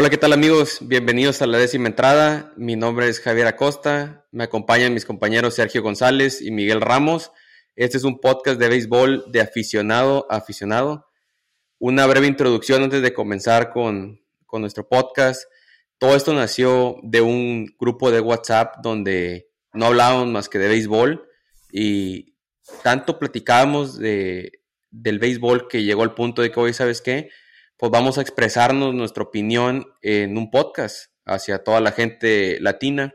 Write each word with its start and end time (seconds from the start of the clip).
Hola, 0.00 0.10
¿qué 0.10 0.16
tal 0.16 0.32
amigos? 0.32 0.78
Bienvenidos 0.80 1.42
a 1.42 1.48
la 1.48 1.58
décima 1.58 1.88
entrada. 1.88 2.52
Mi 2.56 2.76
nombre 2.76 3.08
es 3.08 3.18
Javier 3.18 3.48
Acosta. 3.48 4.28
Me 4.30 4.44
acompañan 4.44 4.94
mis 4.94 5.04
compañeros 5.04 5.56
Sergio 5.56 5.82
González 5.82 6.40
y 6.40 6.52
Miguel 6.52 6.80
Ramos. 6.80 7.32
Este 7.74 7.96
es 7.96 8.04
un 8.04 8.20
podcast 8.20 8.60
de 8.60 8.68
béisbol 8.68 9.24
de 9.32 9.40
aficionado 9.40 10.28
a 10.30 10.36
aficionado. 10.36 11.08
Una 11.80 12.06
breve 12.06 12.28
introducción 12.28 12.84
antes 12.84 13.02
de 13.02 13.12
comenzar 13.12 13.70
con, 13.70 14.20
con 14.46 14.60
nuestro 14.60 14.88
podcast. 14.88 15.50
Todo 15.98 16.14
esto 16.14 16.32
nació 16.32 17.00
de 17.02 17.20
un 17.20 17.66
grupo 17.76 18.12
de 18.12 18.20
WhatsApp 18.20 18.76
donde 18.80 19.50
no 19.72 19.86
hablábamos 19.86 20.28
más 20.28 20.48
que 20.48 20.60
de 20.60 20.68
béisbol 20.68 21.28
y 21.72 22.36
tanto 22.84 23.18
platicábamos 23.18 23.98
de, 23.98 24.60
del 24.92 25.18
béisbol 25.18 25.66
que 25.66 25.82
llegó 25.82 26.04
al 26.04 26.14
punto 26.14 26.40
de 26.40 26.52
que 26.52 26.60
hoy, 26.60 26.72
¿sabes 26.72 27.00
qué? 27.00 27.30
Pues 27.78 27.92
vamos 27.92 28.18
a 28.18 28.22
expresarnos 28.22 28.92
nuestra 28.92 29.22
opinión 29.22 29.86
en 30.02 30.36
un 30.36 30.50
podcast 30.50 31.12
hacia 31.24 31.62
toda 31.62 31.80
la 31.80 31.92
gente 31.92 32.58
latina. 32.60 33.14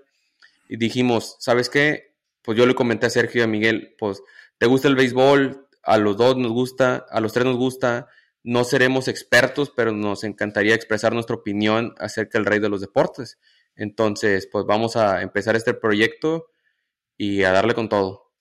Y 0.70 0.77
dijimos, 0.77 1.36
¿sabes 1.39 1.70
qué? 1.70 2.16
Pues 2.41 2.58
yo 2.58 2.66
le 2.66 2.73
comenté 2.73 3.05
a 3.08 3.09
Sergio 3.09 3.41
y 3.41 3.44
a 3.44 3.48
Miguel, 3.48 3.95
pues, 3.99 4.22
¿te 4.58 4.66
gusta 4.66 4.88
el 4.88 4.95
béisbol? 4.95 5.67
A 5.84 5.98
los 5.98 6.16
dos 6.16 6.38
nos 6.38 6.53
gusta, 6.53 7.05
a 7.09 7.20
los 7.20 7.34
tres 7.34 7.45
nos 7.45 7.58
gusta. 7.58 8.08
No 8.41 8.63
seremos 8.63 9.09
expertos, 9.09 9.70
pero 9.76 9.91
nos 9.91 10.23
encantaría 10.23 10.75
expresar 10.75 11.14
nuestra 11.14 11.36
opinión 11.36 11.94
acerca 11.98 12.38
del 12.38 12.45
rey 12.45 12.59
de 12.59 12.70
los 12.70 12.80
deportes. 12.80 13.38
Entonces, 13.75 14.48
pues 14.50 14.66
vamos 14.66 14.95
a 14.95 15.22
empezar 15.22 15.58
este 15.58 15.73
proyecto 15.73 16.48
y 17.17 17.44
a 17.44 17.52
darle 17.52 17.73
con 17.73 17.89
todo. 17.89 18.31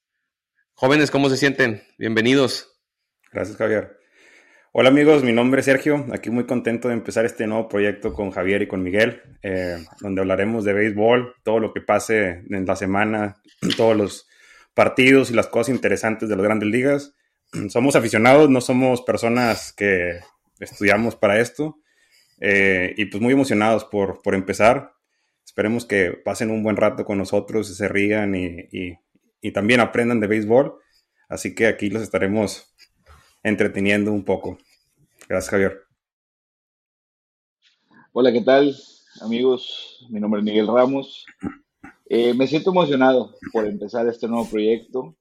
Jóvenes, 0.75 1.11
¿cómo 1.11 1.29
se 1.31 1.37
sienten? 1.37 1.83
Bienvenidos. 1.99 2.81
Gracias, 3.33 3.57
Javier. 3.57 4.02
Hola 4.75 4.89
amigos, 4.89 5.23
mi 5.23 5.35
nombre 5.35 5.61
es 5.61 5.67
Sergio, 5.67 6.07
aquí 6.13 6.31
muy 6.31 6.47
contento 6.47 6.89
de 6.89 6.95
empezar 6.95 7.27
este 7.27 7.47
nuevo 7.47 7.69
proyecto 7.69 8.15
con 8.15 8.31
Javier 8.31 8.63
y 8.63 8.69
con 8.69 8.83
Miguel, 8.83 9.21
eh, 9.43 9.85
donde 10.01 10.23
hablaremos 10.23 10.65
de 10.65 10.73
béisbol, 10.73 11.35
todo 11.43 11.61
lo 11.61 11.75
que 11.75 11.83
pase 11.83 12.43
en 12.49 12.65
la 12.65 12.75
semana, 12.75 13.37
todos 13.77 13.95
los 13.95 14.27
partidos 14.73 15.31
y 15.31 15.35
las 15.35 15.49
cosas 15.49 15.75
interesantes 15.75 16.31
de 16.31 16.37
las 16.37 16.45
grandes 16.47 16.71
ligas. 16.71 17.15
Somos 17.69 17.97
aficionados, 17.97 18.49
no 18.49 18.63
somos 18.63 19.03
personas 19.03 19.75
que 19.75 20.21
estudiamos 20.59 21.17
para 21.17 21.39
esto 21.39 21.77
eh, 22.41 22.95
y 22.97 23.05
pues 23.05 23.23
muy 23.23 23.35
emocionados 23.35 23.85
por, 23.85 24.23
por, 24.23 24.35
empezar. 24.35 24.95
Esperemos 25.45 25.85
que 25.85 26.13
pasen 26.13 26.51
un 26.51 26.63
buen 26.63 26.79
rato 26.79 27.05
con 27.05 27.19
nosotros, 27.19 27.77
se 27.77 27.89
rían 27.89 28.35
y, 28.35 28.47
y, 28.73 28.99
y 29.43 29.53
también 29.53 29.81
aprendan 29.81 30.21
de 30.21 30.29
béisbol. 30.29 30.79
Así 31.29 31.55
que 31.55 31.67
aquí 31.67 31.91
los 31.91 32.03
estaremos 32.03 32.72
entreteniendo 33.43 34.13
un 34.13 34.25
poco. 34.25 34.59
Gracias, 35.29 35.51
Javier. 35.51 35.81
Hola, 38.13 38.33
¿qué 38.33 38.43
tal, 38.43 38.77
amigos? 39.21 40.07
Mi 40.11 40.21
nombre 40.21 40.41
es 40.41 40.45
Miguel 40.45 40.67
Ramos. 40.67 41.27
Eh, 42.09 42.35
me 42.35 42.47
siento 42.47 42.71
emocionado 42.71 43.35
por 43.53 43.67
empezar 43.67 44.07
este 44.07 44.29
nuevo 44.29 44.47
proyecto 44.47 45.17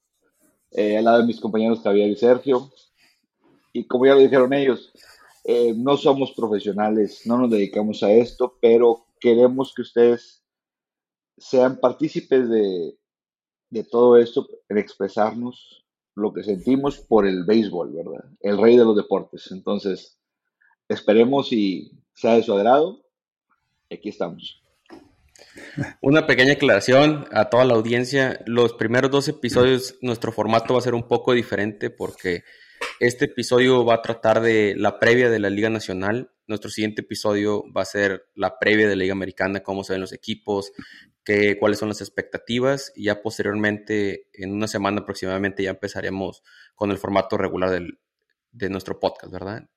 eh, 0.72 0.98
al 0.98 1.06
lado 1.06 1.20
de 1.20 1.28
mis 1.28 1.40
compañeros 1.40 1.82
Javier 1.82 2.10
y 2.10 2.16
Sergio. 2.16 2.72
Y 3.74 3.86
como 3.86 4.06
ya 4.06 4.16
lo 4.16 4.20
dijeron 4.20 4.54
ellos, 4.54 4.92
eh, 5.46 5.74
no 5.76 5.96
somos 5.98 6.34
profesionales, 6.34 7.22
no 7.26 7.38
nos 7.38 7.50
dedicamos 7.50 8.04
a 8.04 8.12
esto, 8.12 8.58
pero 8.62 9.06
queremos 9.20 9.74
que 9.74 9.84
ustedes 9.84 10.44
sean 11.38 11.80
partícipes 11.80 12.50
de, 12.50 12.98
de 13.70 13.84
todo 13.86 14.18
esto, 14.18 14.48
en 14.70 14.78
expresarnos, 14.78 15.86
lo 16.22 16.34
que 16.34 16.44
sentimos 16.44 17.00
por 17.00 17.28
el 17.28 17.44
béisbol, 17.44 17.94
¿verdad? 17.94 18.26
El 18.40 18.58
rey 18.58 18.78
de 18.78 18.86
los 18.86 18.96
deportes. 18.96 19.52
Entonces, 19.52 20.20
esperemos 20.88 21.52
y 21.52 21.92
sea 22.14 22.36
de 22.36 22.44
su 22.44 22.54
agrado. 22.54 23.04
Aquí 23.92 24.10
estamos. 24.10 24.64
Una 26.02 26.28
pequeña 26.28 26.54
aclaración 26.54 27.26
a 27.32 27.50
toda 27.50 27.66
la 27.66 27.74
audiencia. 27.74 28.42
Los 28.46 28.74
primeros 28.74 29.12
dos 29.12 29.28
episodios, 29.28 29.96
nuestro 30.02 30.32
formato 30.32 30.74
va 30.74 30.80
a 30.80 30.84
ser 30.84 30.94
un 30.94 31.08
poco 31.08 31.34
diferente 31.34 31.90
porque 31.90 32.44
este 33.00 33.26
episodio 33.26 33.84
va 33.86 33.96
a 33.96 34.02
tratar 34.02 34.42
de 34.42 34.76
la 34.78 35.00
previa 35.00 35.30
de 35.30 35.40
la 35.40 35.50
Liga 35.50 35.70
Nacional. 35.70 36.32
Nuestro 36.48 36.70
siguiente 36.70 37.02
episodio 37.02 37.64
va 37.76 37.82
a 37.82 37.86
ser 37.86 38.26
la 38.36 38.60
previa 38.60 38.88
de 38.88 38.96
la 38.96 39.02
Liga 39.02 39.14
Americana, 39.14 39.62
cómo 39.62 39.84
se 39.84 39.94
ven 39.94 40.02
los 40.02 40.14
equipos, 40.14 40.72
qué, 41.24 41.58
cuáles 41.60 41.80
son 41.80 41.90
las 41.90 42.02
expectativas. 42.02 42.92
Y 42.96 43.06
ya 43.06 43.22
posteriormente, 43.22 44.28
en 44.34 44.52
una 44.52 44.68
semana 44.68 45.02
aproximadamente, 45.02 45.64
ya 45.64 45.72
empezaremos 45.72 46.44
con 46.76 46.92
el 46.92 46.98
formato 46.98 47.38
regular 47.38 47.70
del, 47.70 48.00
de 48.52 48.70
nuestro 48.70 49.00
podcast, 49.00 49.32
¿verdad? 49.32 49.70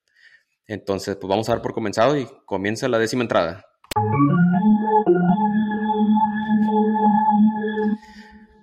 Entonces, 0.67 1.15
pues 1.15 1.29
vamos 1.29 1.47
a 1.49 1.53
dar 1.53 1.61
por 1.61 1.73
comenzado 1.73 2.17
y 2.17 2.27
comienza 2.45 2.87
la 2.87 2.99
décima 2.99 3.23
entrada. 3.23 3.65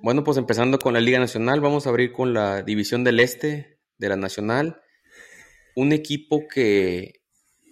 Bueno, 0.02 0.24
pues 0.24 0.36
empezando 0.36 0.78
con 0.78 0.94
la 0.94 1.00
Liga 1.00 1.20
Nacional, 1.20 1.60
vamos 1.60 1.86
a 1.86 1.90
abrir 1.90 2.12
con 2.12 2.34
la 2.34 2.62
División 2.62 3.04
del 3.04 3.20
Este 3.20 3.78
de 3.98 4.08
la 4.08 4.16
Nacional. 4.16 4.80
Un 5.76 5.92
equipo 5.92 6.48
que 6.48 7.22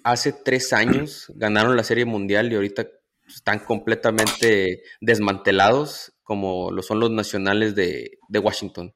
hace 0.05 0.33
tres 0.33 0.73
años 0.73 1.33
ganaron 1.35 1.77
la 1.77 1.83
Serie 1.83 2.05
Mundial 2.05 2.53
y 2.53 2.55
ahorita 2.55 2.87
están 3.35 3.61
completamente 3.61 4.83
desmantelados, 5.01 6.13
como 6.23 6.71
lo 6.71 6.83
son 6.83 7.01
los 7.01 7.11
nacionales 7.11 7.75
de, 7.75 8.19
Washington. 8.29 8.95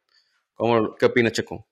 ¿Cómo, 0.54 0.94
¿Qué 0.94 1.06
opina 1.06 1.32
Checo? 1.32 1.66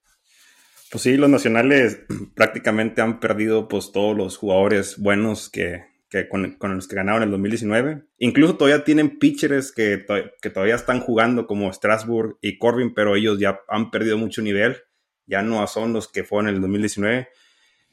Pues 0.91 1.03
sí, 1.03 1.17
los 1.17 1.31
nacionales 1.31 2.01
prácticamente 2.35 3.01
han 3.01 3.21
perdido 3.21 3.69
pues 3.69 3.93
todos 3.93 4.17
los 4.17 4.37
jugadores 4.37 4.99
buenos 4.99 5.49
que, 5.49 5.85
con, 6.29 6.57
los 6.75 6.89
que 6.89 6.97
ganaron 6.97 7.23
en 7.23 7.29
el 7.29 7.33
2019. 7.33 8.03
Incluso 8.19 8.57
todavía 8.57 8.85
tienen 8.85 9.19
pitchers 9.19 9.73
que, 9.73 10.05
que, 10.41 10.51
todavía 10.51 10.75
están 10.75 11.01
jugando 11.01 11.47
como 11.47 11.73
Strasbourg 11.73 12.39
y 12.41 12.59
Corbin, 12.59 12.93
pero 12.93 13.17
ellos 13.17 13.39
ya 13.39 13.61
han 13.69 13.91
perdido 13.91 14.19
mucho 14.19 14.43
nivel. 14.43 14.77
Ya 15.27 15.43
no 15.43 15.67
son 15.67 15.93
los 15.93 16.09
que 16.09 16.25
fueron 16.25 16.49
en 16.49 16.57
el 16.57 16.61
2019. 16.61 17.29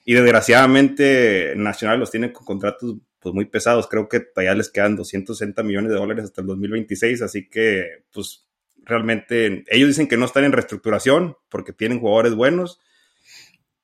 Y 0.06 0.14
desgraciadamente 0.14 1.54
Nacional 1.56 2.00
los 2.00 2.12
tiene 2.12 2.34
con 2.34 2.46
contratos 2.46 2.96
pues 3.20 3.36
muy 3.36 3.46
pesados. 3.46 3.88
Creo 3.88 4.10
que 4.10 4.20
todavía 4.20 4.56
les 4.56 4.70
quedan 4.70 4.96
260 4.96 5.62
millones 5.64 5.92
de 5.92 5.98
dólares 5.98 6.26
hasta 6.26 6.42
el 6.42 6.48
2026, 6.48 7.22
así 7.22 7.48
que 7.48 8.04
pues 8.12 8.46
realmente 8.84 9.64
ellos 9.68 9.90
dicen 9.90 10.08
que 10.08 10.18
no 10.18 10.26
están 10.26 10.46
en 10.46 10.52
reestructuración 10.52 11.38
porque 11.50 11.74
tienen 11.74 12.00
jugadores 12.00 12.36
buenos, 12.36 12.80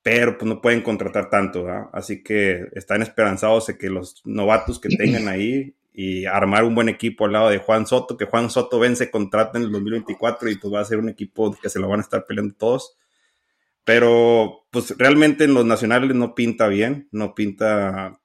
pero 0.02 0.38
pues 0.38 0.48
no 0.48 0.60
pueden 0.60 0.82
contratar 0.82 1.30
tanto, 1.30 1.66
así 1.92 2.22
que 2.22 2.66
están 2.74 3.02
esperanzados 3.02 3.66
de 3.66 3.78
que 3.78 3.90
los 3.90 4.22
novatos 4.24 4.80
que 4.80 4.88
tengan 4.88 5.28
ahí 5.28 5.74
y 5.92 6.26
armar 6.26 6.64
un 6.64 6.74
buen 6.74 6.90
equipo 6.90 7.24
al 7.24 7.32
lado 7.32 7.48
de 7.48 7.58
Juan 7.58 7.86
Soto, 7.86 8.18
que 8.18 8.26
Juan 8.26 8.50
Soto 8.50 8.78
vence 8.78 9.10
contrato 9.10 9.56
en 9.56 9.64
el 9.64 9.72
2024 9.72 10.50
y 10.50 10.56
pues 10.56 10.72
va 10.72 10.80
a 10.80 10.84
ser 10.84 10.98
un 10.98 11.08
equipo 11.08 11.56
que 11.60 11.70
se 11.70 11.78
lo 11.78 11.88
van 11.88 12.00
a 12.00 12.02
estar 12.02 12.26
peleando 12.26 12.54
todos. 12.54 12.98
Pero 13.82 14.66
pues 14.70 14.94
realmente 14.98 15.44
en 15.44 15.54
los 15.54 15.64
nacionales 15.64 16.14
no 16.14 16.34
pinta 16.34 16.68
bien, 16.68 17.08
no 17.12 17.34
pinta 17.34 18.20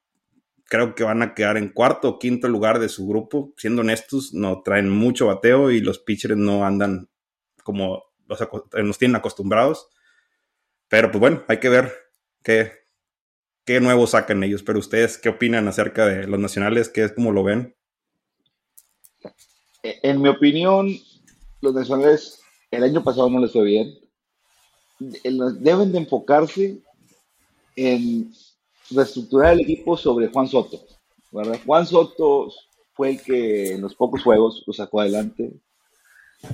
creo 0.71 0.95
que 0.95 1.03
van 1.03 1.21
a 1.21 1.33
quedar 1.33 1.57
en 1.57 1.67
cuarto 1.67 2.07
o 2.07 2.17
quinto 2.17 2.47
lugar 2.47 2.79
de 2.79 2.87
su 2.87 3.05
grupo. 3.05 3.53
Siendo 3.57 3.81
honestos, 3.81 4.33
no 4.33 4.61
traen 4.63 4.89
mucho 4.89 5.27
bateo 5.27 5.69
y 5.69 5.81
los 5.81 5.99
pitchers 5.99 6.37
no 6.37 6.65
andan 6.65 7.09
como 7.65 8.05
los 8.25 8.39
nos 8.81 8.97
tienen 8.97 9.17
acostumbrados. 9.17 9.89
Pero 10.87 11.11
pues 11.11 11.19
bueno, 11.19 11.43
hay 11.49 11.59
que 11.59 11.67
ver 11.67 11.91
qué, 12.41 12.71
qué 13.65 13.81
nuevo 13.81 14.07
sacan 14.07 14.45
ellos. 14.45 14.63
Pero 14.63 14.79
ustedes, 14.79 15.17
¿qué 15.17 15.27
opinan 15.27 15.67
acerca 15.67 16.05
de 16.05 16.25
los 16.25 16.39
nacionales? 16.39 16.88
¿Qué 16.88 17.03
es 17.03 17.11
como 17.11 17.33
lo 17.33 17.43
ven? 17.43 17.75
En 19.83 20.21
mi 20.21 20.29
opinión, 20.29 20.88
los 21.59 21.73
nacionales 21.73 22.39
el 22.71 22.83
año 22.85 23.03
pasado 23.03 23.29
no 23.29 23.41
les 23.41 23.51
fue 23.51 23.65
bien. 23.65 23.99
Deben 24.99 25.91
de 25.91 25.97
enfocarse 25.97 26.77
en 27.75 28.31
reestructurar 28.93 29.53
el 29.53 29.61
equipo 29.61 29.97
sobre 29.97 30.27
Juan 30.27 30.47
Soto. 30.47 30.79
¿verdad? 31.31 31.59
Juan 31.65 31.85
Soto 31.85 32.51
fue 32.93 33.11
el 33.11 33.21
que 33.21 33.73
en 33.73 33.81
los 33.81 33.95
pocos 33.95 34.23
juegos 34.23 34.63
lo 34.65 34.73
sacó 34.73 35.01
adelante. 35.01 35.53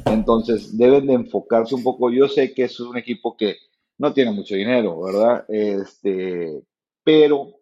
Entonces 0.06 0.78
deben 0.78 1.08
de 1.08 1.14
enfocarse 1.14 1.76
un 1.76 1.84
poco. 1.84 2.12
Yo 2.12 2.28
sé 2.28 2.54
que 2.54 2.64
es 2.64 2.80
un 2.80 2.98
equipo 2.98 3.36
que 3.36 3.58
no 3.98 4.14
tiene 4.14 4.32
mucho 4.32 4.56
dinero, 4.56 5.02
¿verdad? 5.02 5.46
Este, 5.48 6.62
pero 7.04 7.54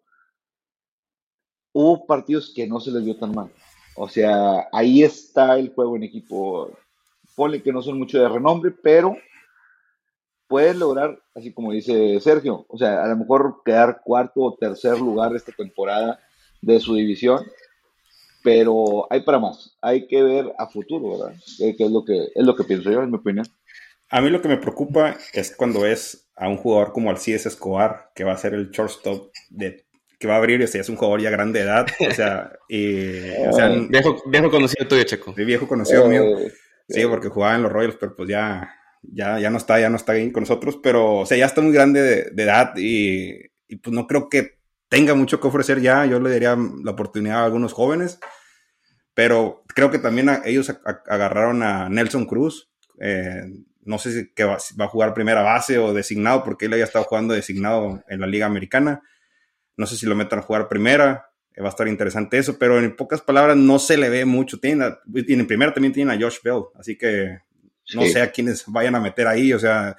hubo 1.72 2.06
partidos 2.06 2.52
que 2.54 2.66
no 2.66 2.80
se 2.80 2.90
les 2.90 3.04
dio 3.04 3.16
tan 3.16 3.34
mal. 3.34 3.50
O 3.96 4.08
sea, 4.08 4.68
ahí 4.72 5.02
está 5.02 5.58
el 5.58 5.72
juego 5.72 5.96
en 5.96 6.02
equipo. 6.02 6.70
Ponle 7.34 7.62
que 7.62 7.72
no 7.72 7.82
son 7.82 7.98
mucho 7.98 8.18
de 8.18 8.28
renombre, 8.28 8.70
pero 8.70 9.16
puedes 10.48 10.76
lograr, 10.76 11.18
así 11.34 11.52
como 11.52 11.72
dice 11.72 12.20
Sergio, 12.20 12.66
o 12.68 12.78
sea, 12.78 13.02
a 13.02 13.08
lo 13.08 13.16
mejor 13.16 13.62
quedar 13.64 14.00
cuarto 14.04 14.42
o 14.42 14.56
tercer 14.56 14.98
lugar 14.98 15.34
esta 15.34 15.52
temporada 15.52 16.20
de 16.60 16.80
su 16.80 16.94
división, 16.94 17.44
pero 18.42 19.06
hay 19.10 19.22
para 19.22 19.38
más, 19.38 19.76
hay 19.80 20.06
que 20.06 20.22
ver 20.22 20.52
a 20.58 20.66
futuro, 20.68 21.18
¿verdad? 21.18 21.36
Que 21.58 21.84
es 21.84 21.90
lo 21.90 22.04
que 22.04 22.28
es 22.34 22.44
lo 22.44 22.54
que 22.54 22.64
pienso 22.64 22.90
yo, 22.90 23.02
en 23.02 23.10
mi 23.10 23.16
opinión. 23.16 23.46
A 24.08 24.20
mí 24.20 24.30
lo 24.30 24.40
que 24.40 24.48
me 24.48 24.56
preocupa 24.56 25.16
es 25.32 25.54
cuando 25.56 25.84
es 25.84 26.28
a 26.36 26.48
un 26.48 26.56
jugador 26.56 26.92
como 26.92 27.10
Alcides 27.10 27.46
Escobar, 27.46 28.10
que 28.14 28.24
va 28.24 28.32
a 28.32 28.38
ser 28.38 28.54
el 28.54 28.70
shortstop 28.70 29.32
de 29.50 29.84
que 30.18 30.28
va 30.28 30.34
a 30.34 30.38
abrir, 30.38 30.62
o 30.62 30.66
sea, 30.66 30.80
es 30.80 30.88
un 30.88 30.96
jugador 30.96 31.20
ya 31.20 31.30
grande 31.30 31.58
de 31.58 31.64
edad, 31.66 31.86
o 32.08 32.14
sea, 32.14 32.52
y, 32.68 33.30
o 33.48 33.52
sea 33.52 33.68
viejo, 33.68 34.22
viejo 34.26 34.50
conocido 34.50 34.86
tuyo, 34.88 35.02
Checo. 35.04 35.32
De 35.32 35.44
viejo 35.44 35.66
conocido 35.66 36.08
mío. 36.08 36.24
Sí, 36.88 37.04
porque 37.04 37.28
jugaba 37.28 37.56
en 37.56 37.62
los 37.62 37.72
Royals, 37.72 37.96
pero 37.98 38.14
pues 38.14 38.28
ya, 38.28 38.75
ya, 39.02 39.38
ya 39.38 39.50
no 39.50 39.58
está, 39.58 39.78
ya 39.80 39.90
no 39.90 39.96
está 39.96 40.12
ahí 40.12 40.30
con 40.32 40.42
nosotros, 40.42 40.78
pero, 40.82 41.16
o 41.16 41.26
sea, 41.26 41.36
ya 41.36 41.46
está 41.46 41.60
muy 41.60 41.72
grande 41.72 42.30
de, 42.32 42.42
edad 42.42 42.74
y, 42.76 43.32
y, 43.68 43.76
pues 43.76 43.94
no 43.94 44.06
creo 44.06 44.28
que 44.28 44.58
tenga 44.88 45.14
mucho 45.14 45.40
que 45.40 45.48
ofrecer 45.48 45.80
ya, 45.80 46.06
yo 46.06 46.20
le 46.20 46.30
daría 46.30 46.56
la 46.84 46.90
oportunidad 46.92 47.42
a 47.42 47.44
algunos 47.44 47.72
jóvenes, 47.72 48.18
pero 49.14 49.64
creo 49.68 49.90
que 49.90 49.98
también 49.98 50.28
ellos 50.44 50.72
agarraron 51.06 51.62
a 51.62 51.88
Nelson 51.88 52.26
Cruz, 52.26 52.70
eh, 53.00 53.44
no 53.82 53.98
sé 53.98 54.12
si 54.12 54.34
que 54.34 54.44
va, 54.44 54.56
a 54.56 54.88
jugar 54.88 55.14
primera 55.14 55.42
base 55.42 55.78
o 55.78 55.94
designado, 55.94 56.44
porque 56.44 56.66
él 56.66 56.72
había 56.72 56.84
estado 56.84 57.04
jugando 57.04 57.34
designado 57.34 58.02
en 58.08 58.20
la 58.20 58.26
Liga 58.26 58.46
Americana, 58.46 59.02
no 59.76 59.86
sé 59.86 59.96
si 59.96 60.06
lo 60.06 60.14
metan 60.16 60.40
a 60.40 60.42
jugar 60.42 60.68
primera, 60.68 61.30
eh, 61.54 61.62
va 61.62 61.68
a 61.68 61.70
estar 61.70 61.88
interesante 61.88 62.36
eso, 62.36 62.58
pero 62.58 62.78
en 62.78 62.94
pocas 62.94 63.22
palabras 63.22 63.56
no 63.56 63.78
se 63.78 63.96
le 63.96 64.10
ve 64.10 64.24
mucho, 64.24 64.58
tienen, 64.58 64.94
en 65.14 65.46
primera 65.46 65.72
también 65.72 65.94
tienen 65.94 66.14
a 66.14 66.22
Josh 66.22 66.38
Bell, 66.42 66.64
así 66.78 66.98
que 66.98 67.38
no 67.94 68.02
sé 68.02 68.20
a 68.20 68.30
quiénes 68.30 68.64
vayan 68.66 68.94
a 68.94 69.00
meter 69.00 69.26
ahí, 69.26 69.52
o 69.52 69.58
sea, 69.58 69.96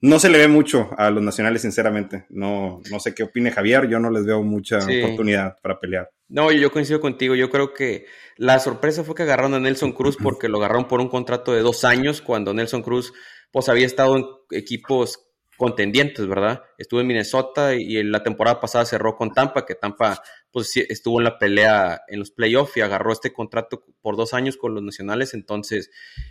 no 0.00 0.18
se 0.18 0.28
le 0.28 0.38
ve 0.38 0.48
mucho 0.48 0.90
a 0.96 1.10
los 1.10 1.22
nacionales, 1.22 1.62
sinceramente. 1.62 2.26
No, 2.28 2.80
no 2.90 3.00
sé 3.00 3.14
qué 3.14 3.22
opine 3.22 3.50
Javier, 3.50 3.88
yo 3.88 3.98
no 3.98 4.10
les 4.10 4.26
veo 4.26 4.42
mucha 4.42 4.78
oportunidad 4.78 5.56
para 5.62 5.80
pelear. 5.80 6.10
No, 6.28 6.50
yo 6.52 6.70
coincido 6.70 7.00
contigo. 7.00 7.34
Yo 7.34 7.50
creo 7.50 7.72
que 7.72 8.06
la 8.36 8.58
sorpresa 8.58 9.04
fue 9.04 9.14
que 9.14 9.22
agarraron 9.22 9.54
a 9.54 9.60
Nelson 9.60 9.92
Cruz 9.92 10.16
porque 10.20 10.48
lo 10.48 10.58
agarraron 10.58 10.88
por 10.88 11.00
un 11.00 11.08
contrato 11.08 11.52
de 11.52 11.62
dos 11.62 11.84
años 11.84 12.20
cuando 12.20 12.52
Nelson 12.52 12.82
Cruz 12.82 13.12
pues 13.52 13.68
había 13.68 13.86
estado 13.86 14.16
en 14.16 14.24
equipos 14.50 15.25
contendientes, 15.56 16.26
¿verdad? 16.26 16.62
Estuvo 16.78 17.00
en 17.00 17.06
Minnesota 17.06 17.74
y 17.74 18.02
la 18.02 18.22
temporada 18.22 18.60
pasada 18.60 18.84
cerró 18.84 19.16
con 19.16 19.32
Tampa, 19.32 19.64
que 19.64 19.74
Tampa 19.74 20.22
pues 20.50 20.76
estuvo 20.76 21.20
en 21.20 21.24
la 21.24 21.38
pelea 21.38 22.02
en 22.08 22.18
los 22.18 22.30
playoffs 22.30 22.76
y 22.76 22.80
agarró 22.80 23.12
este 23.12 23.32
contrato 23.32 23.84
por 24.00 24.16
dos 24.16 24.34
años 24.34 24.56
con 24.56 24.74
los 24.74 24.82
nacionales. 24.82 25.34
Entonces, 25.34 25.90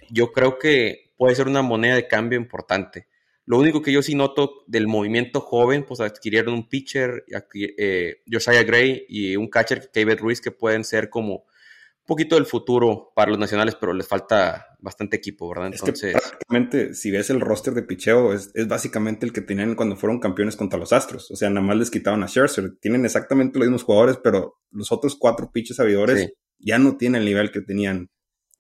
yo 0.09 0.31
creo 0.31 0.57
que 0.57 1.11
puede 1.17 1.35
ser 1.35 1.47
una 1.47 1.61
moneda 1.61 1.95
de 1.95 2.07
cambio 2.07 2.39
importante. 2.39 3.07
Lo 3.45 3.59
único 3.59 3.81
que 3.81 3.91
yo 3.91 4.01
sí 4.01 4.15
noto 4.15 4.63
del 4.65 4.87
movimiento 4.87 5.39
joven, 5.39 5.85
pues 5.85 5.99
adquirieron 5.99 6.55
un 6.55 6.67
pitcher, 6.67 7.25
eh, 7.53 8.23
Josiah 8.31 8.63
Gray 8.63 9.05
y 9.07 9.35
un 9.35 9.47
catcher, 9.49 9.91
David 9.93 10.19
Ruiz, 10.19 10.41
que 10.41 10.51
pueden 10.51 10.83
ser 10.83 11.09
como 11.09 11.45
poquito 12.05 12.35
del 12.35 12.45
futuro 12.45 13.11
para 13.15 13.31
los 13.31 13.39
nacionales, 13.39 13.75
pero 13.75 13.93
les 13.93 14.07
falta 14.07 14.67
bastante 14.79 15.17
equipo, 15.17 15.49
¿verdad? 15.49 15.71
Entonces. 15.73 16.13
prácticamente, 16.13 16.93
si 16.93 17.11
ves 17.11 17.29
el 17.29 17.41
roster 17.41 17.73
de 17.73 17.83
picheo, 17.83 18.33
es, 18.33 18.51
básicamente 18.67 19.25
el 19.25 19.33
que 19.33 19.41
tenían 19.41 19.75
cuando 19.75 19.95
fueron 19.95 20.19
campeones 20.19 20.55
contra 20.55 20.79
los 20.79 20.93
Astros. 20.93 21.31
O 21.31 21.35
sea, 21.35 21.49
nada 21.49 21.65
más 21.65 21.77
les 21.77 21.91
quitaron 21.91 22.23
a 22.23 22.27
Scherzer. 22.27 22.77
Tienen 22.79 23.05
exactamente 23.05 23.59
los 23.59 23.67
mismos 23.67 23.83
jugadores, 23.83 24.17
pero 24.23 24.59
los 24.71 24.91
otros 24.91 25.15
cuatro 25.15 25.51
pitches 25.51 25.77
sabidores 25.77 26.33
ya 26.59 26.77
no 26.77 26.97
tienen 26.97 27.21
el 27.21 27.25
nivel 27.25 27.51
que 27.51 27.61
tenían 27.61 28.09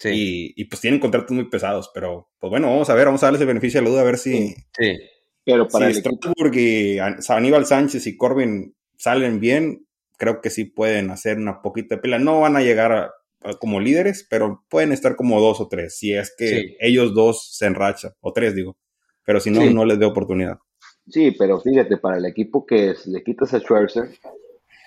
y, 0.03 0.65
pues 0.65 0.81
tienen 0.81 0.99
contratos 0.99 1.31
muy 1.31 1.49
pesados, 1.49 1.89
pero 1.93 2.29
pues 2.39 2.49
bueno, 2.51 2.67
vamos 2.67 2.89
a 2.89 2.95
ver, 2.95 3.05
vamos 3.05 3.23
a 3.23 3.27
darles 3.27 3.41
el 3.41 3.47
beneficio 3.47 3.79
de 3.79 3.85
la 3.85 3.89
duda 3.91 4.01
a 4.01 4.05
ver 4.05 4.17
si, 4.17 4.53
sí. 4.77 4.97
Pero 5.45 5.67
para 5.67 5.93
si 5.93 5.99
Strasburg 5.99 6.55
y 6.55 6.97
Aníbal 6.99 7.65
Sánchez 7.65 8.07
y 8.07 8.17
Corbin 8.17 8.75
salen 8.97 9.39
bien, 9.39 9.87
creo 10.17 10.41
que 10.41 10.49
sí 10.49 10.65
pueden 10.65 11.11
hacer 11.11 11.37
una 11.37 11.61
poquita 11.61 11.95
de 11.95 12.01
pelea. 12.01 12.19
No 12.19 12.41
van 12.41 12.55
a 12.55 12.61
llegar 12.61 13.11
como 13.59 13.79
líderes, 13.79 14.25
pero 14.29 14.63
pueden 14.69 14.91
estar 14.91 15.15
como 15.15 15.39
dos 15.39 15.59
o 15.61 15.67
tres, 15.67 15.97
si 15.97 16.13
es 16.13 16.33
que 16.37 16.77
ellos 16.79 17.13
dos 17.13 17.55
se 17.55 17.65
enrachan, 17.65 18.13
o 18.21 18.33
tres 18.33 18.55
digo, 18.55 18.77
pero 19.23 19.39
si 19.39 19.51
no, 19.51 19.63
no 19.69 19.85
les 19.85 19.99
dé 19.99 20.05
oportunidad. 20.05 20.59
Sí, 21.07 21.31
pero 21.31 21.59
fíjate, 21.59 21.97
para 21.97 22.17
el 22.17 22.25
equipo 22.25 22.65
que 22.65 22.95
le 23.05 23.23
quitas 23.23 23.53
a 23.53 23.59
Schwarzer, 23.59 24.09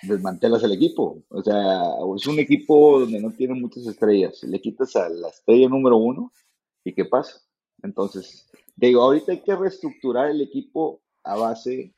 desmantelas 0.03 0.63
el 0.63 0.73
equipo. 0.73 1.23
O 1.29 1.41
sea, 1.41 1.81
es 2.15 2.27
un 2.27 2.39
equipo 2.39 2.99
donde 3.01 3.19
no 3.19 3.31
tiene 3.31 3.53
muchas 3.53 3.85
estrellas. 3.85 4.43
Le 4.43 4.59
quitas 4.59 4.95
a 4.95 5.09
la 5.09 5.29
estrella 5.29 5.69
número 5.69 5.97
uno 5.97 6.31
y 6.83 6.93
¿qué 6.93 7.05
pasa? 7.05 7.41
Entonces, 7.83 8.49
digo, 8.75 9.01
ahorita 9.01 9.31
hay 9.31 9.39
que 9.39 9.55
reestructurar 9.55 10.29
el 10.29 10.41
equipo 10.41 11.01
a 11.23 11.35
base 11.35 11.93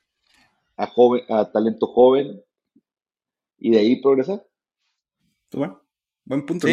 a, 0.78 0.88
joven, 0.88 1.24
a 1.30 1.52
talento 1.52 1.88
joven 1.88 2.42
y 3.58 3.72
de 3.72 3.80
ahí 3.80 4.02
progresar. 4.02 4.46
Bueno, 5.52 5.81
buen 6.26 6.46
punto. 6.46 6.68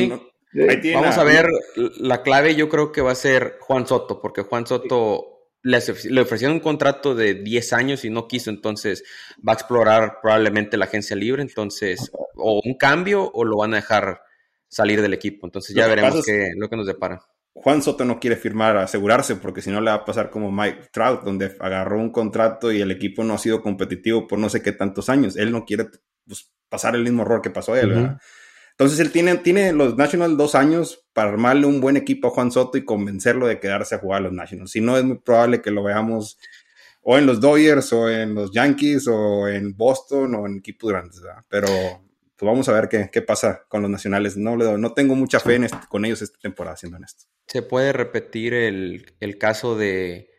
Vamos 0.95 1.19
a 1.19 1.25
ver, 1.25 1.49
la 1.99 2.23
clave 2.23 2.55
yo 2.55 2.69
creo 2.69 2.93
que 2.93 3.03
va 3.03 3.13
a 3.13 3.17
ser 3.17 3.59
Juan 3.61 3.87
Soto, 3.87 4.21
porque 4.21 4.43
Juan 4.43 4.67
Soto 4.67 5.39
le, 5.63 5.79
ofrecieron 6.21 6.57
un 6.57 6.61
contrato 6.61 7.15
de 7.15 7.35
10 7.35 7.73
años 7.75 8.05
y 8.05 8.11
no 8.11 8.29
quiso, 8.29 8.51
entonces 8.51 9.05
va 9.47 9.53
a 9.53 9.57
explorar 9.57 10.19
probablemente 10.23 10.77
la 10.77 10.87
agencia 10.87 11.17
libre, 11.17 11.43
entonces 11.43 12.11
o 12.37 12.61
un 12.65 12.75
cambio 12.75 13.31
o 13.33 13.45
lo 13.45 13.59
van 13.59 13.75
a 13.75 13.77
dejar 13.77 14.23
salir 14.69 15.03
del 15.03 15.15
equipo, 15.15 15.47
entonces 15.47 15.75
ya 15.75 15.87
veremos 15.87 16.25
qué, 16.25 16.53
lo 16.57 16.69
que 16.69 16.77
nos 16.77 16.87
depara. 16.87 17.21
Juan 17.55 17.83
Soto 17.83 18.05
no 18.05 18.21
quiere 18.21 18.37
firmar, 18.37 18.77
asegurarse, 18.77 19.35
porque 19.37 19.63
si 19.63 19.71
no 19.71 19.81
le 19.81 19.91
va 19.91 19.97
a 19.97 20.05
pasar 20.05 20.31
como 20.31 20.53
Mike 20.53 20.91
Trout, 20.93 21.23
donde 21.25 21.57
agarró 21.59 21.99
un 21.99 22.11
contrato 22.11 22.71
y 22.71 22.81
el 22.81 22.93
equipo 22.93 23.25
no 23.25 23.35
ha 23.35 23.39
sido 23.39 23.63
competitivo 23.63 24.29
por 24.29 24.39
no 24.39 24.49
sé 24.49 24.63
qué 24.63 24.71
tantos 24.71 25.09
años. 25.09 25.37
Él 25.37 25.51
no 25.51 25.65
quiere 25.65 25.87
pues, 26.25 26.53
pasar 26.69 26.95
el 26.95 27.03
mismo 27.03 27.23
error 27.23 27.43
que 27.43 27.51
pasó 27.51 27.75
él, 27.75 27.89
¿verdad? 27.89 28.19
Entonces 28.79 29.01
él 29.01 29.11
tiene, 29.11 29.37
tiene 29.39 29.73
los 29.73 29.97
Nationals 29.97 30.37
dos 30.37 30.55
años 30.55 31.05
para 31.13 31.31
armarle 31.31 31.67
un 31.67 31.81
buen 31.81 31.97
equipo 31.97 32.29
a 32.29 32.31
Juan 32.31 32.53
Soto 32.53 32.79
y 32.79 32.85
convencerlo 32.85 33.49
de 33.49 33.59
quedarse 33.59 33.97
a 33.97 33.99
jugar 33.99 34.21
a 34.21 34.23
los 34.23 34.33
Nationals. 34.33 34.71
Si 34.71 34.81
no, 34.81 34.97
es 34.97 35.03
muy 35.03 35.19
probable 35.19 35.61
que 35.61 35.73
lo 35.73 35.83
veamos 35.83 36.39
o 37.03 37.19
en 37.19 37.27
los 37.27 37.41
Dodgers 37.41 37.93
o 37.93 38.09
en 38.09 38.37
los 38.37 38.53
Yankees 38.53 39.09
o 39.09 39.49
en 39.49 39.77
Boston 39.77 40.33
o 40.37 40.47
en 40.47 40.59
equipos 40.59 40.91
grandes. 40.91 41.21
Pero 41.49 41.67
pues 42.37 42.47
vamos 42.47 42.69
a 42.69 42.73
ver 42.73 42.89
qué, 42.89 43.11
qué, 43.11 43.21
pasa 43.21 43.65
con 43.67 43.83
los 43.83 43.91
Nacionales. 43.91 44.37
No, 44.37 44.57
no 44.57 44.95
tengo 44.95 45.17
mucha 45.17 45.41
fe 45.41 45.57
en 45.57 45.65
este, 45.65 45.89
con 45.89 46.05
ellos 46.05 46.23
esta 46.23 46.39
temporada, 46.39 46.77
siendo 46.77 46.99
honesto. 46.99 47.25
Se 47.49 47.63
puede 47.63 47.93
repetir 47.93 48.55
el, 48.55 49.13
el 49.19 49.39
caso 49.39 49.77
de 49.77 50.31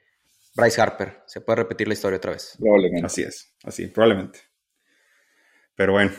Bryce 0.56 0.80
Harper. 0.80 1.24
Se 1.26 1.42
puede 1.42 1.58
repetir 1.58 1.90
la 1.90 1.94
historia 1.94 2.16
otra 2.16 2.32
vez. 2.32 2.56
Probablemente. 2.58 3.06
Así 3.06 3.22
es, 3.22 3.54
así, 3.66 3.88
probablemente. 3.88 4.40
Pero 5.76 5.92
bueno, 5.92 6.12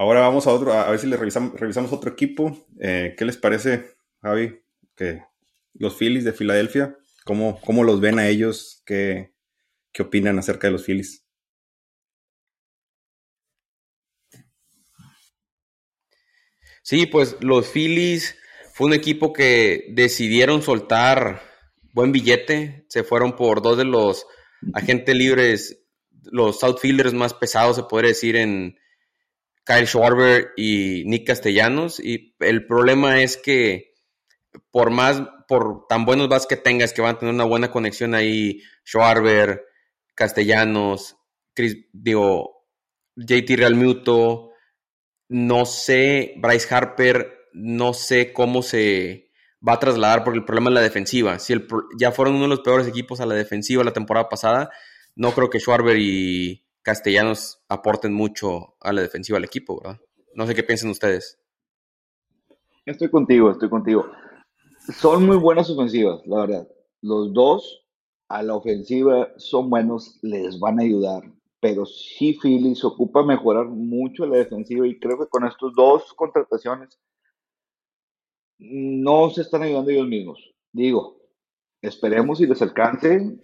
Ahora 0.00 0.20
vamos 0.20 0.46
a 0.46 0.52
otro, 0.52 0.72
a 0.72 0.90
ver 0.90 0.98
si 0.98 1.06
le 1.06 1.18
revisamos, 1.18 1.60
revisamos 1.60 1.92
otro 1.92 2.10
equipo. 2.10 2.66
Eh, 2.80 3.14
¿Qué 3.18 3.26
les 3.26 3.36
parece, 3.36 3.96
Javi? 4.22 4.62
Que 4.96 5.24
los 5.74 5.94
Phillies 5.98 6.24
de 6.24 6.32
Filadelfia, 6.32 6.96
¿cómo, 7.26 7.60
cómo 7.60 7.84
los 7.84 8.00
ven 8.00 8.18
a 8.18 8.26
ellos? 8.26 8.82
¿Qué, 8.86 9.34
¿Qué 9.92 10.00
opinan 10.00 10.38
acerca 10.38 10.68
de 10.68 10.72
los 10.72 10.86
Phillies? 10.86 11.26
Sí, 16.82 17.04
pues 17.04 17.36
los 17.40 17.66
Phillies 17.70 18.38
fue 18.72 18.86
un 18.86 18.94
equipo 18.94 19.34
que 19.34 19.84
decidieron 19.90 20.62
soltar 20.62 21.42
buen 21.92 22.10
billete. 22.10 22.86
Se 22.88 23.04
fueron 23.04 23.36
por 23.36 23.60
dos 23.60 23.76
de 23.76 23.84
los 23.84 24.26
agentes 24.72 25.14
libres, 25.14 25.84
los 26.22 26.64
outfielders 26.64 27.12
más 27.12 27.34
pesados, 27.34 27.76
se 27.76 27.82
podría 27.82 28.08
decir, 28.08 28.36
en, 28.36 28.80
Kyle 29.64 29.86
Schwarber 29.86 30.52
y 30.56 31.04
Nick 31.06 31.26
Castellanos. 31.26 32.00
Y 32.00 32.34
el 32.40 32.66
problema 32.66 33.22
es 33.22 33.36
que 33.36 33.90
por 34.70 34.90
más, 34.90 35.22
por 35.48 35.86
tan 35.88 36.04
buenos 36.04 36.28
bats 36.28 36.46
que 36.46 36.56
tengas, 36.56 36.92
que 36.92 37.02
van 37.02 37.16
a 37.16 37.18
tener 37.18 37.34
una 37.34 37.44
buena 37.44 37.70
conexión 37.70 38.14
ahí, 38.14 38.62
Schwarber, 38.84 39.64
Castellanos, 40.14 41.16
Chris, 41.54 41.76
digo, 41.92 42.66
JT 43.16 43.56
Realmuto, 43.56 44.50
no 45.28 45.66
sé, 45.66 46.34
Bryce 46.36 46.74
Harper, 46.74 47.48
no 47.52 47.94
sé 47.94 48.32
cómo 48.32 48.62
se 48.62 49.30
va 49.66 49.74
a 49.74 49.78
trasladar 49.78 50.24
porque 50.24 50.38
el 50.38 50.44
problema 50.44 50.70
es 50.70 50.74
la 50.74 50.80
defensiva. 50.80 51.38
Si 51.38 51.52
el, 51.52 51.66
ya 51.98 52.12
fueron 52.12 52.34
uno 52.34 52.44
de 52.44 52.50
los 52.50 52.60
peores 52.60 52.86
equipos 52.86 53.20
a 53.20 53.26
la 53.26 53.34
defensiva 53.34 53.84
la 53.84 53.92
temporada 53.92 54.28
pasada, 54.28 54.70
no 55.14 55.32
creo 55.32 55.50
que 55.50 55.60
Schwarber 55.60 55.98
y 55.98 56.64
castellanos 56.82 57.62
aporten 57.68 58.12
mucho 58.12 58.76
a 58.80 58.92
la 58.92 59.02
defensiva 59.02 59.36
del 59.36 59.44
equipo, 59.44 59.80
¿verdad? 59.80 60.00
No 60.34 60.46
sé 60.46 60.54
qué 60.54 60.62
piensan 60.62 60.90
ustedes. 60.90 61.38
Estoy 62.86 63.10
contigo, 63.10 63.50
estoy 63.50 63.68
contigo. 63.68 64.06
Son 64.96 65.26
muy 65.26 65.36
buenas 65.36 65.68
ofensivas, 65.70 66.22
la 66.26 66.40
verdad. 66.40 66.68
Los 67.02 67.32
dos 67.32 67.86
a 68.28 68.42
la 68.42 68.54
ofensiva 68.54 69.28
son 69.36 69.70
buenos, 69.70 70.18
les 70.22 70.58
van 70.58 70.80
a 70.80 70.84
ayudar. 70.84 71.22
Pero 71.60 71.84
sí, 71.84 72.38
Phillies 72.40 72.84
ocupa 72.84 73.22
mejorar 73.22 73.66
mucho 73.66 74.24
la 74.24 74.38
defensiva 74.38 74.86
y 74.86 74.98
creo 74.98 75.18
que 75.18 75.28
con 75.28 75.44
estas 75.44 75.72
dos 75.76 76.14
contrataciones 76.14 76.98
no 78.58 79.30
se 79.30 79.42
están 79.42 79.62
ayudando 79.62 79.90
ellos 79.90 80.08
mismos. 80.08 80.54
Digo, 80.72 81.20
esperemos 81.82 82.38
si 82.38 82.46
les 82.46 82.62
alcance 82.62 83.38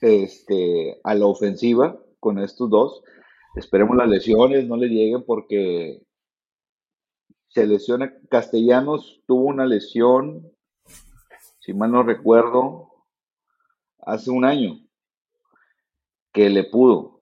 este, 0.00 1.00
a 1.02 1.14
la 1.14 1.26
ofensiva 1.26 1.98
con 2.22 2.38
estos 2.38 2.70
dos. 2.70 3.02
Esperemos 3.56 3.96
las 3.96 4.08
lesiones 4.08 4.66
no 4.66 4.76
le 4.76 4.88
lleguen 4.88 5.24
porque 5.24 6.00
se 7.48 7.66
lesiona. 7.66 8.14
Castellanos 8.30 9.20
tuvo 9.26 9.46
una 9.46 9.66
lesión, 9.66 10.50
si 11.58 11.74
mal 11.74 11.90
no 11.90 12.04
recuerdo, 12.04 12.92
hace 13.98 14.30
un 14.30 14.44
año 14.44 14.78
que 16.32 16.48
le 16.48 16.62
pudo. 16.62 17.20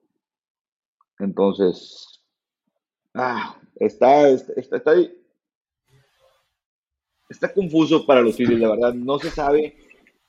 Entonces, 1.17 2.23
ah, 3.15 3.59
está, 3.75 4.29
está, 4.29 4.53
está, 4.55 4.93
está, 7.27 7.53
confuso 7.53 8.05
para 8.05 8.21
los 8.21 8.35
Phillies, 8.35 8.59
la 8.59 8.69
verdad. 8.69 8.93
No 8.93 9.17
se 9.17 9.31
sabe 9.31 9.77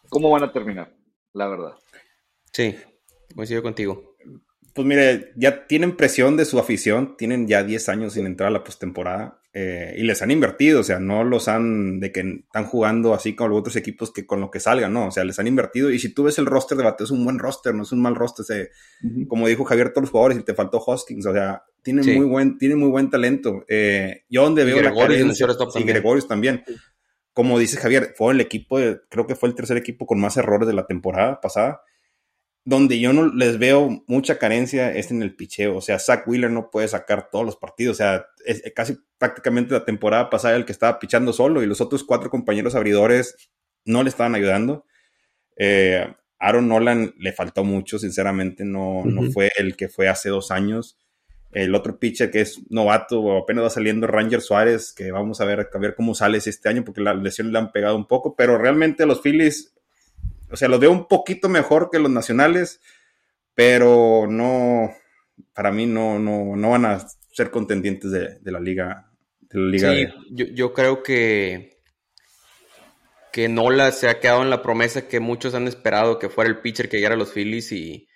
cómo 0.09 0.31
van 0.31 0.45
a 0.45 0.53
terminar, 0.53 0.97
la 1.35 1.47
verdad. 1.47 1.77
Sí, 2.53 2.75
coincido 3.37 3.63
contigo. 3.63 4.12
Pues 4.75 4.87
mire, 4.87 5.33
ya 5.37 5.67
tienen 5.67 5.97
presión 5.97 6.37
de 6.37 6.47
su 6.47 6.59
afición, 6.59 7.17
tienen 7.19 7.47
ya 7.47 7.63
10 7.63 7.89
años 7.91 8.15
sin 8.15 8.25
entrar 8.25 8.49
a 8.49 8.53
la 8.53 8.65
postemporada 8.65 9.43
eh, 9.53 9.95
y 9.99 10.03
les 10.03 10.23
han 10.23 10.31
invertido, 10.31 10.81
o 10.81 10.83
sea, 10.83 10.99
no 10.99 11.25
los 11.25 11.47
han 11.49 12.01
de 12.01 12.11
que 12.11 12.21
están 12.21 12.65
jugando 12.65 13.13
así 13.13 13.35
como 13.35 13.51
los 13.51 13.59
otros 13.59 13.77
equipos 13.77 14.11
que 14.11 14.25
con 14.25 14.41
lo 14.41 14.51
que 14.51 14.61
salgan, 14.61 14.95
no, 14.95 15.09
o 15.09 15.11
sea, 15.11 15.25
les 15.25 15.39
han 15.39 15.47
invertido 15.47 15.91
y 15.91 15.99
si 15.99 16.15
tú 16.15 16.23
ves 16.23 16.39
el 16.39 16.47
roster 16.47 16.79
de 16.79 16.85
bateo 16.85 17.05
es 17.05 17.11
un 17.11 17.23
buen 17.23 17.39
roster, 17.39 17.75
no 17.75 17.83
es 17.83 17.93
un 17.93 18.01
mal 18.01 18.15
roster, 18.15 18.71
como 19.29 19.47
dijo 19.47 19.65
Javier, 19.65 19.91
todos 19.91 20.05
los 20.05 20.11
jugadores 20.11 20.39
y 20.39 20.43
te 20.43 20.55
faltó 20.55 20.79
Hoskins, 20.79 21.27
o 21.27 21.35
sea, 21.35 21.65
tienen 21.83 22.07
muy 22.17 22.25
buen, 22.25 22.57
tienen 22.57 22.79
muy 22.79 22.89
buen 22.89 23.11
talento. 23.11 23.65
Eh, 23.69 24.23
yo 24.31 24.45
donde 24.45 24.65
veo 24.65 24.81
la 24.81 24.95
carencia, 24.95 25.47
y 25.75 25.83
Gregorius 25.83 26.29
también. 26.29 26.63
Como 27.35 27.59
dice 27.59 27.79
Javier, 27.79 28.15
fue 28.17 28.35
el 28.35 28.41
equipo, 28.41 28.79
creo 29.09 29.27
que 29.27 29.35
fue 29.35 29.49
el 29.49 29.55
tercer 29.55 29.77
equipo 29.77 30.07
con 30.07 30.21
más 30.21 30.37
errores 30.37 30.69
de 30.69 30.75
la 30.75 30.87
temporada 30.87 31.41
pasada 31.41 31.83
donde 32.65 33.01
yo 33.01 33.13
no 33.13 33.33
les 33.35 33.59
veo 33.59 34.05
mucha 34.07 34.39
carencia 34.39 34.95
es 34.95 35.11
en 35.11 35.23
el 35.23 35.35
picheo. 35.35 35.77
O 35.77 35.81
sea, 35.81 35.99
Zach 35.99 36.27
Wheeler 36.27 36.51
no 36.51 36.71
puede 36.71 36.89
sacar 36.89 37.29
todos 37.31 37.45
los 37.45 37.57
partidos. 37.57 37.97
O 37.97 37.99
sea, 37.99 38.27
es 38.45 38.63
casi 38.75 38.99
prácticamente 39.19 39.75
la 39.75 39.85
temporada 39.85 40.31
pasada 40.31 40.57
el 40.57 40.65
que 40.65 40.73
estaba 40.73 40.99
pichando 40.99 41.33
solo 41.33 41.63
y 41.63 41.67
los 41.67 41.81
otros 41.81 42.05
cuatro 42.05 42.31
compañeros 42.31 42.75
abridores 42.75 43.51
no 43.85 44.03
le 44.03 44.09
estaban 44.11 44.35
ayudando. 44.35 44.87
Eh, 45.57 46.07
Aaron 46.39 46.69
Nolan 46.69 47.15
le 47.19 47.33
faltó 47.33 47.65
mucho, 47.65 47.99
sinceramente, 47.99 48.65
no, 48.65 49.05
no 49.05 49.31
fue 49.31 49.51
el 49.57 49.77
que 49.77 49.89
fue 49.89 50.09
hace 50.09 50.29
dos 50.29 50.51
años. 50.51 50.99
El 51.53 51.75
otro 51.75 51.99
pitcher 51.99 52.31
que 52.31 52.41
es 52.41 52.61
novato, 52.71 53.37
apenas 53.37 53.65
va 53.65 53.71
saliendo 53.71 54.07
Ranger 54.07 54.41
Suárez, 54.41 54.93
que 54.93 55.13
vamos 55.13 55.41
a 55.41 55.45
ver, 55.45 55.69
a 55.73 55.79
ver 55.79 55.95
cómo 55.95 56.15
sale 56.15 56.39
este 56.39 56.69
año, 56.69 56.83
porque 56.85 57.01
las 57.01 57.17
lesiones 57.17 57.53
le 57.53 57.59
han 57.59 57.73
pegado 57.73 57.95
un 57.95 58.07
poco, 58.07 58.35
pero 58.35 58.59
realmente 58.59 59.07
los 59.07 59.21
Phillies 59.21 59.75
o 60.53 60.57
sea, 60.57 60.69
los 60.69 60.81
veo 60.81 60.91
un 60.91 61.09
poquito 61.09 61.49
mejor 61.49 61.89
que 61.91 61.99
los 61.99 62.11
nacionales, 62.11 62.81
pero 63.55 64.27
no, 64.29 64.95
para 65.55 65.73
mí 65.73 65.87
no, 65.87 66.19
no, 66.19 66.57
no 66.57 66.71
van 66.71 66.85
a 66.85 67.07
ser 67.33 67.51
contendientes 67.51 68.11
de, 68.11 68.39
la 68.45 68.61
liga. 68.61 69.11
De 69.41 69.59
la 69.59 69.67
liga 69.67 69.93
sí, 69.93 70.07
yo, 70.55 70.73
creo 70.73 71.03
que, 71.03 71.79
que 73.33 73.49
Nola 73.49 73.93
se 73.93 74.09
ha 74.09 74.21
quedado 74.21 74.43
en 74.43 74.51
la 74.51 74.63
promesa 74.63 75.09
que 75.09 75.21
muchos 75.21 75.55
han 75.55 75.67
esperado 75.67 76.19
que 76.19 76.29
fuera 76.29 76.51
el 76.51 76.61
pitcher 76.61 76.89
que 76.89 76.99
llegara 76.99 77.15
a 77.15 77.19
los 77.19 77.33
Phillies 77.33 77.73
y 77.73 78.09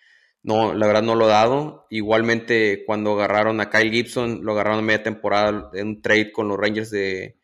no, 0.42 0.74
la 0.74 0.86
verdad 0.86 1.02
no 1.02 1.14
lo 1.14 1.24
ha 1.24 1.28
dado. 1.28 1.86
Igualmente 1.90 2.84
cuando 2.86 3.14
agarraron 3.14 3.60
a 3.60 3.70
Kyle 3.70 3.90
Gibson, 3.90 4.44
lo 4.44 4.52
agarraron 4.52 4.80
a 4.80 4.82
media 4.82 5.02
temporada 5.02 5.70
en 5.72 5.88
un 5.88 6.02
trade 6.02 6.32
con 6.32 6.48
los 6.48 6.58
Rangers 6.58 6.90
de, 6.90 7.38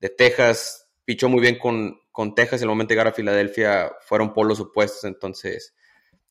de 0.00 0.08
Texas, 0.08 0.88
pichó 1.04 1.28
muy 1.28 1.40
bien 1.40 1.58
con, 1.58 2.00
con 2.20 2.34
Texas, 2.34 2.60
el 2.60 2.68
momento 2.68 2.90
de 2.90 2.96
llegar 2.96 3.08
a 3.08 3.14
Filadelfia 3.14 3.92
fueron 4.02 4.34
polos 4.34 4.60
opuestos, 4.60 5.04
entonces 5.04 5.74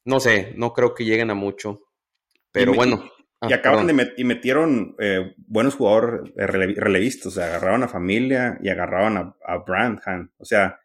no 0.05 0.19
sé, 0.19 0.53
no 0.55 0.71
creo 0.71 0.93
que 0.93 1.03
lleguen 1.03 1.31
a 1.31 1.33
mucho, 1.33 1.81
pero 2.51 2.75
bueno. 2.75 3.09
Y, 3.41 3.51
ah, 3.51 3.55
acaban 3.55 3.87
de 3.87 4.13
y 4.15 4.23
metieron 4.23 4.95
eh, 4.99 5.33
buenos 5.47 5.73
jugadores 5.73 6.29
eh, 6.37 6.45
relevistas, 6.45 7.25
o 7.25 7.31
sea, 7.31 7.45
agarraron 7.45 7.81
a 7.81 7.87
familia 7.87 8.59
y 8.61 8.69
agarraban 8.69 9.17
a, 9.17 9.35
a 9.43 9.57
Brandham, 9.65 10.29
o 10.37 10.45
sea, 10.45 10.79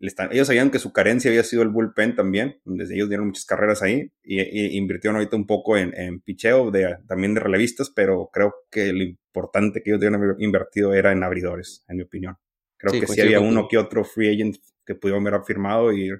ellos 0.00 0.48
sabían 0.48 0.72
que 0.72 0.80
su 0.80 0.92
carencia 0.92 1.30
había 1.30 1.44
sido 1.44 1.62
el 1.62 1.68
bullpen 1.68 2.16
también, 2.16 2.60
desde 2.64 2.96
ellos 2.96 3.08
dieron 3.08 3.28
muchas 3.28 3.44
carreras 3.44 3.80
ahí 3.80 4.10
y, 4.24 4.76
invirtieron 4.76 5.14
ahorita 5.18 5.36
un 5.36 5.46
poco 5.46 5.76
en, 5.76 5.96
en 5.96 6.20
picheo 6.20 6.72
de, 6.72 6.96
también 7.06 7.32
de 7.32 7.38
relevistas, 7.38 7.92
pero 7.94 8.28
creo 8.32 8.52
que 8.72 8.92
lo 8.92 9.04
importante 9.04 9.84
que 9.84 9.92
ellos 9.92 10.04
haber 10.12 10.34
invertido 10.40 10.94
era 10.94 11.12
en 11.12 11.22
abridores, 11.22 11.84
en 11.86 11.98
mi 11.98 12.02
opinión. 12.02 12.36
Creo 12.78 13.00
que 13.00 13.06
sí 13.06 13.20
había 13.20 13.40
uno 13.40 13.68
que 13.68 13.78
otro 13.78 14.04
free 14.04 14.34
agent 14.34 14.56
que 14.84 14.94
pudieron 14.94 15.26
haber 15.26 15.42
firmado 15.42 15.92
y, 15.92 16.10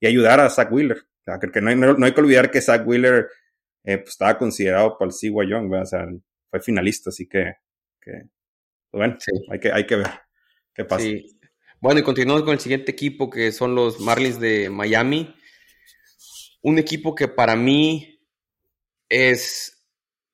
y 0.00 0.06
ayudar 0.06 0.40
a 0.40 0.50
Zach 0.50 0.70
Wheeler. 0.72 0.98
O 0.98 1.24
sea, 1.24 1.38
que 1.38 1.60
no 1.60 1.70
hay, 1.70 1.76
no, 1.76 2.04
hay 2.04 2.12
que 2.12 2.20
olvidar 2.20 2.50
que 2.50 2.60
Zach 2.60 2.86
Wheeler 2.86 3.28
eh, 3.84 3.98
pues, 3.98 4.10
estaba 4.10 4.38
considerado 4.38 4.96
para 4.96 5.10
el 5.10 5.14
CY 5.14 5.30
Young, 5.48 5.72
o 5.72 5.86
sea, 5.86 6.06
fue 6.50 6.60
finalista, 6.60 7.10
así 7.10 7.28
que, 7.28 7.54
que 8.00 8.12
pues, 8.90 8.92
bueno, 8.92 9.18
hay, 9.50 9.60
que, 9.60 9.72
hay 9.72 9.86
que 9.86 9.96
ver 9.96 10.08
qué 10.72 10.84
pasa. 10.84 11.06
Bueno, 11.80 12.00
y 12.00 12.02
continuamos 12.02 12.42
con 12.42 12.54
el 12.54 12.60
siguiente 12.60 12.90
equipo 12.90 13.30
que 13.30 13.52
son 13.52 13.74
los 13.74 14.00
Marlins 14.00 14.40
de 14.40 14.68
Miami. 14.68 15.34
Un 16.60 16.78
equipo 16.78 17.14
que 17.14 17.28
para 17.28 17.54
mí 17.54 18.20
es, 19.08 19.84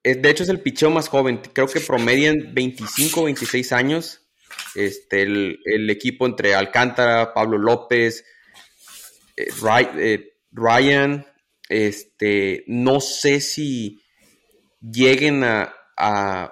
es 0.03 0.23
de 0.23 0.31
hecho 0.31 0.43
es 0.43 0.49
el 0.49 0.61
picheo 0.61 0.91
más 0.91 1.09
joven. 1.09 1.43
Creo 1.53 1.67
que 1.67 1.81
promedian 1.81 2.55
25 2.55 3.21
o 3.21 3.25
26 3.25 3.73
años 3.73 4.24
este, 4.75 5.23
el, 5.23 5.91
equipo 5.91 6.27
entre 6.27 6.55
Alcántara, 6.55 7.33
Pablo 7.33 7.59
López, 7.59 8.25
eh, 9.37 9.49
eh, 9.99 10.33
Ryan, 10.53 11.27
este, 11.69 12.65
no 12.67 13.01
sé 13.01 13.41
si 13.41 14.03
lleguen 14.81 15.45
a, 15.45 15.75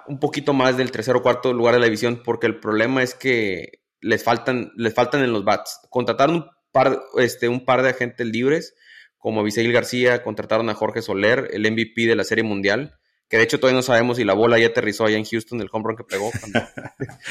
un 0.07 0.19
poquito 0.19 0.53
más 0.53 0.77
del 0.77 0.91
tercer 0.91 1.15
o 1.15 1.21
cuarto 1.21 1.53
lugar 1.53 1.73
de 1.73 1.81
la 1.81 1.85
división, 1.85 2.21
porque 2.23 2.47
el 2.47 2.59
problema 2.59 3.03
es 3.03 3.13
que 3.13 3.81
les 3.99 4.23
faltan, 4.23 4.71
les 4.77 4.93
faltan 4.93 5.21
en 5.21 5.33
los 5.33 5.43
bats. 5.43 5.81
Contrataron 5.89 6.35
un 6.35 6.45
par, 6.71 7.01
este, 7.17 7.49
un 7.49 7.65
par 7.65 7.83
de 7.83 7.89
agentes 7.89 8.25
libres, 8.25 8.73
como 9.17 9.41
Abisail 9.41 9.71
García, 9.71 10.23
contrataron 10.23 10.69
a 10.69 10.75
Jorge 10.75 11.01
Soler, 11.01 11.49
el 11.51 11.69
MVP 11.69 12.07
de 12.07 12.15
la 12.15 12.23
Serie 12.23 12.43
Mundial 12.43 12.97
que 13.33 13.37
de 13.37 13.45
hecho 13.45 13.59
todavía 13.59 13.77
no 13.77 13.81
sabemos 13.81 14.17
si 14.17 14.23
la 14.23 14.35
bola 14.35 14.59
ya 14.59 14.67
aterrizó 14.67 15.05
allá 15.05 15.17
en 15.17 15.25
Houston, 15.25 15.59
el 15.59 15.67
home 15.71 15.85
run 15.87 15.95
que 15.97 16.03
pegó 16.03 16.29
cuando, 16.39 16.59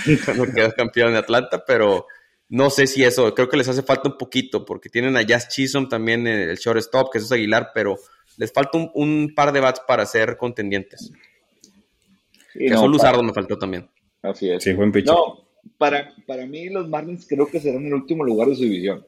quedó 0.52 0.73
campeón 0.73 1.12
de 1.12 1.18
Atlanta, 1.21 1.62
pero 1.64 2.09
no 2.49 2.71
sé 2.71 2.88
si 2.88 3.04
eso, 3.04 3.32
creo 3.37 3.49
que 3.49 3.56
les 3.56 3.68
hace 3.68 3.85
falta 3.85 4.09
un 4.09 4.18
poquito, 4.18 4.64
porque 4.64 4.88
tienen 4.88 5.16
a 5.16 5.23
Jazz 5.23 5.47
Chisholm 5.47 5.88
también 5.88 6.26
el 6.26 6.56
shortstop, 6.56 7.12
que 7.12 7.18
es 7.18 7.30
Aguilar, 7.30 7.71
pero 7.73 7.99
les 8.37 8.52
falta 8.52 8.78
un, 8.94 9.32
par 9.32 9.52
de 9.52 9.61
bats 9.61 9.80
para 9.87 10.04
ser 10.04 10.37
contendientes. 10.37 11.12
que 12.52 12.71
no, 12.71 12.88
Luzardo 12.88 13.23
me 13.23 13.32
faltó 13.32 13.56
también. 13.56 13.88
Así 14.23 14.50
es. 14.50 14.64
Sí, 14.64 14.73
buen 14.73 14.90
No, 15.04 15.47
para, 15.78 16.12
para 16.26 16.47
mí 16.47 16.68
los 16.68 16.88
Marlins 16.88 17.28
creo 17.28 17.47
que 17.47 17.61
serán 17.61 17.87
el 17.87 17.94
último 17.94 18.25
lugar 18.25 18.49
de 18.49 18.56
su 18.56 18.62
división 18.62 19.06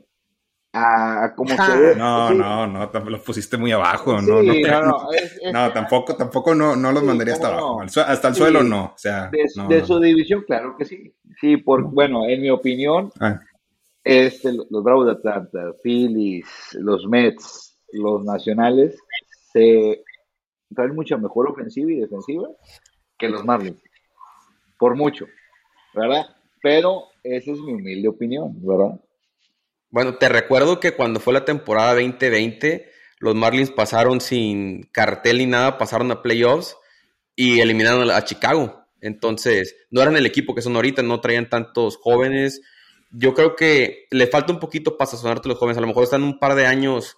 como 1.36 1.54
No, 1.96 2.34
no, 2.34 2.66
no, 2.66 2.90
los 3.08 3.20
pusiste 3.20 3.56
muy 3.56 3.70
abajo, 3.70 4.20
no, 4.20 4.42
no, 5.52 5.72
tampoco, 5.72 6.16
tampoco 6.16 6.54
no, 6.54 6.74
no 6.74 6.90
los 6.90 7.04
mandaría 7.04 7.34
hasta 7.34 7.48
abajo, 7.48 7.82
hasta 7.82 8.28
el 8.28 8.34
suelo 8.34 8.62
no, 8.64 8.86
o 8.86 8.98
sea. 8.98 9.30
De, 9.30 9.84
su 9.84 10.00
división, 10.00 10.42
claro 10.46 10.76
que 10.76 10.84
sí. 10.84 11.14
Sí, 11.40 11.56
por, 11.58 11.84
bueno, 11.84 12.26
en 12.26 12.42
mi 12.42 12.50
opinión, 12.50 13.12
ah. 13.20 13.40
este, 14.02 14.52
los 14.52 14.82
Bravos 14.82 15.06
de 15.06 15.12
Atlanta, 15.12 15.60
Phillies, 15.82 16.46
los 16.72 17.06
Mets, 17.06 17.78
los 17.92 18.24
Nacionales, 18.24 18.98
se 19.52 20.02
traen 20.74 20.94
mucha 20.94 21.16
mejor 21.16 21.48
ofensiva 21.48 21.92
y 21.92 22.00
defensiva 22.00 22.48
que 23.16 23.28
los 23.28 23.44
Marlins. 23.44 23.80
Por 24.78 24.96
mucho, 24.96 25.26
¿verdad? 25.94 26.26
Pero 26.60 27.04
esa 27.22 27.52
es 27.52 27.60
mi 27.60 27.74
humilde 27.74 28.08
opinión, 28.08 28.54
¿verdad? 28.60 29.00
Bueno, 29.94 30.16
te 30.16 30.28
recuerdo 30.28 30.80
que 30.80 30.96
cuando 30.96 31.20
fue 31.20 31.32
la 31.32 31.44
temporada 31.44 31.94
2020, 31.94 32.90
los 33.20 33.36
Marlins 33.36 33.70
pasaron 33.70 34.20
sin 34.20 34.82
cartel 34.90 35.38
ni 35.38 35.46
nada, 35.46 35.78
pasaron 35.78 36.10
a 36.10 36.20
playoffs 36.20 36.76
y 37.36 37.60
eliminaron 37.60 38.10
a 38.10 38.24
Chicago. 38.24 38.88
Entonces, 39.00 39.76
no 39.92 40.02
eran 40.02 40.16
el 40.16 40.26
equipo 40.26 40.52
que 40.52 40.62
son 40.62 40.74
ahorita, 40.74 41.04
no 41.04 41.20
traían 41.20 41.48
tantos 41.48 41.96
jóvenes. 41.96 42.60
Yo 43.12 43.34
creo 43.34 43.54
que 43.54 44.08
le 44.10 44.26
falta 44.26 44.52
un 44.52 44.58
poquito 44.58 44.96
para 44.98 45.12
sazonarte 45.12 45.48
los 45.48 45.58
jóvenes. 45.58 45.78
A 45.78 45.82
lo 45.82 45.86
mejor 45.86 46.02
están 46.02 46.24
un 46.24 46.40
par 46.40 46.56
de 46.56 46.66
años 46.66 47.16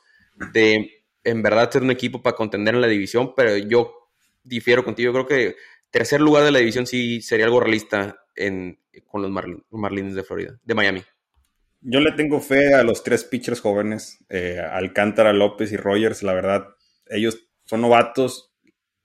de, 0.52 1.02
en 1.24 1.42
verdad, 1.42 1.70
ser 1.70 1.82
un 1.82 1.92
equipo 1.92 2.20
para 2.20 2.36
contender 2.36 2.74
en 2.74 2.82
la 2.82 2.88
división, 2.88 3.32
pero 3.34 3.56
yo 3.56 4.10
difiero 4.44 4.84
contigo. 4.84 5.14
Yo 5.14 5.24
creo 5.24 5.26
que 5.26 5.56
tercer 5.90 6.20
lugar 6.20 6.44
de 6.44 6.50
la 6.50 6.58
división 6.58 6.86
sí 6.86 7.22
sería 7.22 7.46
algo 7.46 7.58
realista 7.58 8.18
con 9.06 9.22
los 9.22 9.30
Marlins 9.70 10.14
de 10.14 10.24
Florida, 10.24 10.60
de 10.62 10.74
Miami. 10.74 11.02
Yo 11.88 12.00
le 12.00 12.10
tengo 12.10 12.40
fe 12.40 12.74
a 12.74 12.82
los 12.82 13.04
tres 13.04 13.22
pitchers 13.22 13.60
jóvenes, 13.60 14.18
eh, 14.28 14.58
Alcántara, 14.58 15.32
López 15.32 15.70
y 15.70 15.76
Rogers. 15.76 16.24
La 16.24 16.32
verdad, 16.32 16.66
ellos 17.06 17.46
son 17.64 17.80
novatos, 17.80 18.52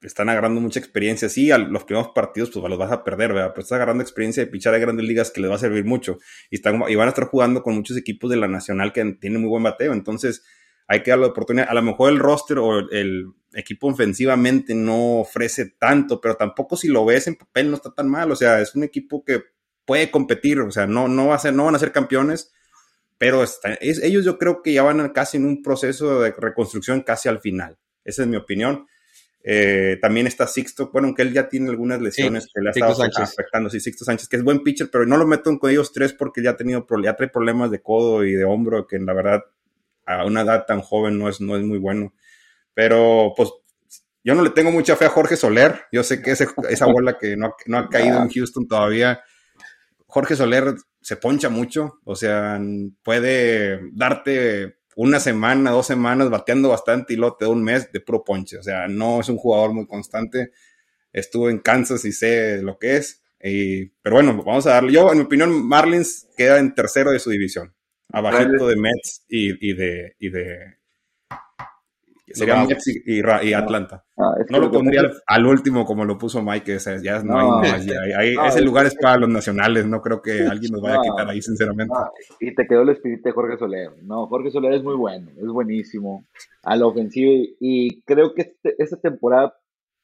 están 0.02 0.30
agarrando 0.30 0.60
mucha 0.62 0.80
experiencia. 0.80 1.30
Sí, 1.30 1.52
a 1.52 1.60
los 1.60 1.84
primeros 1.84 2.12
partidos 2.16 2.50
pues 2.50 2.68
los 2.68 2.80
vas 2.80 2.92
a 2.92 3.04
perder, 3.04 3.34
¿verdad? 3.34 3.52
Pero 3.54 3.62
estás 3.62 3.76
agarrando 3.76 4.02
experiencia 4.02 4.44
de 4.44 4.50
pichar 4.50 4.74
de 4.74 4.80
grandes 4.80 5.06
ligas 5.06 5.30
que 5.30 5.42
les 5.42 5.52
va 5.52 5.56
a 5.56 5.60
servir 5.60 5.86
mucho. 5.86 6.18
Y, 6.50 6.56
están, 6.56 6.82
y 6.90 6.96
van 6.96 7.06
a 7.06 7.10
estar 7.10 7.26
jugando 7.26 7.62
con 7.62 7.76
muchos 7.76 7.98
equipos 7.98 8.32
de 8.32 8.38
la 8.38 8.48
Nacional 8.48 8.92
que 8.94 9.06
tienen 9.22 9.42
muy 9.42 9.50
buen 9.52 9.62
bateo. 9.62 9.94
Entonces, 9.94 10.44
hay 10.88 11.04
que 11.04 11.12
darle 11.12 11.28
oportunidad. 11.28 11.68
A 11.70 11.76
lo 11.76 11.84
mejor 11.84 12.12
el 12.12 12.18
roster 12.18 12.58
o 12.58 12.80
el 12.90 13.28
equipo 13.54 13.90
ofensivamente 13.90 14.74
no 14.74 15.20
ofrece 15.20 15.68
tanto, 15.78 16.20
pero 16.20 16.34
tampoco 16.34 16.76
si 16.76 16.88
lo 16.88 17.06
ves 17.06 17.28
en 17.28 17.36
papel 17.36 17.70
no 17.70 17.76
está 17.76 17.94
tan 17.94 18.10
mal. 18.10 18.32
O 18.32 18.36
sea, 18.36 18.60
es 18.60 18.74
un 18.74 18.84
equipo 18.84 19.24
que 19.24 19.44
puede 19.86 20.10
competir. 20.10 20.62
O 20.62 20.72
sea, 20.72 20.88
no, 20.88 21.08
no, 21.08 21.28
va 21.28 21.36
a 21.36 21.40
ser, 21.40 21.54
no 21.54 21.66
van 21.66 21.76
a 21.76 21.80
ser 21.80 21.92
campeones 21.92 22.52
pero 23.22 23.46
ellos 23.82 24.26
yo 24.26 24.40
creo 24.40 24.64
que 24.64 24.74
ya 24.74 24.82
van 24.82 25.10
casi 25.10 25.38
en 25.38 25.46
un 25.46 25.62
proceso 25.62 26.22
de 26.22 26.32
reconstrucción 26.32 27.02
casi 27.02 27.30
al 27.30 27.40
final. 27.40 27.78
Esa 28.04 28.24
es 28.24 28.28
mi 28.28 28.36
opinión. 28.36 28.88
Eh, 29.44 30.00
también 30.02 30.26
está 30.26 30.48
Sixto, 30.48 30.90
bueno, 30.92 31.10
aunque 31.10 31.22
él 31.22 31.32
ya 31.32 31.48
tiene 31.48 31.70
algunas 31.70 32.02
lesiones 32.02 32.48
que 32.52 32.60
le 32.60 32.70
ha 32.70 32.72
estado 32.72 33.04
afectando, 33.04 33.70
sí, 33.70 33.80
Sixto 33.80 34.06
Sánchez, 34.06 34.28
que 34.28 34.38
es 34.38 34.44
buen 34.44 34.64
pitcher, 34.64 34.90
pero 34.92 35.06
no 35.06 35.18
lo 35.18 35.28
meto 35.28 35.56
con 35.60 35.70
ellos 35.70 35.94
tres 35.94 36.14
porque 36.14 36.42
ya 36.42 36.50
ha 36.50 36.58
tenido 36.58 36.84
ya 37.04 37.16
trae 37.16 37.30
problemas 37.30 37.70
de 37.70 37.84
codo 37.84 38.26
y 38.26 38.32
de 38.32 38.44
hombro, 38.44 38.88
que 38.88 38.98
la 38.98 39.14
verdad 39.14 39.44
a 40.08 40.26
una 40.26 40.42
edad 40.42 40.66
tan 40.66 40.82
joven 40.82 41.20
no 41.20 41.30
es, 41.30 41.40
no 41.42 41.56
es 41.56 41.62
muy 41.62 41.78
bueno. 41.78 42.16
Pero 42.74 43.36
pues 43.38 43.52
yo 44.24 44.34
no 44.34 44.42
le 44.42 44.50
tengo 44.50 44.72
mucha 44.72 44.96
fe 44.96 45.06
a 45.06 45.10
Jorge 45.10 45.36
Soler, 45.36 45.82
yo 45.92 46.02
sé 46.02 46.24
que 46.24 46.32
esa 46.32 46.86
bola 46.88 47.20
que 47.20 47.38
no, 47.38 47.54
no 47.68 47.78
ha 47.78 47.88
caído 47.92 48.20
en 48.20 48.30
Houston 48.30 48.68
todavía, 48.68 49.22
Jorge 50.08 50.36
Soler 50.36 50.74
se 51.02 51.16
poncha 51.16 51.50
mucho, 51.50 52.00
o 52.04 52.16
sea, 52.16 52.60
puede 53.04 53.80
darte 53.94 54.78
una 54.96 55.20
semana, 55.20 55.72
dos 55.72 55.88
semanas 55.88 56.30
bateando 56.30 56.70
bastante 56.70 57.14
y 57.14 57.18
luego 57.18 57.38
te 57.38 57.46
da 57.46 57.52
un 57.52 57.64
mes 57.64 57.92
de 57.92 58.00
puro 58.02 58.24
ponche. 58.24 58.58
O 58.58 58.64
sea, 58.64 58.88
no 58.88 59.22
es 59.22 59.30
un 59.30 59.38
jugador 59.38 59.74
muy 59.74 59.88
constante. 59.88 60.52
Estuvo 61.12 61.50
en 61.50 61.60
Kansas 61.60 62.06
y 62.06 62.12
sé 62.12 62.62
lo 62.62 62.78
que 62.78 62.98
es. 62.98 63.22
pero 63.40 64.16
bueno, 64.16 64.44
vamos 64.44 64.68
a 64.68 64.72
darle. 64.72 64.94
Yo, 64.94 65.12
en 65.12 65.20
mi 65.20 65.24
opinión, 65.24 65.68
Marlins 65.68 66.28
queda 66.38 66.60
en 66.60 66.76
tercero 66.76 67.12
de 67.12 67.20
su 67.20 67.30
división. 67.30 67.74
Abajito 68.10 68.68
de 68.68 68.76
Mets 68.76 69.26
y, 69.30 69.74
de, 69.74 70.16
y 70.20 70.30
de 70.30 70.81
Sería 72.34 72.66
Mets 72.66 72.88
y, 72.88 73.54
Atlanta. 73.54 74.04
Ah, 74.18 74.36
no 74.50 74.60
lo 74.60 74.72
pondría 74.72 75.04
al, 75.26 75.46
último 75.46 75.86
como 75.86 76.06
lo 76.06 76.18
puso 76.18 76.42
Mike, 76.42 76.78
ya 77.04 77.24
no, 77.24 77.62
hay 77.62 78.36
más. 78.36 78.54
ese 78.56 78.62
lugar 78.62 78.86
es 78.86 78.96
para 78.96 79.18
los 79.18 79.30
nacionales, 79.30 79.86
no 79.86 80.02
creo 80.02 80.22
que 80.22 80.42
alguien 80.48 80.72
nos 80.72 80.82
vaya 80.82 81.00
a 81.00 81.02
quitar 81.02 81.30
ahí, 81.30 81.42
sinceramente. 81.42 81.94
y 82.40 82.54
te 82.54 82.68
quedó 82.68 82.82
el 82.82 82.90
espíritu 82.90 83.24
de 83.24 83.32
Jorge 83.32 83.58
Soler. 83.58 83.92
No, 84.04 84.28
Jorge 84.28 84.52
Soler 84.52 84.74
es 84.74 84.84
muy 84.84 84.96
bueno, 84.96 85.32
es 85.38 85.48
buenísimo 85.48 86.26
a 86.64 86.76
la 86.76 86.86
ofensiva 86.86 87.32
y 87.60 88.02
creo 88.02 88.34
que 88.34 88.42
este, 88.42 88.76
esta 88.78 88.98
temporada 88.98 89.54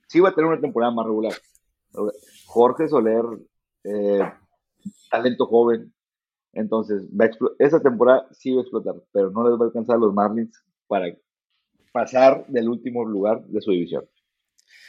sí 0.08 0.20
va 0.20 0.30
a 0.30 0.36
tener 0.36 0.50
una 0.50 0.62
temporada 0.62 0.92
más 0.92 1.06
regular. 1.06 1.34
Jorge 2.46 2.88
Soler, 2.88 3.24
eh, 3.84 4.22
talento 5.10 5.46
joven, 5.46 5.94
entonces 6.54 7.08
esa 7.60 7.80
temporada 7.80 8.28
sí 8.32 8.52
va 8.52 8.60
a 8.60 8.64
explotar, 8.64 8.96
pero 9.12 9.32
no 9.32 9.48
les 9.48 9.60
va 9.60 9.66
a 9.66 9.68
alcanzar 9.68 9.98
a 9.98 10.00
los 10.00 10.14
Marlins 10.14 10.64
para 10.88 11.08
pasar 11.92 12.46
del 12.48 12.70
último 12.70 13.06
lugar 13.06 13.42
de 13.46 13.62
su 13.62 13.72
división. 13.72 14.06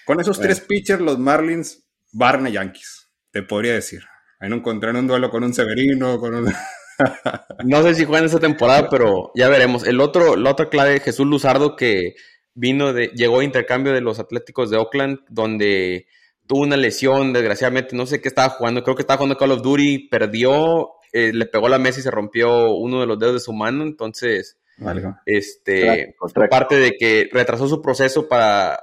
Con 0.04 0.20
esos 0.20 0.40
tres 0.40 0.60
pitchers, 0.60 1.00
los 1.00 1.18
Marlins 1.18 1.86
barren 2.12 2.46
a 2.46 2.50
Yankees, 2.50 3.10
te 3.30 3.42
podría 3.42 3.74
decir. 3.74 4.02
Ahí 4.40 4.48
no 4.48 4.56
encontraron 4.56 5.00
un 5.00 5.06
duelo 5.06 5.30
con 5.30 5.44
un 5.44 5.52
Severino, 5.52 6.18
con 6.18 6.34
un... 6.34 6.52
no 7.64 7.82
sé 7.82 7.94
si 7.94 8.04
juegan 8.04 8.26
esa 8.26 8.40
temporada, 8.40 8.88
pero 8.88 9.30
ya 9.34 9.48
veremos. 9.48 9.86
El 9.86 10.00
otro, 10.00 10.36
la 10.36 10.50
otra 10.50 10.68
clave, 10.68 11.00
Jesús 11.00 11.26
Luzardo, 11.26 11.76
que 11.76 12.14
vino 12.54 12.92
de, 12.92 13.08
llegó 13.08 13.40
a 13.40 13.44
intercambio 13.44 13.92
de 13.92 14.00
los 14.00 14.18
Atléticos 14.18 14.70
de 14.70 14.78
Oakland, 14.78 15.20
donde 15.28 16.06
tuvo 16.46 16.62
una 16.62 16.76
lesión, 16.76 17.32
desgraciadamente, 17.32 17.94
no 17.94 18.06
sé 18.06 18.20
qué 18.20 18.28
estaba 18.28 18.48
jugando, 18.50 18.82
creo 18.82 18.96
que 18.96 19.02
estaba 19.02 19.18
jugando 19.18 19.36
Call 19.36 19.52
of 19.52 19.62
Duty, 19.62 20.08
perdió, 20.08 20.92
eh, 21.12 21.32
le 21.32 21.46
pegó 21.46 21.68
la 21.68 21.78
mesa 21.78 22.00
y 22.00 22.02
se 22.02 22.10
rompió 22.10 22.72
uno 22.74 23.00
de 23.00 23.06
los 23.06 23.18
dedos 23.18 23.34
de 23.34 23.40
su 23.40 23.52
mano, 23.52 23.84
entonces 23.84 24.57
este, 25.26 26.14
parte 26.50 26.76
de 26.76 26.96
que 26.96 27.28
retrasó 27.32 27.68
su 27.68 27.82
proceso 27.82 28.28
para 28.28 28.80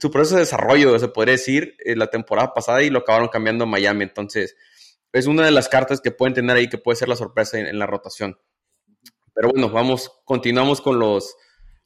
su 0.00 0.10
proceso 0.10 0.36
de 0.36 0.42
desarrollo, 0.42 0.98
se 0.98 1.08
podría 1.08 1.32
decir, 1.32 1.76
eh, 1.84 1.96
la 1.96 2.06
temporada 2.06 2.54
pasada 2.54 2.82
y 2.82 2.90
lo 2.90 3.00
acabaron 3.00 3.28
cambiando 3.28 3.64
a 3.64 3.66
Miami. 3.66 4.04
Entonces, 4.04 4.56
es 5.12 5.26
una 5.26 5.44
de 5.44 5.50
las 5.50 5.68
cartas 5.68 6.00
que 6.00 6.12
pueden 6.12 6.34
tener 6.34 6.56
ahí 6.56 6.68
que 6.68 6.78
puede 6.78 6.96
ser 6.96 7.08
la 7.08 7.16
sorpresa 7.16 7.58
en, 7.58 7.78
la 7.78 7.86
rotación. 7.86 8.38
Pero 9.34 9.50
bueno, 9.50 9.70
vamos, 9.70 10.12
continuamos 10.24 10.80
con 10.80 10.98
los, 10.98 11.36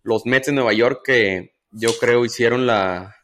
los 0.03 0.27
Mets 0.27 0.47
de 0.47 0.53
Nueva 0.53 0.75
York 0.75 1.01
que 1.05 1.55
yo 1.71 1.91
creo 1.99 2.25
hicieron 2.25 2.67
la, 2.67 3.17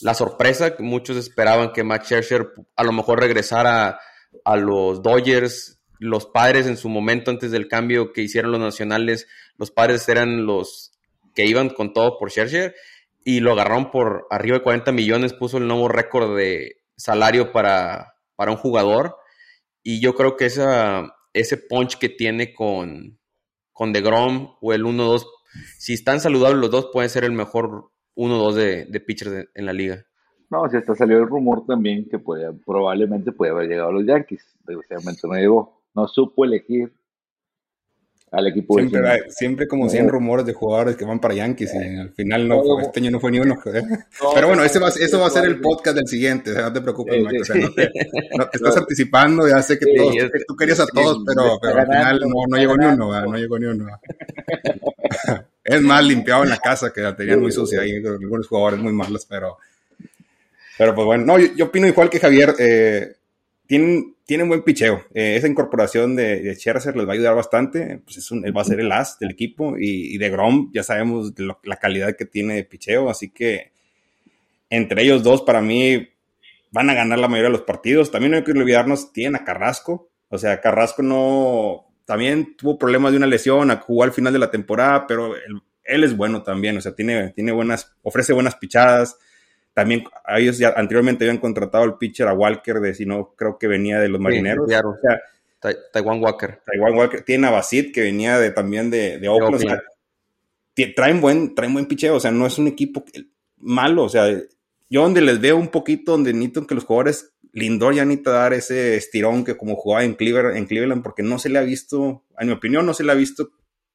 la 0.00 0.14
sorpresa. 0.14 0.74
Muchos 0.78 1.16
esperaban 1.16 1.72
que 1.72 1.82
Matt 1.82 2.04
Scherzer 2.04 2.52
a 2.76 2.84
lo 2.84 2.92
mejor 2.92 3.20
regresara 3.20 3.98
a 4.44 4.56
los 4.56 5.02
Dodgers 5.02 5.77
los 5.98 6.26
padres 6.26 6.66
en 6.66 6.76
su 6.76 6.88
momento 6.88 7.30
antes 7.30 7.50
del 7.50 7.68
cambio 7.68 8.12
que 8.12 8.22
hicieron 8.22 8.52
los 8.52 8.60
nacionales, 8.60 9.26
los 9.56 9.70
padres 9.70 10.08
eran 10.08 10.46
los 10.46 10.98
que 11.34 11.46
iban 11.46 11.68
con 11.68 11.92
todo 11.92 12.18
por 12.18 12.30
Scherzer 12.30 12.74
y 13.24 13.40
lo 13.40 13.52
agarraron 13.52 13.90
por 13.90 14.26
arriba 14.30 14.58
de 14.58 14.62
40 14.62 14.92
millones, 14.92 15.32
puso 15.32 15.58
el 15.58 15.66
nuevo 15.66 15.88
récord 15.88 16.36
de 16.36 16.76
salario 16.96 17.52
para, 17.52 18.14
para 18.36 18.50
un 18.50 18.56
jugador 18.56 19.16
y 19.82 20.00
yo 20.00 20.14
creo 20.14 20.36
que 20.36 20.46
esa, 20.46 21.14
ese 21.32 21.56
punch 21.56 21.98
que 21.98 22.08
tiene 22.08 22.52
con, 22.52 23.18
con 23.72 23.92
DeGrom 23.92 24.56
o 24.60 24.72
el 24.72 24.84
1-2, 24.84 25.24
si 25.78 25.94
están 25.94 26.20
saludables 26.20 26.60
los 26.60 26.70
dos, 26.70 26.90
pueden 26.92 27.10
ser 27.10 27.24
el 27.24 27.32
mejor 27.32 27.90
1-2 28.16 28.86
de, 28.88 29.00
pitchers 29.00 29.48
en 29.54 29.66
la 29.66 29.72
liga. 29.72 30.04
No, 30.50 30.68
si 30.68 30.76
hasta 30.76 30.94
salió 30.94 31.18
el 31.18 31.26
rumor 31.26 31.64
también 31.66 32.08
que 32.08 32.18
probablemente 32.18 33.32
puede 33.32 33.52
haber 33.52 33.68
llegado 33.68 33.90
a 33.90 33.92
los 33.92 34.06
Yankees. 34.06 34.42
Desgraciadamente 34.66 35.28
no 35.28 35.34
llegó 35.34 35.77
no 35.98 36.06
supo 36.06 36.44
elegir 36.44 36.92
al 38.30 38.46
equipo 38.46 38.74
siempre, 38.78 39.30
siempre 39.30 39.66
como 39.66 39.88
100 39.88 40.08
rumores 40.08 40.44
de 40.44 40.52
jugadores 40.52 40.96
que 40.96 41.04
van 41.04 41.18
para 41.18 41.34
Yankees 41.34 41.72
y 41.74 41.98
al 41.98 42.10
final 42.10 42.46
no, 42.46 42.62
fue, 42.62 42.82
este 42.82 43.00
año 43.00 43.10
no 43.10 43.20
fue 43.20 43.30
ni 43.30 43.40
uno. 43.40 43.56
pero 44.34 44.48
bueno, 44.48 44.62
va, 44.62 44.66
eso 44.66 45.18
va 45.18 45.26
a 45.26 45.30
ser 45.30 45.46
el 45.46 45.60
podcast 45.60 45.96
del 45.96 46.06
siguiente, 46.06 46.52
no 46.52 46.72
te 46.72 46.80
preocupes, 46.82 47.16
Mike, 47.20 47.38
no, 47.58 47.70
te, 47.72 47.90
estás 48.52 48.76
anticipando, 48.76 49.48
ya 49.48 49.62
sé 49.62 49.78
que, 49.78 49.86
tú 50.46 50.54
querías 50.56 50.78
a 50.78 50.86
todos, 50.86 51.22
pero, 51.26 51.58
pero 51.60 51.80
al 51.80 51.86
final 51.86 52.20
no, 52.20 52.56
llegó 52.58 52.76
ni 52.76 52.84
uno, 52.84 53.26
no 53.26 53.36
llegó 53.36 53.58
ni 53.58 53.66
uno. 53.66 53.86
es 55.64 55.82
más, 55.82 56.04
limpiado 56.04 56.44
en 56.44 56.50
la 56.50 56.58
casa, 56.58 56.92
que 56.92 57.00
la 57.00 57.16
tenían 57.16 57.40
muy 57.40 57.50
sucia 57.50 57.80
ahí, 57.80 57.96
algunos 57.96 58.46
jugadores 58.46 58.78
muy 58.78 58.92
malos, 58.92 59.26
pero, 59.26 59.56
pero 60.76 60.94
pues 60.94 61.06
bueno, 61.06 61.24
no, 61.24 61.38
yo, 61.38 61.64
opino 61.64 61.86
igual 61.86 62.10
que 62.10 62.20
Javier, 62.20 62.54
eh, 62.58 63.17
tienen, 63.68 64.16
tienen 64.24 64.48
buen 64.48 64.62
picheo. 64.62 65.04
Eh, 65.14 65.36
esa 65.36 65.46
incorporación 65.46 66.16
de, 66.16 66.40
de, 66.40 66.54
Scherzer 66.56 66.96
les 66.96 67.06
va 67.06 67.10
a 67.10 67.14
ayudar 67.14 67.36
bastante. 67.36 68.00
Pues 68.02 68.16
es 68.16 68.30
un, 68.30 68.44
él 68.44 68.56
va 68.56 68.62
a 68.62 68.64
ser 68.64 68.80
el 68.80 68.90
as 68.90 69.18
del 69.18 69.30
equipo. 69.30 69.76
Y, 69.78 70.16
de 70.16 70.30
Grom 70.30 70.72
ya 70.72 70.82
sabemos 70.82 71.34
la 71.62 71.76
calidad 71.76 72.16
que 72.16 72.24
tiene 72.24 72.54
de 72.54 72.64
picheo. 72.64 73.10
Así 73.10 73.28
que 73.28 73.72
entre 74.70 75.02
ellos 75.02 75.22
dos, 75.22 75.42
para 75.42 75.60
mí, 75.60 76.08
van 76.70 76.88
a 76.88 76.94
ganar 76.94 77.18
la 77.18 77.28
mayoría 77.28 77.50
de 77.50 77.58
los 77.58 77.66
partidos. 77.66 78.10
También 78.10 78.32
no 78.32 78.38
hay 78.38 78.44
que 78.44 78.52
olvidarnos, 78.52 79.12
tienen 79.12 79.36
a 79.36 79.44
Carrasco. 79.44 80.10
O 80.30 80.38
sea, 80.38 80.60
Carrasco 80.62 81.02
no. 81.02 81.84
También 82.06 82.56
tuvo 82.56 82.78
problemas 82.78 83.12
de 83.12 83.18
una 83.18 83.26
lesión, 83.26 83.68
jugó 83.80 84.02
al 84.02 84.12
final 84.12 84.32
de 84.32 84.38
la 84.38 84.50
temporada, 84.50 85.06
pero 85.06 85.36
él, 85.36 85.60
él 85.84 86.04
es 86.04 86.16
bueno 86.16 86.42
también. 86.42 86.74
O 86.78 86.80
sea, 86.80 86.94
tiene, 86.94 87.32
tiene 87.32 87.52
buenas, 87.52 87.94
ofrece 88.02 88.32
buenas 88.32 88.56
pichadas 88.56 89.18
también 89.78 90.02
ellos 90.36 90.58
ya 90.58 90.70
anteriormente 90.76 91.24
habían 91.24 91.38
contratado 91.38 91.84
al 91.84 91.98
pitcher 91.98 92.26
a 92.26 92.32
Walker 92.32 92.80
de 92.80 92.94
si 92.94 93.06
no 93.06 93.32
creo 93.36 93.58
que 93.58 93.68
venía 93.68 94.00
de 94.00 94.08
los 94.08 94.20
marineros. 94.20 94.68
Taiwan 95.92 96.20
Walker. 96.20 96.60
Taiwan 96.66 96.96
Walker. 96.96 97.22
Tiene 97.22 97.46
a 97.46 97.50
Basit 97.50 97.94
que 97.94 98.00
venía 98.00 98.40
de, 98.40 98.50
también 98.50 98.90
de, 98.90 99.18
de 99.20 99.28
Oakland. 99.28 99.78
traen 100.96 101.20
buen, 101.20 101.54
traen 101.54 101.74
buen 101.74 101.86
picheo, 101.86 102.16
o 102.16 102.18
sea, 102.18 102.32
no 102.32 102.44
es 102.44 102.58
un 102.58 102.66
equipo 102.66 103.04
malo, 103.56 104.02
o 104.02 104.08
sea, 104.08 104.26
yo 104.90 105.02
donde 105.02 105.20
les 105.20 105.40
veo 105.40 105.56
un 105.56 105.68
poquito, 105.68 106.10
donde 106.10 106.32
necesito 106.32 106.66
que 106.66 106.74
los 106.74 106.82
jugadores, 106.82 107.34
Lindor 107.52 107.94
ya 107.94 108.04
necesita 108.04 108.32
dar 108.32 108.54
ese 108.54 108.96
estirón 108.96 109.44
que 109.44 109.56
como 109.56 109.76
jugaba 109.76 110.02
en 110.02 110.14
Cleveland, 110.14 110.56
en 110.56 110.66
Cleveland, 110.66 111.04
porque 111.04 111.22
no 111.22 111.38
se 111.38 111.50
le 111.50 111.60
ha 111.60 111.62
visto, 111.62 112.24
en 112.36 112.48
mi 112.48 112.52
opinión, 112.52 112.84
no 112.84 112.94
se 112.94 113.04
le 113.04 113.12
ha 113.12 113.14
visto 113.14 113.50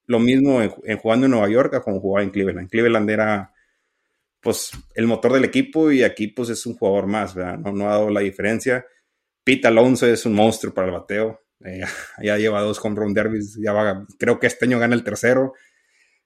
lo 0.06 0.20
mismo 0.20 0.62
en, 0.62 0.98
jugando 0.98 1.26
en 1.26 1.32
Nueva 1.32 1.50
York 1.50 1.84
como 1.84 2.00
jugaba 2.00 2.24
en 2.24 2.30
Cleveland. 2.30 2.60
En 2.62 2.68
Cleveland 2.70 3.10
era 3.10 3.53
pues 4.44 4.72
el 4.94 5.08
motor 5.08 5.34
del 5.34 5.46
equipo 5.46 5.92
y 5.92 6.04
aquí 6.04 6.28
pues 6.28 6.50
es 6.50 6.66
un 6.66 6.76
jugador 6.76 7.08
más, 7.08 7.34
¿verdad? 7.34 7.58
No, 7.60 7.88
ha 7.88 7.92
dado 7.92 8.10
la 8.10 8.20
diferencia. 8.20 8.86
Pete 9.44 9.68
Alonso 9.68 10.06
es 10.06 10.26
un 10.26 10.34
monstruo 10.34 10.74
para 10.74 10.88
el 10.88 10.94
bateo. 10.94 11.42
Eh, 11.64 11.82
ya 12.22 12.38
lleva 12.38 12.62
dos 12.62 12.80
home 12.84 12.98
run 12.98 13.14
derbies, 13.14 13.58
ya 13.64 13.72
va, 13.72 14.06
creo 14.20 14.40
que 14.40 14.48
este 14.48 14.66
año 14.66 14.80
gana 14.80 14.96
el 14.96 15.04
tercero. 15.04 15.54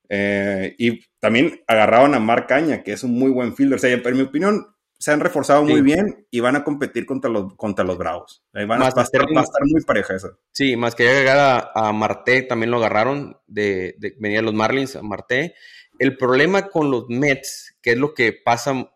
Eh, 0.09 0.75
y 0.79 1.01
también 1.19 1.61
agarraron 1.67 2.15
a 2.15 2.19
Mark 2.19 2.47
Caña, 2.47 2.81
que 2.81 2.93
es 2.93 3.03
un 3.03 3.11
muy 3.11 3.29
buen 3.29 3.55
fielder. 3.55 3.75
O 3.75 3.79
sea, 3.79 3.91
en 3.91 4.17
mi 4.17 4.23
opinión, 4.23 4.65
se 4.99 5.11
han 5.11 5.19
reforzado 5.19 5.63
muy 5.63 5.81
bien 5.81 6.25
y 6.31 6.39
van 6.39 6.55
a 6.55 6.63
competir 6.63 7.05
contra 7.05 7.29
los, 7.29 7.55
contra 7.55 7.85
los 7.85 7.99
Bravos. 7.99 8.43
Van 8.51 8.81
a, 8.81 8.87
estar, 8.87 9.27
muy 9.27 9.83
pareja 9.83 10.15
eso. 10.15 10.39
Sí, 10.51 10.75
más 10.75 10.95
que 10.95 11.03
llegar 11.03 11.37
a, 11.37 11.71
a 11.75 11.93
Marte, 11.93 12.41
también 12.41 12.71
lo 12.71 12.77
agarraron, 12.77 13.37
de, 13.45 13.95
de 13.99 14.15
venía 14.19 14.41
los 14.41 14.55
Marlins, 14.55 14.95
a 14.95 15.03
Marte. 15.03 15.53
El 15.99 16.17
problema 16.17 16.69
con 16.69 16.91
los 16.91 17.09
Mets, 17.09 17.75
que 17.81 17.91
es 17.91 17.97
lo 17.97 18.13
que 18.13 18.33
pasa, 18.33 18.91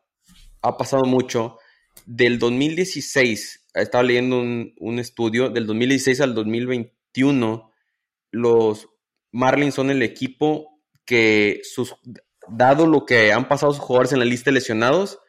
ha 0.62 0.78
pasado 0.78 1.04
mucho, 1.04 1.58
del 2.06 2.40
2016, 2.40 3.68
estaba 3.74 4.04
leyendo 4.04 4.40
un, 4.40 5.00
estudio, 5.00 5.50
del 5.50 5.66
2016 5.66 6.22
al 6.22 6.36
2021, 6.36 7.72
los 8.32 8.90
Marlins 9.32 9.76
son 9.76 9.90
el 9.90 10.02
equipo 10.04 10.82
que, 11.06 11.62
sus, 11.64 11.96
dado 12.48 12.86
lo 12.86 13.06
que 13.06 13.32
han 13.32 13.48
pasado 13.48 13.74
sus 13.74 13.82
jugadores 13.82 14.14
en 14.14 14.20
la 14.20 14.26
lista 14.26 14.52
de 14.52 14.56
lesionados, 14.56 15.20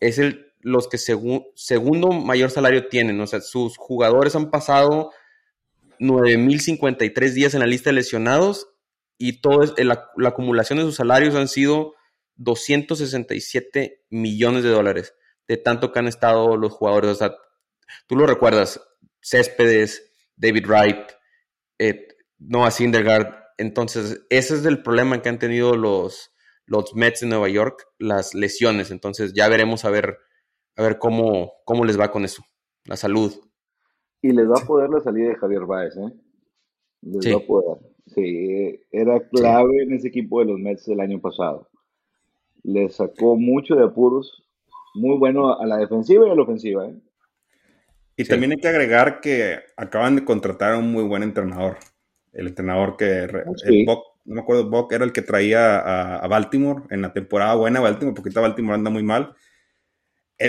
es 0.00 0.18
el, 0.18 0.52
los 0.60 0.88
que 0.88 0.98
segundo 0.98 2.08
mayor 2.08 2.50
salario 2.50 2.88
tienen. 2.88 3.20
O 3.20 3.26
sea, 3.26 3.40
sus 3.40 3.76
jugadores 3.76 4.36
han 4.36 4.50
pasado 4.50 5.10
9.053 5.98 7.32
días 7.32 7.54
en 7.54 7.60
la 7.60 7.66
lista 7.66 7.90
de 7.90 7.94
lesionados 7.94 8.68
y 9.18 9.40
todo 9.40 9.62
la, 9.76 10.10
acumulación 10.26 10.78
de 10.78 10.84
sus 10.84 10.96
salarios 10.96 11.34
han 11.34 11.48
sido 11.48 11.94
267 12.36 14.04
millones 14.10 14.62
de 14.62 14.70
dólares 14.70 15.14
de 15.48 15.56
tanto 15.56 15.90
que 15.90 15.98
han 15.98 16.06
estado 16.06 16.56
los 16.56 16.72
jugadores. 16.72 17.10
O 17.10 17.14
sea, 17.14 17.34
tú 18.06 18.16
lo 18.16 18.26
recuerdas, 18.26 18.80
Céspedes, 19.20 20.12
David 20.36 20.66
Wright, 20.66 21.10
eh, 21.78 22.06
Noah 22.38 22.70
Syndergaard. 22.70 23.34
Entonces, 23.56 24.24
ese 24.30 24.54
es 24.54 24.64
el 24.66 24.82
problema 24.82 25.20
que 25.20 25.30
han 25.30 25.38
tenido 25.38 25.74
los, 25.74 26.32
los 26.66 26.94
Mets 26.94 27.20
de 27.20 27.26
Nueva 27.26 27.48
York, 27.48 27.88
las 27.98 28.34
lesiones. 28.34 28.90
Entonces, 28.90 29.32
ya 29.34 29.48
veremos 29.48 29.84
a 29.84 29.90
ver, 29.90 30.18
a 30.76 30.82
ver 30.82 30.98
cómo, 30.98 31.54
cómo 31.64 31.84
les 31.84 31.98
va 31.98 32.12
con 32.12 32.24
eso, 32.24 32.44
la 32.84 32.96
salud. 32.96 33.32
Y 34.22 34.32
les 34.32 34.46
va 34.46 34.60
a 34.62 34.66
poder 34.66 34.90
la 34.90 35.00
salida 35.00 35.28
de 35.28 35.36
Javier 35.36 35.64
Báez, 35.64 35.96
¿eh? 35.96 36.12
Les 37.02 37.34
va 37.34 37.38
a 37.38 37.46
poder. 37.46 37.78
Sí, 38.14 38.80
era 38.90 39.20
clave 39.28 39.82
en 39.82 39.92
ese 39.92 40.08
equipo 40.08 40.40
de 40.40 40.46
los 40.46 40.58
Mets 40.58 40.88
el 40.88 41.00
año 41.00 41.20
pasado. 41.20 41.68
Le 42.62 42.88
sacó 42.88 43.36
mucho 43.36 43.74
de 43.74 43.84
apuros, 43.84 44.44
muy 44.94 45.16
bueno 45.18 45.58
a 45.58 45.66
la 45.66 45.76
defensiva 45.76 46.26
y 46.26 46.30
a 46.30 46.34
la 46.34 46.42
ofensiva. 46.42 46.86
¿eh? 46.86 46.96
Y 48.16 48.24
también 48.24 48.52
hay 48.52 48.58
que 48.58 48.68
agregar 48.68 49.20
que 49.20 49.60
acaban 49.76 50.16
de 50.16 50.24
contratar 50.24 50.74
a 50.74 50.78
un 50.78 50.90
muy 50.90 51.04
buen 51.04 51.22
entrenador. 51.22 51.76
El 52.32 52.48
entrenador 52.48 52.96
que, 52.96 53.28
no 54.24 54.34
me 54.34 54.40
acuerdo, 54.40 54.68
Bock 54.68 54.92
era 54.92 55.04
el 55.04 55.12
que 55.12 55.22
traía 55.22 56.16
a, 56.18 56.26
Baltimore 56.28 56.82
en 56.90 57.02
la 57.02 57.12
temporada 57.12 57.54
buena, 57.54 57.80
Baltimore, 57.80 58.14
porque 58.14 58.28
está 58.28 58.40
Baltimore 58.40 58.74
anda 58.74 58.90
muy 58.90 59.02
mal. 59.02 59.34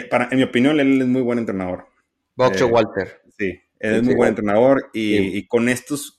para, 0.10 0.30
en 0.32 0.38
mi 0.38 0.44
opinión, 0.44 0.80
él 0.80 1.02
es 1.02 1.08
muy 1.08 1.22
buen 1.22 1.40
entrenador. 1.40 1.88
Box 2.36 2.62
eh, 2.62 2.66
Walter. 2.66 3.22
Sí, 3.38 3.60
él 3.80 3.96
es 3.96 4.04
muy 4.04 4.16
buen 4.16 4.30
entrenador 4.30 4.90
y, 4.94 5.38
y, 5.38 5.48
con 5.48 5.70
estos 5.70 6.19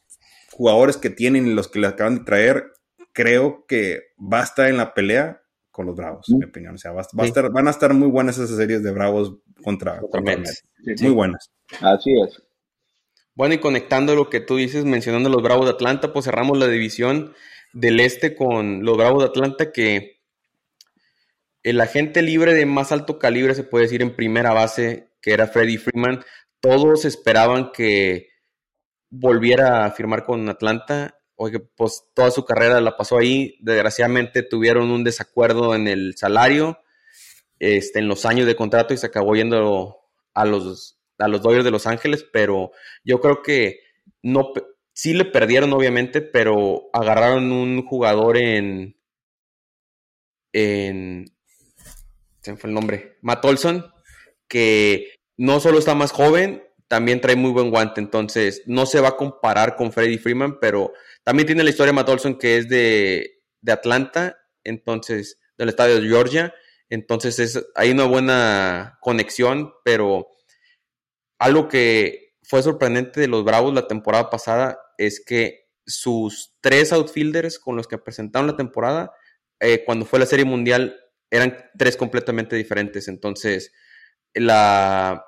jugadores 0.52 0.96
que 0.96 1.10
tienen, 1.10 1.54
los 1.54 1.68
que 1.68 1.80
le 1.80 1.86
acaban 1.86 2.18
de 2.18 2.24
traer, 2.24 2.72
creo 3.12 3.64
que 3.66 4.02
va 4.20 4.40
a 4.40 4.44
estar 4.44 4.68
en 4.68 4.76
la 4.76 4.94
pelea 4.94 5.42
con 5.70 5.86
los 5.86 5.96
Bravos, 5.96 6.28
en 6.28 6.38
mi 6.38 6.44
opinión. 6.44 6.74
O 6.74 6.78
sea, 6.78 6.92
va, 6.92 7.00
a 7.00 7.24
estar, 7.24 7.50
van 7.50 7.68
a 7.68 7.70
estar 7.70 7.94
muy 7.94 8.08
buenas 8.08 8.38
esas 8.38 8.56
series 8.56 8.82
de 8.82 8.90
Bravos 8.90 9.36
contra, 9.62 10.00
contra 10.00 10.36
Muy 11.00 11.12
buenas. 11.12 11.50
Así 11.80 12.10
es. 12.20 12.42
Bueno, 13.34 13.54
y 13.54 13.58
conectando 13.58 14.14
lo 14.14 14.28
que 14.28 14.40
tú 14.40 14.56
dices, 14.56 14.84
mencionando 14.84 15.28
los 15.28 15.42
Bravos 15.42 15.66
de 15.66 15.72
Atlanta, 15.72 16.12
pues 16.12 16.24
cerramos 16.24 16.58
la 16.58 16.66
división 16.66 17.32
del 17.72 18.00
este 18.00 18.34
con 18.34 18.84
los 18.84 18.96
Bravos 18.96 19.22
de 19.22 19.28
Atlanta, 19.28 19.72
que 19.72 20.20
el 21.62 21.80
agente 21.80 22.22
libre 22.22 22.54
de 22.54 22.66
más 22.66 22.90
alto 22.90 23.18
calibre, 23.18 23.54
se 23.54 23.64
puede 23.64 23.84
decir 23.84 24.02
en 24.02 24.16
primera 24.16 24.52
base, 24.52 25.10
que 25.22 25.32
era 25.32 25.46
Freddie 25.46 25.78
Freeman, 25.78 26.24
todos 26.60 27.04
esperaban 27.04 27.70
que 27.72 28.29
volviera 29.10 29.84
a 29.84 29.90
firmar 29.90 30.24
con 30.24 30.48
Atlanta. 30.48 31.18
Oye, 31.36 31.58
pues 31.58 32.04
toda 32.14 32.30
su 32.30 32.44
carrera 32.44 32.80
la 32.80 32.96
pasó 32.96 33.18
ahí. 33.18 33.56
Desgraciadamente 33.60 34.42
tuvieron 34.42 34.90
un 34.90 35.04
desacuerdo 35.04 35.74
en 35.74 35.88
el 35.88 36.16
salario, 36.16 36.78
este, 37.58 37.98
en 37.98 38.08
los 38.08 38.24
años 38.24 38.46
de 38.46 38.56
contrato 38.56 38.94
y 38.94 38.96
se 38.96 39.06
acabó 39.06 39.34
yendo 39.34 39.98
a 40.34 40.44
los, 40.44 40.98
a 41.18 41.28
los 41.28 41.42
Dodgers 41.42 41.64
de 41.64 41.70
Los 41.70 41.86
Ángeles, 41.86 42.24
pero 42.32 42.72
yo 43.04 43.20
creo 43.20 43.42
que 43.42 43.80
no, 44.22 44.52
sí 44.92 45.14
le 45.14 45.24
perdieron 45.24 45.72
obviamente, 45.72 46.20
pero 46.20 46.90
agarraron 46.92 47.52
un 47.52 47.84
jugador 47.86 48.36
en, 48.36 48.96
en, 50.52 51.24
se 52.40 52.56
fue 52.56 52.68
el 52.68 52.74
nombre, 52.74 53.18
Matt 53.22 53.44
Olson, 53.44 53.92
que 54.48 55.20
no 55.36 55.60
solo 55.60 55.78
está 55.78 55.94
más 55.94 56.12
joven, 56.12 56.62
también 56.90 57.20
trae 57.20 57.36
muy 57.36 57.52
buen 57.52 57.70
guante, 57.70 58.00
entonces 58.00 58.64
no 58.66 58.84
se 58.84 58.98
va 58.98 59.10
a 59.10 59.16
comparar 59.16 59.76
con 59.76 59.92
Freddie 59.92 60.18
Freeman, 60.18 60.58
pero 60.58 60.92
también 61.22 61.46
tiene 61.46 61.62
la 61.62 61.70
historia 61.70 61.92
de 61.92 61.94
Matt 61.94 62.08
Olson 62.08 62.36
que 62.36 62.56
es 62.56 62.68
de, 62.68 63.44
Atlanta, 63.68 64.36
entonces 64.64 65.38
del 65.56 65.68
estadio 65.68 66.00
de 66.00 66.08
Georgia, 66.08 66.52
entonces 66.88 67.38
es, 67.38 67.64
hay 67.76 67.92
una 67.92 68.06
buena 68.06 68.98
conexión, 69.00 69.72
pero 69.84 70.26
algo 71.38 71.68
que 71.68 72.34
fue 72.42 72.60
sorprendente 72.60 73.20
de 73.20 73.28
los 73.28 73.44
Bravos 73.44 73.72
la 73.72 73.86
temporada 73.86 74.28
pasada 74.28 74.80
es 74.98 75.24
que 75.24 75.68
sus 75.86 76.56
tres 76.60 76.92
outfielders 76.92 77.60
con 77.60 77.76
los 77.76 77.86
que 77.86 77.98
presentaron 77.98 78.48
la 78.48 78.56
temporada, 78.56 79.12
eh, 79.60 79.84
cuando 79.86 80.06
fue 80.06 80.18
la 80.18 80.26
Serie 80.26 80.44
Mundial, 80.44 80.98
eran 81.30 81.56
tres 81.78 81.96
completamente 81.96 82.56
diferentes, 82.56 83.06
entonces 83.06 83.70
la 84.34 85.24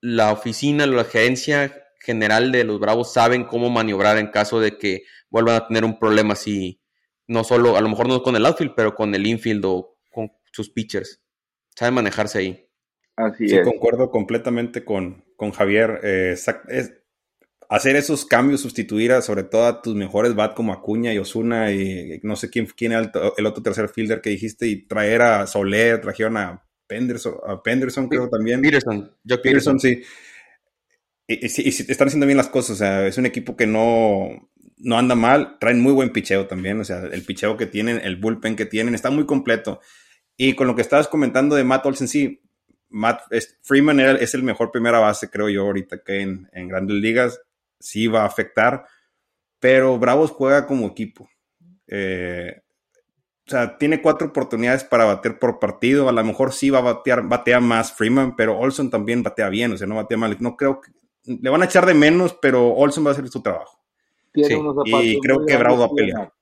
la 0.00 0.32
oficina, 0.32 0.86
la 0.86 1.04
gerencia 1.04 1.84
general 2.00 2.52
de 2.52 2.64
los 2.64 2.78
Bravos 2.78 3.12
saben 3.12 3.44
cómo 3.44 3.70
maniobrar 3.70 4.18
en 4.18 4.28
caso 4.28 4.60
de 4.60 4.78
que 4.78 5.02
vuelvan 5.30 5.56
a 5.56 5.66
tener 5.66 5.84
un 5.84 5.98
problema 5.98 6.34
así, 6.34 6.80
no 7.26 7.44
solo, 7.44 7.76
a 7.76 7.80
lo 7.80 7.88
mejor 7.88 8.08
no 8.08 8.22
con 8.22 8.36
el 8.36 8.46
outfield, 8.46 8.74
pero 8.76 8.94
con 8.94 9.14
el 9.14 9.26
infield 9.26 9.64
o 9.64 9.98
con 10.12 10.30
sus 10.52 10.70
pitchers. 10.70 11.22
Saben 11.74 11.94
manejarse 11.94 12.38
ahí. 12.38 12.70
Así 13.16 13.48
sí, 13.48 13.60
concuerdo 13.62 14.10
completamente 14.10 14.84
con, 14.84 15.24
con 15.36 15.50
Javier. 15.50 16.00
Eh, 16.04 16.36
hacer 17.68 17.96
esos 17.96 18.24
cambios, 18.24 18.60
sustituir 18.60 19.12
a 19.12 19.22
sobre 19.22 19.42
todo 19.42 19.66
a 19.66 19.82
tus 19.82 19.94
mejores 19.94 20.34
bat 20.34 20.54
como 20.54 20.72
Acuña 20.72 21.12
y 21.12 21.18
Osuna 21.18 21.72
y 21.72 22.20
no 22.22 22.36
sé 22.36 22.50
quién, 22.50 22.66
quién 22.66 22.92
era 22.92 23.10
el, 23.36 23.46
otro 23.46 23.62
tercer 23.62 23.88
fielder 23.88 24.20
que 24.20 24.30
dijiste 24.30 24.66
y 24.66 24.86
traer 24.86 25.22
a 25.22 25.46
Soler, 25.46 26.00
trajeron 26.00 26.36
a 26.36 26.65
Penderson, 26.86 27.34
a 27.46 27.62
Penderson 27.62 28.08
creo 28.08 28.28
también. 28.28 28.60
Peterson, 28.62 29.10
yo 29.24 29.42
Peterson, 29.42 29.78
sí. 29.80 30.02
Y, 31.26 31.46
y, 31.46 31.68
están 31.68 32.08
haciendo 32.08 32.26
bien 32.26 32.36
las 32.36 32.48
cosas, 32.48 32.70
o 32.72 32.76
sea, 32.76 33.06
es 33.06 33.18
un 33.18 33.26
equipo 33.26 33.56
que 33.56 33.66
no, 33.66 34.50
no 34.78 34.98
anda 34.98 35.14
mal, 35.14 35.58
traen 35.58 35.80
muy 35.80 35.92
buen 35.92 36.12
picheo 36.12 36.46
también, 36.46 36.78
o 36.80 36.84
sea, 36.84 37.00
el 37.00 37.22
picheo 37.22 37.56
que 37.56 37.66
tienen, 37.66 38.00
el 38.02 38.16
bullpen 38.16 38.54
que 38.54 38.66
tienen, 38.66 38.94
está 38.94 39.10
muy 39.10 39.26
completo. 39.26 39.80
Y 40.36 40.54
con 40.54 40.66
lo 40.66 40.76
que 40.76 40.82
estabas 40.82 41.08
comentando 41.08 41.56
de 41.56 41.64
Matt 41.64 41.86
Olsen, 41.86 42.08
sí, 42.08 42.42
Matt, 42.88 43.22
Freeman 43.62 43.98
es 44.00 44.34
el 44.34 44.42
mejor 44.42 44.70
primera 44.70 44.98
base, 45.00 45.30
creo 45.30 45.48
yo, 45.48 45.62
ahorita 45.62 46.02
que 46.04 46.20
en, 46.20 46.48
en 46.52 46.68
grandes 46.68 46.96
ligas, 46.96 47.40
sí 47.80 48.06
va 48.06 48.22
a 48.22 48.26
afectar, 48.26 48.84
pero 49.58 49.98
Bravos 49.98 50.30
juega 50.30 50.66
como 50.66 50.86
equipo. 50.86 51.28
Eh, 51.86 52.62
o 53.46 53.50
sea, 53.50 53.78
tiene 53.78 54.02
cuatro 54.02 54.28
oportunidades 54.28 54.82
para 54.82 55.04
bater 55.04 55.38
por 55.38 55.60
partido. 55.60 56.08
A 56.08 56.12
lo 56.12 56.24
mejor 56.24 56.52
sí 56.52 56.70
va 56.70 56.78
a 56.78 56.82
batear, 56.82 57.28
batea 57.28 57.60
más 57.60 57.92
Freeman, 57.92 58.34
pero 58.34 58.58
Olson 58.58 58.90
también 58.90 59.22
batea 59.22 59.48
bien, 59.48 59.72
o 59.72 59.76
sea, 59.76 59.86
no 59.86 59.94
batea 59.94 60.18
mal. 60.18 60.36
No 60.40 60.56
creo 60.56 60.80
que 60.80 60.90
le 61.26 61.48
van 61.48 61.62
a 61.62 61.66
echar 61.66 61.86
de 61.86 61.94
menos, 61.94 62.36
pero 62.42 62.74
Olson 62.74 63.04
va 63.04 63.10
a 63.10 63.12
hacer 63.12 63.28
su 63.28 63.42
trabajo. 63.42 63.78
Tiene 64.32 64.56
unos 64.56 64.74
zapatos 64.74 65.04
y 65.04 65.20
creo 65.20 65.46
que 65.46 65.56
Bravo 65.56 65.78
va 65.78 65.86
a 65.86 65.90
pelear. 65.90 66.32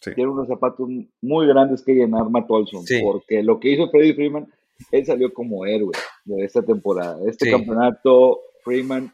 Tiene 0.00 0.30
unos 0.30 0.46
zapatos 0.46 0.88
muy 1.20 1.46
grandes 1.48 1.82
que 1.82 1.94
llenar 1.94 2.30
Matt 2.30 2.48
Olson, 2.48 2.84
porque 3.02 3.42
lo 3.42 3.58
que 3.58 3.70
hizo 3.72 3.90
Freddie 3.90 4.14
Freeman, 4.14 4.46
él 4.92 5.04
salió 5.04 5.32
como 5.32 5.66
héroe 5.66 5.92
de 6.24 6.44
esta 6.44 6.62
temporada. 6.62 7.18
Este 7.26 7.50
campeonato, 7.50 8.40
Freeman 8.62 9.12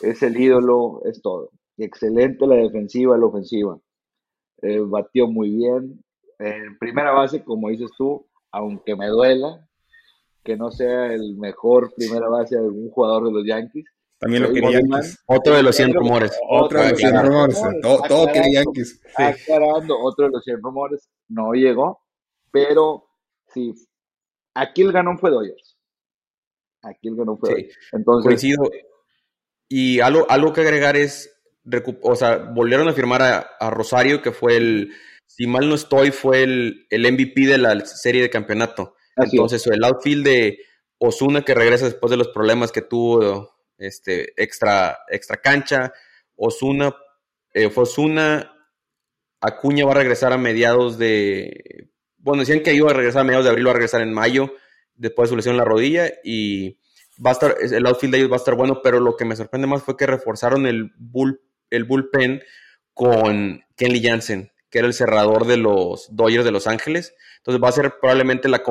es 0.00 0.22
el 0.22 0.40
ídolo, 0.40 1.02
es 1.04 1.20
todo. 1.20 1.50
Excelente 1.76 2.46
la 2.46 2.56
defensiva, 2.56 3.18
la 3.18 3.26
ofensiva. 3.26 3.78
Eh, 4.62 4.80
batió 4.80 5.26
muy 5.26 5.50
bien, 5.50 6.02
en 6.40 6.78
primera 6.78 7.12
base, 7.12 7.44
como 7.44 7.68
dices 7.68 7.90
tú, 7.96 8.26
aunque 8.50 8.96
me 8.96 9.06
duela 9.08 9.66
que 10.42 10.56
no 10.56 10.70
sea 10.70 11.12
el 11.12 11.36
mejor 11.36 11.92
primera 11.94 12.28
base 12.28 12.56
de 12.56 12.64
algún 12.64 12.90
jugador 12.90 13.26
de 13.26 13.32
los 13.32 13.46
Yankees. 13.46 13.84
También 14.18 14.42
lo 14.42 14.52
quería 14.52 14.80
Yankees. 14.80 15.22
Otro 15.26 15.54
de 15.54 15.62
los 15.62 15.76
100 15.76 15.94
rumores. 15.94 16.38
Otro 16.48 16.82
de 16.82 16.90
los 16.90 16.98
100 16.98 17.26
rumores. 17.26 17.62
Todo, 17.82 18.26
quería 18.26 18.62
Yankees. 18.62 19.02
Aclarando, 19.16 19.98
otro 19.98 20.26
de 20.26 20.30
los 20.32 20.44
100 20.44 20.62
rumores. 20.62 21.10
No 21.28 21.52
llegó, 21.52 22.00
pero 22.50 23.04
sí. 23.52 23.74
Aquí 24.54 24.82
el 24.82 24.92
ganón 24.92 25.18
fue 25.18 25.30
Dodgers. 25.30 25.78
Aquí 26.82 27.08
el 27.08 27.16
ganón 27.16 27.38
fue 27.38 27.50
Dodgers. 27.50 27.76
Entonces, 27.92 28.26
Coincido. 28.26 28.70
Y 29.68 30.00
algo, 30.00 30.26
algo 30.28 30.52
que 30.52 30.62
agregar 30.62 30.96
es, 30.96 31.38
o 32.02 32.14
sea, 32.16 32.38
volvieron 32.38 32.88
a 32.88 32.92
firmar 32.92 33.22
a 33.22 33.70
Rosario, 33.70 34.20
que 34.22 34.32
fue 34.32 34.56
el 34.56 34.92
si 35.30 35.46
mal 35.46 35.68
no 35.68 35.76
estoy, 35.76 36.10
fue 36.10 36.42
el, 36.42 36.86
MVP 36.90 37.46
de 37.46 37.56
la 37.56 37.86
serie 37.86 38.20
de 38.20 38.30
campeonato. 38.30 38.96
Entonces, 39.16 39.64
el 39.68 39.84
outfield 39.84 40.24
de 40.24 40.58
Osuna 40.98 41.42
que 41.42 41.54
regresa 41.54 41.84
después 41.84 42.10
de 42.10 42.16
los 42.16 42.28
problemas 42.28 42.72
que 42.72 42.82
tuvo 42.82 43.48
este, 43.78 44.32
extra, 44.42 44.98
extra 45.08 45.36
cancha. 45.36 45.92
Osuna, 46.34 46.96
eh, 47.54 47.70
fue 47.70 47.84
Osuna, 47.84 48.52
Acuña 49.40 49.86
va 49.86 49.92
a 49.92 49.98
regresar 49.98 50.32
a 50.32 50.36
mediados 50.36 50.98
de. 50.98 51.88
Bueno, 52.18 52.40
decían 52.40 52.64
que 52.64 52.74
iba 52.74 52.90
a 52.90 52.94
regresar 52.94 53.20
a 53.20 53.24
mediados 53.24 53.44
de 53.44 53.50
abril, 53.50 53.68
va 53.68 53.70
a 53.70 53.74
regresar 53.74 54.02
en 54.02 54.12
mayo, 54.12 54.52
después 54.96 55.28
de 55.28 55.30
su 55.30 55.36
lesión 55.36 55.54
en 55.54 55.58
la 55.58 55.64
rodilla. 55.64 56.10
Y 56.24 56.80
va 57.24 57.30
a 57.30 57.34
estar, 57.34 57.54
el 57.60 57.86
outfield 57.86 58.14
de 58.14 58.18
ellos 58.18 58.32
va 58.32 58.36
a 58.36 58.42
estar 58.42 58.56
bueno, 58.56 58.80
pero 58.82 58.98
lo 58.98 59.16
que 59.16 59.24
me 59.24 59.36
sorprende 59.36 59.68
más 59.68 59.84
fue 59.84 59.96
que 59.96 60.08
reforzaron 60.08 60.66
el, 60.66 60.90
bull, 60.98 61.40
el 61.70 61.84
bullpen 61.84 62.42
con 62.94 63.62
Kenley 63.76 64.02
Jansen 64.02 64.50
que 64.70 64.78
era 64.78 64.88
el 64.88 64.94
cerrador 64.94 65.46
de 65.46 65.56
los 65.56 66.14
Dodgers 66.14 66.44
de 66.44 66.52
Los 66.52 66.66
Ángeles. 66.66 67.14
Entonces 67.38 67.62
va 67.62 67.68
a 67.68 67.72
ser 67.72 67.94
probablemente 68.00 68.48
la... 68.48 68.62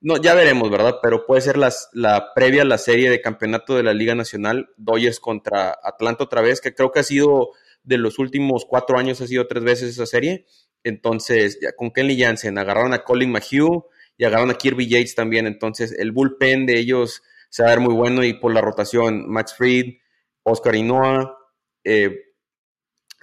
no, 0.00 0.16
ya 0.18 0.34
veremos, 0.34 0.70
¿verdad? 0.70 0.98
Pero 1.02 1.26
puede 1.26 1.40
ser 1.40 1.56
la 1.58 2.32
previa 2.34 2.62
a 2.62 2.66
la 2.66 2.78
serie 2.78 3.10
de 3.10 3.20
campeonato 3.20 3.76
de 3.76 3.82
la 3.82 3.92
Liga 3.92 4.14
Nacional, 4.14 4.70
Dodgers 4.76 5.20
contra 5.20 5.76
Atlanta 5.82 6.24
otra 6.24 6.42
vez, 6.42 6.60
que 6.60 6.74
creo 6.74 6.92
que 6.92 7.00
ha 7.00 7.04
sido 7.04 7.50
de 7.82 7.98
los 7.98 8.18
últimos 8.18 8.64
cuatro 8.66 8.98
años, 8.98 9.20
ha 9.20 9.26
sido 9.26 9.46
tres 9.46 9.64
veces 9.64 9.90
esa 9.90 10.06
serie. 10.06 10.46
Entonces, 10.84 11.58
ya 11.60 11.72
con 11.72 11.90
Kenley 11.90 12.20
Jansen, 12.20 12.58
agarraron 12.58 12.92
a 12.92 13.02
Colin 13.02 13.30
McHugh 13.30 13.86
y 14.16 14.24
agarraron 14.24 14.50
a 14.50 14.54
Kirby 14.54 14.88
Yates 14.88 15.14
también. 15.14 15.46
Entonces, 15.46 15.92
el 15.98 16.12
bullpen 16.12 16.66
de 16.66 16.78
ellos 16.78 17.22
se 17.48 17.62
va 17.62 17.70
a 17.70 17.72
ver 17.72 17.80
muy 17.80 17.94
bueno 17.94 18.24
y 18.24 18.34
por 18.34 18.52
la 18.52 18.60
rotación, 18.60 19.28
Max 19.28 19.54
Fried, 19.56 19.98
Oscar 20.42 20.76
Inoa, 20.76 21.36
eh, 21.84 22.26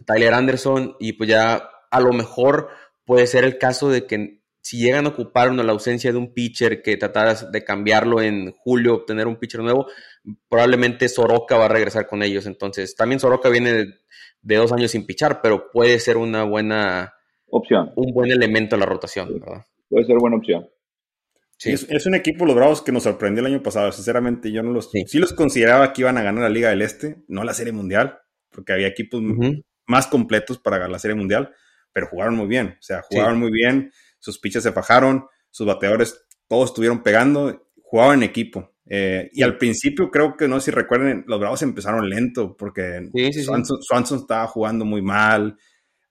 Tyler 0.05 0.33
Anderson 0.33 0.95
y 0.99 1.13
pues 1.13 1.29
ya 1.29 1.69
a 1.93 1.99
lo 1.99 2.11
mejor 2.11 2.69
puede 3.05 3.27
ser 3.27 3.43
el 3.43 3.57
caso 3.57 3.89
de 3.89 4.07
que 4.07 4.41
si 4.61 4.79
llegan 4.79 5.05
a 5.05 5.09
ocupar 5.09 5.53
la 5.53 5.71
ausencia 5.71 6.11
de 6.11 6.17
un 6.17 6.33
pitcher 6.33 6.81
que 6.81 6.97
trataras 6.97 7.51
de 7.51 7.63
cambiarlo 7.63 8.21
en 8.21 8.51
julio, 8.53 8.95
obtener 8.95 9.27
un 9.27 9.35
pitcher 9.35 9.61
nuevo, 9.61 9.87
probablemente 10.49 11.09
Soroka 11.09 11.57
va 11.57 11.65
a 11.65 11.69
regresar 11.69 12.07
con 12.07 12.23
ellos. 12.23 12.45
Entonces, 12.45 12.95
también 12.95 13.19
Soroka 13.19 13.49
viene 13.49 13.73
de, 14.41 14.55
dos 14.55 14.71
años 14.71 14.91
sin 14.91 15.05
pichar, 15.05 15.41
pero 15.41 15.69
puede 15.69 15.99
ser 15.99 16.17
una 16.17 16.43
buena 16.45 17.13
opción. 17.49 17.91
Un 17.95 18.13
buen 18.13 18.31
elemento 18.31 18.75
en 18.75 18.79
la 18.79 18.85
rotación, 18.85 19.33
¿verdad? 19.33 19.65
Puede 19.89 20.05
ser 20.05 20.15
buena 20.17 20.37
opción. 20.37 20.67
Sí. 21.57 21.71
Es, 21.71 22.05
un 22.05 22.15
equipo, 22.15 22.45
los 22.45 22.55
Bravos, 22.55 22.81
que 22.81 22.91
nos 22.91 23.03
sorprendió 23.03 23.45
el 23.45 23.53
año 23.53 23.61
pasado. 23.61 23.91
Sinceramente, 23.91 24.51
yo 24.51 24.63
no 24.63 24.71
los. 24.71 24.89
Sí. 24.91 25.19
los 25.19 25.33
consideraba 25.33 25.93
que 25.93 26.01
iban 26.01 26.17
a 26.17 26.23
ganar 26.23 26.43
la 26.43 26.49
Liga 26.49 26.69
del 26.69 26.81
Este, 26.81 27.17
no 27.27 27.43
la 27.43 27.53
Serie 27.53 27.73
Mundial, 27.73 28.19
porque 28.49 28.73
había 28.73 28.87
equipos 28.87 29.21
más 29.85 30.07
completos 30.07 30.57
para 30.57 30.77
ganar 30.77 30.91
la 30.91 30.99
Serie 30.99 31.15
Mundial, 31.15 31.53
pero 31.93 32.07
jugaron 32.07 32.35
muy 32.35 32.47
bien. 32.47 32.75
O 32.79 32.81
sea, 32.81 33.01
jugaron 33.03 33.39
muy 33.39 33.51
bien, 33.51 33.91
sus 34.19 34.39
piches 34.39 34.63
se 34.63 34.71
fajaron, 34.71 35.27
sus 35.49 35.67
bateadores 35.67 36.25
todos 36.47 36.71
estuvieron 36.71 37.03
pegando, 37.03 37.69
jugaban 37.81 38.23
en 38.23 38.29
equipo. 38.29 38.73
Eh, 38.85 39.29
y 39.33 39.43
al 39.43 39.57
principio 39.57 40.11
creo 40.11 40.35
que, 40.35 40.47
no 40.47 40.59
sé 40.59 40.65
si 40.65 40.71
recuerden, 40.71 41.23
los 41.27 41.39
Bravos 41.39 41.61
empezaron 41.61 42.09
lento 42.09 42.57
porque 42.57 43.09
Swanson, 43.81 44.19
estaba 44.19 44.45
jugando 44.47 44.83
muy 44.83 45.01
mal, 45.01 45.57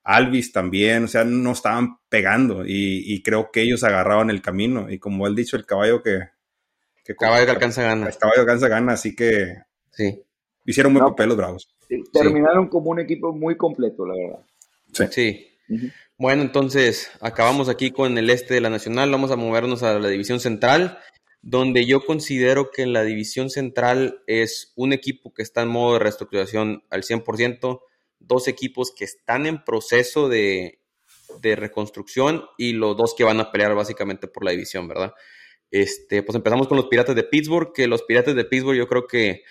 Alvis 0.03 0.53
también, 0.53 1.05
o 1.05 1.09
sea, 1.09 1.25
no 1.25 1.53
estaban 1.53 1.99
pegando 2.09 2.65
y, 2.67 3.23
creo 3.23 3.51
que 3.53 3.63
ellos 3.63 3.85
agarraban 3.85 4.31
el 4.31 4.41
camino 4.41 4.91
y 4.91 4.99
como 4.99 5.27
él 5.27 5.35
dicho, 5.35 5.57
el 5.57 5.67
caballo 5.67 6.03
que... 6.03 6.21
que 7.05 7.15
caballo 7.15 7.45
que 7.45 7.51
alcanza 7.53 7.83
gana. 7.83 8.09
El 8.09 8.17
caballo 8.17 8.41
alcanza 8.41 8.69
gana, 8.69 8.93
así 8.95 9.15
que 9.15 9.59
sí. 9.91 10.23
hicieron 10.65 10.93
muy 10.93 11.03
papel 11.03 11.29
los 11.29 11.37
Bravos. 11.37 11.77
terminaron 12.13 12.69
como 12.69 12.91
un 12.91 13.01
equipo 13.01 13.33
muy 13.33 13.57
completo, 13.57 14.07
la 14.07 14.15
verdad. 14.15 15.11
Sí. 15.11 15.52
Bueno, 16.19 16.43
entonces 16.43 17.11
acabamos 17.21 17.69
aquí 17.69 17.91
con 17.91 18.19
el 18.19 18.31
este 18.31 18.55
de 18.55 18.61
la 18.61 18.71
Nacional, 18.71 19.11
vamos 19.11 19.31
a 19.31 19.37
movernos 19.37 19.83
a 19.83 19.99
la 19.99 20.09
división 20.09 20.41
central 20.41 20.99
donde 21.43 21.87
yo 21.87 22.05
considero 22.07 22.71
que 22.71 22.87
la 22.87 23.03
división 23.03 23.51
central 23.51 24.23
es 24.29 24.73
un 24.77 24.93
equipo 24.93 25.35
que 25.35 25.43
está 25.43 25.63
en 25.63 25.69
modo 25.69 25.95
de 25.95 25.99
reestructuración 25.99 26.85
al 26.89 27.03
100%, 27.03 27.81
dos 28.21 28.47
equipos 28.47 28.93
que 28.97 29.05
están 29.05 29.47
en 29.47 29.63
proceso 29.65 30.29
de, 30.29 30.79
reconstrucción 31.43 32.45
y 32.59 32.73
los 32.73 32.97
dos 32.97 33.15
que 33.17 33.25
van 33.25 33.41
a 33.41 33.51
pelear 33.51 33.75
básicamente 33.75 34.29
por 34.29 34.45
la 34.45 34.53
división, 34.53 34.87
¿verdad? 34.87 35.15
Este, 35.71 36.23
pues 36.23 36.37
empezamos 36.37 36.69
con 36.69 36.77
los 36.77 36.87
Piratas 36.87 37.17
de 37.17 37.25
Pittsburgh, 37.25 37.73
que 37.73 37.89
los 37.89 38.03
Piratas 38.03 38.37
de 38.37 38.45
Pittsburgh 38.45 38.77
yo 38.77 38.87
creo 38.87 39.07
que 39.07 39.43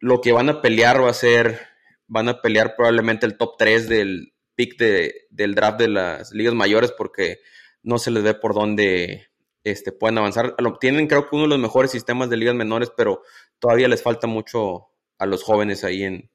lo 0.00 0.20
que 0.20 0.32
van 0.32 0.48
a 0.48 0.62
pelear 0.62 1.04
va 1.04 1.10
a 1.10 1.14
ser, 1.14 1.60
van 2.08 2.28
a 2.28 2.40
pelear 2.40 2.74
probablemente 2.74 3.26
el 3.26 3.36
top 3.36 3.56
3 3.58 3.88
del 3.88 4.33
pick 4.54 4.78
del 4.78 5.54
draft 5.54 5.78
de 5.78 5.88
las 5.88 6.32
ligas 6.32 6.54
mayores 6.54 6.92
porque 6.92 7.40
no 7.82 7.98
se 7.98 8.10
les 8.10 8.22
ve 8.22 8.34
por 8.34 8.54
dónde 8.54 9.26
este, 9.64 9.92
pueden 9.92 10.18
avanzar. 10.18 10.54
Tienen 10.80 11.06
creo 11.06 11.28
que 11.28 11.36
uno 11.36 11.44
de 11.44 11.50
los 11.50 11.58
mejores 11.58 11.90
sistemas 11.90 12.30
de 12.30 12.36
ligas 12.36 12.54
menores, 12.54 12.90
pero 12.96 13.22
todavía 13.58 13.88
les 13.88 14.02
falta 14.02 14.26
mucho 14.26 14.88
a 15.18 15.26
los 15.26 15.42
jóvenes 15.42 15.84
ahí 15.84 16.02
en, 16.02 16.30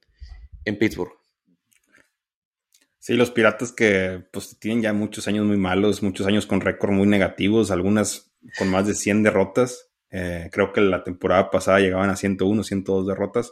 en 0.66 0.78
Pittsburgh. 0.78 1.20
Sí, 3.00 3.14
los 3.14 3.32
Piratas 3.32 3.72
que 3.72 4.24
pues 4.32 4.60
tienen 4.60 4.84
ya 4.84 4.94
muchos 4.94 5.28
años 5.28 5.46
muy 5.46 5.58
malos, 5.58 6.04
muchos 6.04 6.28
años 6.28 6.46
con 6.46 6.62
récord 6.62 6.92
muy 6.92 7.08
negativos, 7.08 7.72
algunas 7.72 8.32
con 8.58 8.70
más 8.70 8.86
de 8.86 8.94
100 8.94 9.24
derrotas. 9.24 9.90
Eh, 10.12 10.50
creo 10.52 10.74
que 10.74 10.82
la 10.82 11.04
temporada 11.04 11.50
pasada 11.50 11.80
llegaban 11.80 12.10
a 12.10 12.16
101, 12.16 12.64
102 12.64 13.08
derrotas. 13.08 13.52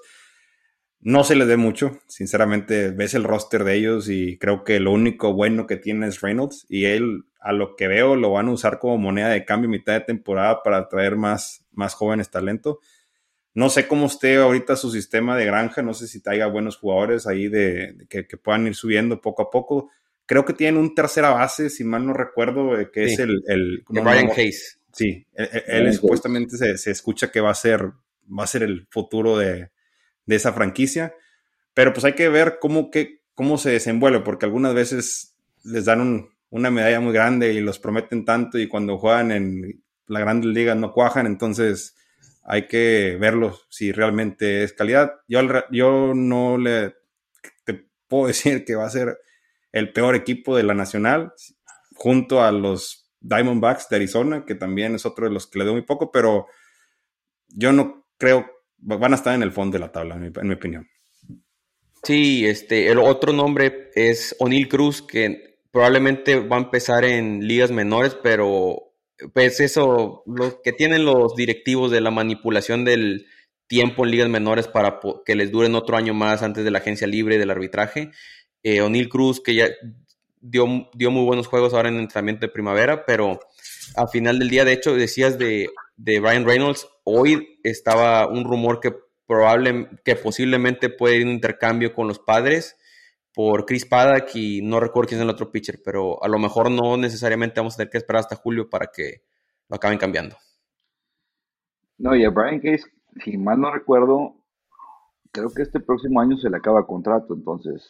No 1.00 1.24
se 1.24 1.36
les 1.36 1.48
dé 1.48 1.58
mucho, 1.58 2.00
sinceramente 2.08 2.90
ves 2.90 3.14
el 3.14 3.24
roster 3.24 3.64
de 3.64 3.76
ellos 3.76 4.10
y 4.10 4.38
creo 4.38 4.64
que 4.64 4.80
lo 4.80 4.92
único 4.92 5.34
bueno 5.34 5.68
que 5.68 5.78
tiene 5.78 6.08
es 6.08 6.22
Reynolds 6.22 6.66
y 6.70 6.86
él 6.86 7.26
a 7.40 7.54
lo 7.54 7.76
que 7.76 7.88
veo 7.88 8.16
lo 8.16 8.32
van 8.32 8.48
a 8.48 8.52
usar 8.52 8.80
como 8.80 8.98
moneda 8.98 9.30
de 9.30 9.46
cambio 9.46 9.70
mitad 9.70 9.94
de 9.94 10.02
temporada 10.02 10.64
para 10.64 10.78
atraer 10.78 11.16
más, 11.16 11.66
más 11.72 11.94
jóvenes 11.94 12.32
talento. 12.32 12.80
No 13.54 13.70
sé 13.70 13.88
cómo 13.88 14.08
esté 14.08 14.38
ahorita 14.38 14.76
su 14.76 14.92
sistema 14.92 15.38
de 15.38 15.46
granja, 15.46 15.82
no 15.82 15.94
sé 15.94 16.08
si 16.08 16.22
traiga 16.22 16.48
buenos 16.48 16.78
jugadores 16.78 17.26
ahí 17.26 17.48
de, 17.48 17.96
que, 18.10 18.24
puedan 18.38 18.68
ir 18.68 18.76
subiendo 18.76 19.22
poco 19.22 19.44
a 19.44 19.50
poco. 19.50 19.90
Creo 20.26 20.46
que 20.46 20.54
tienen 20.54 20.80
un 20.80 20.94
tercera 20.94 21.30
base, 21.30 21.70
si 21.70 21.84
mal 21.84 22.06
no 22.06 22.14
recuerdo, 22.14 22.78
eh, 22.78 22.90
que 22.92 23.06
es 23.06 23.20
el... 23.20 23.44
el 23.48 23.84
Brian 23.88 24.28
Case. 24.28 24.78
Sí, 24.92 25.26
él, 25.34 25.94
supuestamente 25.94 26.58
se, 26.58 26.78
se, 26.78 26.92
escucha 26.92 27.32
que 27.32 27.40
va 27.40 27.52
a 27.52 27.56
ser, 27.56 27.84
va 28.28 28.44
a 28.44 28.48
ser 28.48 28.64
el 28.64 28.88
futuro 28.90 29.38
de, 29.38 29.70
de 30.28 30.36
esa 30.36 30.54
franquicia. 30.54 31.16
Pero 31.74 31.94
pues 31.94 32.06
hay 32.06 32.14
que 32.14 32.30
ver 32.30 32.60
cómo, 32.62 32.92
que, 32.92 33.22
cómo 33.34 33.58
se 33.58 33.72
desenvuelve, 33.72 34.20
porque 34.20 34.46
algunas 34.46 34.76
veces 34.76 35.36
les 35.64 35.86
dan 35.86 36.30
una 36.50 36.70
medalla 36.70 37.00
muy 37.00 37.14
grande 37.14 37.54
y 37.54 37.60
los 37.60 37.80
prometen 37.80 38.24
tanto 38.26 38.60
y 38.60 38.68
cuando 38.68 38.98
juegan 38.98 39.32
en 39.32 39.84
la 40.06 40.20
Grande 40.20 40.48
Liga 40.48 40.76
no 40.76 40.94
cuajan, 40.94 41.26
entonces 41.26 41.96
hay 42.44 42.68
que 42.68 43.18
verlo 43.20 43.60
si 43.70 43.92
realmente 43.92 44.64
es 44.64 44.72
calidad. 44.74 45.16
Yo, 45.28 45.42
yo 45.72 46.14
no 46.16 46.58
le 46.58 46.96
te 47.66 47.88
puedo 48.08 48.28
decir 48.28 48.64
que 48.64 48.76
va 48.76 48.86
a 48.86 48.92
ser 48.92 49.18
el 49.72 49.92
peor 49.92 50.16
equipo 50.16 50.56
de 50.56 50.64
la 50.64 50.74
Nacional, 50.74 51.34
junto 51.94 52.42
a 52.44 52.52
los 52.52 53.12
Diamondbacks 53.20 53.90
de 53.90 53.98
Arizona, 53.98 54.46
que 54.46 54.56
también 54.56 54.96
es 54.96 55.06
otro 55.06 55.28
de 55.28 55.34
los 55.34 55.48
que 55.48 55.60
le 55.60 55.66
doy 55.66 55.74
muy 55.74 55.84
poco, 55.84 56.12
pero 56.12 56.48
yo 57.50 57.72
no 57.72 58.08
creo 58.18 58.50
van 58.78 59.14
a 59.14 59.16
estar 59.16 59.34
en 59.34 59.44
el 59.44 59.52
fondo 59.52 59.76
de 59.76 59.80
la 59.80 59.92
tabla, 59.92 60.16
en 60.16 60.48
mi, 60.48 60.54
opinión. 60.54 60.88
Sí, 62.04 62.46
este, 62.46 62.90
el 62.90 63.00
otro 63.00 63.34
nombre 63.34 63.90
es 63.96 64.36
O'Neill 64.40 64.70
Cruz, 64.70 65.02
que 65.02 65.60
probablemente 65.72 66.40
va 66.40 66.58
a 66.58 66.62
empezar 66.62 67.04
en 67.06 67.48
ligas 67.48 67.72
menores, 67.72 68.16
pero 68.22 68.94
pues 69.34 69.60
eso, 69.60 70.24
lo 70.26 70.62
que 70.62 70.74
tienen 70.74 71.06
los 71.06 71.36
directivos 71.36 71.92
de 71.92 72.02
la 72.02 72.12
manipulación 72.12 72.86
del 72.86 73.26
tiempo 73.68 74.06
en 74.06 74.12
ligas 74.12 74.30
menores 74.30 74.68
para 74.68 75.00
que 75.26 75.36
les 75.36 75.52
duren 75.52 75.76
otro 75.76 75.98
año 75.98 76.14
más 76.14 76.44
antes 76.44 76.64
de 76.64 76.72
la 76.72 76.80
agencia 76.80 77.08
libre 77.08 77.38
del 77.38 77.52
arbitraje. 77.52 78.12
Eh, 78.64 78.82
O'Neill 78.82 79.10
Cruz, 79.10 79.42
que 79.42 79.56
ya 79.56 79.70
dio, 80.40 80.90
dio 80.94 81.12
muy 81.12 81.26
buenos 81.26 81.48
juegos 81.48 81.74
ahora 81.74 81.90
en 81.90 82.00
entrenamiento 82.00 82.46
de 82.46 82.54
primavera, 82.54 83.06
pero 83.06 83.40
al 83.96 84.10
final 84.10 84.40
del 84.40 84.50
día, 84.50 84.66
de 84.66 84.74
hecho, 84.74 84.96
decías 84.96 85.38
de, 85.38 85.70
de 85.98 86.20
Ryan 86.20 86.46
Reynolds, 86.46 86.88
hoy 87.10 87.60
estaba 87.64 88.28
un 88.28 88.44
rumor 88.44 88.80
que, 88.82 88.94
probable, 89.26 89.90
que 90.04 90.16
posiblemente 90.16 90.90
puede 90.90 91.18
ir 91.18 91.26
un 91.26 91.32
intercambio 91.32 91.94
con 91.94 92.08
los 92.08 92.20
padres 92.20 92.78
por 93.34 93.66
Chris 93.66 93.86
Paddock 93.86 94.36
y 94.36 94.62
no 94.62 94.80
recuerdo 94.80 95.10
quién 95.10 95.22
es 95.22 95.24
el 95.24 95.30
otro 95.30 95.52
pitcher, 95.52 95.80
pero 95.84 96.22
a 96.24 96.28
lo 96.28 96.38
mejor 96.38 96.70
no 96.70 96.98
necesariamente 96.98 97.60
vamos 97.60 97.76
a 97.76 97.78
tener 97.78 97.92
que 97.92 97.98
esperar 97.98 98.22
hasta 98.22 98.36
julio 98.36 98.70
para 98.70 98.88
que 98.88 99.22
lo 99.70 99.78
acaben 99.78 99.98
cambiando. 99.98 100.36
No, 101.98 102.16
y 102.16 102.26
a 102.26 102.30
Brian 102.30 102.60
Case, 102.60 102.84
si 103.24 103.38
mal 103.38 103.62
no 103.62 103.72
recuerdo, 103.72 104.36
creo 105.32 105.50
que 105.56 105.62
este 105.62 105.80
próximo 105.80 106.20
año 106.20 106.38
se 106.38 106.50
le 106.50 106.58
acaba 106.58 106.80
el 106.80 106.86
contrato, 106.86 107.34
entonces 107.34 107.90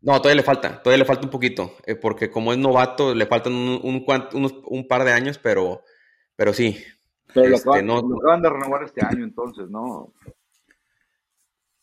no, 0.00 0.18
todavía 0.18 0.36
le 0.36 0.42
falta, 0.42 0.82
todavía 0.82 0.98
le 0.98 1.04
falta 1.04 1.26
un 1.26 1.30
poquito, 1.30 1.72
eh, 1.86 1.96
porque 1.96 2.30
como 2.30 2.52
es 2.52 2.58
novato, 2.58 3.14
le 3.14 3.26
faltan 3.26 3.54
un, 3.54 3.80
un, 3.82 4.86
par 4.86 5.04
de 5.04 5.12
años, 5.12 5.38
pero, 5.38 5.82
pero 6.36 6.52
sí. 6.52 6.76
Pero 7.36 7.48
lo, 7.50 7.56
este, 7.56 7.70
acaban, 7.70 8.42
de 8.42 8.50
renovar 8.50 8.82
este 8.82 9.04
año, 9.04 9.24
entonces, 9.24 9.68
¿no? 9.68 10.12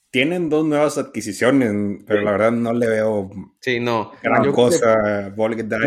Tienen 0.09 0.47
dos 0.47 0.63
nuevas 0.63 0.99
adquisiciones, 0.99 2.03
pero 2.05 2.21
la 2.21 2.31
verdad 2.33 2.51
no 2.51 2.71
le 2.71 2.87
veo 2.87 3.31
sí, 3.59 3.79
no. 3.79 4.11
gran 4.21 4.51
cosa. 4.51 5.33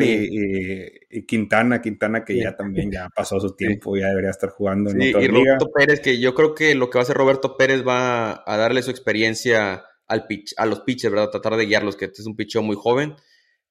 y, 0.00 1.22
Quintana, 1.26 1.80
Quintana 1.80 2.24
que 2.24 2.36
ya 2.36 2.56
también 2.56 2.90
ya 2.90 3.08
pasó 3.14 3.38
su 3.38 3.54
tiempo, 3.54 3.96
ya 3.96 4.08
debería 4.08 4.30
estar 4.30 4.50
jugando 4.50 4.90
en 4.90 5.10
otra 5.10 5.22
y 5.22 5.28
Roberto 5.28 5.70
Pérez, 5.72 6.00
que 6.00 6.18
yo 6.18 6.34
creo 6.34 6.56
que 6.56 6.74
lo 6.74 6.90
que 6.90 6.98
va 6.98 7.02
a 7.02 7.04
hacer 7.04 7.16
Roberto 7.16 7.56
Pérez 7.56 7.86
va 7.86 8.42
a 8.44 8.56
darle 8.56 8.82
su 8.82 8.90
experiencia 8.90 9.84
al 10.08 10.26
pitch, 10.26 10.54
a 10.56 10.66
los 10.66 10.80
pitchers, 10.80 11.12
¿verdad? 11.12 11.30
Tratar 11.30 11.56
de 11.56 11.66
guiarlos, 11.66 11.96
que 11.96 12.06
este 12.06 12.22
es 12.22 12.26
un 12.26 12.36
pitcher 12.36 12.62
muy 12.62 12.76
joven, 12.76 13.14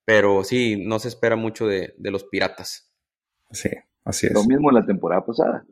pero 0.05 0.43
sí, 0.43 0.81
no 0.85 0.99
se 0.99 1.07
espera 1.07 1.35
mucho 1.35 1.67
de, 1.67 1.93
los 1.97 2.23
piratas. 2.25 2.93
Sí, 3.51 3.69
así 4.03 4.27
es. 4.27 4.33
Lo 4.33 4.43
mismo 4.43 4.69
en 4.69 4.75
la 4.75 4.85
temporada 4.85 5.25
pasada. 5.25 5.65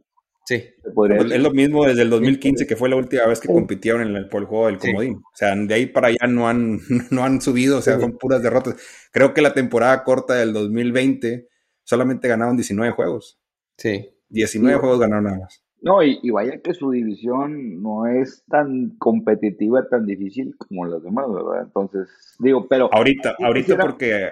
Sí. 0.46 0.56
Es 0.56 1.42
lo 1.42 1.52
mismo 1.52 1.86
desde 1.86 2.02
el 2.02 2.10
2015, 2.10 2.68
que 2.68 2.76
fue 2.76 2.90
la 2.90 2.98
última 2.98 3.26
vez 3.28 3.40
que 3.40 3.48
compitieron 3.48 4.02
en 4.02 4.16
el, 4.16 4.28
por 4.28 4.42
el 4.42 4.48
juego 4.48 4.68
del 4.68 4.78
comodín. 4.78 5.16
O 5.16 5.36
sea, 5.36 5.56
de 5.56 5.74
ahí 5.74 5.86
para 5.86 6.08
allá 6.08 6.28
no 6.28 6.48
han, 6.48 6.80
no 7.12 7.24
han 7.24 7.42
subido, 7.42 7.78
o 7.78 7.82
sea, 7.82 8.00
son 8.00 8.18
puras 8.18 8.44
derrotas. 8.44 8.76
Creo 9.12 9.34
que 9.34 9.42
la 9.42 9.54
temporada 9.54 10.04
corta 10.04 10.36
del 10.36 10.54
2020 10.54 11.48
solamente 11.84 12.28
ganaron 12.28 12.58
19 12.58 12.92
juegos. 12.92 13.40
Sí. 13.78 14.10
19 14.30 14.80
juegos 14.80 15.00
ganaron 15.00 15.26
nada 15.26 15.40
más. 15.40 15.64
No, 15.82 16.02
y, 16.02 16.30
vaya 16.30 16.62
que 16.62 16.74
su 16.74 16.92
división 16.92 17.82
no 17.82 18.08
es 18.08 18.46
tan 18.48 18.96
competitiva, 18.98 19.86
tan 19.90 20.06
difícil 20.06 20.56
como 20.58 20.86
las 20.86 21.04
demás, 21.04 21.26
¿verdad? 21.30 21.64
Entonces, 21.64 22.08
digo, 22.40 22.68
pero... 22.70 22.90
Ahorita, 22.94 23.36
ahorita 23.38 23.78
porque 23.78 24.30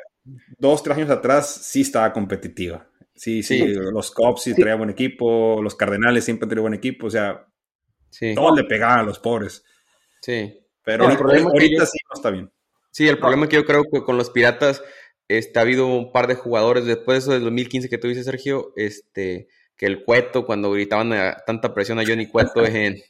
dos, 0.58 0.82
tres 0.82 0.98
años 0.98 1.10
atrás 1.10 1.48
sí 1.48 1.82
estaba 1.82 2.14
competitiva. 2.14 2.88
Sí, 3.22 3.44
sí, 3.44 3.64
los 3.68 4.10
Cubs 4.10 4.42
sí, 4.42 4.56
traían 4.56 4.80
buen 4.80 4.90
equipo, 4.90 5.62
los 5.62 5.76
Cardenales 5.76 6.26
siempre 6.26 6.50
han 6.50 6.60
buen 6.60 6.74
equipo, 6.74 7.06
o 7.06 7.10
sea, 7.12 7.46
todos 8.34 8.58
le 8.58 8.64
pegaban 8.64 9.02
a 9.02 9.04
los 9.04 9.20
pobres. 9.20 9.64
Sí. 10.24 10.60
Pero 10.84 11.08
el 11.08 11.18
problema 11.18 11.52
ahorita 11.52 11.86
sí 11.86 12.00
no 12.10 12.16
está 12.16 12.32
bien. 12.32 12.52
Sí, 12.90 13.08
el 13.08 13.20
problema 13.20 13.48
que 13.48 13.58
yo 13.58 13.64
creo 13.64 13.84
que 13.84 14.02
con 14.02 14.18
los 14.18 14.32
Piratas 14.32 14.82
este, 15.28 15.60
ha 15.60 15.62
habido 15.62 15.86
un 15.86 16.12
par 16.12 16.26
de 16.26 16.34
jugadores 16.34 16.86
después 16.86 17.18
de 17.18 17.20
eso 17.20 17.32
del 17.34 17.44
2015 17.44 17.90
que 17.90 18.00
tú 18.00 18.08
dices, 18.08 18.26
Sergio, 18.26 18.74
este, 18.76 19.50
que 19.78 19.86
el 19.86 20.04
Cueto, 20.04 20.44
cuando 20.44 20.72
gritaban 20.72 21.14
tanta 21.46 21.76
presión 21.76 22.00
a 22.00 22.04
Johnny 22.04 22.26
Cueto 22.26 22.66
en, 22.66 23.04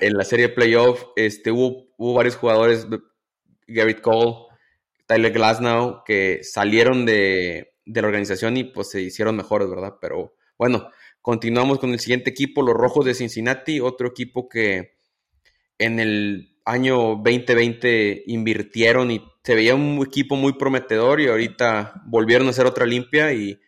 en 0.00 0.12
la 0.14 0.24
serie 0.24 0.48
de 0.48 0.54
playoff, 0.54 1.08
este, 1.14 1.50
hubo, 1.50 1.88
hubo 1.98 2.14
varios 2.14 2.36
jugadores, 2.36 2.86
Garrett 3.66 4.00
Cole, 4.00 4.46
Tyler 5.04 5.30
Glasnow, 5.30 6.04
que 6.06 6.40
salieron 6.42 7.04
de, 7.04 7.71
de 7.84 8.02
la 8.02 8.08
organización 8.08 8.56
y 8.56 8.64
pues 8.64 8.90
se 8.90 9.02
hicieron 9.02 9.36
mejores, 9.36 9.68
¿verdad? 9.68 9.94
Pero 10.00 10.34
bueno, 10.58 10.88
continuamos 11.20 11.78
con 11.78 11.90
el 11.90 12.00
siguiente 12.00 12.30
equipo, 12.30 12.62
los 12.62 12.74
Rojos 12.74 13.04
de 13.04 13.14
Cincinnati, 13.14 13.80
otro 13.80 14.08
equipo 14.08 14.48
que 14.48 14.98
en 15.78 15.98
el 15.98 16.58
año 16.64 17.16
2020 17.16 18.24
invirtieron 18.26 19.10
y 19.10 19.24
se 19.42 19.54
veía 19.54 19.74
un 19.74 20.00
equipo 20.06 20.36
muy 20.36 20.52
prometedor 20.52 21.20
y 21.20 21.28
ahorita 21.28 22.02
volvieron 22.06 22.46
a 22.46 22.50
hacer 22.50 22.66
otra 22.66 22.86
limpia 22.86 23.32
y 23.32 23.60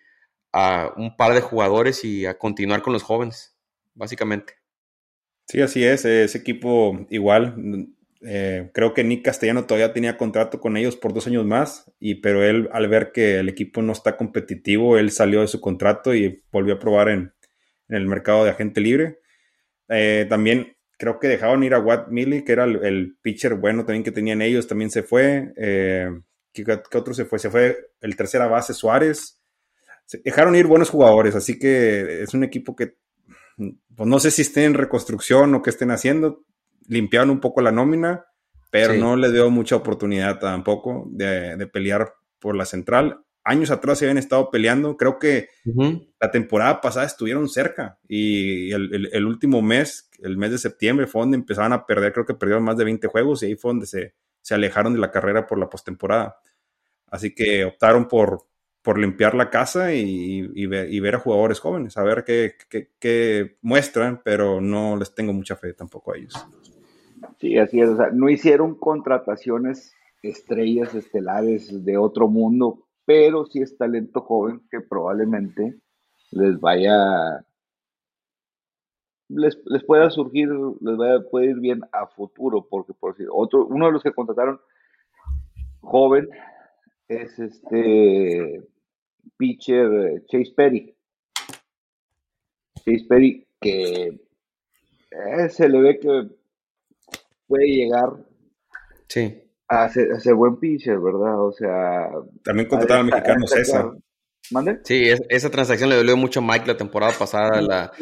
a 0.53 0.93
un 0.97 1.17
par 1.17 1.35
de 1.35 1.41
jugadores 1.41 2.05
y 2.05 2.27
a 2.27 2.39
continuar 2.39 2.83
con 2.83 2.93
los 2.93 3.03
jóvenes, 3.03 3.57
básicamente. 3.95 4.55
Sí, 5.49 5.61
así 5.61 5.85
es, 5.85 6.05
ese 6.05 6.39
equipo 6.39 7.07
igual 7.11 7.57
eh, 8.27 8.71
creo 8.73 8.95
que 8.95 9.05
Nick 9.05 9.23
Castellano 9.23 9.67
todavía 9.67 9.93
tenía 9.93 10.17
contrato 10.17 10.59
con 10.59 10.79
ellos 10.79 10.97
por 10.97 11.13
dos 11.13 11.27
años 11.27 11.45
más, 11.45 11.93
y, 12.01 12.17
pero 12.17 12.43
él 12.43 12.71
al 12.73 12.89
ver 12.89 13.13
que 13.13 13.39
el 13.39 13.51
equipo 13.51 13.83
no 13.83 13.93
está 13.93 14.17
competitivo, 14.17 14.97
él 14.97 15.11
salió 15.11 15.43
de 15.43 15.47
su 15.47 15.61
contrato 15.61 16.15
y 16.15 16.43
volvió 16.51 16.75
a 16.75 16.79
probar 16.79 17.11
en, 17.11 17.35
el 17.89 18.07
mercado 18.07 18.45
de 18.45 18.51
agente 18.51 18.81
libre. 18.81 19.19
Eh, 19.91 20.27
también 20.29 20.75
creo 20.97 21.19
que 21.19 21.29
dejaron 21.29 21.65
ir 21.65 21.75
a 21.75 21.81
Watt 21.81 22.09
Millie, 22.09 22.45
que 22.45 22.53
era 22.53 22.65
el, 22.65 23.17
pitcher 23.21 23.55
bueno 23.57 23.85
también 23.85 24.05
que 24.05 24.11
tenían 24.11 24.41
ellos, 24.41 24.67
también 24.67 24.91
se 24.91 25.03
fue. 25.03 25.53
Eh, 25.59 26.09
¿qué, 26.53 26.65
otro 26.95 27.13
se 27.13 27.27
fue? 27.27 27.39
Se 27.39 27.51
fue 27.51 27.91
el 28.01 28.17
tercera 28.17 28.47
base 28.47 28.73
Suárez. 28.73 29.39
dejaron 30.25 30.57
ir 30.57 30.67
buenos 30.67 30.89
jugadores, 30.89 31.35
así 31.35 31.59
que 31.59 32.23
es 32.23 32.33
un 32.33 32.43
equipo 32.43 32.75
que 32.75 32.95
pues 33.57 34.09
no 34.09 34.19
sé 34.19 34.31
si 34.31 34.43
estén 34.43 34.65
en 34.65 34.75
reconstrucción 34.75 35.55
o 35.55 35.63
qué 35.63 35.71
estén 35.71 35.91
haciendo 35.91 36.43
limpiaron 36.89 37.31
un 37.31 37.41
poco 37.41 37.61
la 37.61 37.73
nómina, 37.73 38.25
pero 38.71 38.95
no 38.95 39.15
le 39.15 39.31
dio 39.31 39.51
mucha 39.51 39.77
oportunidad 39.77 40.41
tampoco 40.41 41.07
de, 41.11 41.69
pelear 41.73 42.13
por 42.41 42.57
la 42.57 42.65
central. 42.65 43.21
Años 43.45 43.71
atrás 43.71 43.99
se 43.99 44.07
habían 44.07 44.19
estado 44.19 44.51
peleando, 44.51 44.97
creo 44.97 45.19
que 45.21 45.49
la 46.21 46.31
temporada 46.33 46.81
pasada 46.81 47.07
estuvieron 47.07 47.49
cerca 47.49 47.99
y 48.09 48.73
el, 48.73 49.27
último 49.27 49.63
mes, 49.63 50.11
el 50.19 50.37
mes 50.37 50.51
de 50.51 50.59
septiembre, 50.59 51.07
fue 51.07 51.21
donde 51.21 51.37
empezaban 51.37 51.73
a 51.73 51.87
perder, 51.87 52.13
creo 52.13 52.27
que 52.27 52.35
perdieron 52.35 52.65
más 52.65 52.77
de 52.77 52.85
20 52.85 53.07
juegos 53.07 53.43
y 53.43 53.47
ahí 53.47 53.55
fue 53.55 53.71
donde 53.71 53.87
se, 53.87 54.15
alejaron 54.51 54.93
de 54.93 54.99
la 54.99 55.13
carrera 55.13 55.47
por 55.47 55.59
la 55.59 55.71
postemporada. 55.71 56.37
Así 57.07 57.33
que 57.33 57.65
optaron 57.65 58.09
por, 58.09 58.47
por 58.83 58.99
limpiar 58.99 59.37
la 59.37 59.51
casa 59.51 59.95
y, 59.95 60.67
ver, 60.67 61.15
a 61.15 61.21
jugadores 61.21 61.61
jóvenes, 61.61 61.97
a 61.97 62.03
ver 62.03 62.25
qué, 62.25 62.57
qué, 62.99 63.57
muestran, 63.63 64.21
pero 64.25 64.61
no 64.61 64.97
les 64.97 65.15
tengo 65.15 65.33
mucha 65.33 65.55
fe 65.55 65.75
tampoco 65.75 66.13
a 66.13 66.17
ellos. 66.17 66.35
Sí, 67.45 67.59
así 67.59 67.79
es. 67.79 67.91
O 67.91 67.97
sea, 67.97 68.09
no 68.11 68.31
hicieron 68.31 68.75
contrataciones 68.75 69.95
estrellas 70.23 70.95
estelares 70.95 71.85
de 71.85 71.99
otro 71.99 72.27
mundo, 72.27 72.87
pero 73.05 73.45
sí 73.45 73.61
es 73.61 73.77
talento 73.77 74.23
joven 74.23 74.63
que 74.71 74.81
probablemente 74.81 75.79
les 76.31 76.59
vaya, 76.59 77.45
les, 79.29 79.59
pueda 79.87 80.09
surgir, 80.09 80.49
les 80.81 80.97
vaya, 80.97 81.21
puede 81.31 81.51
ir 81.51 81.61
bien 81.61 81.83
a 81.93 82.07
futuro, 82.07 82.67
porque 82.67 82.95
por 82.95 83.13
decir, 83.13 83.29
otro, 83.31 83.67
uno 83.67 83.89
de 83.89 83.93
los 83.93 84.03
que 84.03 84.15
contrataron 84.15 84.59
joven 85.83 86.31
es 87.09 87.39
este 87.39 88.67
pitcher 89.37 90.25
Chase 90.29 90.55
Perry. 90.57 90.97
Chase 92.77 93.05
Perry 93.07 93.47
que 93.61 94.19
eh, 95.11 95.49
se 95.51 95.69
le 95.69 95.83
ve 95.83 95.99
que 95.99 96.44
puede 97.47 97.67
llegar 97.67 98.11
sí. 99.09 99.43
a, 99.69 99.89
ser, 99.89 100.35
buen 100.35 100.57
pitcher, 100.59 100.99
¿verdad? 100.99 101.43
O 101.45 101.53
sea... 101.53 102.09
También 102.43 102.69
contrataron 102.69 103.07
al 103.07 103.13
mexicano 103.13 103.47
César. 103.47 103.93
¿Mande? 104.51 104.81
Sí, 104.85 105.11
esa 105.31 105.51
transacción 105.51 105.89
le 105.89 105.97
dolió 105.97 106.17
mucho 106.17 106.41
a 106.41 106.43
Mike 106.43 106.67
la 106.67 106.77
temporada 106.77 107.13
pasada. 107.19 107.63
La, 107.63 107.93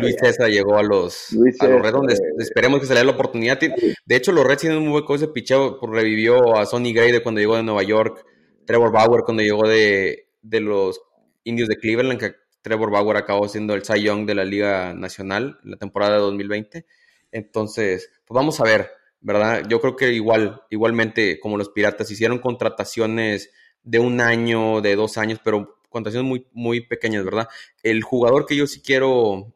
Luis 0.00 0.16
César 0.18 0.48
llegó 0.48 0.78
a 0.78 0.82
los, 0.82 1.28
a 1.60 1.68
los 1.68 1.82
Reds, 1.82 1.92
donde 1.92 2.14
esperemos 2.38 2.80
que 2.80 2.86
se 2.86 2.94
le 2.94 3.00
dé 3.00 3.06
la 3.06 3.12
oportunidad. 3.12 3.60
De 3.60 4.16
hecho, 4.16 4.32
los 4.32 4.46
Reds 4.46 4.62
tienen 4.62 4.78
un 4.78 4.84
muy 4.84 4.92
buen 4.92 5.04
cosa 5.04 5.26
de 5.26 5.32
picheo. 5.32 5.78
Revivió 5.82 6.56
a 6.56 6.64
Sonny 6.64 6.94
Gray 6.94 7.12
de 7.12 7.22
cuando 7.22 7.40
llegó 7.40 7.56
de 7.56 7.62
Nueva 7.62 7.82
York, 7.82 8.24
Trevor 8.64 8.92
Bauer 8.92 9.24
cuando 9.24 9.42
llegó 9.42 9.68
de, 9.68 10.30
de 10.40 10.60
los 10.60 11.02
Indios 11.44 11.68
de 11.68 11.76
Cleveland, 11.76 12.18
que 12.18 12.32
Trevor 12.62 12.90
Bauer 12.90 13.18
acabó 13.18 13.48
siendo 13.48 13.74
el 13.74 13.84
Cy 13.84 14.02
Young 14.02 14.24
de 14.24 14.34
la 14.34 14.44
Liga 14.44 14.94
Nacional 14.94 15.58
en 15.64 15.72
la 15.72 15.76
temporada 15.76 16.14
de 16.14 16.20
2020. 16.20 16.86
Entonces, 17.32 18.10
pues 18.26 18.36
vamos 18.36 18.60
a 18.60 18.64
ver, 18.64 18.90
¿verdad? 19.20 19.66
Yo 19.68 19.80
creo 19.80 19.96
que 19.96 20.12
igual, 20.12 20.62
igualmente 20.70 21.40
como 21.40 21.56
los 21.56 21.70
piratas 21.70 22.10
hicieron 22.10 22.38
contrataciones 22.38 23.50
de 23.82 23.98
un 23.98 24.20
año, 24.20 24.80
de 24.80 24.94
dos 24.94 25.18
años, 25.18 25.40
pero 25.42 25.80
contrataciones 25.88 26.28
muy, 26.28 26.46
muy 26.52 26.82
pequeñas, 26.86 27.24
¿verdad? 27.24 27.48
El 27.82 28.02
jugador 28.02 28.46
que 28.46 28.56
yo 28.56 28.66
sí 28.66 28.80
quiero, 28.82 29.54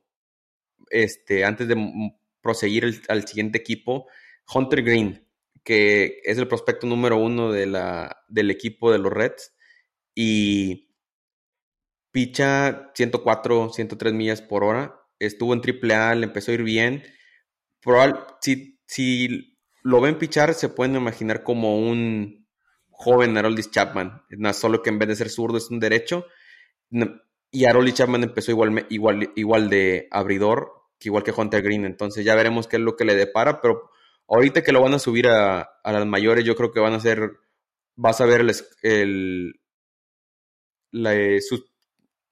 este, 0.91 1.45
antes 1.45 1.69
de 1.69 1.77
proseguir 2.41 3.03
al 3.09 3.29
siguiente 3.29 3.59
equipo, 3.59 4.07
Hunter 4.53 4.83
Green, 4.83 5.27
que 5.63 6.21
es 6.25 6.39
el 6.39 6.49
prospecto 6.49 6.87
número 6.87 7.19
uno 7.19 7.53
de 7.53 7.67
la, 7.67 8.25
del 8.29 8.51
equipo 8.51 8.93
de 8.93 8.99
los 8.99 9.13
Reds 9.13 9.55
y 10.15 10.95
picha 12.13 12.93
104, 12.95 13.71
103 13.73 14.15
millas 14.15 14.43
por 14.43 14.65
hora. 14.65 15.01
Estuvo 15.19 15.55
en 15.55 15.61
AAA, 15.61 16.15
le 16.15 16.27
empezó 16.27 16.51
a 16.51 16.55
ir 16.55 16.63
bien 16.63 17.03
si, 18.41 18.79
si 18.87 19.59
lo 19.83 20.01
ven 20.01 20.19
pichar, 20.19 20.55
se 20.55 20.69
pueden 20.69 20.97
imaginar 20.97 21.43
como 21.43 21.79
un 21.79 22.47
joven 22.91 23.37
Haroldis 23.37 23.71
Chapman, 23.71 24.23
solo 24.53 24.83
que 24.83 24.91
en 24.91 24.99
vez 24.99 25.09
de 25.09 25.17
ser 25.17 25.29
zurdo 25.29 25.59
es 25.59 25.71
un 25.71 25.81
derecho. 25.81 26.27
Y 27.51 27.65
Haroldis 27.65 27.95
Chapman 27.95 28.25
empezó 28.25 28.51
igual, 28.51 28.87
igual, 28.89 29.33
igual 29.37 29.71
de 29.71 30.09
abridor, 30.11 30.73
que 30.99 31.09
igual 31.09 31.23
que 31.23 31.33
Hunter 31.37 31.63
Green. 31.63 31.85
Entonces 31.85 32.25
ya 32.25 32.35
veremos 32.35 32.67
qué 32.67 32.77
es 32.77 32.83
lo 32.83 32.97
que 32.97 33.05
le 33.05 33.15
depara, 33.15 33.61
pero 33.61 33.91
ahorita 34.29 34.63
que 34.63 34.73
lo 34.73 34.83
van 34.83 34.95
a 34.95 34.99
subir 34.99 35.29
a, 35.29 35.79
las 35.85 36.07
mayores, 36.07 36.45
yo 36.45 36.57
creo 36.57 36.73
que 36.73 36.81
van 36.81 36.95
a 36.95 37.01
ser, 37.01 37.33
vas 37.95 38.21
a 38.21 38.27
ver 38.27 38.41
el, 38.83 39.61
sus, 41.43 41.65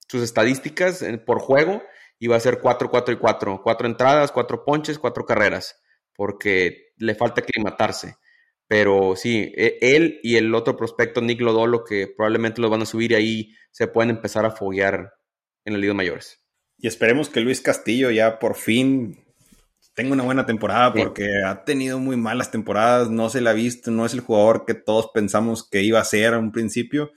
sus, 0.07 0.23
estadísticas 0.23 1.05
por 1.25 1.39
juego 1.39 1.81
y 2.19 2.27
va 2.27 2.37
a 2.37 2.39
ser 2.39 2.59
4, 2.59 2.89
4 2.89 3.13
y 3.13 3.17
4. 3.17 3.61
Cuatro 3.63 3.87
entradas, 3.87 4.31
cuatro 4.31 4.63
ponches, 4.63 4.99
cuatro 4.99 5.25
carreras, 5.25 5.81
porque 6.15 6.93
le 6.97 7.15
falta 7.15 7.41
aclimatarse. 7.41 8.15
Pero 8.67 9.15
sí, 9.15 9.53
e, 9.55 9.77
él 9.81 10.19
y 10.23 10.37
el 10.37 10.53
otro 10.55 10.75
prospecto, 10.75 11.21
Nick 11.21 11.41
Lodolo, 11.41 11.83
que 11.83 12.07
probablemente 12.07 12.61
lo 12.61 12.69
van 12.69 12.81
a 12.81 12.85
subir 12.85 13.15
ahí, 13.15 13.53
se 13.71 13.87
pueden 13.87 14.09
empezar 14.09 14.45
a 14.45 14.51
foguear 14.51 15.13
en 15.65 15.73
la 15.73 15.79
Liga 15.79 15.93
Mayores. 15.93 16.41
Y 16.77 16.87
esperemos 16.87 17.29
que 17.29 17.41
Luis 17.41 17.61
Castillo 17.61 18.11
ya 18.11 18.39
por 18.39 18.55
fin 18.55 19.25
tenga 19.93 20.13
una 20.13 20.23
buena 20.23 20.45
temporada, 20.45 20.93
porque 20.93 21.25
ha 21.45 21.63
tenido 21.63 21.99
muy 21.99 22.17
malas 22.17 22.51
temporadas, 22.51 23.09
no 23.09 23.29
se 23.29 23.39
le 23.39 23.49
ha 23.49 23.53
visto, 23.53 23.91
no 23.91 24.05
es 24.05 24.13
el 24.13 24.19
jugador 24.19 24.65
que 24.65 24.73
todos 24.73 25.09
pensamos 25.13 25.67
que 25.67 25.83
iba 25.83 26.01
a 26.01 26.05
ser 26.05 26.33
a 26.33 26.39
un 26.39 26.51
principio 26.51 27.11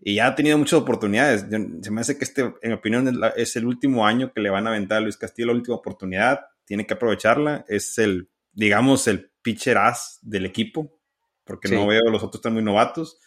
y 0.00 0.16
ya 0.16 0.28
ha 0.28 0.34
tenido 0.34 0.56
muchas 0.58 0.80
oportunidades. 0.80 1.46
se 1.82 1.90
me 1.90 2.00
hace 2.00 2.16
que 2.16 2.24
este, 2.24 2.42
en 2.42 2.70
mi 2.70 2.72
opinión, 2.72 3.20
es, 3.36 3.56
el 3.56 3.66
último 3.66 4.06
año 4.06 4.32
que 4.32 4.40
le 4.40 4.50
van 4.50 4.66
a 4.66 4.70
aventar 4.70 4.98
a 4.98 5.00
Luis 5.00 5.16
Castillo 5.16 5.48
la 5.48 5.54
última 5.54 5.76
oportunidad. 5.76 6.40
Tiene 6.64 6.86
que 6.86 6.94
aprovecharla. 6.94 7.64
Es 7.68 7.98
el, 7.98 8.28
digamos, 8.52 9.08
el 9.08 9.30
pitcher 9.42 9.76
as 9.78 10.18
del 10.22 10.46
equipo, 10.46 11.00
porque 11.44 11.68
no 11.68 11.86
veo 11.86 12.02
los 12.10 12.22
otros 12.22 12.36
están 12.36 12.54
muy 12.54 12.62
novatos. 12.62 13.18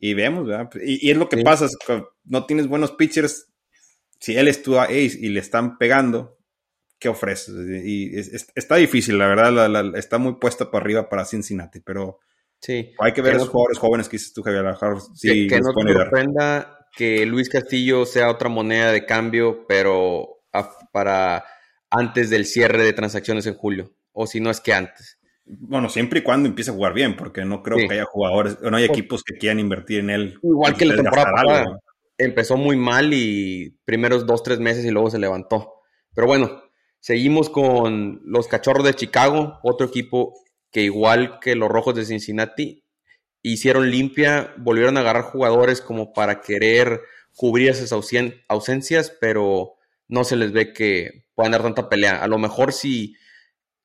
Y 0.00 0.14
vemos, 0.14 0.46
¿verdad? 0.46 0.68
Y, 0.84 1.10
es 1.10 1.16
lo 1.16 1.28
que 1.28 1.42
pasa, 1.42 1.68
no 2.24 2.44
tienes 2.44 2.66
buenos 2.66 2.92
pitchers. 2.92 3.52
Si 4.18 4.36
él 4.36 4.48
es 4.48 4.62
tu 4.62 4.78
ace 4.78 5.16
y 5.20 5.28
le 5.28 5.40
están 5.40 5.78
pegando, 5.78 6.38
¿qué 6.98 7.08
ofreces? 7.08 7.54
Y 7.84 8.16
está 8.54 8.76
difícil, 8.76 9.18
la 9.18 9.28
verdad, 9.28 9.96
está 9.96 10.18
muy 10.18 10.34
puesta 10.34 10.70
para 10.70 10.82
arriba 10.82 11.08
para 11.08 11.24
Cincinnati, 11.24 11.80
pero 11.80 12.18
Sí. 12.64 12.94
Hay 12.98 13.12
que 13.12 13.20
ver 13.20 13.34
a 13.34 13.38
los 13.38 13.50
jugadores 13.50 13.78
jóvenes 13.78 14.08
que 14.08 14.16
dices 14.16 14.32
tú, 14.32 14.42
Javier. 14.42 14.64
Sí, 15.14 15.46
que, 15.46 15.60
no 15.60 15.74
te 15.74 15.92
sorprenda 15.92 16.88
que 16.96 17.26
Luis 17.26 17.50
Castillo 17.50 18.06
sea 18.06 18.30
otra 18.30 18.48
moneda 18.48 18.90
de 18.90 19.04
cambio, 19.04 19.66
pero 19.68 20.40
para 20.90 21.44
antes 21.90 22.30
del 22.30 22.46
cierre 22.46 22.82
de 22.82 22.94
transacciones 22.94 23.44
en 23.44 23.54
julio. 23.54 23.92
O 24.12 24.26
si 24.26 24.40
no 24.40 24.50
es 24.50 24.62
que 24.62 24.72
antes. 24.72 25.18
Bueno, 25.44 25.90
siempre 25.90 26.20
y 26.20 26.22
cuando 26.22 26.48
empiece 26.48 26.70
a 26.70 26.74
jugar 26.74 26.94
bien, 26.94 27.16
porque 27.16 27.44
no 27.44 27.62
creo 27.62 27.86
que 27.86 27.92
haya 27.92 28.06
jugadores, 28.06 28.56
o 28.62 28.70
no 28.70 28.78
hay 28.78 28.84
equipos 28.84 29.22
que 29.22 29.36
quieran 29.36 29.60
invertir 29.60 30.00
en 30.00 30.08
él. 30.08 30.38
Igual 30.42 30.74
que 30.74 30.86
la 30.86 30.96
temporada 30.96 31.32
pasada, 31.32 31.78
empezó 32.16 32.56
muy 32.56 32.76
mal 32.76 33.12
y 33.12 33.76
primeros 33.84 34.24
dos, 34.24 34.42
tres 34.42 34.58
meses 34.58 34.86
y 34.86 34.90
luego 34.90 35.10
se 35.10 35.18
levantó. 35.18 35.82
Pero 36.14 36.26
bueno, 36.26 36.62
seguimos 36.98 37.50
con 37.50 38.22
los 38.24 38.48
Cachorros 38.48 38.86
de 38.86 38.94
Chicago, 38.94 39.58
otro 39.62 39.86
equipo 39.86 40.32
que 40.74 40.82
igual 40.82 41.38
que 41.38 41.54
los 41.54 41.68
Rojos 41.68 41.94
de 41.94 42.04
Cincinnati, 42.04 42.84
hicieron 43.42 43.92
limpia, 43.92 44.52
volvieron 44.58 44.96
a 44.96 45.00
agarrar 45.00 45.22
jugadores 45.22 45.80
como 45.80 46.12
para 46.12 46.40
querer 46.40 47.00
cubrir 47.36 47.70
esas 47.70 47.92
ausencias, 47.92 49.16
pero 49.20 49.74
no 50.08 50.24
se 50.24 50.34
les 50.34 50.50
ve 50.50 50.72
que 50.72 51.28
puedan 51.36 51.52
dar 51.52 51.62
tanta 51.62 51.88
pelea. 51.88 52.20
A 52.20 52.26
lo 52.26 52.38
mejor 52.38 52.72
si 52.72 53.14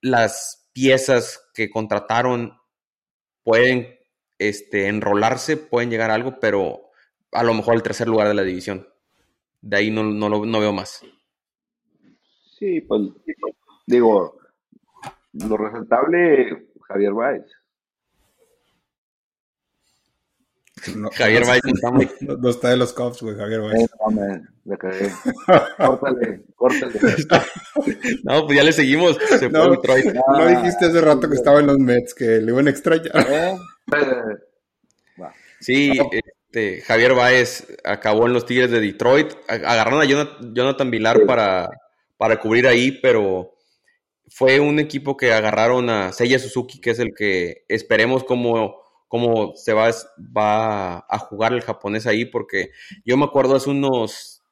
las 0.01 0.67
piezas 0.73 1.47
que 1.53 1.69
contrataron 1.69 2.57
pueden 3.43 3.99
este, 4.39 4.87
enrolarse, 4.87 5.57
pueden 5.57 5.91
llegar 5.91 6.09
a 6.09 6.15
algo, 6.15 6.39
pero 6.39 6.89
a 7.33 7.43
lo 7.43 7.53
mejor 7.53 7.75
el 7.75 7.83
tercer 7.83 8.07
lugar 8.07 8.27
de 8.27 8.33
la 8.33 8.41
división. 8.43 8.87
De 9.61 9.77
ahí 9.77 9.91
no, 9.91 10.01
no, 10.01 10.27
no 10.27 10.59
veo 10.59 10.73
más. 10.73 11.05
Sí, 12.57 12.81
pues 12.81 13.01
digo, 13.85 14.39
lo 15.33 15.57
resaltable, 15.57 16.68
Javier 16.89 17.13
Báez. 17.13 17.45
Javier 21.13 21.45
Baez 21.45 21.61
no, 22.21 22.49
está 22.49 22.69
de 22.69 22.77
los 22.77 22.93
Cubs, 22.93 23.21
güey, 23.21 23.35
Javier 23.35 23.61
Baez. 23.61 23.89
No, 24.09 24.41
le 24.65 24.77
cagué. 24.77 25.11
córtale, 25.77 26.41
córtale. 26.55 26.93
no, 28.23 28.45
pues 28.45 28.57
ya 28.57 28.63
le 28.63 28.73
seguimos. 28.73 29.17
Se 29.17 29.49
no, 29.49 29.75
fue 29.83 30.13
no 30.13 30.47
dijiste 30.47 30.85
hace 30.85 31.01
rato 31.01 31.29
que 31.29 31.35
estaba 31.35 31.59
en 31.59 31.67
los 31.67 31.77
Mets, 31.77 32.13
que 32.13 32.39
le 32.39 32.51
iban 32.51 32.67
a 32.67 32.71
extrañar. 32.71 33.11
¿Eh? 33.29 33.57
Sí, 35.59 35.99
este, 36.11 36.81
Javier 36.81 37.13
Baez 37.13 37.67
acabó 37.83 38.25
en 38.25 38.33
los 38.33 38.45
Tigres 38.45 38.71
de 38.71 38.79
Detroit. 38.79 39.33
Agarraron 39.47 40.01
a 40.01 40.05
Jonathan, 40.05 40.89
Vilar 40.89 41.25
para, 41.27 41.69
para 42.17 42.39
cubrir 42.39 42.65
ahí, 42.65 42.99
pero 43.01 43.58
fue 44.29 44.59
un 44.59 44.79
equipo 44.79 45.17
que 45.17 45.33
agarraron 45.33 45.89
a 45.89 46.11
Seiya 46.11 46.39
Suzuki, 46.39 46.79
que 46.79 46.91
es 46.91 46.99
el 46.99 47.13
que 47.15 47.65
esperemos 47.67 48.23
como 48.23 48.81
cómo 49.07 49.55
se 49.55 49.73
va, 49.73 49.89
va 50.35 50.97
a 51.09 51.19
jugar 51.19 51.53
el 51.53 51.61
japonés 51.61 52.05
ahí, 52.07 52.25
porque 52.25 52.71
yo 53.03 53.17
me 53.17 53.25
acuerdo 53.25 53.55
hace 53.55 53.69
unos 53.71 54.43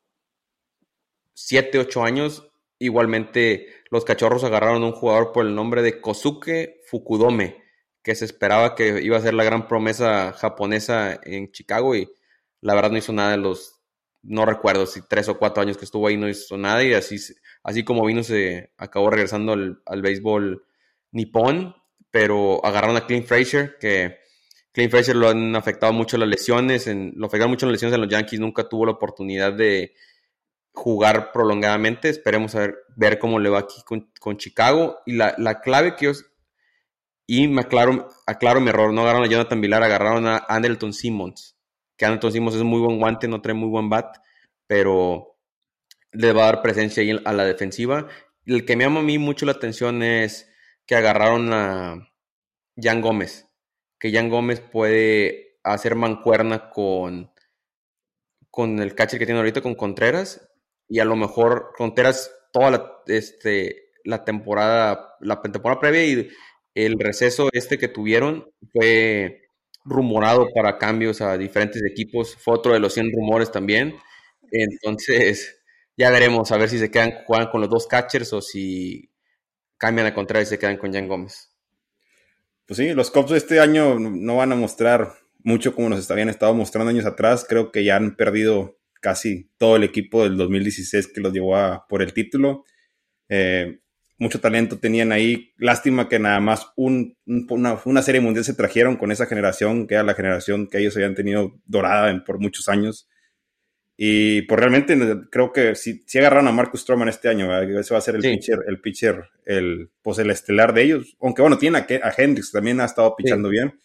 7, 1.35 1.77
8 1.77 2.03
años, 2.03 2.51
igualmente 2.79 3.67
los 3.91 4.03
cachorros 4.03 4.43
agarraron 4.43 4.83
a 4.83 4.87
un 4.87 4.93
jugador 4.93 5.31
por 5.31 5.45
el 5.45 5.53
nombre 5.53 5.83
de 5.83 6.01
Kosuke 6.01 6.81
Fukudome, 6.87 7.63
que 8.01 8.15
se 8.15 8.25
esperaba 8.25 8.73
que 8.73 9.01
iba 9.03 9.17
a 9.17 9.21
ser 9.21 9.35
la 9.35 9.43
gran 9.43 9.67
promesa 9.67 10.33
japonesa 10.33 11.19
en 11.23 11.51
Chicago 11.51 11.95
y 11.95 12.09
la 12.61 12.73
verdad 12.73 12.91
no 12.91 12.97
hizo 12.97 13.13
nada 13.13 13.35
en 13.35 13.43
los, 13.43 13.76
no 14.27 14.45
recuerdo 14.45 14.85
si 14.85 15.01
tres 15.07 15.29
o 15.29 15.37
cuatro 15.37 15.63
años 15.63 15.77
que 15.77 15.85
estuvo 15.85 16.07
ahí 16.07 16.17
no 16.17 16.29
hizo 16.29 16.57
nada 16.57 16.83
y 16.83 16.93
así, 16.93 17.17
así 17.63 17.83
como 17.83 18.05
vino 18.05 18.23
se 18.23 18.71
acabó 18.77 19.09
regresando 19.09 19.53
al, 19.53 19.81
al 19.85 20.01
béisbol 20.01 20.65
nipón, 21.11 21.75
pero 22.11 22.63
agarraron 22.65 22.97
a 22.97 23.05
Clint 23.05 23.25
Frazier 23.25 23.77
que 23.79 24.17
Clint 24.77 24.91
Fraser 24.91 25.15
lo 25.15 25.29
han 25.29 25.55
afectado 25.55 25.91
mucho 25.91 26.19
las 26.19 26.29
lesiones, 26.29 26.85
en, 26.85 27.13
lo 27.15 27.25
afectaron 27.25 27.49
mucho 27.49 27.65
las 27.65 27.73
lesiones 27.73 27.95
en 27.95 28.01
los 28.01 28.11
Yankees, 28.11 28.39
nunca 28.39 28.69
tuvo 28.69 28.85
la 28.85 28.91
oportunidad 28.91 29.51
de 29.51 29.95
jugar 30.71 31.31
prolongadamente. 31.31 32.09
Esperemos 32.09 32.53
a 32.53 32.59
ver, 32.59 32.77
ver 32.95 33.17
cómo 33.17 33.39
le 33.39 33.49
va 33.49 33.57
aquí 33.57 33.81
con, 33.83 34.37
Chicago. 34.37 34.99
Y 35.07 35.13
la, 35.13 35.61
clave 35.63 35.95
que 35.95 36.05
yo... 36.05 36.11
Y 37.25 37.47
me 37.47 37.61
aclaro, 37.61 38.07
aclaro 38.27 38.61
mi 38.61 38.69
error, 38.69 38.93
no 38.93 39.01
agarraron 39.01 39.27
a 39.27 39.31
Jonathan 39.31 39.59
Villar, 39.59 39.81
agarraron 39.81 40.27
a 40.27 40.45
Anderton 40.47 40.93
Simmons. 40.93 41.56
Que 41.97 42.05
Anderton 42.05 42.31
Simmons 42.31 42.55
es 42.55 42.63
muy 42.63 42.79
buen 42.79 42.99
guante, 42.99 43.27
no 43.27 43.41
trae 43.41 43.53
muy 43.55 43.69
buen 43.69 43.89
bat, 43.89 44.17
pero 44.67 45.37
le 46.11 46.33
va 46.33 46.43
a 46.43 46.51
dar 46.53 46.61
presencia 46.61 47.03
ahí 47.03 47.19
a 47.25 47.33
la 47.33 47.45
defensiva. 47.45 48.07
El 48.45 48.65
que 48.65 48.75
me 48.75 48.85
llama 48.85 49.01
a 49.01 49.03
mí 49.03 49.17
mucho 49.17 49.45
la 49.45 49.53
atención 49.53 50.03
es 50.03 50.49
que 50.85 50.95
agarraron 50.95 51.51
a 51.53 52.09
Jan 52.77 53.01
Gómez 53.01 53.47
que 53.99 54.11
Jan 54.11 54.29
Gómez 54.29 54.59
puede 54.59 55.59
hacer 55.63 55.95
mancuerna 55.95 56.69
con, 56.69 57.31
con 58.49 58.79
el 58.79 58.95
catcher 58.95 59.19
que 59.19 59.25
tiene 59.25 59.39
ahorita, 59.39 59.61
con 59.61 59.75
Contreras, 59.75 60.49
y 60.87 60.99
a 60.99 61.05
lo 61.05 61.15
mejor 61.15 61.73
Contreras 61.75 62.31
toda 62.51 62.71
la, 62.71 62.91
este, 63.07 63.91
la 64.03 64.23
temporada, 64.23 65.15
la 65.19 65.41
temporada 65.41 65.81
previa 65.81 66.05
y 66.05 66.29
el 66.75 66.99
receso 66.99 67.49
este 67.53 67.77
que 67.77 67.87
tuvieron 67.87 68.49
fue 68.71 69.46
rumorado 69.87 70.47
para 70.53 70.77
cambios 70.77 71.21
a 71.21 71.37
diferentes 71.37 71.81
equipos, 71.83 72.35
fue 72.35 72.55
otro 72.55 72.73
de 72.73 72.79
los 72.79 72.93
100 72.93 73.11
rumores 73.13 73.51
también, 73.51 73.95
entonces 74.51 75.61
ya 75.97 76.11
veremos 76.11 76.51
a 76.51 76.57
ver 76.57 76.69
si 76.69 76.79
se 76.79 76.91
quedan 76.91 77.23
juegan 77.25 77.49
con 77.49 77.61
los 77.61 77.69
dos 77.69 77.87
catchers 77.87 78.33
o 78.33 78.41
si 78.41 79.09
cambian 79.77 80.07
a 80.07 80.13
Contreras 80.13 80.47
y 80.47 80.51
se 80.51 80.59
quedan 80.59 80.77
con 80.77 80.93
Jan 80.93 81.07
Gómez 81.07 81.57
pues 82.67 82.77
sí, 82.79 82.93
los 82.93 83.13
de 83.13 83.37
este 83.37 83.61
año 83.61 83.97
no 83.97 84.35
van 84.35 84.51
a 84.51 84.55
mostrar 84.55 85.13
mucho 85.39 85.73
como 85.73 85.87
nos 85.87 86.11
habían 86.11 86.27
estado 86.27 86.53
mostrando 86.53 86.89
años 86.89 87.05
atrás. 87.05 87.45
Creo 87.47 87.71
que 87.71 87.85
ya 87.85 87.95
han 87.95 88.17
perdido 88.17 88.77
casi 88.99 89.49
todo 89.57 89.77
el 89.77 89.85
equipo 89.85 90.23
del 90.23 90.35
2016 90.35 91.07
que 91.13 91.21
los 91.21 91.31
llevó 91.31 91.55
a, 91.55 91.87
por 91.87 92.01
el 92.01 92.11
título. 92.11 92.65
Eh, 93.29 93.79
mucho 94.17 94.39
talento 94.39 94.79
tenían 94.79 95.11
ahí. 95.11 95.53
Lástima 95.57 96.09
que 96.09 96.19
nada 96.19 96.39
más 96.39 96.67
una, 96.75 97.13
una, 97.85 98.01
serie 98.01 98.21
mundial 98.21 98.45
se 98.45 98.53
trajeron 98.53 98.97
con 98.97 99.11
esa 99.11 99.25
generación, 99.25 99.87
que 99.87 99.95
era 99.95 100.03
la 100.03 100.15
generación 100.15 100.67
que 100.67 100.79
ellos 100.79 100.95
habían 100.95 101.15
tenido 101.15 101.59
dorada 101.65 102.23
por 102.25 102.39
muchos 102.39 102.69
años. 102.69 103.07
Y 103.99 104.43
pues 104.43 104.59
realmente 104.59 104.95
creo 105.31 105.51
que 105.51 105.73
si, 105.73 106.03
si 106.05 106.19
agarraron 106.19 106.47
a 106.47 106.51
Marcus 106.51 106.81
Stroman 106.81 107.09
este 107.09 107.29
año, 107.29 107.51
ese 107.61 107.93
va 107.93 107.97
a 107.97 108.01
ser 108.01 108.15
el 108.15 108.21
pitcher, 108.21 108.59
el 108.67 108.79
pitcher, 108.79 109.23
el, 109.43 109.89
pues 110.03 110.19
el 110.19 110.29
estelar 110.29 110.73
de 110.73 110.83
ellos. 110.83 111.17
Aunque 111.19 111.41
bueno, 111.41 111.57
tiene 111.57 111.79
a, 111.79 111.87
a 112.03 112.13
Hendrix, 112.15 112.51
también 112.51 112.79
ha 112.79 112.85
estado 112.85 113.15
pichando 113.15 113.49
bien. 113.49 113.79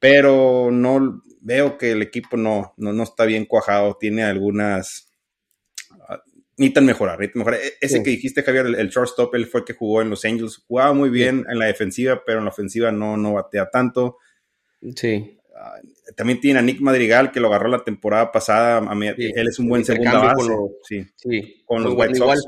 Pero 0.00 0.70
no 0.72 1.22
veo 1.40 1.78
que 1.78 1.92
el 1.92 2.02
equipo 2.02 2.36
no, 2.36 2.74
no, 2.76 2.92
no 2.92 3.02
está 3.04 3.24
bien 3.24 3.44
cuajado. 3.44 3.96
Tiene 4.00 4.24
algunas. 4.24 5.09
Necesitan 6.60 6.84
mejorar, 6.84 7.18
necesitan 7.18 7.38
mejorar. 7.38 7.60
E, 7.60 7.72
ese 7.80 8.02
que 8.02 8.10
dijiste, 8.10 8.42
Javier, 8.42 8.66
el, 8.66 8.74
el, 8.74 8.90
shortstop, 8.90 9.34
él 9.34 9.46
fue 9.46 9.60
el 9.60 9.64
que 9.64 9.72
jugó 9.72 10.02
en 10.02 10.10
los 10.10 10.26
Angels. 10.26 10.62
Jugaba 10.68 10.92
muy 10.92 11.08
bien 11.08 11.46
en 11.48 11.58
la 11.58 11.64
defensiva, 11.64 12.22
pero 12.22 12.40
en 12.40 12.44
la 12.44 12.50
ofensiva 12.50 12.92
no, 12.92 13.16
no 13.16 13.32
batea 13.32 13.70
tanto. 13.70 14.18
Sí. 14.94 15.38
Ah, 15.56 15.80
también 16.14 16.38
tiene 16.38 16.58
a 16.58 16.62
Nick 16.62 16.82
Madrigal, 16.82 17.32
que 17.32 17.40
lo 17.40 17.48
agarró 17.48 17.68
la 17.68 17.82
temporada 17.82 18.30
pasada. 18.30 18.76
A 18.76 18.94
mí, 18.94 19.08
Él 19.08 19.48
es 19.48 19.58
un 19.58 19.70
buen 19.70 19.86
segundo 19.86 20.20
base. 20.20 20.34
Con 20.34 20.68
sí, 20.82 21.06
sí, 21.16 21.62
con 21.64 21.82
los 21.82 21.94
White 21.94 22.16
Sox. 22.16 22.44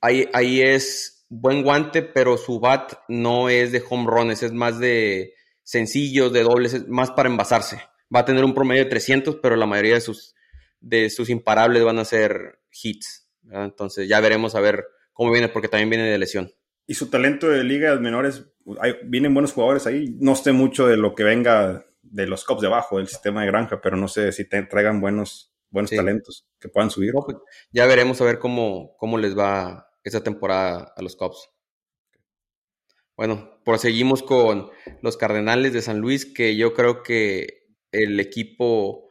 ahí, 0.00 0.28
ahí 0.32 0.60
es 0.60 1.24
buen 1.28 1.62
guante, 1.62 2.02
pero 2.02 2.36
su 2.38 2.58
bat 2.58 2.94
no 3.06 3.48
es 3.48 3.70
de 3.70 3.80
home 3.88 4.10
runs, 4.10 4.42
es 4.42 4.52
más 4.52 4.80
de 4.80 5.34
sencillos, 5.62 6.32
de 6.32 6.42
dobles, 6.42 6.74
es 6.74 6.88
más 6.88 7.12
para 7.12 7.28
envasarse. 7.28 7.80
Va 8.12 8.20
a 8.20 8.24
tener 8.24 8.44
un 8.44 8.54
promedio 8.54 8.82
de 8.82 8.90
300, 8.90 9.36
pero 9.36 9.54
la 9.54 9.66
mayoría 9.66 9.94
de 9.94 10.00
sus, 10.00 10.34
de 10.80 11.10
sus 11.10 11.30
imparables 11.30 11.84
van 11.84 12.00
a 12.00 12.04
ser 12.04 12.58
hits. 12.82 13.21
Entonces 13.52 14.08
ya 14.08 14.20
veremos 14.20 14.54
a 14.54 14.60
ver 14.60 14.86
cómo 15.12 15.30
viene, 15.30 15.48
porque 15.48 15.68
también 15.68 15.90
viene 15.90 16.10
de 16.10 16.18
lesión. 16.18 16.52
Y 16.86 16.94
su 16.94 17.10
talento 17.10 17.48
de 17.48 17.62
ligas 17.64 18.00
menores, 18.00 18.44
hay, 18.80 18.94
vienen 19.04 19.34
buenos 19.34 19.52
jugadores 19.52 19.86
ahí. 19.86 20.16
No 20.18 20.34
sé 20.34 20.52
mucho 20.52 20.86
de 20.86 20.96
lo 20.96 21.14
que 21.14 21.24
venga 21.24 21.84
de 22.02 22.26
los 22.26 22.44
Cubs 22.44 22.60
de 22.60 22.66
abajo 22.66 22.98
del 22.98 23.08
sistema 23.08 23.42
de 23.42 23.46
granja, 23.46 23.80
pero 23.80 23.96
no 23.96 24.08
sé 24.08 24.32
si 24.32 24.48
te 24.48 24.62
traigan 24.62 25.00
buenos, 25.00 25.52
buenos 25.70 25.90
talentos 25.90 26.46
que 26.58 26.68
puedan 26.68 26.90
subir. 26.90 27.12
Pues, 27.12 27.36
ya 27.70 27.86
veremos 27.86 28.20
a 28.20 28.24
ver 28.24 28.38
cómo, 28.38 28.96
cómo 28.96 29.18
les 29.18 29.38
va 29.38 29.88
esta 30.04 30.22
temporada 30.22 30.92
a 30.96 31.02
los 31.02 31.16
Cubs. 31.16 31.48
Bueno, 33.16 33.60
proseguimos 33.64 34.22
con 34.22 34.70
los 35.02 35.16
Cardenales 35.16 35.72
de 35.72 35.82
San 35.82 36.00
Luis, 36.00 36.26
que 36.26 36.56
yo 36.56 36.74
creo 36.74 37.02
que 37.02 37.68
el 37.92 38.18
equipo 38.18 39.10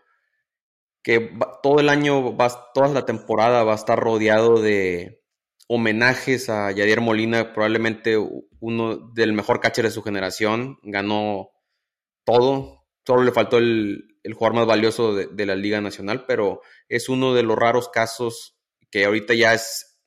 que 1.04 1.34
todo 1.64 1.80
el 1.80 1.89
año, 1.89 2.36
va, 2.36 2.72
toda 2.74 2.88
la 2.89 3.06
temporada 3.06 3.64
va 3.64 3.74
a 3.74 3.76
estar 3.76 3.99
rodeado 3.99 4.62
de 4.62 5.22
homenajes 5.68 6.49
a 6.49 6.72
Yadier 6.72 7.02
Molina, 7.02 7.54
probablemente 7.54 8.18
uno 8.60 8.97
del 9.14 9.34
mejor 9.34 9.62
catcher 9.62 9.86
de 9.86 9.91
su 9.91 10.04
generación, 10.04 10.78
ganó 10.84 11.49
todo, 12.26 12.86
solo 13.06 13.24
le 13.24 13.32
faltó 13.32 13.58
el, 13.58 14.08
jugador 14.34 14.56
más 14.56 14.68
valioso 14.68 15.16
de, 15.16 15.45
la 15.45 15.56
Liga 15.56 15.82
Nacional, 15.82 16.26
pero 16.28 16.62
es 16.89 17.10
uno 17.10 17.34
de 17.34 17.43
los 17.43 17.58
raros 17.58 17.89
casos 17.89 18.58
que 18.91 19.06
ahorita 19.06 19.34
ya 19.34 19.54
es, 19.54 19.97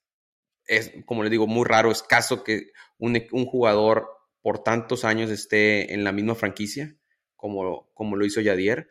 es 0.66 0.92
como 1.06 1.24
le 1.24 1.30
digo, 1.30 1.46
muy 1.46 1.64
raro, 1.64 1.90
escaso 1.90 2.44
que 2.44 2.70
un, 2.98 3.18
jugador 3.46 4.08
por 4.42 4.62
tantos 4.62 5.04
años 5.04 5.30
esté 5.30 5.94
en 5.94 6.04
la 6.04 6.12
misma 6.12 6.34
franquicia 6.34 6.94
como, 7.36 7.90
como 7.94 8.16
lo 8.16 8.24
hizo 8.24 8.40
Yadier. 8.40 8.90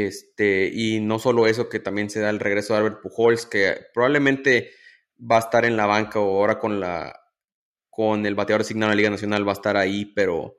Este, 0.00 0.70
y 0.72 1.00
no 1.00 1.18
solo 1.18 1.46
eso, 1.46 1.68
que 1.68 1.78
también 1.78 2.08
se 2.08 2.20
da 2.20 2.30
el 2.30 2.40
regreso 2.40 2.72
de 2.72 2.78
Albert 2.78 3.02
Pujols, 3.02 3.44
que 3.44 3.76
probablemente 3.92 4.70
va 5.20 5.36
a 5.36 5.40
estar 5.40 5.66
en 5.66 5.76
la 5.76 5.84
banca 5.84 6.18
o 6.18 6.38
ahora 6.38 6.58
con 6.58 6.80
la 6.80 7.14
con 7.90 8.24
el 8.24 8.34
bateador 8.34 8.62
asignado 8.62 8.90
a 8.90 8.94
la 8.94 8.96
Liga 8.96 9.10
Nacional 9.10 9.46
va 9.46 9.52
a 9.52 9.60
estar 9.60 9.76
ahí, 9.76 10.06
pero 10.06 10.56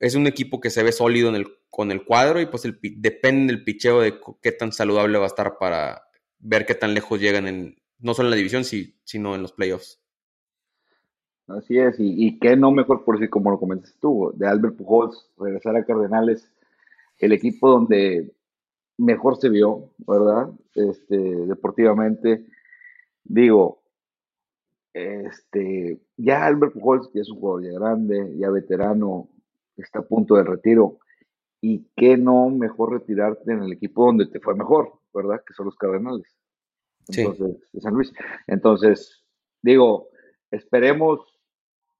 es 0.00 0.16
un 0.16 0.26
equipo 0.26 0.60
que 0.60 0.68
se 0.68 0.82
ve 0.82 0.90
sólido 0.90 1.32
con 1.70 1.92
el 1.92 2.04
cuadro 2.04 2.40
y 2.40 2.46
pues 2.46 2.68
depende 2.96 3.52
del 3.52 3.62
picheo 3.62 4.00
de 4.00 4.18
qué 4.42 4.50
tan 4.50 4.72
saludable 4.72 5.16
va 5.16 5.26
a 5.26 5.28
estar 5.28 5.58
para 5.58 6.02
ver 6.40 6.66
qué 6.66 6.74
tan 6.74 6.92
lejos 6.92 7.20
llegan 7.20 7.46
en 7.46 7.76
no 8.00 8.14
solo 8.14 8.26
en 8.26 8.30
la 8.30 8.36
división, 8.36 8.64
sino 8.64 9.36
en 9.36 9.42
los 9.42 9.52
playoffs. 9.52 10.02
Así 11.46 11.78
es, 11.78 12.00
y, 12.00 12.26
y 12.26 12.40
qué 12.40 12.56
no 12.56 12.72
mejor 12.72 13.04
por 13.04 13.20
si 13.20 13.28
como 13.28 13.52
lo 13.52 13.60
comentas 13.60 13.94
tú, 14.00 14.32
de 14.34 14.48
Albert 14.48 14.76
Pujols, 14.76 15.30
regresar 15.38 15.76
a 15.76 15.84
Cardenales, 15.84 16.50
el 17.18 17.30
equipo 17.30 17.70
donde 17.70 18.32
mejor 19.02 19.36
se 19.36 19.48
vio, 19.48 19.90
¿verdad? 19.98 20.50
Este, 20.74 21.16
deportivamente. 21.16 22.46
Digo, 23.24 23.82
este, 24.92 26.00
ya 26.16 26.46
Albert 26.46 26.74
Pujols, 26.74 27.10
ya 27.12 27.22
es 27.22 27.30
un 27.30 27.40
jugador 27.40 27.64
ya 27.64 27.78
grande, 27.78 28.36
ya 28.38 28.50
veterano, 28.50 29.28
está 29.76 30.00
a 30.00 30.06
punto 30.06 30.36
de 30.36 30.44
retiro. 30.44 30.98
Y 31.60 31.86
qué 31.96 32.16
no 32.16 32.48
mejor 32.50 32.92
retirarte 32.92 33.52
en 33.52 33.62
el 33.62 33.72
equipo 33.72 34.06
donde 34.06 34.26
te 34.26 34.40
fue 34.40 34.54
mejor, 34.54 34.92
¿verdad? 35.14 35.42
Que 35.46 35.54
son 35.54 35.66
los 35.66 35.76
Cardenales. 35.76 36.26
Entonces, 37.08 37.72
de 37.72 37.80
San 37.80 37.94
Luis. 37.94 38.12
Entonces, 38.46 39.24
digo, 39.62 40.08
esperemos 40.50 41.20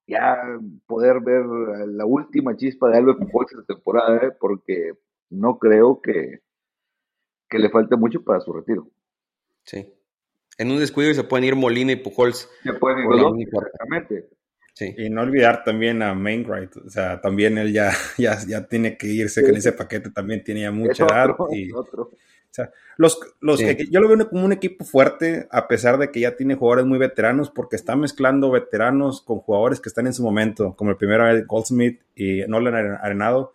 ya 0.07 0.37
poder 0.85 1.21
ver 1.21 1.45
la 1.87 2.05
última 2.05 2.55
chispa 2.55 2.89
de 2.89 2.97
Albert 2.97 3.19
Pujols 3.19 3.51
esta 3.51 3.73
temporada, 3.73 4.27
¿eh? 4.27 4.31
porque 4.39 4.93
no 5.29 5.57
creo 5.57 6.01
que, 6.01 6.41
que 7.53 7.59
le 7.59 7.69
falte 7.69 7.95
mucho 7.95 8.23
para 8.23 8.39
su 8.39 8.51
retiro. 8.51 8.87
Sí. 9.63 9.93
En 10.57 10.71
un 10.71 10.79
descuido 10.79 11.13
se 11.13 11.23
pueden 11.23 11.45
ir 11.45 11.55
Molina 11.55 11.91
y 11.91 11.97
Pujols. 11.97 12.49
Se 12.63 12.73
pueden 12.73 13.05
ir 13.39 13.47
exactamente. 13.47 14.29
Sí. 14.73 14.95
Y 14.97 15.09
no 15.11 15.21
olvidar 15.21 15.63
también 15.63 16.01
a 16.01 16.15
Mainwright, 16.15 16.75
o 16.77 16.89
sea, 16.89 17.21
también 17.21 17.59
él 17.59 17.71
ya, 17.71 17.91
ya, 18.17 18.39
ya 18.47 18.65
tiene 18.65 18.97
que 18.97 19.05
irse 19.05 19.43
con 19.43 19.55
ese 19.55 19.71
paquete, 19.71 20.09
también 20.09 20.43
tenía 20.43 20.71
mucha 20.71 21.05
edad. 21.05 21.35
y, 21.51 21.71
O 21.71 21.87
sea, 22.49 22.71
los, 22.97 23.19
los 23.39 23.59
yo 23.59 23.99
lo 23.99 24.09
veo 24.09 24.27
como 24.27 24.45
un 24.45 24.51
equipo 24.51 24.83
fuerte, 24.83 25.47
a 25.51 25.67
pesar 25.67 25.99
de 25.99 26.09
que 26.09 26.21
ya 26.21 26.35
tiene 26.35 26.55
jugadores 26.55 26.87
muy 26.87 26.97
veteranos, 26.97 27.51
porque 27.51 27.75
está 27.75 27.95
mezclando 27.95 28.49
veteranos 28.49 29.21
con 29.21 29.37
jugadores 29.37 29.79
que 29.79 29.89
están 29.89 30.07
en 30.07 30.13
su 30.13 30.23
momento, 30.23 30.75
como 30.75 30.89
el 30.89 30.97
primero 30.97 31.23
Goldsmith 31.45 32.01
y 32.15 32.41
Nolan 32.47 32.97
Arenado 32.99 33.53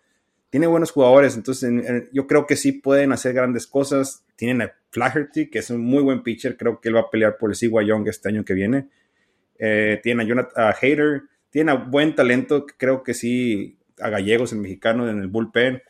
tiene 0.49 0.67
buenos 0.67 0.91
jugadores, 0.91 1.35
entonces 1.35 1.71
yo 2.11 2.25
creo 2.25 2.47
que 2.47 2.55
sí 2.55 2.71
pueden 2.71 3.11
hacer 3.11 3.33
grandes 3.33 3.67
cosas. 3.67 4.25
Tienen 4.35 4.63
a 4.63 4.73
Flaherty, 4.89 5.49
que 5.49 5.59
es 5.59 5.69
un 5.69 5.81
muy 5.81 6.01
buen 6.01 6.23
pitcher, 6.23 6.57
creo 6.57 6.81
que 6.81 6.89
él 6.89 6.95
va 6.95 7.01
a 7.01 7.09
pelear 7.09 7.37
por 7.37 7.51
el 7.51 7.55
Sigua 7.55 7.83
Young 7.83 8.07
este 8.07 8.29
año 8.29 8.43
que 8.43 8.53
viene. 8.53 8.87
Eh, 9.59 9.99
tiene 10.01 10.23
a 10.23 10.25
Jonathan 10.25 10.73
Hater, 10.73 11.23
tiene 11.51 11.71
a 11.71 11.75
buen 11.75 12.15
talento, 12.15 12.65
creo 12.77 13.03
que 13.03 13.13
sí, 13.13 13.77
a 13.99 14.09
Gallegos, 14.09 14.51
el 14.53 14.59
mexicano, 14.59 15.07
en 15.07 15.19
el 15.19 15.27
bullpen. 15.27 15.83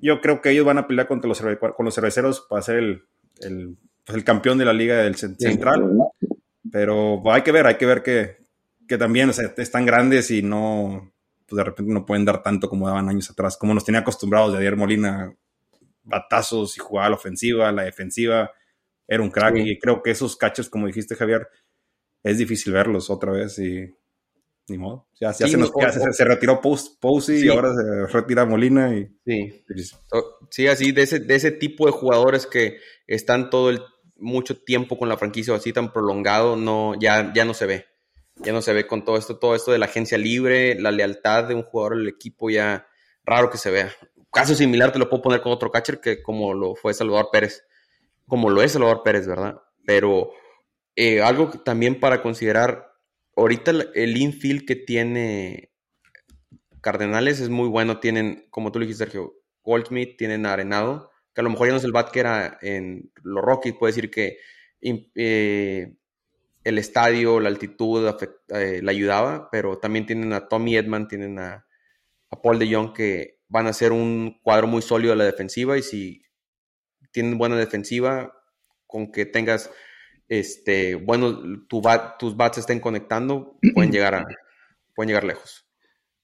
Yo 0.00 0.20
creo 0.20 0.40
que 0.40 0.50
ellos 0.50 0.64
van 0.64 0.78
a 0.78 0.88
pelear 0.88 1.06
contra 1.06 1.28
los, 1.28 1.40
con 1.40 1.84
los 1.84 1.94
cerveceros 1.94 2.40
para 2.48 2.62
ser 2.62 2.76
el, 2.76 3.02
el, 3.40 3.76
pues, 4.04 4.16
el 4.16 4.24
campeón 4.24 4.58
de 4.58 4.64
la 4.64 4.72
liga 4.72 4.96
del 4.96 5.14
central. 5.14 5.92
Pero 6.72 7.22
hay 7.30 7.42
que 7.42 7.52
ver, 7.52 7.66
hay 7.66 7.76
que 7.76 7.86
ver 7.86 8.02
que, 8.02 8.36
que 8.88 8.98
también 8.98 9.30
están 9.56 9.86
grandes 9.86 10.30
y 10.30 10.42
no, 10.42 11.12
pues 11.48 11.56
de 11.56 11.64
repente 11.64 11.92
no 11.92 12.04
pueden 12.04 12.26
dar 12.26 12.42
tanto 12.42 12.68
como 12.68 12.86
daban 12.86 13.08
años 13.08 13.30
atrás, 13.30 13.56
como 13.56 13.72
nos 13.72 13.84
tenía 13.84 14.02
acostumbrados 14.02 14.52
de 14.52 14.58
Adier 14.58 14.76
Molina, 14.76 15.34
batazos 16.02 16.76
y 16.76 16.80
jugaba 16.80 17.10
la 17.10 17.16
ofensiva, 17.16 17.72
la 17.72 17.84
defensiva, 17.84 18.50
era 19.06 19.22
un 19.22 19.30
crack 19.30 19.56
y 19.56 19.78
creo 19.78 20.02
que 20.02 20.10
esos 20.10 20.36
cachos, 20.36 20.68
como 20.68 20.86
dijiste 20.86 21.14
Javier, 21.14 21.48
es 22.22 22.36
difícil 22.36 22.74
verlos 22.74 23.08
otra 23.08 23.32
vez 23.32 23.58
y 23.58 23.94
ni 24.68 24.76
modo. 24.76 25.08
Ya, 25.18 25.32
se, 25.32 26.24
retiró 26.24 26.60
Posey 26.60 27.46
y 27.46 27.48
ahora 27.48 27.72
se 27.74 28.12
retira 28.12 28.44
Molina. 28.44 28.94
Y, 28.94 29.08
sí. 29.24 29.64
sí, 30.50 30.66
así 30.66 30.92
de 30.92 31.02
ese, 31.02 31.20
de 31.20 31.34
ese 31.34 31.52
tipo 31.52 31.86
de 31.86 31.92
jugadores 31.92 32.46
que 32.46 32.78
están 33.06 33.48
todo 33.48 33.70
el 33.70 33.80
mucho 34.18 34.60
tiempo 34.60 34.98
con 34.98 35.08
la 35.08 35.16
franquicia 35.16 35.54
así 35.54 35.72
tan 35.72 35.92
prolongado, 35.92 36.56
no, 36.56 36.94
ya, 37.00 37.32
ya 37.32 37.46
no 37.46 37.54
se 37.54 37.64
ve 37.64 37.86
ya 38.40 38.52
no 38.52 38.62
se 38.62 38.72
ve 38.72 38.86
con 38.86 39.04
todo 39.04 39.16
esto, 39.16 39.38
todo 39.38 39.54
esto 39.54 39.72
de 39.72 39.78
la 39.78 39.86
agencia 39.86 40.18
libre, 40.18 40.78
la 40.80 40.90
lealtad 40.90 41.44
de 41.44 41.54
un 41.54 41.62
jugador 41.62 41.94
al 41.94 42.08
equipo 42.08 42.50
ya 42.50 42.86
raro 43.24 43.50
que 43.50 43.58
se 43.58 43.70
vea. 43.70 43.92
Caso 44.32 44.54
similar 44.54 44.92
te 44.92 44.98
lo 44.98 45.08
puedo 45.08 45.22
poner 45.22 45.40
con 45.40 45.52
otro 45.52 45.70
catcher 45.70 46.00
que 46.00 46.22
como 46.22 46.54
lo 46.54 46.74
fue 46.74 46.94
Salvador 46.94 47.28
Pérez, 47.32 47.64
como 48.26 48.50
lo 48.50 48.62
es 48.62 48.72
Salvador 48.72 49.02
Pérez, 49.02 49.26
¿verdad? 49.26 49.60
Pero 49.86 50.32
eh, 50.96 51.22
algo 51.22 51.50
también 51.50 51.98
para 52.00 52.22
considerar, 52.22 52.92
ahorita 53.36 53.72
el 53.94 54.16
infield 54.16 54.66
que 54.66 54.76
tiene 54.76 55.72
Cardenales 56.80 57.40
es 57.40 57.48
muy 57.48 57.68
bueno, 57.68 58.00
tienen, 58.00 58.46
como 58.50 58.72
tú 58.72 58.78
dijiste 58.78 59.04
Sergio, 59.04 59.34
Goldsmith, 59.62 60.16
tienen 60.16 60.46
Arenado, 60.46 61.10
que 61.34 61.40
a 61.40 61.44
lo 61.44 61.50
mejor 61.50 61.68
ya 61.68 61.72
no 61.72 61.78
es 61.78 61.84
el 61.84 61.92
bat 61.92 62.10
que 62.10 62.20
era 62.20 62.58
en 62.62 63.12
los 63.22 63.44
Rockies, 63.44 63.74
puede 63.78 63.92
decir 63.92 64.10
que 64.10 64.38
eh, 64.80 65.97
el 66.68 66.76
estadio, 66.76 67.40
la 67.40 67.48
altitud 67.48 68.14
eh, 68.50 68.80
la 68.82 68.90
ayudaba, 68.90 69.48
pero 69.50 69.78
también 69.78 70.04
tienen 70.04 70.34
a 70.34 70.48
Tommy 70.48 70.76
Edman, 70.76 71.08
tienen 71.08 71.38
a, 71.38 71.64
Paul 72.42 72.58
de 72.58 72.72
Jong 72.72 72.92
que 72.92 73.38
van 73.48 73.66
a 73.66 73.72
ser 73.72 73.92
un 73.92 74.38
cuadro 74.42 74.66
muy 74.66 74.82
sólido 74.82 75.14
a 75.14 75.16
la 75.16 75.24
defensiva 75.24 75.78
y 75.78 75.82
si 75.82 76.22
tienen 77.10 77.38
buena 77.38 77.56
defensiva, 77.56 78.34
con 78.86 79.10
que 79.10 79.24
tengas 79.24 79.70
este 80.28 80.94
bueno 80.94 81.40
tu 81.66 81.80
tus 82.18 82.36
bats 82.36 82.58
estén 82.58 82.80
conectando, 82.80 83.58
pueden 83.74 83.90
llegar 83.90 84.14
a 84.14 84.26
pueden 84.94 85.08
llegar 85.08 85.24
lejos. 85.24 85.66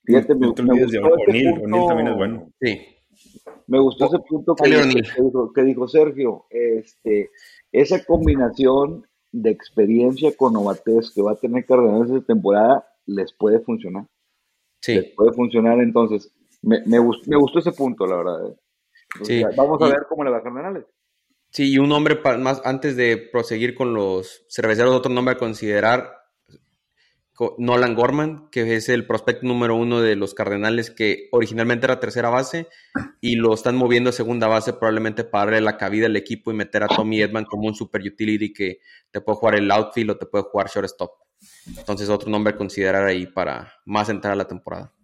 Fíjate, 0.04 0.34
me, 0.34 0.48
gustó 0.48 0.66
también 0.66 2.08
es 2.08 2.16
bueno. 2.16 2.52
Sí. 2.60 2.86
Me 3.66 3.78
gustó 3.78 4.06
ese 4.06 4.18
punto 4.28 4.54
que, 4.54 4.68
dijo, 4.68 5.52
que 5.54 5.62
dijo 5.62 5.88
Sergio, 5.88 6.44
este, 6.50 7.30
esa 7.72 8.04
combinación 8.04 9.06
de 9.34 9.50
experiencia 9.50 10.36
con 10.36 10.52
Novates 10.52 11.10
que 11.12 11.20
va 11.20 11.32
a 11.32 11.36
tener 11.36 11.66
Cardenales 11.66 12.08
esta 12.10 12.26
temporada 12.34 12.86
les 13.06 13.32
puede 13.32 13.58
funcionar. 13.60 14.06
Sí. 14.80 14.94
Les 14.94 15.12
puede 15.14 15.32
funcionar, 15.32 15.80
entonces, 15.80 16.32
me, 16.62 16.82
me, 16.86 16.98
gustó, 16.98 17.58
ese 17.58 17.72
punto, 17.72 18.06
la 18.06 18.16
verdad. 18.16 18.46
Eh. 18.46 18.54
Sí. 19.22 19.42
Vamos 19.56 19.82
a 19.82 19.86
ver 19.86 20.06
cómo 20.08 20.22
le 20.22 20.30
va 20.30 20.38
a 20.38 20.42
Cardenales. 20.42 20.84
Sí, 21.50 21.72
y 21.72 21.78
un 21.78 21.88
nombre 21.88 22.18
más, 22.38 22.62
antes 22.64 22.96
de 22.96 23.16
proseguir 23.16 23.74
con 23.74 23.92
los 23.92 24.44
cerveceros, 24.48 24.94
otro 24.94 25.12
nombre 25.12 25.34
a 25.34 25.38
considerar, 25.38 26.12
Nolan 27.58 27.96
Gorman, 27.96 28.48
que 28.50 28.76
es 28.76 28.88
el 28.88 29.06
prospecto 29.06 29.44
número 29.46 29.74
uno 29.74 30.00
de 30.00 30.14
los 30.14 30.34
Cardenales, 30.34 30.92
que 30.92 31.28
originalmente 31.32 31.86
era 31.86 31.98
tercera 31.98 32.28
base 32.28 32.68
y 33.20 33.34
lo 33.34 33.52
están 33.54 33.74
moviendo 33.74 34.10
a 34.10 34.12
segunda 34.12 34.46
base 34.46 34.72
probablemente 34.72 35.24
para 35.24 35.46
darle 35.46 35.60
la 35.60 35.76
cabida 35.76 36.06
al 36.06 36.16
equipo 36.16 36.52
y 36.52 36.54
meter 36.54 36.84
a 36.84 36.88
Tommy 36.88 37.20
Edman 37.20 37.44
como 37.44 37.66
un 37.66 37.74
super 37.74 38.02
utility 38.02 38.52
que 38.52 38.78
te 39.10 39.20
puede 39.20 39.36
jugar 39.36 39.56
el 39.56 39.70
outfield 39.70 40.10
o 40.10 40.16
te 40.16 40.26
puede 40.26 40.44
jugar 40.44 40.70
shortstop. 40.72 41.10
Entonces 41.76 42.08
otro 42.08 42.30
nombre 42.30 42.54
a 42.54 42.56
considerar 42.56 43.04
ahí 43.04 43.26
para 43.26 43.74
más 43.84 44.08
entrar 44.10 44.34
a 44.34 44.36
la 44.36 44.46
temporada. 44.46 44.94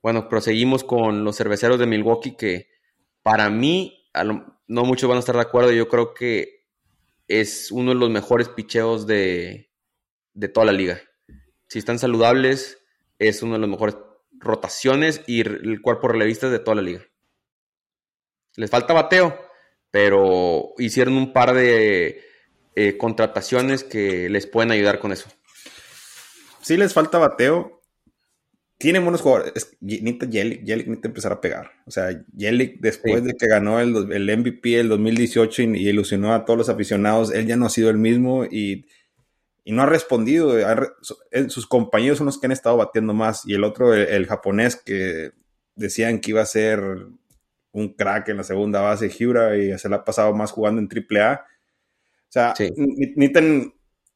Bueno, 0.00 0.28
proseguimos 0.28 0.84
con 0.84 1.24
los 1.24 1.36
cerveceros 1.36 1.80
de 1.80 1.86
Milwaukee 1.86 2.36
que 2.36 2.68
para 3.22 3.50
mí, 3.50 4.06
no 4.68 4.84
muchos 4.84 5.08
van 5.08 5.16
a 5.16 5.20
estar 5.20 5.34
de 5.34 5.42
acuerdo, 5.42 5.72
yo 5.72 5.88
creo 5.88 6.14
que 6.14 6.66
es 7.26 7.72
uno 7.72 7.94
de 7.94 7.98
los 7.98 8.10
mejores 8.10 8.48
picheos 8.48 9.08
de, 9.08 9.70
de 10.34 10.48
toda 10.48 10.66
la 10.66 10.72
liga 10.72 11.00
si 11.68 11.78
están 11.78 11.98
saludables, 11.98 12.78
es 13.18 13.42
uno 13.42 13.54
de 13.54 13.60
los 13.60 13.68
mejores 13.68 13.96
rotaciones 14.32 15.22
y 15.26 15.40
el 15.40 15.80
cuerpo 15.80 16.08
relevista 16.08 16.50
de 16.50 16.58
toda 16.58 16.76
la 16.76 16.82
liga. 16.82 17.02
Les 18.56 18.70
falta 18.70 18.94
bateo, 18.94 19.38
pero 19.90 20.74
hicieron 20.78 21.14
un 21.14 21.32
par 21.32 21.54
de 21.54 22.22
eh, 22.76 22.96
contrataciones 22.96 23.84
que 23.84 24.28
les 24.28 24.46
pueden 24.46 24.70
ayudar 24.70 24.98
con 24.98 25.12
eso. 25.12 25.28
Sí 26.60 26.76
les 26.76 26.92
falta 26.92 27.18
bateo. 27.18 27.80
Tienen 28.78 29.02
buenos 29.02 29.20
jugadores. 29.20 29.76
Necesita 29.80 30.26
Yelich, 30.26 30.62
necesita 30.62 31.08
empezar 31.08 31.32
a 31.32 31.40
pegar. 31.40 31.70
O 31.86 31.90
sea, 31.90 32.10
Yelich 32.36 32.80
después 32.80 33.24
de 33.24 33.34
que 33.34 33.46
ganó 33.46 33.80
el, 33.80 34.12
el 34.12 34.38
MVP 34.38 34.80
el 34.80 34.88
2018 34.88 35.62
y, 35.62 35.76
y, 35.76 35.88
ilusionó 35.88 36.34
a 36.34 36.44
todos 36.44 36.58
los 36.58 36.68
aficionados, 36.68 37.32
él 37.32 37.46
ya 37.46 37.56
no 37.56 37.66
ha 37.66 37.70
sido 37.70 37.90
el 37.90 37.98
mismo 37.98 38.44
y 38.44 38.86
y 39.64 39.72
no 39.72 39.82
ha 39.82 39.86
respondido. 39.86 40.54
sus 41.48 41.66
compañeros 41.66 42.18
son 42.18 42.26
los 42.26 42.38
que 42.38 42.46
han 42.46 42.52
estado 42.52 42.76
batiendo 42.76 43.14
más. 43.14 43.46
Y 43.46 43.54
el 43.54 43.64
otro, 43.64 43.94
el, 43.94 44.26
japonés, 44.26 44.76
que 44.76 45.32
decían 45.74 46.20
que 46.20 46.32
iba 46.32 46.42
a 46.42 46.46
ser 46.46 46.80
un 47.72 47.94
crack 47.94 48.28
en 48.28 48.36
la 48.36 48.44
segunda 48.44 48.82
base, 48.82 49.08
Hyura, 49.08 49.56
y 49.56 49.76
se 49.78 49.88
la 49.88 49.96
ha 49.96 50.04
pasado 50.04 50.34
más 50.34 50.52
jugando 50.52 50.80
en 50.80 50.88
AAA. 50.88 51.46
O 52.28 52.32
sea, 52.34 52.54
necesitan 52.58 53.72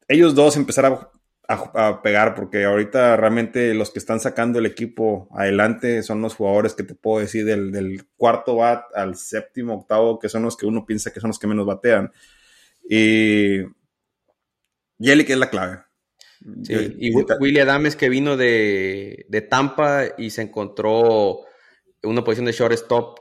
ellos 0.06 0.34
dos 0.34 0.56
empezar 0.56 0.84
a, 0.84 2.02
pegar, 2.02 2.34
porque 2.34 2.66
ahorita 2.66 3.16
realmente 3.16 3.72
los 3.72 3.90
que 3.90 3.98
están 3.98 4.20
sacando 4.20 4.58
el 4.58 4.66
equipo 4.66 5.28
adelante 5.32 6.02
son 6.02 6.20
los 6.20 6.34
jugadores 6.34 6.74
que 6.74 6.82
te 6.82 6.94
puedo 6.94 7.20
decir 7.20 7.46
del, 7.46 7.72
del 7.72 8.06
cuarto 8.18 8.56
bat 8.56 8.84
al 8.94 9.16
séptimo, 9.16 9.76
octavo, 9.76 10.18
que 10.18 10.28
son 10.28 10.42
los 10.42 10.58
que 10.58 10.66
uno 10.66 10.84
piensa 10.84 11.10
que 11.10 11.20
son 11.20 11.28
los 11.28 11.38
que 11.38 11.46
menos 11.46 11.64
batean. 11.64 12.12
Y 12.86 13.62
Yelich 14.98 15.30
es 15.30 15.38
la 15.38 15.50
clave. 15.50 15.78
Sí, 16.62 16.96
y 16.98 17.12
Willie 17.14 17.62
Adames 17.62 17.96
que 17.96 18.08
vino 18.08 18.36
de, 18.36 19.26
de, 19.28 19.40
Tampa 19.42 20.04
y 20.16 20.30
se 20.30 20.42
encontró 20.42 21.40
una 22.04 22.22
posición 22.22 22.46
de 22.46 22.52
shortstop, 22.52 23.18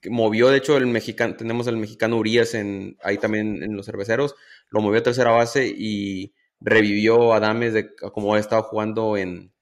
que 0.00 0.10
movió, 0.10 0.48
de 0.48 0.58
hecho, 0.58 0.76
el 0.76 0.86
mexicano, 0.86 1.36
tenemos 1.36 1.68
el 1.68 1.76
mexicano 1.76 2.16
Urias 2.16 2.54
en, 2.54 2.96
ahí 3.02 3.18
también 3.18 3.62
en 3.62 3.76
los 3.76 3.86
cerveceros, 3.86 4.34
lo 4.70 4.80
movió 4.80 5.00
a 5.00 5.04
tercera 5.04 5.30
base 5.30 5.66
y 5.66 6.34
revivió 6.60 7.32
a 7.32 7.36
Adames 7.36 7.72
de 7.72 7.94
como 7.94 8.34
ha 8.34 8.38
estado 8.38 8.64
jugando 8.64 9.16
en, 9.16 9.52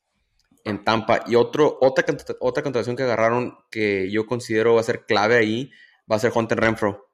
en 0.64 0.84
Tampa. 0.84 1.24
Y 1.26 1.34
otro, 1.34 1.78
otra, 1.80 2.04
otra 2.40 2.62
contratación 2.62 2.96
que 2.96 3.02
agarraron 3.02 3.56
que 3.70 4.10
yo 4.10 4.26
considero 4.26 4.74
va 4.74 4.80
a 4.80 4.84
ser 4.84 5.04
clave 5.06 5.36
ahí 5.36 5.70
va 6.10 6.16
a 6.16 6.20
ser 6.20 6.32
Hunter 6.34 6.58
Renfro. 6.58 7.10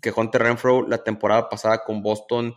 Que 0.00 0.12
Hunter 0.14 0.42
Renfro 0.42 0.86
la 0.86 1.02
temporada 1.02 1.48
pasada 1.48 1.84
con 1.84 2.02
Boston 2.02 2.54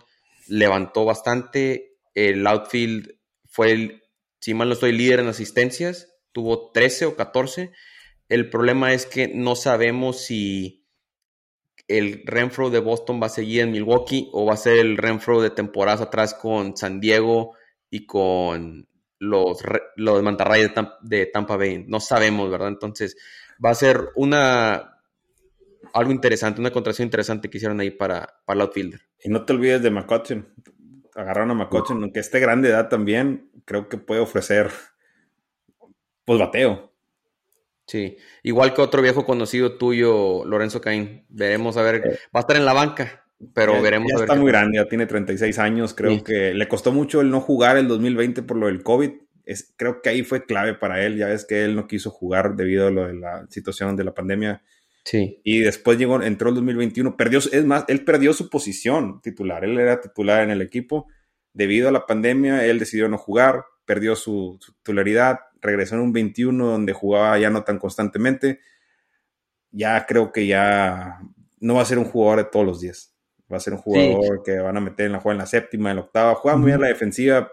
levantó 0.48 1.06
bastante. 1.06 1.98
El 2.14 2.46
outfield 2.48 3.16
fue, 3.46 3.72
el, 3.72 4.04
si 4.40 4.54
mal 4.54 4.68
no 4.68 4.74
estoy, 4.74 4.92
líder 4.92 5.20
en 5.20 5.28
asistencias. 5.28 6.14
Tuvo 6.32 6.72
13 6.72 7.06
o 7.06 7.16
14. 7.16 7.72
El 8.30 8.50
problema 8.50 8.94
es 8.94 9.06
que 9.06 9.28
no 9.28 9.56
sabemos 9.56 10.22
si 10.22 10.86
el 11.88 12.24
Renfro 12.26 12.70
de 12.70 12.80
Boston 12.80 13.22
va 13.22 13.28
a 13.28 13.30
seguir 13.30 13.62
en 13.62 13.72
Milwaukee 13.72 14.30
o 14.34 14.46
va 14.46 14.54
a 14.54 14.58
ser 14.58 14.78
el 14.78 14.98
Renfro 14.98 15.42
de 15.42 15.52
temporadas 15.52 16.02
atrás 16.02 16.34
con 16.34 16.76
San 16.76 17.00
Diego 17.00 17.54
y 17.90 18.06
con 18.06 18.88
los, 19.20 19.60
los 19.96 20.24
mantarrayas 20.24 20.72
de, 21.02 21.26
Tampa 21.28 21.58
Bay. 21.58 21.86
No 21.88 22.00
sabemos, 22.00 22.50
¿verdad? 22.50 22.70
Entonces 22.70 23.16
va 23.64 23.70
a 23.70 23.76
ser 23.76 24.10
una 24.16 24.92
algo 25.94 26.12
interesante, 26.12 26.60
una 26.60 26.72
contratación 26.72 27.06
interesante 27.06 27.50
que 27.50 27.58
hicieron 27.58 27.80
ahí 27.80 27.92
para, 27.92 28.42
para 28.46 28.58
el 28.58 28.62
outfielder. 28.62 29.02
Y 29.24 29.30
no 29.30 29.46
te 29.46 29.54
olvides 29.54 29.82
de 29.82 29.92
McCutcheon. 29.92 30.48
Agarraron 31.16 31.52
a 31.52 31.54
McCutcheon, 31.54 32.02
aunque 32.04 32.20
esté 32.20 32.40
grande 32.40 32.70
edad 32.70 32.90
también, 32.90 33.50
creo 33.66 33.90
que 33.90 33.98
puede 33.98 34.22
ofrecer 34.22 34.72
pues 36.26 36.40
bateo. 36.40 36.92
Sí, 37.88 38.18
igual 38.42 38.74
que 38.74 38.82
otro 38.82 39.02
viejo 39.02 39.26
conocido 39.26 39.78
tuyo, 39.78 40.44
Lorenzo 40.46 40.82
Caín. 40.82 41.26
Veremos 41.30 41.78
a 41.78 41.84
ver, 41.84 42.20
va 42.36 42.40
a 42.40 42.42
estar 42.42 42.58
en 42.58 42.66
la 42.66 42.74
banca, 42.74 43.24
pero 43.54 43.80
veremos 43.82 44.10
ya 44.10 44.16
a 44.16 44.20
ver. 44.22 44.30
Está 44.30 44.42
muy 44.42 44.52
grande, 44.52 44.78
ya 44.78 44.88
tiene 44.88 45.06
36 45.06 45.60
años, 45.60 45.94
creo 45.94 46.24
que 46.24 46.54
le 46.54 46.68
costó 46.68 46.92
mucho 46.92 47.22
el 47.22 47.30
no 47.30 47.42
jugar 47.42 47.78
el 47.78 47.88
2020 47.88 48.42
por 48.42 48.58
lo 48.58 48.68
del 48.68 48.82
COVID. 48.82 49.12
Es, 49.46 49.74
creo 49.78 50.02
que 50.02 50.10
ahí 50.10 50.24
fue 50.24 50.46
clave 50.46 50.74
para 50.74 51.06
él, 51.06 51.18
ya 51.18 51.28
ves 51.28 51.46
que 51.46 51.64
él 51.64 51.76
no 51.76 51.86
quiso 51.86 52.10
jugar 52.10 52.56
debido 52.56 52.88
a 52.88 52.92
lo 52.92 53.06
de 53.06 53.14
la 53.14 53.46
situación 53.50 53.96
de 53.96 54.04
la 54.04 54.16
pandemia. 54.16 54.64
Sí. 55.06 55.40
Y 55.44 55.60
después 55.60 56.00
llegó, 56.00 56.22
entró 56.22 56.50
el 56.50 56.56
2021, 56.56 57.16
perdió, 57.16 57.40
es 57.40 57.64
más, 57.64 57.86
él 57.88 58.04
perdió 58.04 58.34
su 58.34 58.50
posición 58.50 59.22
titular, 59.22 59.64
él 59.64 59.80
era 59.80 60.02
titular 60.02 60.44
en 60.44 60.50
el 60.50 60.62
equipo. 60.62 61.08
Debido 61.54 61.88
a 61.88 61.92
la 61.92 62.08
pandemia, 62.08 62.66
él 62.66 62.80
decidió 62.80 63.08
no 63.08 63.18
jugar, 63.18 63.64
perdió 63.86 64.16
su, 64.16 64.60
titularidad, 64.78 65.40
regresó 65.62 65.96
en 65.96 66.02
un 66.02 66.12
21 66.12 66.66
donde 66.66 66.94
jugaba 66.94 67.38
ya 67.38 67.52
no 67.52 67.64
tan 67.64 67.78
constantemente. 67.78 68.60
Ya 69.72 70.06
creo 70.06 70.32
que 70.32 70.48
ya 70.48 71.20
no 71.60 71.76
va 71.76 71.84
a 71.84 71.86
ser 71.86 72.00
un 72.00 72.06
jugador 72.06 72.40
de 72.40 72.50
todos 72.52 72.66
los 72.66 72.82
días. 72.82 73.16
Va 73.52 73.58
a 73.58 73.60
ser 73.60 73.74
un 73.74 73.80
jugador 73.80 74.42
que 74.44 74.58
van 74.58 74.76
a 74.76 74.82
meter 74.82 75.06
en 75.06 75.12
la 75.12 75.20
juega 75.20 75.36
en 75.36 75.40
la 75.40 75.46
séptima, 75.46 75.92
en 75.92 75.98
la 75.98 76.02
octava. 76.04 76.34
Juega 76.36 76.58
muy 76.58 76.68
bien 76.68 76.82
la 76.82 76.88
defensiva. 76.88 77.52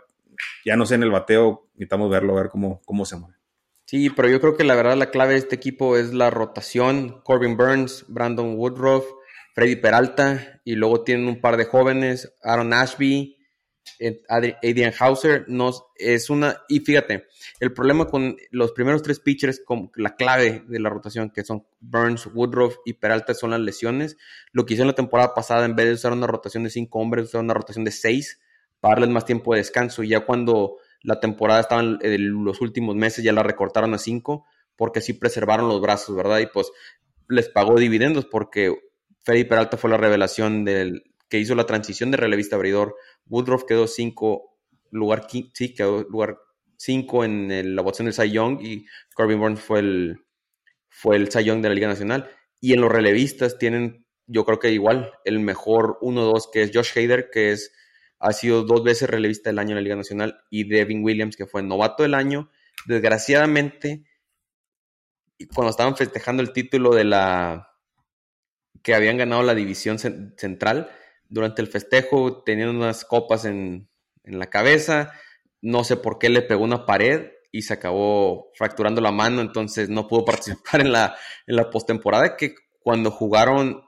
Ya 0.65 0.77
no 0.77 0.87
sé 0.87 0.95
en 0.95 1.03
el 1.03 1.11
bateo, 1.11 1.69
necesitamos 1.75 2.11
verlo, 2.11 2.37
a 2.37 2.43
ver 2.43 2.51
cómo, 2.51 2.81
cómo 2.87 3.05
se 3.05 3.17
mueve. 3.17 3.42
Sí, 3.93 4.09
pero 4.09 4.27
yo 4.31 4.41
creo 4.41 4.57
que 4.57 4.65
la 4.65 4.75
verdad 4.75 4.97
la 4.97 5.11
clave 5.11 5.35
de 5.35 5.41
este 5.41 5.55
equipo 5.55 5.99
es 5.99 6.15
la 6.15 6.31
rotación. 6.31 7.21
Corbin 7.25 7.59
Burns, 7.59 8.07
Brandon 8.09 8.55
Woodruff, 8.57 9.05
Freddy 9.53 9.77
Peralta 9.77 10.63
y 10.65 10.77
luego 10.77 11.05
tienen 11.05 11.29
un 11.29 11.43
par 11.43 11.59
de 11.59 11.67
jóvenes, 11.67 12.33
Aaron 12.43 12.73
Ashby, 12.73 13.37
Adrian 14.31 14.95
Hauser. 14.99 15.45
Nos, 15.47 15.85
es 15.97 16.31
una, 16.31 16.63
y 16.71 16.81
fíjate, 16.81 17.27
el 17.61 17.75
problema 17.75 18.07
con 18.07 18.39
los 18.51 18.73
primeros 18.73 19.03
tres 19.03 19.21
pitchers, 19.21 19.61
con 19.63 19.93
la 19.97 20.17
clave 20.17 20.65
de 20.67 20.81
la 20.81 20.89
rotación, 20.89 21.29
que 21.29 21.45
son 21.45 21.67
Burns, 21.81 22.29
Woodruff 22.33 22.77
y 22.87 22.95
Peralta, 22.95 23.35
son 23.35 23.51
las 23.51 23.61
lesiones. 23.61 24.17
Lo 24.53 24.65
que 24.65 24.73
hicieron 24.73 24.89
la 24.89 24.95
temporada 24.95 25.35
pasada, 25.35 25.67
en 25.67 25.77
vez 25.77 25.89
de 25.89 25.93
usar 25.93 26.15
una 26.15 26.27
rotación 26.27 26.65
de 26.65 26.71
cinco 26.71 26.99
hombres, 26.99 27.27
usaron 27.27 27.45
una 27.45 27.53
rotación 27.53 27.85
de 27.85 27.91
seis 27.91 28.41
para 28.81 28.95
darles 28.95 29.11
más 29.11 29.27
tiempo 29.27 29.53
de 29.53 29.59
descanso. 29.59 30.03
Y 30.03 30.09
ya 30.09 30.21
cuando 30.21 30.79
la 31.03 31.21
temporada 31.21 31.61
estaban 31.61 31.99
en 32.03 32.45
los 32.45 32.61
últimos 32.61 32.95
meses, 32.97 33.25
ya 33.25 33.33
la 33.33 33.43
recortaron 33.43 33.95
a 33.95 33.99
cinco, 33.99 34.45
porque 34.77 35.01
así 35.01 35.13
preservaron 35.13 35.69
los 35.69 35.81
brazos, 35.81 36.17
¿verdad? 36.17 36.39
Y 36.39 36.47
pues 36.47 36.71
les 37.29 37.49
pagó 37.49 37.79
dividendos 37.79 38.27
porque 38.27 38.75
Freddy 39.23 39.45
Peralta 39.45 39.77
fue 39.77 39.91
la 39.91 39.97
revelación 39.97 40.65
del 40.65 41.03
que 41.29 41.39
hizo 41.39 41.55
la 41.55 41.67
transición 41.67 42.11
de 42.11 42.19
relevista 42.19 42.57
abridor. 42.57 42.95
Woodruff 43.27 43.65
quedó 43.65 43.87
cinco, 43.87 44.59
lugar 44.91 45.27
sí, 45.29 45.75
quedó 45.75 46.03
lugar 46.03 46.37
cinco 46.77 47.25
en 47.25 47.75
la 47.75 47.83
votación 47.83 48.07
del 48.07 48.15
Cy 48.15 48.31
Young 48.33 48.61
y 48.61 48.87
Corbin 49.15 49.39
Burns 49.39 49.61
fue 49.61 49.79
el, 49.79 50.19
fue 50.89 51.17
el 51.17 51.31
Cy 51.31 51.45
Young 51.45 51.63
de 51.63 51.69
la 51.69 51.75
Liga 51.75 51.89
Nacional. 51.89 52.31
Y 52.61 52.75
en 52.75 52.81
los 52.81 52.93
relevistas 52.93 53.59
tienen, 53.59 54.05
yo 54.27 54.45
creo 54.45 54.59
que 54.59 54.73
igual, 54.73 55.13
el 55.25 55.41
mejor 55.41 55.99
1-2 56.03 56.51
que 56.53 56.63
es 56.63 56.71
Josh 56.75 56.97
Hader, 56.97 57.31
que 57.31 57.53
es 57.53 57.73
ha 58.23 58.33
sido 58.33 58.63
dos 58.63 58.85
veces 58.85 59.11
relevista 59.11 59.51
del 59.51 59.59
año 59.59 59.71
en 59.71 59.77
la 59.77 59.81
Liga 59.83 59.97
Nacional, 59.97 60.45
y 60.49 60.69
Devin 60.69 61.03
Williams, 61.03 61.37
que 61.37 61.47
fue 61.47 61.63
novato 61.63 62.05
del 62.05 62.15
año. 62.15 62.51
Desgraciadamente, 62.87 64.05
cuando 65.55 65.71
estaban 65.71 65.97
festejando 65.97 66.41
el 66.41 66.53
título 66.53 66.95
de 66.95 67.05
la 67.05 67.69
que 68.83 68.95
habían 68.95 69.17
ganado 69.17 69.43
la 69.43 69.57
división 69.57 69.99
central, 69.99 70.91
durante 71.29 71.63
el 71.63 71.69
festejo 71.69 72.43
tenían 72.45 72.69
unas 72.69 73.05
copas 73.05 73.45
en, 73.45 73.89
la 74.25 74.47
cabeza, 74.47 75.13
no 75.61 75.83
sé 75.83 75.97
por 75.97 76.21
qué 76.21 76.29
le 76.29 76.43
pegó 76.43 76.63
una 76.63 76.87
pared 76.87 77.33
y 77.51 77.63
se 77.63 77.75
acabó 77.75 78.53
fracturando 78.55 79.01
la 79.01 79.11
mano, 79.11 79.41
entonces 79.41 79.89
no 79.89 80.07
pudo 80.07 80.25
participar 80.27 80.81
en 80.81 80.93
la, 80.93 81.17
en 81.49 81.57
la 81.57 81.71
postemporada, 81.71 82.37
que 82.37 82.55
cuando 82.81 83.11
jugaron 83.11 83.83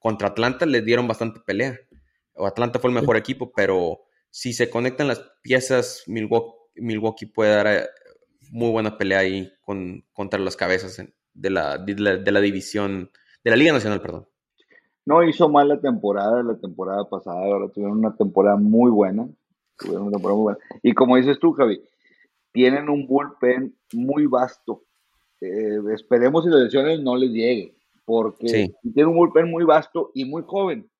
contra 0.00 0.28
Atlanta 0.28 0.66
le 0.66 0.82
dieron 0.82 1.06
bastante 1.06 1.40
pelea. 1.40 1.78
Atlanta 2.44 2.78
fue 2.78 2.90
el 2.90 2.96
mejor 2.96 3.16
equipo, 3.16 3.52
pero 3.54 4.00
si 4.30 4.52
se 4.52 4.68
conectan 4.68 5.08
las 5.08 5.20
piezas, 5.42 6.04
Milwaukee, 6.06 7.26
puede 7.26 7.54
dar 7.54 7.66
eh, 7.66 7.86
muy 8.50 8.70
buena 8.70 8.98
pelea 8.98 9.20
ahí 9.20 9.50
con, 9.62 10.04
contra 10.12 10.38
las 10.38 10.56
cabezas 10.56 11.02
de 11.32 11.50
la, 11.50 11.78
de 11.78 12.32
la, 12.32 12.40
división, 12.40 13.10
de 13.42 13.50
la 13.50 13.56
Liga 13.56 13.72
Nacional, 13.72 14.00
perdón. 14.00 14.26
No 15.04 15.22
hizo 15.22 15.48
mal 15.48 15.68
la 15.68 15.80
temporada, 15.80 16.42
la 16.42 16.58
temporada 16.58 17.08
pasada, 17.08 17.38
ahora 17.38 17.68
tuvieron 17.68 17.98
una 17.98 18.14
temporada 18.14 18.56
muy 18.56 18.90
buena. 18.90 19.28
Tuvieron 19.78 20.08
una 20.08 20.12
temporada 20.12 20.36
muy 20.36 20.44
buena. 20.44 20.58
Y 20.82 20.92
como 20.92 21.16
dices 21.16 21.38
tú, 21.38 21.52
Javi, 21.52 21.80
tienen 22.52 22.88
un 22.88 23.06
bullpen 23.06 23.74
muy 23.92 24.26
vasto. 24.26 24.82
Eh, 25.40 25.78
esperemos 25.94 26.44
si 26.44 26.50
las 26.50 26.62
lesiones 26.62 27.00
no 27.00 27.16
les 27.16 27.30
lleguen, 27.30 27.74
porque 28.04 28.72
tienen 28.82 29.06
un 29.06 29.16
bullpen 29.16 29.50
muy 29.50 29.64
vasto 29.64 30.10
y 30.14 30.24
muy 30.24 30.42
joven 30.46 30.90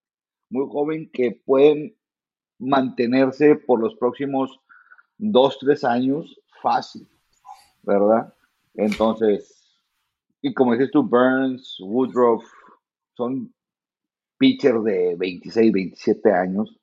muy 0.49 0.67
joven 0.69 1.11
que 1.13 1.41
pueden 1.45 1.97
mantenerse 2.59 3.57
por 3.57 3.81
los 3.81 3.95
próximos 3.97 4.61
dos, 5.19 5.59
tres 5.59 5.85
años 5.85 6.41
fácil, 6.63 7.07
¿verdad? 7.83 8.33
Entonces, 8.75 9.81
y 10.43 10.53
como 10.55 10.73
dices 10.73 10.91
tú, 10.91 11.03
Burns, 11.03 11.79
Woodruff, 11.81 12.45
son 13.15 13.53
pitchers 14.39 14.85
de 14.85 15.17
26, 15.17 15.73
27 15.73 16.33
años 16.33 16.79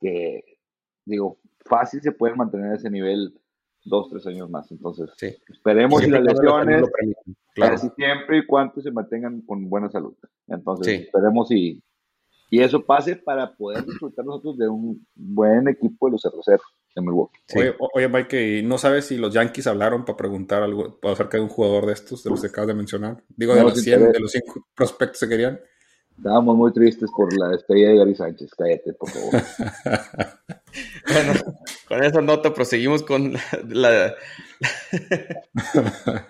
que, 0.00 0.58
digo, 1.04 1.38
fácil 1.64 2.00
se 2.00 2.12
pueden 2.12 2.36
mantener 2.36 2.74
ese 2.74 2.90
nivel 2.90 3.38
dos, 3.84 4.08
tres 4.10 4.26
años 4.26 4.50
más. 4.50 4.70
Entonces, 4.70 5.10
esperemos 5.48 6.02
si 6.02 6.10
las 6.10 6.22
lesiones, 6.22 6.84
claro. 7.54 7.78
siempre 7.78 8.38
y 8.38 8.46
cuando 8.46 8.80
se 8.80 8.90
mantengan 8.90 9.40
con 9.42 9.68
buena 9.68 9.88
salud. 9.90 10.14
Entonces, 10.46 11.02
esperemos 11.02 11.50
y 11.50 11.82
y 12.50 12.62
eso 12.62 12.84
pase 12.84 13.16
para 13.16 13.54
poder 13.54 13.84
disfrutar 13.84 14.24
nosotros 14.24 14.58
de 14.58 14.68
un 14.68 15.06
buen 15.14 15.68
equipo 15.68 16.06
de 16.06 16.12
los 16.12 16.22
cerveceros 16.22 16.66
de 16.94 17.02
Milwaukee. 17.02 17.40
Oye, 17.94 18.08
Mike, 18.08 18.62
¿no 18.64 18.78
sabes 18.78 19.06
si 19.06 19.16
los 19.16 19.34
Yankees 19.34 19.66
hablaron 19.66 20.04
para 20.04 20.16
preguntar 20.16 20.62
algo 20.62 20.98
acerca 21.02 21.36
de 21.36 21.42
un 21.42 21.48
jugador 21.48 21.86
de 21.86 21.92
estos, 21.92 22.22
de 22.22 22.30
los 22.30 22.40
que 22.40 22.46
acabas 22.46 22.68
de 22.68 22.74
mencionar? 22.74 23.22
Digo, 23.36 23.54
de, 23.54 23.62
los 23.62 23.80
100, 23.80 24.12
de 24.12 24.20
los 24.20 24.30
100 24.30 24.44
prospectos 24.74 25.20
que 25.20 25.28
querían. 25.28 25.60
Estábamos 26.16 26.56
muy 26.56 26.72
tristes 26.72 27.10
por 27.14 27.36
la 27.38 27.48
despedida 27.48 27.90
de 27.90 27.98
Gary 27.98 28.14
Sánchez. 28.14 28.50
Cállate, 28.56 28.94
por 28.94 29.10
favor. 29.10 29.32
bueno, 31.12 31.32
con 31.86 32.02
esa 32.02 32.22
nota 32.22 32.54
proseguimos 32.54 33.02
con 33.02 33.34
la, 33.68 34.14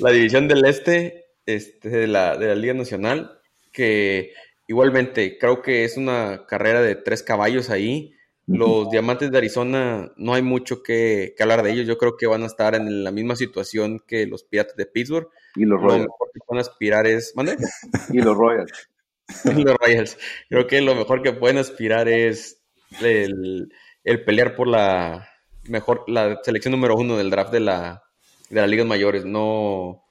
la, 0.00 0.10
división 0.10 0.48
del 0.48 0.64
este, 0.64 1.26
este 1.46 1.88
de, 1.88 2.08
la, 2.08 2.36
de 2.36 2.48
la 2.48 2.54
Liga 2.56 2.74
Nacional, 2.74 3.38
que 3.72 4.32
Igualmente, 4.68 5.38
creo 5.38 5.62
que 5.62 5.84
es 5.84 5.96
una 5.96 6.44
carrera 6.46 6.82
de 6.82 6.94
tres 6.94 7.22
caballos 7.22 7.70
ahí. 7.70 8.14
Los 8.46 8.90
Diamantes 8.90 9.30
de 9.30 9.38
Arizona, 9.38 10.12
no 10.16 10.34
hay 10.34 10.42
mucho 10.42 10.82
que, 10.82 11.34
hablar 11.40 11.62
de 11.62 11.72
ellos. 11.72 11.86
Yo 11.86 11.96
creo 11.96 12.16
que 12.16 12.26
van 12.26 12.42
a 12.42 12.46
estar 12.46 12.74
en 12.74 13.02
la 13.02 13.10
misma 13.10 13.34
situación 13.34 14.02
que 14.06 14.26
los 14.26 14.44
Pirates 14.44 14.76
de 14.76 14.84
Pittsburgh. 14.84 15.28
Y 15.56 15.64
los 15.64 15.80
Royals. 15.80 16.04
Lo 16.04 16.12
mejor 16.12 16.30
que 16.32 16.40
pueden 16.46 16.60
aspirar 16.60 17.06
es. 17.06 17.32
¿Mande? 17.34 17.56
y 18.12 18.20
los 18.20 18.36
Royals. 18.36 18.90
los 19.44 19.76
Royals. 19.78 20.18
Creo 20.50 20.66
que 20.66 20.82
lo 20.82 20.94
mejor 20.94 21.22
que 21.22 21.32
pueden 21.32 21.56
aspirar 21.56 22.08
es 22.08 22.62
el, 23.02 23.72
el 24.04 24.24
pelear 24.24 24.54
por 24.54 24.68
la 24.68 25.28
mejor, 25.64 26.04
la 26.08 26.40
selección 26.42 26.72
número 26.72 26.94
uno 26.94 27.16
del 27.16 27.30
draft 27.30 27.52
de 27.52 27.60
la, 27.60 28.02
de 28.50 28.60
las 28.60 28.68
ligas 28.68 28.86
mayores. 28.86 29.24
No 29.24 30.04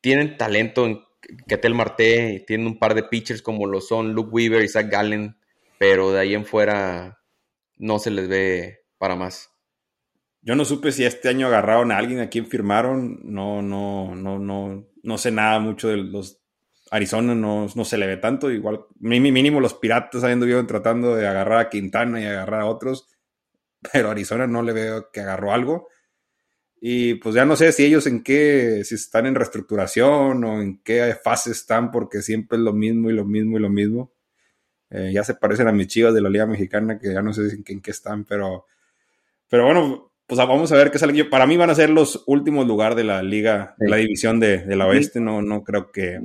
tienen 0.00 0.36
talento 0.36 0.86
en 0.86 1.02
Ketel 1.46 1.74
Marte, 1.74 2.44
tienen 2.46 2.66
un 2.66 2.78
par 2.78 2.94
de 2.94 3.02
pitchers 3.02 3.42
como 3.42 3.66
lo 3.66 3.80
son 3.80 4.12
Luke 4.12 4.30
Weaver 4.30 4.62
y 4.62 4.68
Zach 4.68 4.90
Gallen, 4.90 5.36
pero 5.78 6.12
de 6.12 6.20
ahí 6.20 6.34
en 6.34 6.44
fuera 6.44 7.20
no 7.76 7.98
se 7.98 8.10
les 8.10 8.28
ve 8.28 8.84
para 8.98 9.16
más. 9.16 9.50
Yo 10.42 10.54
no 10.54 10.64
supe 10.64 10.92
si 10.92 11.04
este 11.04 11.28
año 11.28 11.46
agarraron 11.46 11.92
a 11.92 11.98
alguien 11.98 12.20
a 12.20 12.30
quien 12.30 12.46
firmaron. 12.46 13.20
No, 13.24 13.60
no, 13.60 14.14
no, 14.14 14.38
no, 14.38 14.86
no 15.02 15.18
sé 15.18 15.30
nada 15.30 15.58
mucho 15.58 15.88
de 15.88 15.98
los 15.98 16.40
Arizona, 16.90 17.34
no, 17.34 17.66
no 17.74 17.84
se 17.84 17.98
le 17.98 18.06
ve 18.06 18.16
tanto. 18.16 18.50
Igual, 18.50 18.80
mínimo 18.98 19.60
los 19.60 19.74
piratas 19.74 20.24
habiendo 20.24 20.46
visto 20.46 20.66
tratando 20.66 21.14
de 21.14 21.26
agarrar 21.26 21.58
a 21.58 21.68
Quintana 21.68 22.20
y 22.20 22.24
agarrar 22.24 22.62
a 22.62 22.66
otros. 22.66 23.06
Pero 23.92 24.10
Arizona 24.10 24.46
no 24.46 24.62
le 24.62 24.72
veo 24.72 25.10
que 25.12 25.20
agarró 25.20 25.52
algo. 25.52 25.88
Y 26.80 27.14
pues 27.16 27.34
ya 27.34 27.44
no 27.44 27.56
sé 27.56 27.72
si 27.72 27.84
ellos 27.84 28.06
en 28.06 28.22
qué, 28.22 28.82
si 28.84 28.94
están 28.94 29.26
en 29.26 29.34
reestructuración 29.34 30.42
o 30.44 30.62
en 30.62 30.80
qué 30.82 31.14
fase 31.22 31.50
están, 31.50 31.90
porque 31.90 32.22
siempre 32.22 32.56
es 32.56 32.64
lo 32.64 32.72
mismo 32.72 33.10
y 33.10 33.12
lo 33.12 33.26
mismo 33.26 33.58
y 33.58 33.60
lo 33.60 33.68
mismo. 33.68 34.12
Eh, 34.88 35.10
ya 35.12 35.22
se 35.22 35.34
parecen 35.34 35.68
a 35.68 35.72
mis 35.72 35.88
chivas 35.88 36.14
de 36.14 36.22
la 36.22 36.30
Liga 36.30 36.46
Mexicana, 36.46 36.98
que 36.98 37.12
ya 37.12 37.20
no 37.20 37.34
sé 37.34 37.42
en 37.54 37.62
qué, 37.62 37.74
en 37.74 37.82
qué 37.82 37.90
están, 37.90 38.24
pero, 38.24 38.64
pero 39.48 39.66
bueno, 39.66 40.10
pues 40.26 40.38
vamos 40.38 40.72
a 40.72 40.76
ver 40.76 40.90
qué 40.90 40.98
sale. 40.98 41.24
Para 41.26 41.46
mí 41.46 41.58
van 41.58 41.68
a 41.68 41.74
ser 41.74 41.90
los 41.90 42.24
últimos 42.26 42.66
lugares 42.66 42.96
de 42.96 43.04
la 43.04 43.22
liga, 43.22 43.74
la 43.78 43.96
división 43.96 44.40
de, 44.40 44.64
la 44.74 44.86
oeste. 44.86 45.20
No, 45.20 45.42
no 45.42 45.62
creo 45.62 45.92
que, 45.92 46.18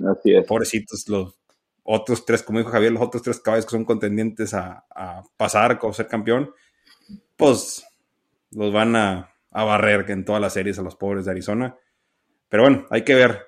pobrecitos, 0.47 1.09
los 1.09 1.35
otros 1.83 2.25
tres, 2.25 2.43
como 2.43 2.59
dijo 2.59 2.71
Javier, 2.71 2.93
los 2.93 3.03
otros 3.03 3.23
tres 3.23 3.39
caballos 3.39 3.65
que 3.65 3.71
son 3.71 3.83
contendientes 3.83 4.53
a, 4.53 4.85
a 4.89 5.21
pasar 5.35 5.77
o 5.81 5.91
ser 5.91 6.07
campeón, 6.07 6.51
pues 7.35 7.85
los 8.51 8.71
van 8.71 8.95
a, 8.95 9.34
a 9.55 9.63
barrer 9.63 10.05
que 10.05 10.11
en 10.11 10.25
todas 10.25 10.41
las 10.41 10.53
series 10.53 10.77
a 10.77 10.81
los 10.81 10.97
pobres 10.97 11.23
de 11.23 11.31
Arizona. 11.31 11.77
Pero 12.49 12.63
bueno, 12.63 12.85
hay 12.89 13.03
que 13.03 13.15
ver 13.15 13.39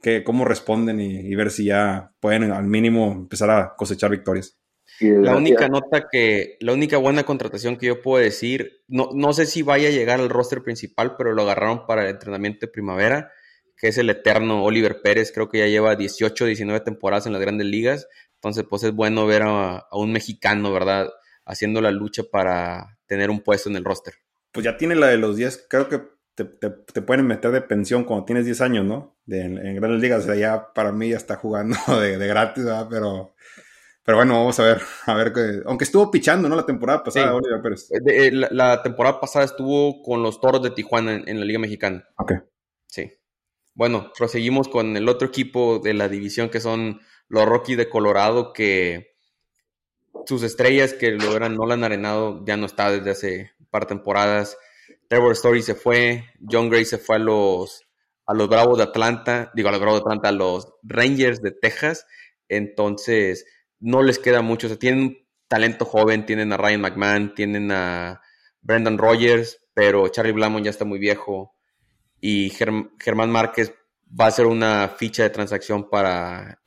que, 0.00 0.22
cómo 0.22 0.44
responden 0.44 1.00
y, 1.00 1.34
ver 1.34 1.50
si 1.50 1.64
ya 1.64 2.12
pueden 2.20 2.52
al 2.52 2.64
mínimo 2.64 3.10
empezar 3.12 3.50
a 3.50 3.74
cosechar 3.76 4.12
victorias. 4.12 4.60
La 5.00 5.34
única 5.36 5.68
nota 5.68 6.06
que, 6.10 6.56
la 6.60 6.72
única 6.72 6.98
buena 6.98 7.24
contratación 7.24 7.76
que 7.76 7.86
yo 7.86 8.00
puedo 8.00 8.22
decir, 8.22 8.84
no, 8.86 9.10
no 9.12 9.32
sé 9.32 9.44
si 9.46 9.62
vaya 9.62 9.88
a 9.88 9.90
llegar 9.90 10.20
al 10.20 10.28
roster 10.28 10.62
principal, 10.62 11.16
pero 11.18 11.32
lo 11.32 11.42
agarraron 11.42 11.84
para 11.84 12.04
el 12.04 12.10
entrenamiento 12.10 12.66
de 12.66 12.72
primavera, 12.72 13.32
que 13.76 13.88
es 13.88 13.98
el 13.98 14.08
eterno 14.08 14.62
Oliver 14.62 15.02
Pérez, 15.02 15.32
creo 15.32 15.48
que 15.48 15.58
ya 15.58 15.66
lleva 15.66 15.96
18, 15.96 16.46
19 16.46 16.80
temporadas 16.80 17.26
en 17.26 17.32
las 17.32 17.42
grandes 17.42 17.66
ligas, 17.66 18.06
entonces 18.34 18.64
pues 18.70 18.84
es 18.84 18.92
bueno 18.92 19.26
ver 19.26 19.42
a, 19.42 19.78
a 19.78 19.98
un 19.98 20.12
mexicano, 20.12 20.72
¿verdad? 20.72 21.10
Haciendo 21.44 21.80
la 21.80 21.90
lucha 21.90 22.22
para 22.30 22.98
tener 23.06 23.30
un 23.30 23.40
puesto 23.40 23.68
en 23.68 23.76
el 23.76 23.84
roster 23.84 24.14
pues 24.56 24.64
ya 24.64 24.78
tiene 24.78 24.94
la 24.94 25.08
de 25.08 25.18
los 25.18 25.36
10, 25.36 25.66
creo 25.68 25.86
que 25.86 26.00
te, 26.34 27.02
pueden 27.02 27.26
meter 27.26 27.50
de 27.50 27.60
pensión 27.60 28.04
cuando 28.04 28.24
tienes 28.24 28.46
10 28.46 28.62
años, 28.62 28.86
¿no? 28.86 29.18
en, 29.28 29.76
grandes 29.76 30.00
ligas, 30.00 30.22
o 30.22 30.26
sea, 30.28 30.34
ya 30.34 30.72
para 30.72 30.92
mí 30.92 31.10
ya 31.10 31.18
está 31.18 31.36
jugando 31.36 31.76
de, 32.00 32.16
gratis, 32.26 32.64
¿verdad? 32.64 32.86
Pero, 32.88 33.34
pero 34.02 34.16
bueno, 34.16 34.32
vamos 34.32 34.58
a 34.58 34.64
ver, 34.64 34.80
a 35.04 35.12
ver, 35.12 35.34
que, 35.34 35.60
aunque 35.66 35.84
estuvo 35.84 36.10
pichando, 36.10 36.48
¿no? 36.48 36.56
La 36.56 36.64
temporada 36.64 37.04
pasada, 37.04 37.34
Oliver 37.34 37.60
Pérez. 37.60 37.90
Eh, 37.90 38.30
la, 38.32 38.82
temporada 38.82 39.20
pasada 39.20 39.44
estuvo 39.44 40.00
con 40.02 40.22
los 40.22 40.40
Toros 40.40 40.62
de 40.62 40.70
Tijuana 40.70 41.22
en, 41.26 41.38
la 41.38 41.44
Liga 41.44 41.58
Mexicana. 41.58 42.08
Ok. 42.16 42.32
Sí. 42.86 43.12
Bueno, 43.74 44.10
proseguimos 44.16 44.68
con 44.68 44.96
el 44.96 45.06
otro 45.10 45.28
equipo 45.28 45.80
de 45.80 45.92
la 45.92 46.08
división 46.08 46.48
que 46.48 46.60
son 46.60 47.00
los 47.28 47.44
Rockies 47.44 47.76
de 47.76 47.90
Colorado, 47.90 48.54
que 48.54 49.16
sus 50.24 50.42
estrellas 50.42 50.94
que 50.94 51.10
lo 51.10 51.36
eran 51.36 51.56
Nolan 51.56 51.84
Arenado 51.84 52.42
ya 52.46 52.56
no 52.56 52.64
está 52.64 52.90
desde 52.90 53.10
hace 53.10 53.55
par 53.76 53.86
temporadas. 53.86 54.56
Trevor 55.08 55.32
Story 55.32 55.60
se 55.60 55.74
fue, 55.74 56.24
John 56.50 56.70
Gray 56.70 56.86
se 56.86 56.96
fue 56.96 57.16
a 57.16 57.18
los, 57.18 57.84
a 58.24 58.32
los 58.32 58.48
Bravos 58.48 58.78
de 58.78 58.84
Atlanta, 58.84 59.52
digo 59.54 59.68
a 59.68 59.72
los 59.72 59.80
Bravos 59.80 60.00
de 60.00 60.04
Atlanta, 60.04 60.28
a 60.30 60.32
los 60.32 60.72
Rangers 60.82 61.42
de 61.42 61.52
Texas. 61.52 62.06
Entonces, 62.48 63.44
no 63.78 64.02
les 64.02 64.18
queda 64.18 64.40
mucho. 64.40 64.66
O 64.66 64.70
sea, 64.70 64.78
tienen 64.78 65.18
talento 65.46 65.84
joven, 65.84 66.24
tienen 66.24 66.52
a 66.52 66.56
Ryan 66.56 66.80
McMahon, 66.80 67.34
tienen 67.34 67.70
a 67.70 68.22
Brendan 68.62 68.96
Rogers, 68.96 69.58
pero 69.74 70.08
Charlie 70.08 70.32
Blamon 70.32 70.64
ya 70.64 70.70
está 70.70 70.86
muy 70.86 70.98
viejo. 70.98 71.54
Y 72.20 72.50
Germán 72.50 73.30
Márquez 73.30 73.74
va 74.18 74.26
a 74.26 74.30
ser 74.30 74.46
una 74.46 74.88
ficha 74.88 75.22
de 75.22 75.30
transacción 75.30 75.90
para 75.90 76.62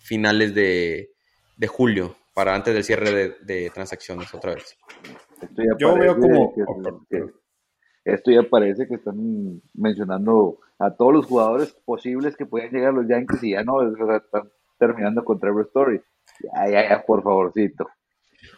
finales 0.00 0.54
de, 0.54 1.10
de 1.56 1.66
julio, 1.68 2.16
para 2.34 2.54
antes 2.54 2.74
del 2.74 2.84
cierre 2.84 3.12
de, 3.12 3.36
de 3.42 3.70
transacciones 3.70 4.34
otra 4.34 4.54
vez. 4.54 4.76
Esto 5.40 5.62
ya 5.62 5.76
Yo 5.78 5.96
veo 5.96 6.18
como... 6.18 6.54
esto 8.04 8.30
ya 8.30 8.42
parece 8.42 8.86
que 8.86 8.94
están 8.94 9.60
mencionando 9.74 10.58
a 10.78 10.94
todos 10.94 11.12
los 11.12 11.26
jugadores 11.26 11.76
posibles 11.84 12.36
que 12.36 12.46
pueden 12.46 12.70
llegar 12.70 12.90
a 12.90 12.96
los 12.96 13.08
Yankees 13.08 13.42
y 13.42 13.50
ya 13.52 13.64
no, 13.64 13.82
están 13.82 14.50
terminando 14.78 15.24
con 15.24 15.40
Trevor 15.40 15.66
Story. 15.66 16.00
Ya, 16.42 16.70
ya, 16.70 16.88
ya, 16.88 17.02
por 17.04 17.22
favorcito. 17.22 17.88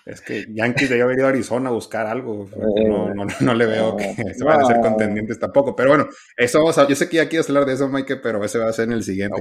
Es 0.04 0.20
que 0.20 0.46
Yankees 0.50 0.90
debió 0.90 1.04
haber 1.04 1.18
ido 1.18 1.26
a 1.26 1.30
Arizona 1.30 1.70
a 1.70 1.72
buscar 1.72 2.06
algo. 2.06 2.48
No, 2.90 3.14
no, 3.14 3.26
no 3.40 3.54
le 3.54 3.66
veo 3.66 3.96
que 3.96 4.14
se 4.34 4.44
van 4.44 4.60
a 4.60 4.64
ser 4.64 4.80
contendientes 4.80 5.38
tampoco. 5.38 5.76
Pero 5.76 5.90
bueno, 5.90 6.06
eso 6.36 6.58
vamos 6.58 6.78
a, 6.78 6.86
yo 6.88 6.94
sé 6.96 7.08
que 7.08 7.18
ya 7.18 7.28
quieres 7.28 7.48
hablar 7.48 7.66
de 7.66 7.74
eso, 7.74 7.88
Mike, 7.88 8.16
pero 8.16 8.42
ese 8.44 8.58
va 8.58 8.68
a 8.68 8.72
ser 8.72 8.86
en 8.86 8.92
el 8.92 9.02
siguiente. 9.02 9.38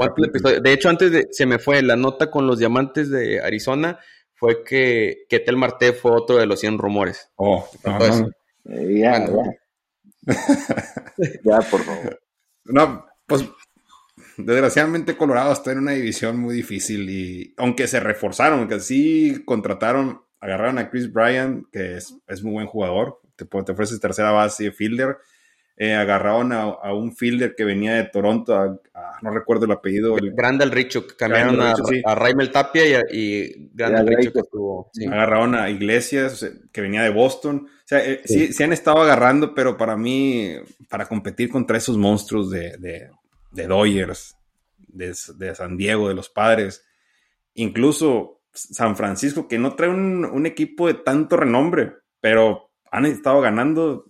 De 0.61 0.73
hecho, 0.73 0.89
antes 0.89 1.11
de, 1.11 1.27
se 1.31 1.45
me 1.45 1.57
fue 1.59 1.81
la 1.81 1.95
nota 1.95 2.29
con 2.29 2.47
los 2.47 2.59
diamantes 2.59 3.09
de 3.09 3.41
Arizona 3.41 3.99
fue 4.39 4.63
que 4.63 5.25
Ketel 5.27 5.57
Marte 5.57 5.91
fue 5.91 6.11
otro 6.11 6.37
de 6.37 6.45
los 6.45 6.61
100 6.61 6.77
rumores. 6.77 7.29
Oh, 7.35 7.67
eh, 7.83 8.99
ya, 8.99 9.25
ya. 11.43 11.59
por 11.69 11.83
favor. 11.83 12.21
No, 12.63 13.05
pues 13.25 13.45
desgraciadamente 14.37 15.17
Colorado 15.17 15.51
está 15.51 15.73
en 15.73 15.79
una 15.79 15.91
división 15.91 16.39
muy 16.39 16.55
difícil 16.55 17.09
y 17.09 17.53
aunque 17.57 17.87
se 17.87 17.99
reforzaron, 17.99 18.67
que 18.69 18.79
sí 18.79 19.43
contrataron, 19.45 20.21
agarraron 20.39 20.77
a 20.77 20.89
Chris 20.89 21.11
Bryan, 21.11 21.65
que 21.71 21.97
es, 21.97 22.15
es 22.27 22.41
muy 22.41 22.53
buen 22.53 22.67
jugador, 22.67 23.19
te, 23.35 23.45
te 23.45 23.71
ofreces 23.73 23.99
tercera 23.99 24.31
base, 24.31 24.71
fielder, 24.71 25.17
eh, 25.81 25.95
agarraron 25.95 26.51
a, 26.51 26.93
un 26.93 27.15
fielder 27.15 27.55
que 27.55 27.63
venía 27.63 27.93
de 27.93 28.03
Toronto, 28.03 28.81
no 29.21 29.31
recuerdo 29.31 29.63
el 29.63 29.71
apellido. 29.71 30.17
El, 30.17 30.33
Grandal 30.33 30.71
Richo, 30.71 31.07
cambiaron 31.17 31.57
a, 31.61 32.15
Raimel 32.15 32.51
Tapia 32.51 33.05
y, 33.09 33.69
Grandal 33.73 34.07
Richo 34.07 34.33
que 34.33 34.39
estuvo. 34.39 34.91
Agarraron 35.09 35.55
a 35.55 35.69
Iglesias, 35.69 36.45
que 36.73 36.81
venía 36.81 37.03
de 37.03 37.11
Boston. 37.11 37.65
O 37.65 37.87
sea, 37.87 38.05
eh, 38.05 38.21
sí. 38.25 38.51
se 38.51 38.65
han 38.65 38.73
estado 38.73 39.01
agarrando, 39.01 39.55
pero 39.55 39.77
para 39.77 39.95
mí, 39.95 40.53
para 40.89 41.07
competir 41.07 41.49
contra 41.49 41.77
esos 41.77 41.95
monstruos 41.95 42.51
de, 42.51 42.75
de, 42.77 43.09
de 43.51 43.67
Dodgers, 43.67 44.35
de, 44.79 45.15
de, 45.37 45.55
San 45.55 45.77
Diego, 45.77 46.09
de 46.09 46.13
los 46.13 46.29
padres, 46.29 46.85
incluso 47.53 48.41
San 48.51 48.97
Francisco, 48.97 49.47
que 49.47 49.57
no 49.57 49.77
trae 49.77 49.89
un, 49.89 50.25
un 50.25 50.45
equipo 50.45 50.87
de 50.87 50.95
tanto 50.95 51.37
renombre, 51.37 51.93
pero 52.19 52.69
han 52.91 53.05
estado 53.05 53.39
ganando 53.39 54.09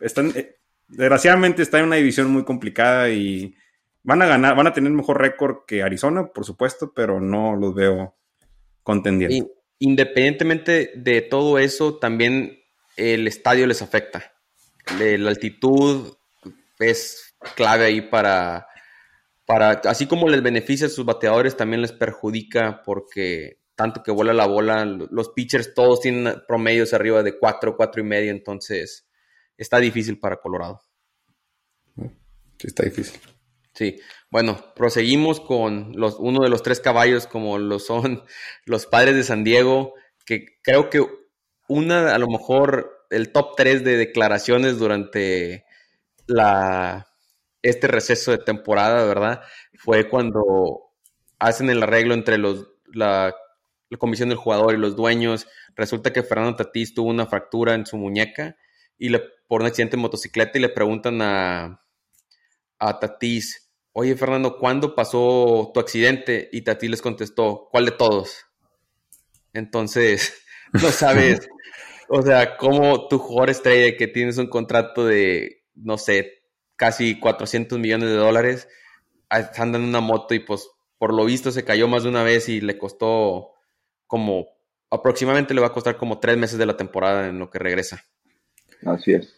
están, 0.00 0.32
eh, 0.36 0.56
desgraciadamente 0.88 1.62
está 1.62 1.78
en 1.78 1.86
una 1.86 1.96
división 1.96 2.30
muy 2.30 2.44
complicada 2.44 3.10
y 3.10 3.54
van 4.02 4.22
a 4.22 4.26
ganar, 4.26 4.56
van 4.56 4.66
a 4.66 4.72
tener 4.72 4.90
mejor 4.92 5.20
récord 5.20 5.64
que 5.66 5.82
Arizona, 5.82 6.26
por 6.26 6.44
supuesto, 6.44 6.92
pero 6.94 7.20
no 7.20 7.56
los 7.56 7.74
veo 7.74 8.16
contendiendo. 8.82 9.50
independientemente 9.78 10.92
de 10.96 11.20
todo 11.20 11.58
eso, 11.58 11.98
también 11.98 12.58
el 12.96 13.28
estadio 13.28 13.66
les 13.66 13.82
afecta. 13.82 14.32
La 14.98 15.28
altitud 15.28 16.16
es 16.78 17.36
clave 17.54 17.84
ahí 17.84 18.00
para, 18.00 18.66
para, 19.44 19.70
así 19.84 20.06
como 20.06 20.28
les 20.28 20.42
beneficia 20.42 20.86
a 20.86 20.90
sus 20.90 21.04
bateadores, 21.04 21.56
también 21.56 21.82
les 21.82 21.92
perjudica 21.92 22.82
porque 22.82 23.58
tanto 23.76 24.02
que 24.02 24.10
vuela 24.10 24.32
la 24.32 24.46
bola, 24.46 24.84
los 24.84 25.28
pitchers 25.30 25.74
todos 25.74 26.00
tienen 26.00 26.42
promedios 26.48 26.92
arriba 26.94 27.22
de 27.22 27.38
4, 27.38 27.76
4 27.76 28.00
y 28.00 28.04
medio, 28.04 28.30
entonces 28.32 29.07
está 29.58 29.78
difícil 29.78 30.18
para 30.18 30.40
Colorado. 30.40 30.80
Sí, 32.58 32.66
está 32.66 32.84
difícil. 32.84 33.20
Sí, 33.74 34.00
bueno, 34.30 34.58
proseguimos 34.74 35.40
con 35.40 35.92
los, 35.94 36.16
uno 36.18 36.42
de 36.42 36.48
los 36.48 36.62
tres 36.62 36.80
caballos 36.80 37.26
como 37.26 37.58
lo 37.58 37.78
son 37.78 38.24
los 38.64 38.86
padres 38.86 39.14
de 39.14 39.22
San 39.24 39.44
Diego, 39.44 39.94
que 40.24 40.58
creo 40.62 40.90
que 40.90 41.06
una, 41.68 42.14
a 42.14 42.18
lo 42.18 42.28
mejor, 42.28 43.06
el 43.10 43.30
top 43.32 43.54
tres 43.56 43.84
de 43.84 43.96
declaraciones 43.96 44.78
durante 44.78 45.64
la, 46.26 47.06
este 47.62 47.86
receso 47.86 48.30
de 48.32 48.38
temporada, 48.38 49.04
¿verdad? 49.04 49.42
Fue 49.78 50.08
cuando 50.08 50.90
hacen 51.38 51.70
el 51.70 51.82
arreglo 51.82 52.14
entre 52.14 52.38
los, 52.38 52.68
la, 52.86 53.34
la 53.90 53.98
comisión 53.98 54.28
del 54.28 54.38
jugador 54.38 54.74
y 54.74 54.78
los 54.78 54.96
dueños. 54.96 55.46
Resulta 55.76 56.12
que 56.12 56.22
Fernando 56.22 56.56
Tatís 56.56 56.94
tuvo 56.94 57.10
una 57.10 57.26
fractura 57.26 57.74
en 57.74 57.86
su 57.86 57.96
muñeca 57.96 58.56
y 58.98 59.10
le, 59.10 59.22
por 59.48 59.62
un 59.62 59.66
accidente 59.66 59.96
en 59.96 60.02
motocicleta 60.02 60.58
y 60.58 60.60
le 60.60 60.68
preguntan 60.68 61.20
a, 61.22 61.82
a 62.78 62.98
Tatís, 63.00 63.72
oye 63.92 64.14
Fernando, 64.14 64.58
¿cuándo 64.58 64.94
pasó 64.94 65.70
tu 65.74 65.80
accidente? 65.80 66.48
Y 66.52 66.62
Tatís 66.62 66.90
les 66.90 67.02
contestó, 67.02 67.68
¿cuál 67.70 67.86
de 67.86 67.92
todos? 67.92 68.44
Entonces, 69.54 70.34
no 70.72 70.90
sabes, 70.90 71.48
o 72.08 72.22
sea, 72.22 72.56
como 72.56 73.08
tu 73.08 73.18
jugador 73.18 73.50
estrella 73.50 73.96
que 73.96 74.06
tienes 74.06 74.38
un 74.38 74.48
contrato 74.48 75.04
de, 75.06 75.64
no 75.74 75.98
sé, 75.98 76.44
casi 76.76 77.18
400 77.18 77.78
millones 77.78 78.10
de 78.10 78.16
dólares, 78.16 78.68
anda 79.28 79.78
en 79.78 79.84
una 79.84 80.00
moto 80.00 80.34
y 80.34 80.38
pues 80.38 80.68
por 80.98 81.14
lo 81.14 81.24
visto 81.24 81.50
se 81.50 81.64
cayó 81.64 81.88
más 81.88 82.02
de 82.02 82.08
una 82.08 82.22
vez 82.22 82.48
y 82.48 82.60
le 82.60 82.78
costó 82.78 83.52
como, 84.06 84.46
aproximadamente 84.90 85.54
le 85.54 85.60
va 85.60 85.68
a 85.68 85.72
costar 85.72 85.96
como 85.96 86.18
tres 86.18 86.36
meses 86.36 86.58
de 86.58 86.66
la 86.66 86.76
temporada 86.76 87.28
en 87.28 87.38
lo 87.38 87.50
que 87.50 87.58
regresa. 87.58 88.04
Así 88.84 89.12
es. 89.12 89.34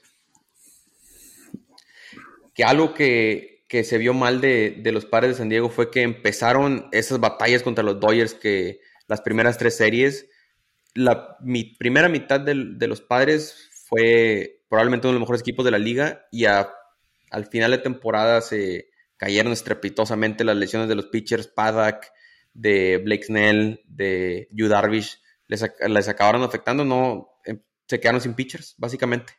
Que 2.54 2.64
algo 2.64 2.94
que, 2.94 3.64
que 3.68 3.84
se 3.84 3.98
vio 3.98 4.14
mal 4.14 4.40
de, 4.40 4.78
de, 4.82 4.92
los 4.92 5.06
padres 5.06 5.32
de 5.32 5.38
San 5.38 5.48
Diego 5.48 5.70
fue 5.70 5.90
que 5.90 6.02
empezaron 6.02 6.88
esas 6.92 7.20
batallas 7.20 7.62
contra 7.62 7.84
los 7.84 8.00
Dodgers 8.00 8.34
que 8.34 8.80
las 9.06 9.20
primeras 9.20 9.58
tres 9.58 9.76
series, 9.76 10.28
la 10.94 11.36
primera 11.78 12.08
mitad 12.08 12.40
de, 12.40 12.74
de, 12.76 12.86
los 12.86 13.00
padres 13.00 13.70
fue 13.88 14.62
probablemente 14.68 15.06
uno 15.06 15.12
de 15.12 15.20
los 15.20 15.22
mejores 15.22 15.40
equipos 15.42 15.64
de 15.64 15.70
la 15.70 15.78
liga 15.78 16.26
y 16.30 16.44
a, 16.46 16.70
al 17.30 17.46
final 17.46 17.70
de 17.70 17.78
temporada 17.78 18.40
se 18.40 18.90
cayeron 19.16 19.52
estrepitosamente 19.52 20.44
las 20.44 20.56
lesiones 20.56 20.88
de 20.88 20.94
los 20.94 21.06
pitchers 21.06 21.48
Paddock, 21.48 22.06
de 22.52 22.98
Blake 22.98 23.24
Snell, 23.24 23.82
de 23.86 24.48
Yu 24.50 24.68
Darvish, 24.68 25.20
les, 25.46 25.64
les 25.88 26.08
acabaron 26.08 26.42
afectando, 26.42 26.84
no, 26.84 27.29
se 27.90 27.98
quedaron 27.98 28.20
sin 28.20 28.34
pitchers, 28.34 28.76
básicamente. 28.78 29.32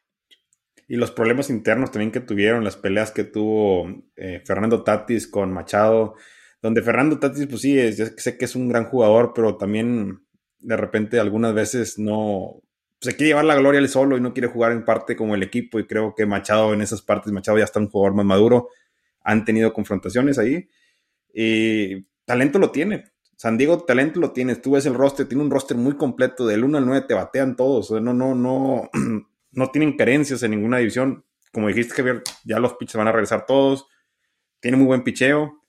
Y 0.86 0.98
los 0.98 1.10
problemas 1.12 1.50
internos 1.50 1.90
también 1.90 2.12
que 2.12 2.20
tuvieron, 2.20 2.66
las 2.66 2.76
peleas 2.76 3.12
que 3.12 3.24
tuvo 3.24 4.04
eh, 4.18 4.42
Fernando 4.46 4.84
Tatis 4.84 5.26
con 5.26 5.54
Machado, 5.54 6.16
donde 6.62 6.82
Fernando 6.82 7.18
Tatis, 7.18 7.48
pues 7.48 7.62
sí, 7.62 7.78
sé 7.94 8.38
que 8.38 8.44
es 8.44 8.56
un 8.58 8.68
gran 8.68 8.84
jugador, 8.84 9.32
pero 9.34 9.56
también 9.56 10.26
de 10.60 10.76
repente 10.76 11.18
algunas 11.18 11.54
veces 11.54 11.98
no 11.98 12.62
se 13.00 13.16
quiere 13.16 13.30
llevar 13.30 13.46
la 13.46 13.56
gloria 13.56 13.80
él 13.80 13.88
solo 13.88 14.18
y 14.18 14.22
no 14.22 14.34
quiere 14.34 14.50
jugar 14.50 14.74
en 14.74 14.84
parte 14.84 15.16
como 15.16 15.34
el 15.34 15.44
equipo. 15.44 15.80
Y 15.80 15.88
creo 15.88 16.14
que 16.14 16.26
Machado 16.26 16.74
en 16.74 16.82
esas 16.82 17.02
partes, 17.02 17.32
Machado 17.32 17.58
ya 17.58 17.64
está 17.64 17.80
un 17.80 17.90
jugador 17.90 18.14
más 18.16 18.26
maduro 18.26 18.68
han 19.24 19.46
tenido 19.46 19.72
confrontaciones 19.72 20.38
ahí. 20.38 20.68
Y 21.34 22.02
talento 22.26 22.60
lo 22.60 22.72
tiene. 22.72 23.06
San 23.42 23.58
Diego 23.58 23.80
talento 23.80 24.20
lo 24.20 24.34
tiene. 24.34 24.56
Tú 24.56 24.74
ves 24.74 24.86
el 24.86 24.94
roster, 24.94 25.28
tiene 25.28 25.44
un 25.44 25.50
roster 25.50 25.76
muy 25.76 25.98
completo. 25.98 26.46
Del 26.46 26.64
1 26.64 26.78
al 26.78 26.86
9 26.86 27.06
te 27.08 27.16
batean 27.16 27.56
todos. 27.56 27.90
no, 27.90 28.14
no, 28.14 28.36
no, 28.36 28.88
no 29.52 29.72
tienen 29.72 29.98
carencias 29.98 30.44
en 30.44 30.52
ninguna 30.52 30.78
división. 30.78 31.26
Como 31.52 31.68
dijiste, 31.68 31.96
Javier, 31.96 32.22
ya 32.46 32.60
los 32.60 32.76
pitches 32.76 32.98
van 32.98 33.08
a 33.08 33.12
regresar 33.12 33.48
todos. 33.48 33.88
Tiene 34.60 34.78
muy 34.78 34.86
buen 34.86 35.04
picheo. 35.04 35.60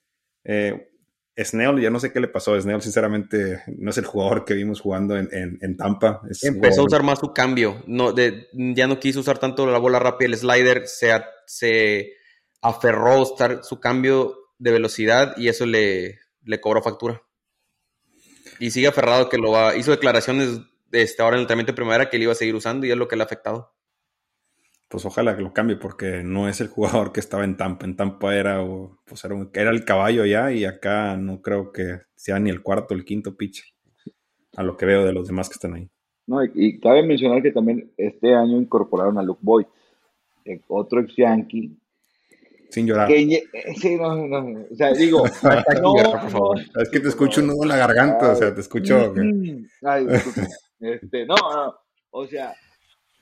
Eh, 0.43 0.87
Snell, 1.35 1.81
ya 1.81 1.89
no 1.89 1.99
sé 1.99 2.13
qué 2.13 2.19
le 2.19 2.27
pasó 2.27 2.53
a 2.53 2.61
Snell, 2.61 2.83
sinceramente, 2.83 3.63
no 3.65 3.89
es 3.89 3.97
el 3.97 4.05
jugador 4.05 4.45
que 4.45 4.53
vimos 4.53 4.79
jugando 4.79 5.17
en, 5.17 5.29
en, 5.31 5.75
Tampa. 5.75 6.21
Empezó 6.43 6.81
a 6.81 6.85
usar 6.85 7.01
más 7.01 7.17
su 7.17 7.33
cambio. 7.33 7.81
No, 7.87 8.13
de, 8.13 8.49
ya 8.53 8.85
no 8.85 8.99
quiso 8.99 9.21
usar 9.21 9.39
tanto 9.39 9.65
la 9.65 9.79
bola 9.79 9.97
rápida, 9.97 10.27
el 10.27 10.37
slider 10.37 10.85
se, 10.85 11.11
se 11.47 12.11
aferró 12.61 13.13
a 13.13 13.21
usar 13.23 13.63
su 13.63 13.79
cambio 13.79 14.37
de 14.59 14.69
velocidad 14.73 15.33
y 15.37 15.47
eso 15.47 15.65
le, 15.65 16.19
le 16.43 16.61
cobró 16.61 16.83
factura. 16.83 17.23
Y 18.59 18.71
sigue 18.71 18.87
aferrado 18.87 19.29
que 19.29 19.37
lo 19.37 19.51
va. 19.51 19.75
Hizo 19.75 19.91
declaraciones 19.91 20.61
de 20.89 21.01
este, 21.01 21.21
ahora 21.21 21.35
en 21.35 21.41
el 21.41 21.47
tratamiento 21.47 21.71
de 21.71 21.75
primavera 21.75 22.09
que 22.09 22.17
él 22.17 22.23
iba 22.23 22.31
a 22.31 22.35
seguir 22.35 22.55
usando 22.55 22.85
y 22.85 22.91
es 22.91 22.97
lo 22.97 23.07
que 23.07 23.15
le 23.15 23.23
ha 23.23 23.25
afectado. 23.25 23.73
Pues 24.89 25.05
ojalá 25.05 25.35
que 25.35 25.41
lo 25.41 25.53
cambie 25.53 25.75
porque 25.75 26.21
no 26.23 26.47
es 26.47 26.61
el 26.61 26.67
jugador 26.67 27.11
que 27.11 27.19
estaba 27.19 27.43
en 27.43 27.57
Tampa. 27.57 27.85
En 27.85 27.95
Tampa 27.95 28.35
era, 28.35 28.63
pues 29.05 29.25
era, 29.25 29.35
era 29.53 29.71
el 29.71 29.85
caballo 29.85 30.25
ya 30.25 30.51
y 30.51 30.65
acá 30.65 31.17
no 31.17 31.41
creo 31.41 31.71
que 31.71 32.01
sea 32.15 32.39
ni 32.39 32.49
el 32.49 32.61
cuarto 32.61 32.93
o 32.93 32.97
el 32.97 33.05
quinto 33.05 33.35
pitch 33.35 33.73
a 34.55 34.63
lo 34.63 34.77
que 34.77 34.85
veo 34.85 35.03
de 35.03 35.13
los 35.13 35.27
demás 35.27 35.49
que 35.49 35.53
están 35.53 35.73
ahí. 35.73 35.89
No, 36.25 36.43
y, 36.43 36.79
cabe 36.79 37.03
mencionar 37.03 37.41
que 37.41 37.51
también 37.51 37.91
este 37.97 38.33
año 38.33 38.57
incorporaron 38.57 39.17
a 39.17 39.23
Luke 39.23 39.41
Boyd, 39.41 39.65
otro 40.67 41.01
ex 41.01 41.15
Yankee 41.15 41.77
sin 42.73 42.87
llorar. 42.87 43.07
sí, 43.07 43.95
no, 43.97 44.27
no, 44.27 44.65
o 44.71 44.75
sea, 44.75 44.93
digo, 44.93 45.23
no, 45.83 46.81
es 46.81 46.89
que 46.89 46.99
te 46.99 47.07
escucho 47.07 47.41
un 47.41 47.47
nudo 47.47 47.63
en 47.63 47.69
la 47.69 47.77
garganta, 47.77 48.31
o 48.31 48.35
sea, 48.35 48.53
te 48.53 48.61
escucho. 48.61 49.13
Ay, 49.83 50.07
este, 50.79 51.27
no, 51.27 51.35
no, 51.35 51.75
o 52.09 52.25
sea, 52.25 52.55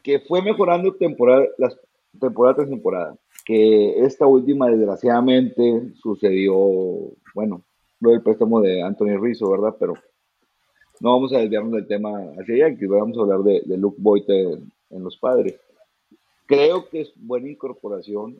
que 0.02 0.22
fue 0.22 0.41
mejorando 0.41 0.95
temporada, 0.95 1.45
las 1.58 1.78
temporada 2.18 2.56
tras 2.56 2.70
temporada. 2.70 3.18
Que 3.43 4.06
esta 4.06 4.26
última, 4.26 4.70
desgraciadamente, 4.70 5.91
sucedió, 6.02 6.56
bueno, 7.36 7.62
lo 7.99 8.12
del 8.12 8.22
préstamo 8.22 8.62
de 8.62 8.82
Anthony 8.82 9.18
Rizzo, 9.20 9.52
¿verdad? 9.52 9.76
Pero 9.78 9.95
no 11.02 11.12
vamos 11.12 11.34
a 11.34 11.39
desviarnos 11.39 11.74
del 11.74 11.88
tema 11.88 12.12
hacia 12.39 12.68
allá, 12.68 12.78
que 12.78 12.88
vamos 12.88 13.18
a 13.18 13.22
hablar 13.22 13.39
de, 13.39 13.64
de 13.66 13.78
Luke 13.78 13.97
Boyd 13.99 14.30
en, 14.30 14.72
en 14.91 15.04
los 15.04 15.18
padres. 15.18 15.60
Creo 16.45 16.88
que 16.88 17.02
es 17.02 17.12
buena 17.18 17.49
incorporación 17.49 18.38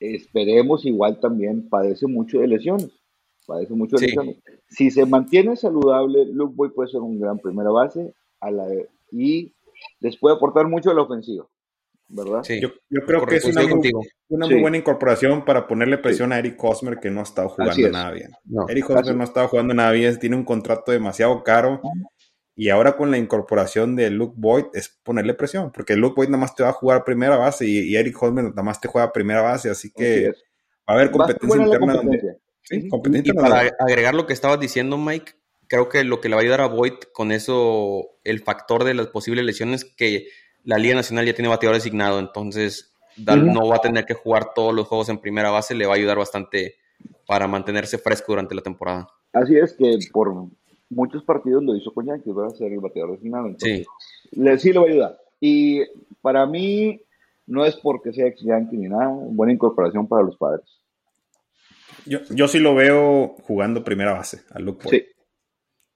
esperemos 0.00 0.84
igual 0.86 1.20
también 1.20 1.68
padece 1.68 2.06
mucho 2.06 2.40
de 2.40 2.48
lesiones. 2.48 2.90
Padece 3.46 3.74
mucho 3.74 3.96
de 3.96 4.06
lesiones. 4.06 4.36
Si 4.68 4.90
se 4.90 5.06
mantiene 5.06 5.56
saludable, 5.56 6.26
Luke 6.26 6.54
Boy 6.56 6.70
puede 6.70 6.90
ser 6.90 7.00
un 7.00 7.20
gran 7.20 7.38
primera 7.38 7.70
base 7.70 8.14
a 8.40 8.50
la, 8.50 8.66
y 9.10 9.54
les 10.00 10.16
puede 10.16 10.36
aportar 10.36 10.68
mucho 10.68 10.90
a 10.90 10.94
la 10.94 11.02
ofensiva. 11.02 11.46
¿verdad? 12.08 12.42
Yo, 12.60 12.70
creo 13.06 13.26
que 13.26 13.36
es 13.36 13.44
una, 13.46 13.62
muy, 14.46 14.60
buena 14.60 14.76
incorporación 14.76 15.44
para 15.44 15.66
ponerle 15.66 15.98
presión 15.98 16.32
a 16.32 16.38
Eric 16.38 16.62
Hosmer 16.62 17.00
que 17.00 17.10
no 17.10 17.20
ha 17.20 17.22
estado 17.24 17.48
jugando 17.48 17.88
nada 17.90 18.12
bien. 18.12 18.30
Eric 18.68 18.90
Hosmer 18.90 19.16
no 19.16 19.22
ha 19.22 19.26
estado 19.26 19.48
jugando 19.48 19.74
nada 19.74 19.90
bien, 19.92 20.18
tiene 20.18 20.36
un 20.36 20.44
contrato 20.44 20.92
demasiado 20.92 21.42
caro 21.42 21.80
y 22.56 22.68
ahora 22.68 22.96
con 22.96 23.10
la 23.10 23.18
incorporación 23.18 23.96
de 23.96 24.10
Luke 24.10 24.34
Boyd 24.36 24.66
es 24.74 24.88
ponerle 25.02 25.34
presión, 25.34 25.72
porque 25.72 25.96
Luke 25.96 26.14
Boyd 26.16 26.28
nada 26.28 26.40
más 26.40 26.54
te 26.54 26.62
va 26.62 26.68
a 26.68 26.72
jugar 26.72 27.04
primera 27.04 27.36
base 27.36 27.66
y, 27.66 27.96
Eric 27.96 28.20
Holmes 28.22 28.44
nada 28.44 28.62
más 28.62 28.80
te 28.80 28.88
juega 28.88 29.12
primera 29.12 29.42
base, 29.42 29.70
así 29.70 29.90
que 29.90 30.28
va 30.28 30.34
a 30.86 30.92
haber 30.94 31.10
competencia 31.10 31.62
interna. 31.62 32.00
sí, 32.62 32.88
competencia 32.88 33.32
y, 33.32 33.36
para 33.36 33.70
agregar 33.80 34.14
lo 34.14 34.26
que 34.26 34.32
estabas 34.32 34.60
diciendo, 34.60 34.98
Mike, 34.98 35.32
creo 35.66 35.88
que 35.88 36.04
lo 36.04 36.20
que 36.20 36.28
le 36.28 36.36
va 36.36 36.42
a 36.42 36.44
ayudar 36.44 36.60
a 36.60 36.66
Boyd 36.66 36.94
con 37.12 37.32
eso, 37.32 38.18
el 38.22 38.40
factor 38.40 38.84
de 38.84 38.94
las 38.94 39.08
posibles 39.08 39.44
lesiones, 39.44 39.84
que 39.84 40.28
la 40.62 40.78
Liga 40.78 40.94
Nacional 40.94 41.26
ya 41.26 41.34
tiene 41.34 41.48
bateador 41.48 41.76
designado, 41.76 42.20
entonces 42.20 42.94
no 43.16 43.68
va 43.68 43.76
a 43.76 43.80
tener 43.80 44.06
que 44.06 44.14
jugar 44.14 44.54
todos 44.54 44.72
los 44.74 44.86
juegos 44.86 45.08
en 45.08 45.18
primera 45.18 45.50
base, 45.50 45.74
le 45.74 45.86
va 45.86 45.94
a 45.94 45.96
ayudar 45.96 46.18
bastante 46.18 46.76
para 47.26 47.48
mantenerse 47.48 47.98
fresco 47.98 48.32
durante 48.32 48.54
la 48.54 48.62
temporada. 48.62 49.08
Así 49.32 49.56
es 49.56 49.72
que 49.74 49.98
por 50.12 50.48
muchos 50.90 51.24
partidos 51.24 51.62
lo 51.62 51.76
hizo 51.76 51.92
con 51.92 52.06
Yankees, 52.06 52.36
va 52.36 52.46
a 52.46 52.50
ser 52.50 52.72
el 52.72 52.80
bateador 52.80 53.12
designado. 53.12 53.54
sí. 53.58 53.84
Le, 54.32 54.58
sí 54.58 54.72
le 54.72 54.78
va 54.78 54.84
a 54.86 54.88
ayudar. 54.88 55.18
Y 55.40 55.82
para 56.20 56.46
mí, 56.46 57.00
no 57.46 57.64
es 57.64 57.76
porque 57.76 58.12
sea 58.12 58.26
ex 58.26 58.42
Yankee 58.42 58.76
ni 58.76 58.88
nada, 58.88 59.08
buena 59.08 59.52
incorporación 59.52 60.08
para 60.08 60.22
los 60.22 60.36
padres. 60.36 60.64
Yo, 62.06 62.20
yo 62.30 62.48
sí 62.48 62.58
lo 62.58 62.74
veo 62.74 63.36
jugando 63.42 63.84
primera 63.84 64.12
base, 64.12 64.42
a 64.50 64.58
Luke 64.58 64.88
Sí. 64.88 65.04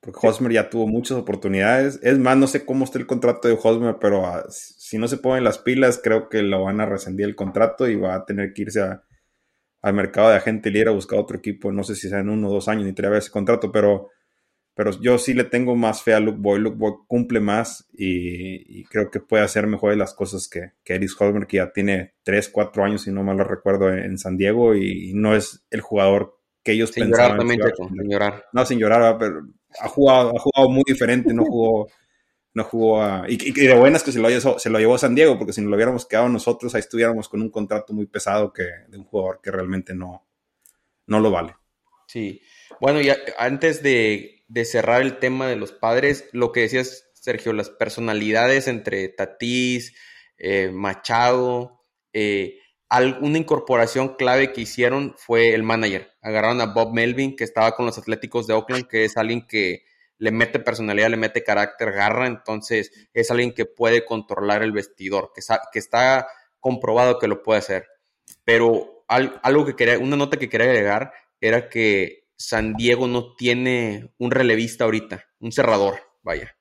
Porque 0.00 0.26
Hosmer 0.26 0.52
ya 0.52 0.70
tuvo 0.70 0.86
muchas 0.86 1.18
oportunidades. 1.18 1.98
Es 2.02 2.18
más, 2.18 2.36
no 2.36 2.46
sé 2.46 2.64
cómo 2.64 2.84
está 2.84 2.98
el 2.98 3.06
contrato 3.06 3.48
de 3.48 3.58
Hosmer, 3.60 3.96
pero 4.00 4.24
ah, 4.26 4.44
si 4.48 4.96
no 4.96 5.08
se 5.08 5.16
ponen 5.16 5.42
las 5.42 5.58
pilas, 5.58 6.00
creo 6.02 6.28
que 6.28 6.42
lo 6.42 6.62
van 6.64 6.80
a 6.80 6.86
rescindir 6.86 7.26
el 7.26 7.34
contrato 7.34 7.88
y 7.88 7.96
va 7.96 8.14
a 8.14 8.24
tener 8.24 8.52
que 8.52 8.62
irse 8.62 8.80
al 8.80 9.94
mercado 9.94 10.30
de 10.30 10.36
agente 10.36 10.70
libre 10.70 10.90
a 10.90 10.94
buscar 10.94 11.18
otro 11.18 11.36
equipo. 11.36 11.72
No 11.72 11.82
sé 11.82 11.96
si 11.96 12.08
sea 12.08 12.20
en 12.20 12.28
uno 12.28 12.48
o 12.48 12.52
dos 12.52 12.68
años 12.68 12.84
ni 12.84 12.92
tres 12.92 13.10
ese 13.12 13.30
contrato, 13.32 13.72
pero 13.72 14.10
pero 14.78 14.92
yo 15.00 15.18
sí 15.18 15.34
le 15.34 15.42
tengo 15.42 15.74
más 15.74 16.04
fe 16.04 16.14
a 16.14 16.20
Luke 16.20 16.38
Boy. 16.40 16.60
Luke 16.60 16.76
Boy 16.78 16.92
cumple 17.08 17.40
más 17.40 17.88
y, 17.92 18.84
creo 18.84 19.10
que 19.10 19.18
puede 19.18 19.42
hacer 19.42 19.66
mejores 19.66 19.98
las 19.98 20.14
cosas 20.14 20.46
que, 20.46 20.70
que 20.84 20.94
Eris 20.94 21.20
Holmer, 21.20 21.48
que 21.48 21.56
ya 21.56 21.72
tiene 21.72 22.14
3, 22.22 22.48
4 22.50 22.84
años, 22.84 23.02
si 23.02 23.10
no 23.10 23.24
mal 23.24 23.36
lo 23.36 23.42
recuerdo, 23.42 23.92
en, 23.92 24.16
San 24.18 24.36
Diego 24.36 24.76
y, 24.76 25.14
no 25.14 25.34
es 25.34 25.66
el 25.70 25.80
jugador 25.80 26.38
que 26.62 26.70
ellos 26.70 26.90
sin 26.90 27.06
pensaban. 27.06 27.38
Llorar 27.38 27.74
también, 27.74 27.98
sin 27.98 28.08
llorar. 28.08 28.44
No, 28.52 28.64
sin 28.64 28.78
llorar, 28.78 29.18
pero 29.18 29.48
ha 29.80 29.88
jugado, 29.88 30.28
ha 30.36 30.38
jugado 30.38 30.68
muy 30.68 30.84
diferente, 30.86 31.34
no 31.34 31.44
jugó, 31.44 31.88
no 32.54 32.62
jugó 32.62 33.02
a, 33.02 33.24
y, 33.28 33.50
de 33.50 33.74
buenas 33.74 34.04
que 34.04 34.12
se 34.12 34.20
lo, 34.20 34.28
se 34.60 34.70
lo 34.70 34.78
llevó 34.78 34.94
a 34.94 34.98
San 34.98 35.16
Diego, 35.16 35.36
porque 35.38 35.52
si 35.52 35.60
nos 35.60 35.70
lo 35.70 35.74
hubiéramos 35.74 36.06
quedado 36.06 36.28
nosotros, 36.28 36.72
ahí 36.76 36.78
estuviéramos 36.78 37.28
con 37.28 37.42
un 37.42 37.50
contrato 37.50 37.92
muy 37.92 38.06
pesado 38.06 38.52
que, 38.52 38.68
de 38.86 38.96
un 38.96 39.02
jugador 39.02 39.40
que 39.42 39.50
realmente 39.50 39.92
no, 39.92 40.24
no 41.08 41.18
lo 41.18 41.32
vale. 41.32 41.56
Sí, 42.06 42.40
bueno, 42.80 43.00
y 43.00 43.10
antes 43.38 43.82
de 43.82 44.37
de 44.48 44.64
cerrar 44.64 45.02
el 45.02 45.18
tema 45.18 45.46
de 45.46 45.56
los 45.56 45.72
padres, 45.72 46.28
lo 46.32 46.52
que 46.52 46.60
decías, 46.60 47.10
Sergio, 47.14 47.52
las 47.52 47.70
personalidades 47.70 48.66
entre 48.66 49.08
Tatís, 49.08 49.94
eh, 50.38 50.70
Machado, 50.72 51.84
eh, 52.12 52.58
una 53.20 53.36
incorporación 53.36 54.16
clave 54.16 54.52
que 54.52 54.62
hicieron 54.62 55.14
fue 55.18 55.54
el 55.54 55.62
manager. 55.62 56.10
Agarraron 56.22 56.62
a 56.62 56.66
Bob 56.66 56.94
Melvin, 56.94 57.36
que 57.36 57.44
estaba 57.44 57.76
con 57.76 57.84
los 57.84 57.98
Atléticos 57.98 58.46
de 58.46 58.54
Oakland, 58.54 58.88
que 58.88 59.04
es 59.04 59.18
alguien 59.18 59.46
que 59.46 59.82
le 60.16 60.32
mete 60.32 60.58
personalidad, 60.58 61.10
le 61.10 61.18
mete 61.18 61.44
carácter, 61.44 61.92
garra, 61.92 62.26
entonces 62.26 62.90
es 63.12 63.30
alguien 63.30 63.52
que 63.52 63.66
puede 63.66 64.04
controlar 64.04 64.62
el 64.62 64.72
vestidor, 64.72 65.32
que, 65.34 65.42
que 65.72 65.78
está 65.78 66.26
comprobado 66.60 67.18
que 67.18 67.28
lo 67.28 67.42
puede 67.42 67.58
hacer. 67.58 67.86
Pero 68.44 69.04
algo 69.06 69.64
que 69.66 69.76
quería, 69.76 69.98
una 69.98 70.16
nota 70.16 70.38
que 70.38 70.48
quería 70.48 70.66
agregar 70.66 71.12
era 71.40 71.68
que 71.68 72.27
San 72.38 72.74
Diego 72.74 73.08
no 73.08 73.34
tiene 73.34 74.12
un 74.16 74.30
relevista 74.30 74.84
ahorita, 74.84 75.24
un 75.40 75.50
cerrador, 75.50 75.98
vaya. 76.22 76.56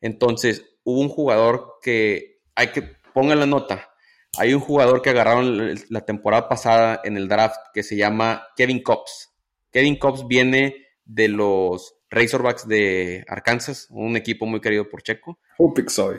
Entonces, 0.00 0.64
hubo 0.84 1.00
un 1.00 1.08
jugador 1.08 1.74
que 1.82 2.40
hay 2.54 2.68
que 2.68 2.82
pongan 3.12 3.40
la 3.40 3.46
nota. 3.46 3.90
Hay 4.38 4.54
un 4.54 4.60
jugador 4.60 5.02
que 5.02 5.10
agarraron 5.10 5.74
la 5.88 6.04
temporada 6.04 6.48
pasada 6.48 7.00
en 7.02 7.16
el 7.16 7.28
draft 7.28 7.58
que 7.74 7.82
se 7.82 7.96
llama 7.96 8.46
Kevin 8.56 8.82
Cobbs. 8.82 9.30
Kevin 9.72 9.98
Cobbs 9.98 10.26
viene 10.28 10.86
de 11.04 11.28
los 11.28 11.96
Razorbacks 12.10 12.68
de 12.68 13.24
Arkansas, 13.26 13.88
un 13.90 14.16
equipo 14.16 14.46
muy 14.46 14.60
querido 14.60 14.88
por 14.88 15.02
Checo. 15.02 15.40
Un 15.58 15.74
soy. 15.88 16.18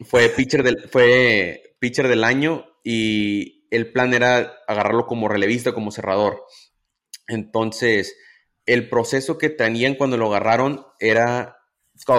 Fue 0.00 0.28
pitcher 0.30 0.64
del, 0.64 0.88
fue 0.90 1.74
pitcher 1.78 2.08
del 2.08 2.24
año 2.24 2.66
y 2.82 3.66
el 3.70 3.92
plan 3.92 4.12
era 4.12 4.54
agarrarlo 4.66 5.06
como 5.06 5.28
relevista, 5.28 5.72
como 5.72 5.92
cerrador. 5.92 6.44
Entonces, 7.28 8.16
el 8.66 8.88
proceso 8.88 9.38
que 9.38 9.50
tenían 9.50 9.94
cuando 9.94 10.16
lo 10.16 10.26
agarraron 10.26 10.86
era, 10.98 11.58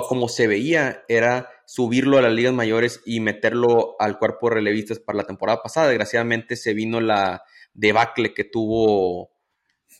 como 0.07 0.29
se 0.29 0.47
veía, 0.47 1.03
era 1.07 1.49
subirlo 1.65 2.17
a 2.17 2.21
las 2.21 2.33
ligas 2.33 2.53
mayores 2.53 3.01
y 3.05 3.19
meterlo 3.19 3.95
al 3.99 4.17
cuerpo 4.17 4.49
de 4.49 4.55
relevistas 4.55 4.99
para 4.99 5.17
la 5.17 5.25
temporada 5.25 5.61
pasada. 5.61 5.89
Desgraciadamente 5.89 6.55
se 6.55 6.73
vino 6.73 7.01
la 7.01 7.43
debacle 7.73 8.33
que 8.33 8.43
tuvo 8.43 9.31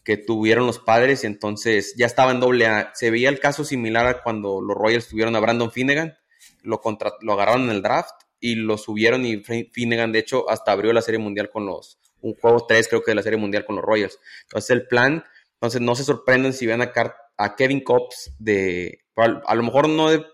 que 0.04 0.18
tuvieron 0.18 0.66
los 0.66 0.80
padres, 0.80 1.24
y 1.24 1.28
entonces 1.28 1.94
ya 1.98 2.06
estaba 2.06 2.32
en 2.32 2.40
doble 2.40 2.66
A. 2.66 2.92
Se 2.96 3.12
veía 3.12 3.30
el 3.30 3.40
caso 3.40 3.64
similar 3.64 4.08
a 4.08 4.24
cuando 4.24 4.62
los 4.62 4.76
Royals 4.76 5.08
tuvieron 5.08 5.36
a 5.36 5.40
Brandon 5.40 5.72
Finnegan, 5.72 6.18
lo, 6.64 6.82
lo 7.22 7.34
agarraron 7.34 7.64
en 7.66 7.76
el 7.76 7.82
draft 7.82 8.16
y 8.40 8.56
lo 8.56 8.78
subieron 8.78 9.26
y 9.26 9.44
Finnegan 9.44 10.12
de 10.12 10.20
hecho 10.20 10.50
hasta 10.50 10.72
abrió 10.72 10.94
la 10.94 11.02
Serie 11.02 11.20
Mundial 11.20 11.50
con 11.50 11.66
los, 11.66 12.00
un 12.22 12.36
juego 12.36 12.66
3 12.68 12.88
creo 12.88 13.04
que 13.04 13.12
de 13.12 13.16
la 13.16 13.24
Serie 13.24 13.38
Mundial 13.38 13.66
con 13.66 13.76
los 13.76 13.86
Royals. 13.86 14.20
Entonces 14.44 14.70
el 14.72 14.88
plan, 14.88 15.24
entonces 15.54 15.82
no 15.82 15.96
se 15.96 16.04
sorprenden 16.04 16.54
si 16.54 16.66
ven 16.66 16.82
a, 16.82 16.92
a 17.38 17.56
Kevin 17.56 17.84
Cobbs 17.84 18.36
de, 18.40 19.06
a 19.16 19.56
lo 19.56 19.64
mejor 19.64 19.90
no 19.90 20.10
de 20.10 20.26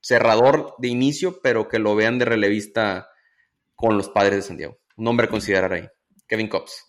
cerrador 0.00 0.74
de 0.78 0.88
inicio, 0.88 1.40
pero 1.42 1.68
que 1.68 1.78
lo 1.78 1.94
vean 1.94 2.18
de 2.18 2.24
relevista 2.24 3.08
con 3.74 3.96
los 3.96 4.08
padres 4.08 4.36
de 4.36 4.42
San 4.42 4.56
Diego. 4.56 4.78
Un 4.96 5.04
nombre 5.04 5.26
a 5.26 5.30
considerar 5.30 5.72
ahí. 5.72 5.88
Kevin 6.26 6.48
Cobbs. 6.48 6.86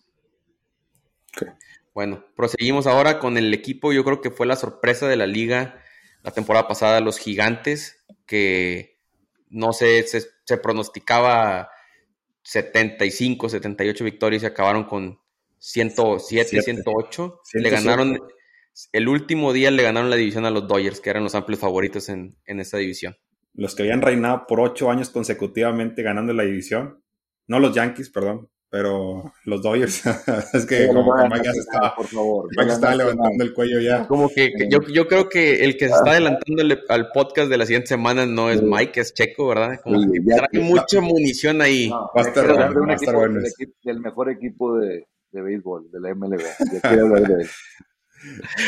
Bueno, 1.94 2.26
proseguimos 2.36 2.88
ahora 2.88 3.20
con 3.20 3.38
el 3.38 3.54
equipo, 3.54 3.92
yo 3.92 4.04
creo 4.04 4.22
que 4.22 4.32
fue 4.32 4.46
la 4.46 4.56
sorpresa 4.56 5.08
de 5.08 5.18
la 5.18 5.28
liga 5.28 5.82
la 6.24 6.32
temporada 6.32 6.68
pasada, 6.68 7.00
los 7.00 7.18
gigantes, 7.18 8.04
que 8.26 9.00
no 9.50 9.74
sé, 9.74 10.04
se, 10.04 10.58
pronosticaba 10.58 11.70
75, 12.44 13.50
78 13.50 14.04
victorias 14.04 14.44
y 14.44 14.46
acabaron 14.46 14.86
con 14.86 15.20
107, 15.60 16.62
108. 16.62 17.40
Le 17.54 17.70
ganaron, 17.70 18.20
el 18.92 19.08
último 19.08 19.54
día 19.54 19.72
le 19.72 19.84
ganaron 19.84 20.10
la 20.10 20.16
división 20.16 20.46
a 20.46 20.52
los 20.52 20.68
Dodgers, 20.68 21.00
que 21.00 21.10
eran 21.10 21.24
los 21.24 21.36
amplios 21.36 21.60
favoritos 21.60 22.10
en, 22.10 22.36
en 22.46 22.60
esa 22.60 22.78
división. 22.78 23.16
Los 23.54 23.76
que 23.76 23.84
habían 23.84 24.02
reinado 24.02 24.46
por 24.48 24.60
ocho 24.60 24.92
años 24.92 25.10
consecutivamente 25.10 26.04
ganando 26.04 26.34
la 26.34 26.44
división. 26.44 27.04
No 27.48 27.60
los 27.60 27.74
Yankees, 27.74 28.10
perdón 28.10 28.51
pero 28.72 29.34
los 29.44 29.62
Dodgers, 29.62 30.02
es 30.54 30.66
que 30.66 30.88
como 30.88 31.14
que 31.14 31.24
Mike 31.24 31.42
ya 31.44 31.54
se 31.54 31.60
estaba, 31.60 31.94
por 31.94 32.08
favor, 32.08 32.48
Mike 32.58 32.72
estaba 32.72 32.96
levantando 32.96 33.44
el 33.44 33.54
cuello 33.54 33.82
ya. 33.82 34.08
Como 34.08 34.30
que, 34.30 34.54
yo, 34.70 34.80
yo, 34.88 35.10
creo 35.10 35.28
que 35.28 35.66
el 35.66 35.76
que 35.76 35.90
se 35.90 35.94
está 35.94 36.12
adelantando 36.12 36.64
al 36.88 37.12
podcast 37.12 37.50
de 37.50 37.58
la 37.58 37.66
siguiente 37.66 37.90
semana 37.90 38.26
no 38.26 38.50
es 38.50 38.64
Mike, 38.64 39.02
es 39.02 39.14
Checo, 39.14 39.50
¿verdad? 39.50 39.82
Como 39.84 40.10
que 40.10 40.22
trae 40.22 40.64
mucha 40.64 41.02
munición 41.02 41.62
ahí. 41.62 41.90
va 41.90 42.10
a 42.16 42.22
estar 42.22 42.48
bueno, 42.48 42.88
va 42.88 42.94
a 42.94 42.96
estar 42.96 43.14
bueno. 43.14 43.42
Del, 43.84 44.00
mejor 44.00 44.30
equipo 44.30 44.78
de, 44.78 45.06
de 45.34 45.42
béisbol, 45.42 45.92
de 45.92 46.00
la 46.00 46.16
MLB. 46.16 46.42
hablar 46.84 47.28
de 47.28 47.44
él. 47.44 47.50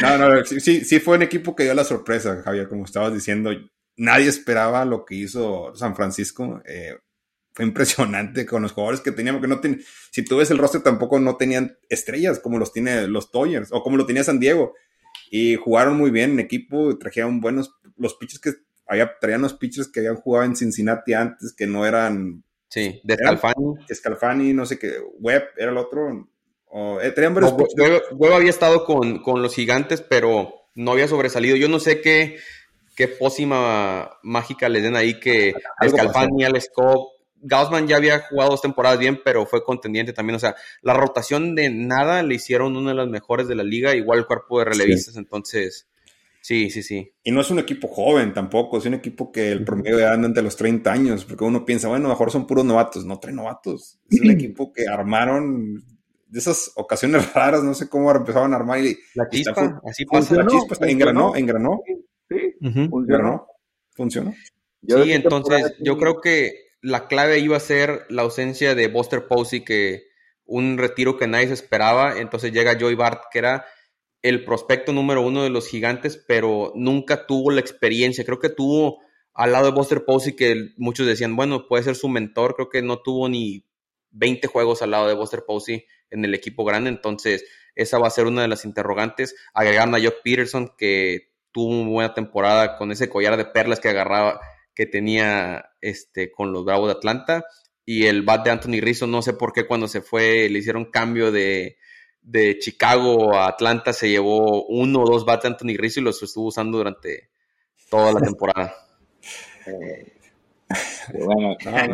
No, 0.01 0.18
no, 0.18 0.43
sí, 0.45 0.84
sí 0.84 0.99
fue 0.99 1.16
un 1.16 1.22
equipo 1.22 1.56
que 1.56 1.62
dio 1.62 1.76
la 1.76 1.84
sorpresa, 1.84 2.41
Javier, 2.43 2.68
como 2.68 2.86
estabas 2.86 3.14
diciendo. 3.14 3.51
Nadie 3.95 4.28
esperaba 4.28 4.84
lo 4.84 5.06
que 5.06 5.14
hizo 5.14 5.76
San 5.76 5.95
Francisco. 5.95 6.60
Eh, 6.66 6.97
fue 7.54 7.66
impresionante 7.66 8.45
con 8.45 8.64
los 8.64 8.72
jugadores 8.72 9.01
que 9.01 9.12
teníamos, 9.12 9.41
que 9.41 9.47
no 9.47 9.60
tienen, 9.60 9.82
si 10.12 10.24
tú 10.26 10.38
ves 10.38 10.49
el 10.51 10.58
roster 10.58 10.82
tampoco 10.82 11.20
no 11.20 11.38
tenían 11.38 11.78
estrellas 11.88 12.39
como 12.39 12.58
los 12.58 12.74
tiene 12.74 13.08
los 13.08 13.32
Toyers 13.32 13.70
o 13.72 13.84
como 13.84 13.97
lo 13.97 14.06
tenía 14.06 14.24
San 14.24 14.39
Diego. 14.39 14.74
Y 15.30 15.56
jugaron 15.56 15.97
muy 15.97 16.12
bien 16.12 16.32
en 16.32 16.39
equipo, 16.39 16.97
trajeron 16.97 17.41
buenos, 17.41 17.76
los 17.97 18.16
pitchers 18.16 18.39
que 18.39 18.51
había, 18.88 19.18
traían 19.20 19.41
los 19.41 19.54
pitchers 19.54 19.88
que 19.88 20.01
habían 20.01 20.16
jugado 20.16 20.45
en 20.45 20.56
Cincinnati 20.56 21.14
antes, 21.14 21.54
que 21.56 21.68
no 21.68 21.86
eran... 21.86 22.43
Sí, 22.70 23.01
de 23.04 23.16
Scalfani. 23.16 23.76
Scalfani, 23.93 24.54
no 24.54 24.66
sé 24.66 24.80
qué, 24.80 24.95
Webb 25.20 25.43
era 25.58 25.72
el 25.72 25.78
otro. 25.78 26.28
O, 26.66 26.99
eh, 27.01 27.12
traían 27.12 27.36
varios 27.36 27.54
Webb, 27.54 28.34
había 28.34 28.49
estado 28.49 28.84
con, 28.84 29.22
con 29.22 29.43
los 29.43 29.54
gigantes, 29.54 30.01
pero 30.01 30.54
no 30.74 30.91
había 30.91 31.08
sobresalido. 31.08 31.56
Yo 31.56 31.70
no 31.70 31.80
sé 31.80 32.01
qué, 32.01 32.38
qué 32.95 33.08
pócima 33.08 34.18
mágica 34.24 34.70
les 34.70 34.82
den 34.82 34.95
ahí 34.95 35.20
que 35.20 35.54
Scalfani, 35.88 36.45
Alex 36.45 36.70
Cobb, 36.74 37.12
Gaussman 37.43 37.87
ya 37.87 37.97
había 37.97 38.19
jugado 38.19 38.51
dos 38.51 38.61
temporadas 38.61 38.97
bien, 38.99 39.19
pero 39.23 39.45
fue 39.45 39.63
contendiente 39.63 40.13
también. 40.13 40.35
O 40.35 40.39
sea, 40.39 40.55
la 40.81 40.93
rotación 40.93 41.55
de 41.55 41.69
nada 41.69 42.23
le 42.23 42.35
hicieron 42.35 42.75
una 42.75 42.91
de 42.91 42.95
las 42.95 43.07
mejores 43.07 43.47
de 43.47 43.55
la 43.55 43.63
liga, 43.63 43.95
igual 43.95 44.19
el 44.19 44.25
cuerpo 44.25 44.59
de 44.59 44.65
relevistas. 44.65 45.17
Entonces, 45.17 45.87
sí, 46.41 46.69
sí, 46.69 46.81
sí. 46.81 47.11
Y 47.23 47.31
no 47.31 47.41
es 47.41 47.51
un 47.51 47.59
equipo 47.59 47.87
joven 47.87 48.33
tampoco, 48.33 48.77
es 48.77 48.85
un 48.85 48.93
equipo 48.95 49.31
que 49.31 49.51
el 49.51 49.63
promedio 49.63 49.97
de 49.97 50.07
anda 50.07 50.27
entre 50.27 50.43
los 50.43 50.55
30 50.55 50.91
años, 50.91 51.25
porque 51.25 51.43
uno 51.43 51.65
piensa, 51.65 51.89
bueno, 51.89 52.09
mejor 52.09 52.31
son 52.31 52.47
puros 52.47 52.65
novatos. 52.65 53.05
No, 53.05 53.19
tres 53.19 53.35
novatos. 53.35 53.99
Es 54.09 54.21
un 54.21 54.31
equipo 54.31 54.71
que 54.71 54.87
armaron 54.87 55.83
de 56.27 56.39
esas 56.39 56.71
ocasiones 56.75 57.31
raras, 57.33 57.63
no 57.63 57.73
sé 57.73 57.89
cómo 57.89 58.11
empezaban 58.11 58.53
a 58.53 58.55
armar. 58.55 58.79
Y, 58.79 58.97
la 59.15 59.27
chispa, 59.29 59.81
así 59.85 60.05
pasa. 60.05 60.35
La 60.35 60.47
chispa, 60.47 60.75
engranó, 60.87 61.35
engranó. 61.35 61.81
Sí, 62.29 62.55
funcionó. 62.89 63.47
Funcionó. 63.95 64.33
Sí, 64.85 65.11
entonces 65.13 65.75
yo 65.79 65.97
creo 65.97 66.19
que 66.19 66.72
la 66.84 67.07
clave 67.07 67.39
iba 67.39 67.55
a 67.55 67.61
ser 67.61 68.05
la 68.09 68.23
ausencia 68.23 68.75
de 68.75 68.89
Buster 68.89 69.27
Posey, 69.27 69.63
que 69.63 70.09
un 70.45 70.77
retiro 70.77 71.17
que 71.17 71.27
nadie 71.27 71.47
se 71.47 71.53
esperaba. 71.53 72.19
Entonces 72.19 72.51
llega 72.51 72.77
Joey 72.79 72.95
Bart, 72.95 73.23
que 73.31 73.39
era 73.39 73.65
el 74.21 74.43
prospecto 74.43 74.91
número 74.91 75.21
uno 75.21 75.43
de 75.43 75.49
los 75.49 75.67
gigantes, 75.67 76.21
pero 76.27 76.73
nunca 76.75 77.25
tuvo 77.25 77.51
la 77.51 77.61
experiencia. 77.61 78.25
Creo 78.25 78.39
que 78.39 78.49
tuvo 78.49 78.99
al 79.34 79.53
lado 79.53 79.65
de 79.65 79.71
Buster 79.71 80.03
Posey, 80.03 80.36
que 80.36 80.73
muchos 80.75 81.07
decían, 81.07 81.38
bueno, 81.38 81.67
puede 81.69 81.84
ser 81.84 81.95
su 81.95 82.09
mentor. 82.09 82.55
Creo 82.55 82.69
que 82.69 82.81
no 82.81 82.99
tuvo 83.01 83.29
ni 83.29 83.65
20 84.11 84.45
juegos 84.47 84.81
al 84.81 84.91
lado 84.91 85.07
de 85.07 85.15
Buster 85.15 85.45
Posey 85.47 85.86
en 86.09 86.25
el 86.25 86.34
equipo 86.34 86.65
grande. 86.65 86.89
Entonces, 86.89 87.45
esa 87.75 87.97
va 87.97 88.07
a 88.07 88.11
ser 88.11 88.27
una 88.27 88.41
de 88.41 88.49
las 88.49 88.65
interrogantes. 88.65 89.36
Agregaron 89.53 89.95
a 89.95 90.01
Jock 90.01 90.15
Peterson, 90.21 90.73
que 90.77 91.31
tuvo 91.53 91.69
una 91.69 91.89
buena 91.89 92.13
temporada 92.13 92.77
con 92.77 92.91
ese 92.91 93.07
collar 93.07 93.38
de 93.38 93.45
perlas 93.45 93.79
que 93.79 93.88
agarraba 93.88 94.41
que 94.76 94.86
tenía 94.86 95.71
este, 95.82 96.32
con 96.32 96.51
los 96.51 96.65
Bravos 96.65 96.88
de 96.88 96.93
Atlanta. 96.93 97.45
Y 97.86 98.05
el 98.05 98.21
bat 98.24 98.45
de 98.45 98.51
Anthony 98.51 98.80
Rizzo, 98.80 99.07
no 99.07 99.21
sé 99.21 99.34
por 99.34 99.51
qué 99.51 99.67
cuando 99.67 99.88
se 99.88 100.01
fue, 100.01 100.47
le 100.49 100.59
hicieron 100.59 100.86
cambio 100.86 101.32
de, 101.32 101.78
de 102.21 102.57
Chicago 102.57 103.36
a 103.36 103.47
Atlanta, 103.47 103.91
se 103.93 104.09
llevó 104.09 104.65
uno 104.65 105.01
o 105.01 105.09
dos 105.09 105.26
bats 105.26 105.43
de 105.43 105.49
Anthony 105.49 105.76
Rizzo 105.78 105.99
y 105.99 106.03
los 106.03 106.24
estuvo 106.24 106.47
usando 106.47 106.78
durante 106.78 107.30
toda 107.89 108.13
la 108.13 108.21
temporada. 108.21 108.74
bueno, 111.13 111.57
ya 111.61 111.88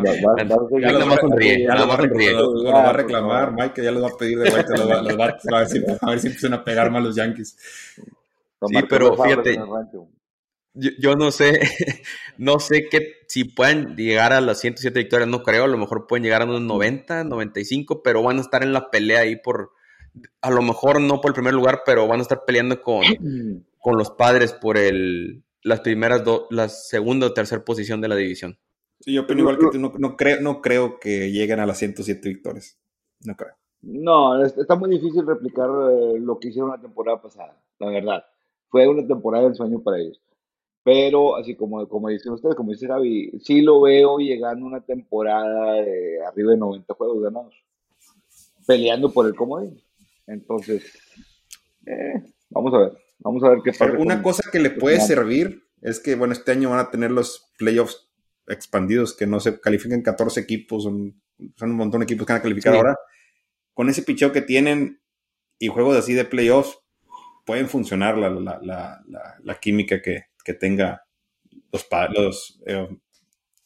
lo 1.76 1.88
va 1.88 1.96
a 2.90 2.94
reclamar, 2.94 3.54
Mike, 3.54 3.84
ya 3.84 3.92
lo 3.92 4.02
va 4.02 4.10
a 4.10 4.18
pedir 4.18 4.40
de 4.40 4.52
vuelta, 4.52 4.78
los 4.78 4.88
va, 4.88 5.26
a, 5.26 5.60
ver 5.60 5.68
si, 5.68 5.80
a 6.02 6.10
ver 6.10 6.20
si 6.20 6.28
empiezan 6.28 6.54
a 6.54 6.64
pegar 6.64 6.92
más 6.92 7.04
los 7.04 7.16
Yankees. 7.16 7.58
Sí, 8.68 8.76
pero 8.88 9.18
fíjate, 9.18 9.58
yo, 10.74 11.16
no 11.16 11.32
sé, 11.32 11.60
no 12.38 12.60
sé 12.60 12.88
qué, 12.90 13.14
si 13.28 13.44
pueden 13.44 13.96
llegar 13.96 14.34
a 14.34 14.42
las 14.42 14.60
107 14.60 15.00
victorias, 15.00 15.30
no 15.30 15.44
creo, 15.44 15.66
a 15.66 15.68
lo 15.68 15.78
mejor 15.78 16.08
pueden 16.08 16.24
llegar 16.24 16.42
a 16.42 16.46
unos 16.46 16.62
90, 16.62 17.24
95, 17.24 18.04
pero 18.04 18.24
van 18.24 18.38
a 18.38 18.42
estar 18.42 18.64
en 18.64 18.74
la 18.74 18.90
pelea 18.90 19.22
ahí 19.22 19.36
por, 19.36 19.72
a 20.42 20.52
lo 20.52 20.62
mejor 20.62 21.02
no 21.02 21.22
por 21.22 21.32
el 21.32 21.36
primer 21.36 21.54
lugar, 21.54 21.82
pero 21.86 22.08
van 22.08 22.20
a 22.20 22.24
estar 22.24 22.44
peleando 22.46 22.82
con, 22.82 23.02
con 23.80 23.98
los 23.98 24.12
padres 24.12 24.54
por 24.54 24.78
el, 24.78 25.44
las 25.64 25.82
primeras 25.82 26.24
dos, 26.24 26.46
la 26.50 26.70
segunda 26.70 27.28
o 27.28 27.34
tercera 27.34 27.64
posición 27.64 28.02
de 28.02 28.08
la 28.08 28.16
división. 28.16 28.58
Sí, 29.00 29.14
yo 29.14 29.22
opino 29.22 29.42
igual 29.42 29.58
que 29.58 29.68
tú, 29.72 29.80
no, 29.80 30.18
creo, 30.18 30.42
no 30.42 30.62
creo 30.62 31.00
que 31.00 31.32
lleguen 31.32 31.60
a 31.60 31.66
las 31.66 31.78
107 31.78 32.28
victorias, 32.28 32.78
no 33.26 33.36
creo. 33.36 33.54
No, 33.82 34.44
está 34.44 34.76
muy 34.76 34.90
difícil 34.90 35.26
replicar 35.26 35.70
eh, 35.70 36.20
lo 36.20 36.38
que 36.38 36.50
hicieron 36.50 36.72
la 36.72 36.82
temporada 36.82 37.22
pasada, 37.22 37.58
la 37.80 37.90
verdad. 37.90 38.26
Fue 38.68 38.86
una 38.88 39.08
temporada 39.08 39.48
de 39.48 39.56
sueño 39.56 39.82
para 39.82 40.00
ellos. 40.00 40.22
Pero 40.84 41.36
así 41.36 41.56
como, 41.56 41.88
como 41.88 42.10
dicen 42.10 42.32
ustedes, 42.34 42.56
como 42.56 42.72
dice 42.72 42.88
Gaby, 42.88 43.40
sí 43.44 43.62
lo 43.62 43.82
veo 43.82 44.18
llegando 44.18 44.66
una 44.66 44.82
temporada 44.82 45.74
de 45.74 46.26
arriba 46.26 46.52
de 46.52 46.58
90 46.58 46.94
juegos 46.94 47.22
ganados, 47.22 47.54
peleando 48.66 49.12
por 49.12 49.26
el 49.26 49.36
comodín. 49.36 49.82
Entonces, 50.26 50.86
eh, 51.86 52.34
vamos 52.50 52.74
a 52.74 52.78
ver, 52.78 52.98
vamos 53.20 53.44
a 53.44 53.50
ver 53.50 53.60
qué 53.64 53.72
pasa. 53.72 53.92
Una 53.98 54.22
cosa 54.22 54.50
que 54.52 54.60
le 54.60 54.70
puede 54.70 55.02
servir 55.02 55.64
es 55.82 56.00
que, 56.00 56.16
bueno, 56.16 56.34
este 56.34 56.52
año 56.52 56.70
van 56.70 56.80
a 56.80 56.92
tener 56.92 57.12
los 57.12 57.52
playoffs 57.58 58.10
expandidos, 58.48 59.16
que 59.16 59.28
no 59.28 59.40
se 59.40 59.60
califican 59.60 60.02
14 60.02 60.40
equipos, 60.40 60.84
son, 60.84 61.22
son 61.56 61.72
un 61.72 61.78
montón 61.78 62.00
de 62.00 62.06
equipos 62.06 62.26
que 62.26 62.34
van 62.34 62.40
a 62.40 62.44
calificar 62.44 62.74
ahora. 62.74 62.98
Con 63.74 63.90
ese 63.90 64.02
picheo 64.02 64.32
que 64.32 64.42
tienen 64.42 65.02
y 65.60 65.68
juegos 65.68 65.98
así 65.98 66.14
de 66.14 66.26
playoffs, 66.26 66.80
pueden 67.46 67.68
funcionar 67.68 68.18
la, 68.18 68.30
la, 68.30 68.60
la, 68.62 69.36
la 69.44 69.60
química 69.60 70.02
que, 70.02 70.29
que 70.44 70.54
tenga 70.54 71.06
los, 71.72 71.88
los, 72.12 72.62
eh, 72.66 72.88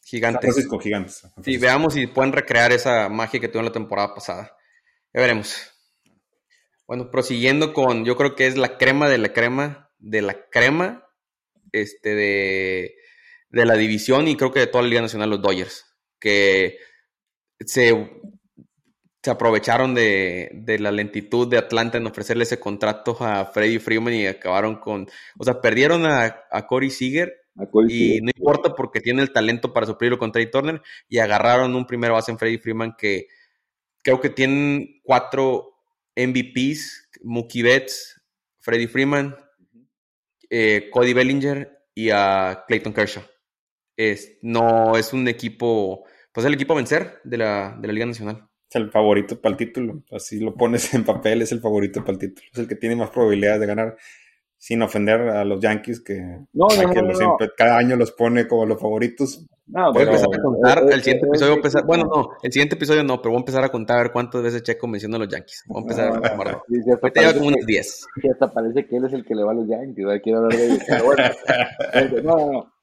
Gigantes. 0.05 0.41
San 0.41 0.53
Francisco, 0.53 0.79
gigantes. 0.79 1.15
San 1.15 1.43
Sí, 1.43 1.57
veamos 1.57 1.93
si 1.93 2.07
pueden 2.07 2.33
recrear 2.33 2.71
esa 2.71 3.09
magia 3.09 3.39
que 3.39 3.47
tuvieron 3.47 3.65
la 3.65 3.71
temporada 3.71 4.13
pasada. 4.13 4.55
Ya 5.13 5.21
veremos. 5.21 5.71
Bueno, 6.85 7.09
prosiguiendo 7.09 7.73
con, 7.73 8.03
yo 8.03 8.17
creo 8.17 8.35
que 8.35 8.47
es 8.47 8.57
la 8.57 8.77
crema 8.77 9.07
de 9.07 9.17
la 9.17 9.31
crema, 9.31 9.91
de 9.99 10.21
la 10.21 10.49
crema, 10.49 11.07
este, 11.71 12.13
de, 12.15 12.95
de 13.49 13.65
la 13.65 13.75
división 13.75 14.27
y 14.27 14.35
creo 14.35 14.51
que 14.51 14.59
de 14.59 14.67
toda 14.67 14.83
la 14.83 14.89
Liga 14.89 15.01
Nacional, 15.01 15.29
los 15.29 15.41
Dodgers, 15.41 15.85
que 16.19 16.77
se, 17.65 18.21
se 19.23 19.31
aprovecharon 19.31 19.95
de, 19.95 20.49
de 20.53 20.79
la 20.79 20.91
lentitud 20.91 21.47
de 21.47 21.57
Atlanta 21.57 21.97
en 21.97 22.05
ofrecerle 22.05 22.43
ese 22.43 22.59
contrato 22.59 23.15
a 23.21 23.45
Freddie 23.45 23.79
Freeman 23.79 24.13
y 24.13 24.27
acabaron 24.27 24.75
con, 24.75 25.07
o 25.39 25.43
sea, 25.45 25.61
perdieron 25.61 26.05
a, 26.05 26.43
a 26.51 26.67
Corey 26.67 26.89
Seager 26.89 27.33
A 27.55 27.65
Corey 27.67 27.89
y 27.89 27.99
Seager. 27.99 28.23
no 28.23 28.31
importa 28.35 28.75
porque 28.75 28.99
tiene 28.99 29.21
el 29.21 29.31
talento 29.31 29.71
para 29.71 29.85
suplirlo 29.85 30.17
con 30.17 30.33
Trey 30.33 30.51
Turner 30.51 30.81
y 31.07 31.19
agarraron 31.19 31.73
un 31.73 31.87
primer 31.87 32.11
base 32.11 32.31
en 32.31 32.37
Freddie 32.37 32.59
Freeman 32.59 32.95
que 32.97 33.27
creo 34.03 34.19
que 34.19 34.29
tienen 34.29 34.99
cuatro 35.03 35.73
MVPs, 36.17 37.09
Mookie 37.23 37.63
Betts, 37.63 38.21
Freddie 38.59 38.89
Freeman, 38.89 39.37
eh, 40.49 40.89
Cody 40.91 41.13
Bellinger 41.13 41.71
y 41.95 42.09
a 42.09 42.65
Clayton 42.67 42.93
Kershaw. 42.93 43.23
Es, 43.95 44.37
no 44.41 44.97
es 44.97 45.13
un 45.13 45.29
equipo, 45.29 46.05
pues 46.33 46.45
el 46.45 46.55
equipo 46.55 46.73
a 46.73 46.77
vencer 46.77 47.21
de 47.23 47.37
la, 47.37 47.77
de 47.79 47.87
la 47.87 47.93
Liga 47.93 48.05
Nacional. 48.05 48.49
Es 48.73 48.81
el 48.81 48.89
favorito 48.89 49.39
para 49.39 49.51
el 49.53 49.57
título. 49.57 50.01
Así 50.11 50.39
lo 50.39 50.55
pones 50.55 50.93
en 50.95 51.03
papel, 51.03 51.43
es 51.43 51.51
el 51.51 51.59
favorito 51.61 51.99
para 52.01 52.13
el 52.13 52.17
título. 52.19 52.47
Es 52.51 52.57
el 52.59 52.67
que 52.67 52.75
tiene 52.75 52.95
más 52.95 53.11
probabilidades 53.11 53.59
de 53.61 53.67
ganar. 53.67 53.97
Sin 54.57 54.81
ofender 54.81 55.19
a 55.29 55.43
los 55.43 55.59
Yankees, 55.59 55.99
que, 56.01 56.21
No, 56.53 56.67
no, 56.67 56.89
que 56.93 57.01
no, 57.01 57.13
siempre- 57.13 57.51
cada 57.57 57.77
año 57.77 57.97
los 57.97 58.11
pone 58.13 58.47
como 58.47 58.65
los 58.65 58.79
favoritos. 58.79 59.45
No, 59.67 59.91
Voy 59.91 60.03
a 60.03 60.05
empezar 60.05 60.27
a 60.33 60.41
contar, 60.41 60.77
eh, 60.79 60.93
el 60.93 61.01
siguiente 61.03 61.25
eh, 61.25 61.29
episodio 61.29 61.51
voy 61.51 61.57
a 61.57 61.59
empezar, 61.59 61.85
bueno, 61.85 62.03
no, 62.05 62.29
el 62.41 62.51
siguiente 62.51 62.75
episodio 62.75 63.03
no, 63.03 63.21
pero 63.21 63.31
voy 63.31 63.37
a 63.37 63.41
empezar 63.41 63.63
a 63.65 63.69
contar 63.69 63.99
a 63.99 64.03
ver 64.03 64.11
cuántas 64.13 64.41
veces 64.41 64.63
Checo 64.63 64.87
menciona 64.87 65.17
a 65.17 65.19
los 65.19 65.27
Yankees. 65.29 65.63
Voy 65.67 65.79
a 65.79 65.81
empezar 65.81 66.07
a 66.07 66.11
sí, 66.11 66.17
hasta 66.17 66.33
Ahorita 66.33 66.61
lleva 66.81 66.99
parece 67.01 67.33
como 67.35 67.47
unas 67.49 67.59
que- 67.59 67.65
10. 67.73 68.07
que 68.21 68.29
hasta 68.29 68.51
parece 68.53 68.85
que 68.87 68.95
él 68.97 69.05
es 69.05 69.13
el 69.13 69.25
que 69.25 69.35
le 69.35 69.43
va 69.43 69.51
a 69.51 69.55
los 69.55 69.67
Yankees, 69.67 70.05
¿verdad? 70.05 70.21
Quiero 70.23 70.39
hablar 70.39 70.57
de 70.57 70.65
ellos, 70.65 70.79
pero 70.87 71.05
bueno. 71.05 71.23
No, 72.23 72.37
no, 72.37 72.51
no. 72.53 72.73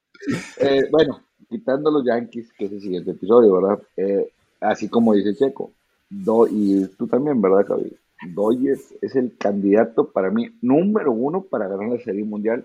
Eh, 0.59 0.82
bueno, 0.91 1.20
quitando 1.49 1.91
los 1.91 2.05
Yankees, 2.05 2.53
que 2.59 2.66
es 2.66 2.72
el 2.72 2.80
siguiente 2.82 3.11
episodio, 3.12 3.59
¿verdad? 3.61 3.78
Eh, 3.97 4.30
así 4.61 4.88
como 4.88 5.14
dice 5.14 5.34
Checo, 5.34 5.72
Do- 6.11 6.49
y 6.51 6.87
tú 6.99 7.07
también, 7.07 7.41
¿verdad, 7.41 7.67
Javi? 7.67 7.97
Dodgers 8.35 8.95
es 9.01 9.17
el 9.17 9.37
candidato 9.39 10.11
para 10.11 10.31
mí 10.31 10.49
número 10.61 11.11
uno 11.13 11.43
para 11.43 11.69
ganar 11.69 11.89
la 11.89 11.99
Serie 12.05 12.25
Mundial 12.25 12.65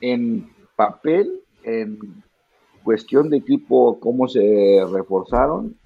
en 0.00 0.48
papel, 0.76 1.42
en 1.62 1.98
cuestión 2.82 3.28
de 3.28 3.38
equipo, 3.38 3.98
cómo 4.00 4.26
se 4.28 4.80
reforzaron. 4.90 5.76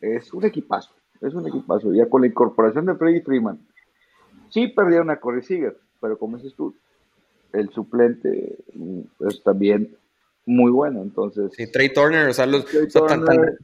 Es 0.00 0.32
un 0.32 0.44
equipazo, 0.44 0.90
es 1.20 1.34
un 1.34 1.46
equipazo. 1.48 1.92
Ya 1.92 2.08
con 2.08 2.20
la 2.22 2.26
incorporación 2.28 2.86
de 2.86 2.94
Freddy 2.94 3.20
Freeman, 3.20 3.58
sí 4.50 4.68
perdieron 4.68 5.10
a 5.10 5.18
Corey 5.20 5.42
Seager, 5.42 5.76
pero 6.00 6.18
como 6.18 6.36
dices 6.36 6.54
tú, 6.54 6.74
el 7.52 7.68
suplente 7.70 8.58
mm, 8.74 9.00
es 9.28 9.42
también 9.42 9.96
muy 10.46 10.70
bueno. 10.70 11.02
Entonces, 11.02 11.52
Sí, 11.56 11.70
Trey 11.70 11.92
Turner, 11.92 12.28
o 12.28 12.32
sea, 12.34 12.46
los, 12.46 12.64
Trey 12.66 12.86
o 12.86 12.90
sea, 12.90 13.06
tan- 13.06 13.24
tan- 13.24 13.36
Turner, 13.36 13.58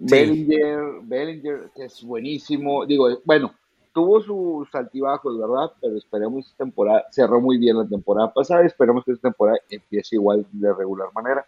Bellinger, 0.00 1.00
Bellinger, 1.02 1.70
que 1.74 1.84
es 1.84 2.02
buenísimo. 2.02 2.86
Digo, 2.86 3.08
bueno, 3.24 3.54
tuvo 3.92 4.20
sus 4.20 4.74
altibajos, 4.74 5.38
¿verdad? 5.38 5.72
Pero 5.80 5.96
esperemos 5.96 6.46
esta 6.46 6.64
temporada, 6.64 7.06
cerró 7.10 7.40
muy 7.40 7.58
bien 7.58 7.76
la 7.76 7.86
temporada 7.86 8.32
pasada, 8.32 8.64
esperemos 8.64 9.04
que 9.04 9.12
esta 9.12 9.28
temporada 9.28 9.58
empiece 9.68 10.16
igual 10.16 10.46
de 10.52 10.72
regular 10.72 11.08
manera. 11.14 11.44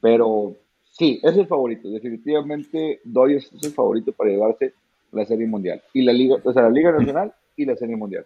Pero 0.00 0.56
sí, 0.92 1.20
es 1.22 1.36
el 1.36 1.46
favorito, 1.46 1.90
definitivamente 1.90 3.00
Dodgers 3.04 3.52
es 3.52 3.64
el 3.64 3.72
favorito 3.72 4.12
para 4.12 4.30
llevarse 4.30 4.72
la 5.12 5.26
Serie 5.26 5.46
Mundial. 5.46 5.82
Y 5.92 6.02
la 6.02 6.12
Liga, 6.12 6.36
o 6.42 6.52
sea, 6.52 6.62
la 6.62 6.70
Liga 6.70 6.92
Nacional 6.92 7.34
y 7.56 7.66
la 7.66 7.76
Serie 7.76 7.96
Mundial. 7.96 8.24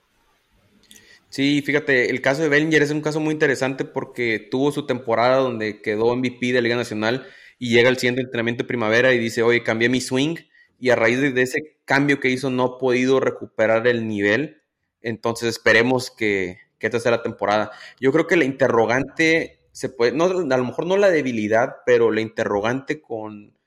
Sí, 1.31 1.63
fíjate, 1.63 2.11
el 2.11 2.21
caso 2.21 2.43
de 2.43 2.49
Bellinger 2.49 2.83
es 2.83 2.93
un 2.93 3.01
caso 3.01 3.19
muy 3.19 3.33
interesante 3.33 3.85
porque 3.85 4.39
tuvo 4.39 4.71
su 4.71 4.87
temporada 4.87 5.39
donde 5.39 5.83
quedó 5.83 6.15
MVP 6.15 6.53
de 6.53 6.63
Liga 6.63 6.77
Nacional 6.77 7.27
y 7.59 7.71
llega 7.71 7.89
al 7.89 7.99
siguiente 7.99 8.23
entrenamiento 8.23 8.65
de 8.65 8.69
primavera 8.69 9.13
y 9.13 9.19
dice, 9.19 9.43
oye, 9.43 9.63
cambié 9.63 9.89
mi 9.89 10.01
swing 10.01 10.37
y 10.79 10.91
a 10.91 10.97
raíz 10.97 11.21
de, 11.21 11.41
ese 11.41 11.79
cambio 11.85 12.21
que 12.21 12.31
hizo 12.31 12.51
no 12.51 12.65
ha 12.65 12.79
podido 12.79 13.21
recuperar 13.21 13.87
el 13.87 14.07
nivel. 14.09 14.63
Entonces 15.01 15.49
esperemos 15.49 16.11
que, 16.11 16.59
que 16.79 16.87
esta 16.87 17.01
sea 17.01 17.13
la 17.13 17.23
temporada. 17.23 17.71
Yo 18.01 18.13
creo 18.13 18.27
que 18.27 18.37
la 18.37 18.45
interrogante 18.45 19.61
se 19.73 19.89
puede, 19.89 20.13
no, 20.13 20.25
a 20.25 20.57
lo 20.57 20.65
mejor 20.65 20.87
no 20.87 20.97
la 20.97 21.11
debilidad, 21.11 21.77
pero 21.85 22.11
la 22.11 22.21
interrogante 22.21 23.01
con 23.01 23.59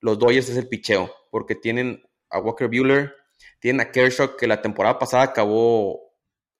los 0.00 0.18
Dodgers 0.18 0.48
es 0.48 0.56
el 0.56 0.68
picheo, 0.68 1.10
porque 1.30 1.54
tienen 1.54 2.06
a 2.30 2.38
Walker 2.38 2.68
Bueller, 2.68 3.14
tienen 3.58 3.80
a 3.80 3.90
Kershaw 3.90 4.36
que 4.36 4.46
la 4.46 4.62
temporada 4.62 4.98
pasada 4.98 5.24
acabó 5.24 6.12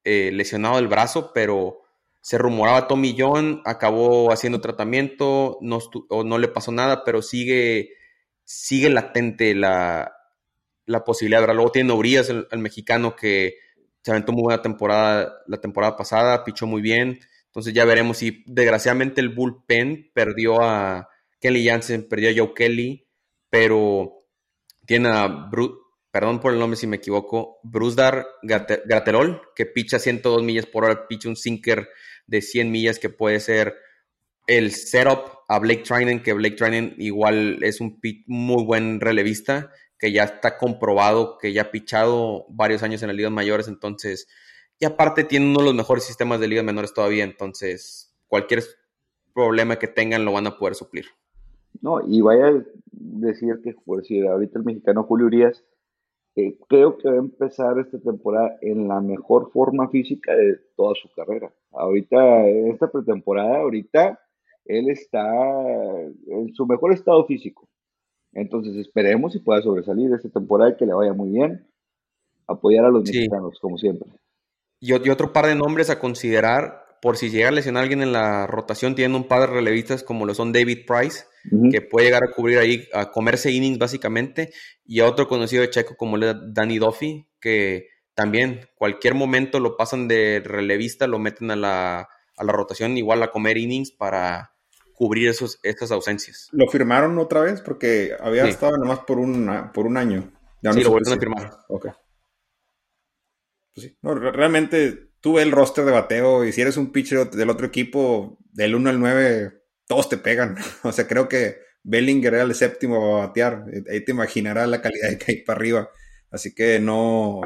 eh, 0.04 0.30
lesionado 0.32 0.76
del 0.76 0.88
brazo, 0.88 1.32
pero 1.32 1.82
se 2.28 2.36
rumoraba 2.36 2.86
Tommy 2.88 3.16
John, 3.18 3.62
acabó 3.64 4.30
haciendo 4.30 4.60
tratamiento, 4.60 5.56
no, 5.62 5.78
no 6.26 6.36
le 6.36 6.48
pasó 6.48 6.70
nada, 6.70 7.02
pero 7.02 7.22
sigue, 7.22 7.94
sigue 8.44 8.90
latente 8.90 9.54
la, 9.54 10.12
la 10.84 11.04
posibilidad. 11.04 11.46
Luego 11.54 11.72
tiene 11.72 11.90
Urias, 11.94 12.28
el, 12.28 12.46
mexicano, 12.58 13.16
que 13.16 13.54
se 14.02 14.10
aventó 14.10 14.32
muy 14.32 14.42
buena 14.42 14.60
temporada 14.60 15.38
la 15.46 15.56
temporada 15.56 15.96
pasada, 15.96 16.44
pichó 16.44 16.66
muy 16.66 16.82
bien. 16.82 17.18
Entonces 17.46 17.72
ya 17.72 17.86
veremos 17.86 18.18
si 18.18 18.44
desgraciadamente 18.44 19.22
el 19.22 19.30
bullpen 19.30 20.10
perdió 20.12 20.60
a 20.60 21.08
Kelly 21.40 21.66
Jansen, 21.66 22.10
perdió 22.10 22.28
a 22.28 22.34
Joe 22.36 22.52
Kelly, 22.54 23.08
pero 23.48 24.26
tiene 24.84 25.08
a 25.08 25.48
perdón 26.10 26.40
por 26.40 26.52
el 26.52 26.58
nombre 26.58 26.76
si 26.76 26.86
me 26.86 26.96
equivoco, 26.96 27.58
Brusdar 27.62 28.26
Gate- 28.42 28.82
Graterol, 28.84 29.40
que 29.56 29.64
picha 29.64 29.98
102 29.98 30.42
millas 30.42 30.66
por 30.66 30.84
hora, 30.84 31.08
picha 31.08 31.30
un 31.30 31.36
sinker 31.36 31.88
de 32.28 32.40
100 32.40 32.70
millas 32.70 32.98
que 33.00 33.08
puede 33.08 33.40
ser 33.40 33.74
el 34.46 34.70
setup 34.70 35.40
a 35.48 35.58
Blake 35.58 35.82
Trinan, 35.82 36.22
que 36.22 36.32
Blake 36.32 36.56
Trinan 36.56 36.94
igual 36.98 37.62
es 37.62 37.80
un 37.80 38.00
muy 38.26 38.64
buen 38.64 39.00
relevista, 39.00 39.70
que 39.98 40.12
ya 40.12 40.24
está 40.24 40.56
comprobado, 40.56 41.38
que 41.38 41.52
ya 41.52 41.62
ha 41.62 41.70
pichado 41.70 42.46
varios 42.48 42.82
años 42.82 43.02
en 43.02 43.08
las 43.08 43.16
ligas 43.16 43.32
mayores, 43.32 43.66
entonces, 43.66 44.28
y 44.78 44.84
aparte 44.84 45.24
tiene 45.24 45.46
uno 45.46 45.60
de 45.60 45.66
los 45.66 45.74
mejores 45.74 46.04
sistemas 46.04 46.38
de 46.38 46.48
ligas 46.48 46.64
menores 46.64 46.94
todavía, 46.94 47.24
entonces 47.24 48.14
cualquier 48.28 48.62
problema 49.34 49.76
que 49.76 49.88
tengan 49.88 50.24
lo 50.24 50.32
van 50.32 50.46
a 50.46 50.56
poder 50.56 50.74
suplir. 50.74 51.06
No, 51.80 52.00
y 52.06 52.20
vaya 52.20 52.48
a 52.48 52.64
decir 52.90 53.60
que 53.62 53.74
por 53.84 54.04
si 54.04 54.26
ahorita 54.26 54.58
el 54.58 54.64
mexicano 54.64 55.04
Julio 55.04 55.26
Urias, 55.26 55.64
eh, 56.36 56.56
creo 56.68 56.96
que 56.98 57.08
va 57.08 57.14
a 57.14 57.18
empezar 57.18 57.78
esta 57.78 57.98
temporada 57.98 58.56
en 58.60 58.88
la 58.88 59.00
mejor 59.00 59.50
forma 59.52 59.88
física 59.88 60.34
de 60.34 60.56
toda 60.76 60.94
su 60.94 61.12
carrera. 61.12 61.52
Ahorita, 61.72 62.46
en 62.48 62.72
esta 62.72 62.90
pretemporada, 62.90 63.58
ahorita 63.58 64.18
él 64.64 64.90
está 64.90 65.26
en 65.26 66.54
su 66.54 66.66
mejor 66.66 66.92
estado 66.92 67.24
físico. 67.26 67.68
Entonces 68.32 68.76
esperemos 68.76 69.32
si 69.32 69.38
pueda 69.38 69.62
sobresalir 69.62 70.12
esta 70.12 70.28
temporada 70.28 70.70
y 70.70 70.76
que 70.76 70.86
le 70.86 70.94
vaya 70.94 71.12
muy 71.12 71.30
bien. 71.30 71.66
Apoyar 72.46 72.84
a 72.84 72.90
los 72.90 73.08
Sí. 73.08 73.16
mexicanos, 73.16 73.58
como 73.60 73.78
siempre. 73.78 74.08
Y, 74.80 74.92
y 74.92 75.10
otro 75.10 75.32
par 75.32 75.46
de 75.46 75.54
nombres 75.54 75.90
a 75.90 75.98
considerar, 75.98 76.84
por 77.00 77.16
si 77.16 77.30
llega 77.30 77.48
a 77.48 77.52
lesionar 77.52 77.82
alguien 77.84 78.02
en 78.02 78.12
la 78.12 78.46
rotación, 78.46 78.94
tienen 78.94 79.16
un 79.16 79.24
par 79.28 79.40
de 79.40 79.46
relevistas 79.54 80.02
como 80.02 80.26
lo 80.26 80.34
son 80.34 80.52
David 80.52 80.86
Price, 80.86 81.24
que 81.70 81.80
puede 81.80 82.06
llegar 82.06 82.24
a 82.24 82.32
cubrir 82.34 82.58
ahí, 82.58 82.86
a 82.92 83.10
comerse 83.10 83.50
innings 83.52 83.78
básicamente, 83.78 84.50
y 84.84 85.00
a 85.00 85.06
otro 85.06 85.28
conocido 85.28 85.62
de 85.62 85.70
Checo 85.70 85.94
como 85.96 86.18
Danny 86.18 86.78
Duffy, 86.78 87.26
que 87.40 87.86
también 88.18 88.68
cualquier 88.74 89.14
momento 89.14 89.60
lo 89.60 89.76
pasan 89.76 90.08
de 90.08 90.42
relevista, 90.44 91.06
lo 91.06 91.20
meten 91.20 91.52
a 91.52 91.56
la, 91.56 92.08
a 92.36 92.44
la 92.44 92.52
rotación, 92.52 92.98
igual 92.98 93.22
a 93.22 93.30
comer 93.30 93.56
innings 93.58 93.92
para 93.92 94.52
cubrir 94.92 95.28
esos, 95.28 95.60
estas 95.62 95.92
ausencias. 95.92 96.48
Lo 96.50 96.66
firmaron 96.66 97.16
otra 97.20 97.42
vez 97.42 97.60
porque 97.60 98.10
había 98.18 98.42
Sí. 98.42 98.50
estado 98.50 98.76
nomás 98.76 98.98
por 99.06 99.20
un, 99.20 99.70
por 99.72 99.86
un 99.86 99.96
año. 99.96 100.32
Ya 100.62 100.72
Sí, 100.72 100.82
lo 100.82 100.90
vuelven 100.90 101.14
a 101.14 101.16
firmar. 101.20 101.64
Ok. 101.68 101.86
Pues 103.74 103.86
sí. 103.86 103.96
No, 104.02 104.14
re- 104.16 104.32
realmente 104.32 105.10
tú 105.20 105.34
ves 105.34 105.44
el 105.46 105.52
roster 105.52 105.84
de 105.84 105.92
bateo 105.92 106.44
y 106.44 106.50
si 106.50 106.60
eres 106.60 106.76
un 106.76 106.90
pitcher 106.90 107.30
del 107.30 107.50
otro 107.50 107.66
equipo, 107.68 108.38
del 108.52 108.74
1 108.74 108.90
al 108.90 108.98
9, 108.98 109.62
todos 109.86 110.08
te 110.08 110.18
pegan. 110.18 110.56
O 110.82 110.90
sea, 110.90 111.06
creo 111.06 111.28
que 111.28 111.58
Bellinger 111.84 112.34
era 112.34 112.42
el 112.42 112.54
séptimo 112.56 113.18
a 113.22 113.26
batear. 113.28 113.64
Ahí 113.88 114.04
te 114.04 114.10
imaginarás 114.10 114.68
la 114.68 114.82
calidad 114.82 115.16
que 115.18 115.30
hay 115.32 115.42
para 115.42 115.56
arriba. 115.58 115.90
Así 116.32 116.52
que 116.54 116.80
no. 116.80 117.40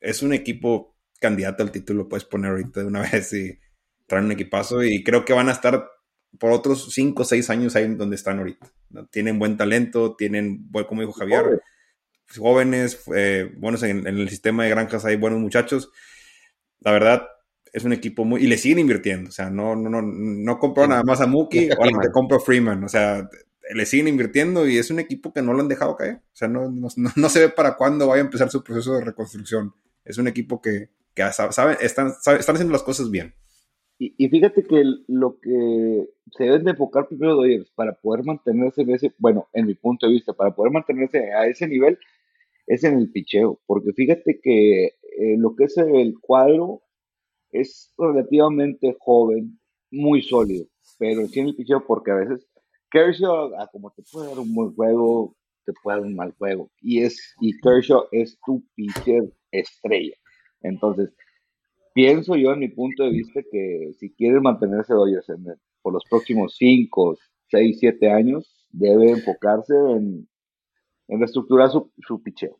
Es 0.00 0.22
un 0.22 0.32
equipo 0.32 0.96
candidato 1.20 1.62
al 1.62 1.72
título, 1.72 2.08
puedes 2.08 2.24
poner 2.24 2.50
ahorita 2.50 2.80
de 2.80 2.86
una 2.86 3.02
vez 3.12 3.32
y 3.32 3.58
traen 4.06 4.26
un 4.26 4.32
equipazo. 4.32 4.82
Y 4.82 5.04
creo 5.04 5.24
que 5.24 5.32
van 5.32 5.48
a 5.48 5.52
estar 5.52 5.88
por 6.38 6.52
otros 6.52 6.92
5 6.92 7.22
o 7.22 7.24
6 7.24 7.50
años 7.50 7.76
ahí 7.76 7.94
donde 7.94 8.16
están 8.16 8.38
ahorita. 8.38 8.72
¿no? 8.90 9.06
Tienen 9.06 9.38
buen 9.38 9.56
talento, 9.56 10.16
tienen, 10.16 10.68
como 10.88 11.02
dijo 11.02 11.12
Javier, 11.12 11.42
Joder. 11.42 11.60
jóvenes, 12.36 13.02
eh, 13.14 13.52
buenos 13.56 13.82
en, 13.82 14.06
en 14.06 14.18
el 14.18 14.28
sistema 14.28 14.64
de 14.64 14.70
granjas 14.70 15.04
hay 15.04 15.16
buenos 15.16 15.40
muchachos. 15.40 15.90
La 16.80 16.92
verdad, 16.92 17.26
es 17.72 17.84
un 17.84 17.92
equipo 17.92 18.24
muy... 18.24 18.42
Y 18.42 18.46
le 18.46 18.56
siguen 18.56 18.80
invirtiendo, 18.80 19.28
o 19.28 19.32
sea, 19.32 19.50
no, 19.50 19.76
no, 19.76 19.88
no, 19.90 20.02
no 20.02 20.58
compró 20.58 20.86
nada 20.86 21.02
más 21.02 21.20
a 21.20 21.26
Mookie, 21.26 21.70
ahora 21.78 22.00
te 22.00 22.10
compro 22.10 22.40
Freeman, 22.40 22.84
o 22.84 22.88
sea, 22.88 23.28
le 23.72 23.86
siguen 23.86 24.08
invirtiendo 24.08 24.66
y 24.66 24.78
es 24.78 24.90
un 24.90 24.98
equipo 24.98 25.32
que 25.32 25.42
no 25.42 25.52
lo 25.52 25.60
han 25.60 25.68
dejado 25.68 25.96
caer. 25.96 26.16
O 26.16 26.36
sea, 26.36 26.48
no, 26.48 26.70
no, 26.70 26.88
no 27.14 27.28
se 27.28 27.40
ve 27.40 27.48
para 27.50 27.76
cuándo 27.76 28.08
vaya 28.08 28.22
a 28.22 28.24
empezar 28.24 28.50
su 28.50 28.64
proceso 28.64 28.94
de 28.94 29.04
reconstrucción. 29.04 29.74
Es 30.10 30.18
un 30.18 30.28
equipo 30.28 30.60
que, 30.60 30.90
que 31.14 31.22
sabe, 31.32 31.76
están, 31.80 32.08
están 32.08 32.56
haciendo 32.56 32.72
las 32.72 32.82
cosas 32.82 33.10
bien. 33.10 33.34
Y, 33.98 34.14
y, 34.16 34.28
fíjate 34.28 34.64
que 34.64 34.82
lo 35.08 35.38
que 35.40 36.08
se 36.32 36.44
deben 36.44 36.64
de 36.64 36.70
enfocar 36.70 37.06
primero 37.06 37.36
Dodgers 37.36 37.70
para 37.74 37.94
poder 37.94 38.24
mantenerse 38.24 38.80
en 38.82 38.90
ese, 38.90 39.14
bueno, 39.18 39.48
en 39.52 39.66
mi 39.66 39.74
punto 39.74 40.06
de 40.06 40.14
vista, 40.14 40.32
para 40.32 40.54
poder 40.54 40.72
mantenerse 40.72 41.32
a 41.32 41.46
ese 41.46 41.68
nivel, 41.68 41.98
es 42.66 42.82
en 42.84 42.98
el 42.98 43.10
picheo. 43.10 43.60
Porque 43.66 43.92
fíjate 43.92 44.40
que 44.42 44.84
eh, 44.84 45.36
lo 45.36 45.54
que 45.54 45.64
es 45.64 45.76
el 45.76 46.14
cuadro 46.20 46.82
es 47.50 47.92
relativamente 47.98 48.96
joven, 48.98 49.60
muy 49.90 50.22
sólido, 50.22 50.66
pero 50.98 51.26
sí 51.26 51.40
en 51.40 51.48
el 51.48 51.56
picheo 51.56 51.84
porque 51.86 52.12
a 52.12 52.14
veces 52.14 52.48
Kershaw, 52.90 53.52
ah, 53.58 53.68
como 53.70 53.90
te 53.90 54.02
puede 54.10 54.28
dar 54.28 54.38
un 54.38 54.54
buen 54.54 54.74
juego, 54.74 55.36
te 55.72 55.80
puede 55.82 55.98
dar 55.98 56.06
un 56.06 56.16
mal 56.16 56.32
juego. 56.38 56.70
Y, 56.80 57.02
es, 57.02 57.34
y 57.40 57.58
Kershaw 57.60 58.04
es 58.12 58.38
tu 58.44 58.64
pitcher 58.74 59.32
estrella. 59.50 60.14
Entonces, 60.62 61.10
pienso 61.94 62.36
yo 62.36 62.52
en 62.52 62.60
mi 62.60 62.68
punto 62.68 63.04
de 63.04 63.10
vista 63.10 63.40
que 63.50 63.92
si 63.98 64.12
quiere 64.14 64.40
mantenerse 64.40 64.94
Dodgers 64.94 65.26
por 65.82 65.92
los 65.92 66.04
próximos 66.08 66.54
5, 66.56 67.16
6, 67.48 67.76
7 67.80 68.10
años, 68.10 68.66
debe 68.70 69.10
enfocarse 69.10 69.74
en, 69.74 70.28
en 71.08 71.18
reestructurar 71.18 71.70
su, 71.70 71.90
su 72.06 72.22
picheo. 72.22 72.58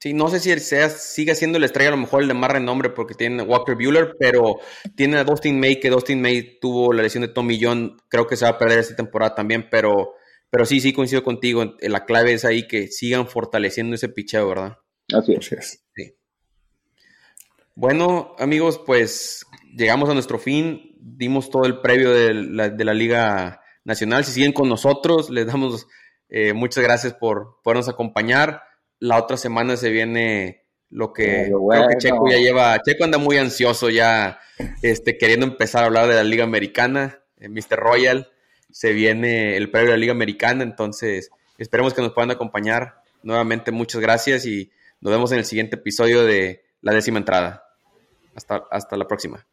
Sí, 0.00 0.14
no 0.14 0.28
sé 0.28 0.38
si 0.38 0.52
él 0.52 0.60
sea, 0.60 0.90
sigue 0.90 1.34
siendo 1.34 1.58
la 1.58 1.66
estrella, 1.66 1.88
a 1.88 1.92
lo 1.92 1.96
mejor 1.96 2.22
el 2.22 2.28
de 2.28 2.34
más 2.34 2.52
renombre 2.52 2.88
porque 2.90 3.14
tiene 3.14 3.42
Walker 3.42 3.74
Bueller, 3.74 4.14
pero 4.16 4.60
tiene 4.94 5.16
a 5.16 5.24
Dustin 5.24 5.58
May, 5.58 5.80
que 5.80 5.90
Dustin 5.90 6.20
May 6.22 6.60
tuvo 6.60 6.92
la 6.92 7.02
lesión 7.02 7.22
de 7.22 7.28
Tommy 7.28 7.58
John, 7.60 7.96
creo 8.08 8.24
que 8.24 8.36
se 8.36 8.44
va 8.44 8.52
a 8.52 8.58
perder 8.58 8.78
esta 8.78 8.94
temporada 8.94 9.34
también, 9.34 9.66
pero, 9.68 10.14
pero 10.50 10.64
sí, 10.64 10.80
sí 10.80 10.92
coincido 10.92 11.22
contigo, 11.22 11.76
la 11.80 12.04
clave 12.04 12.32
es 12.32 12.44
ahí 12.44 12.66
que 12.66 12.88
sigan 12.88 13.28
fortaleciendo 13.28 13.94
ese 13.94 14.08
picheo, 14.08 14.48
¿verdad? 14.48 14.78
Así 15.12 15.34
es. 15.34 15.84
Sí. 15.94 16.14
Bueno, 17.74 18.34
amigos, 18.38 18.80
pues 18.84 19.46
llegamos 19.76 20.08
a 20.10 20.14
nuestro 20.14 20.38
fin, 20.38 20.96
dimos 21.00 21.50
todo 21.50 21.64
el 21.64 21.80
previo 21.80 22.12
de 22.12 22.34
la, 22.34 22.68
de 22.70 22.84
la 22.84 22.94
Liga 22.94 23.60
Nacional, 23.84 24.24
si 24.24 24.32
siguen 24.32 24.52
con 24.52 24.68
nosotros, 24.68 25.30
les 25.30 25.46
damos 25.46 25.86
eh, 26.28 26.52
muchas 26.52 26.84
gracias 26.84 27.14
por 27.14 27.60
podernos 27.62 27.88
acompañar 27.88 28.62
la 29.00 29.18
otra 29.18 29.36
semana 29.36 29.76
se 29.76 29.90
viene 29.90 30.64
lo 30.90 31.12
que 31.12 31.50
creo 31.70 31.88
que 31.88 31.98
Checo 31.98 32.28
ya 32.30 32.38
lleva. 32.38 32.80
Checo 32.82 33.04
anda 33.04 33.18
muy 33.18 33.36
ansioso 33.36 33.90
ya, 33.90 34.40
este, 34.82 35.18
queriendo 35.18 35.46
empezar 35.46 35.82
a 35.82 35.86
hablar 35.86 36.08
de 36.08 36.14
la 36.14 36.24
Liga 36.24 36.44
Americana, 36.44 37.20
eh, 37.36 37.48
Mr. 37.48 37.76
Royal. 37.76 38.30
Se 38.70 38.92
viene 38.92 39.56
el 39.56 39.70
previo 39.70 39.90
de 39.90 39.96
la 39.96 40.00
Liga 40.00 40.12
Americana, 40.12 40.62
entonces 40.62 41.30
esperemos 41.56 41.94
que 41.94 42.02
nos 42.02 42.12
puedan 42.12 42.30
acompañar. 42.30 43.02
Nuevamente, 43.22 43.72
muchas 43.72 44.00
gracias 44.00 44.46
y 44.46 44.70
nos 45.00 45.12
vemos 45.12 45.32
en 45.32 45.38
el 45.38 45.44
siguiente 45.44 45.76
episodio 45.76 46.24
de 46.24 46.64
La 46.80 46.92
décima 46.92 47.18
entrada. 47.18 47.64
Hasta, 48.34 48.62
hasta 48.70 48.96
la 48.96 49.06
próxima. 49.06 49.46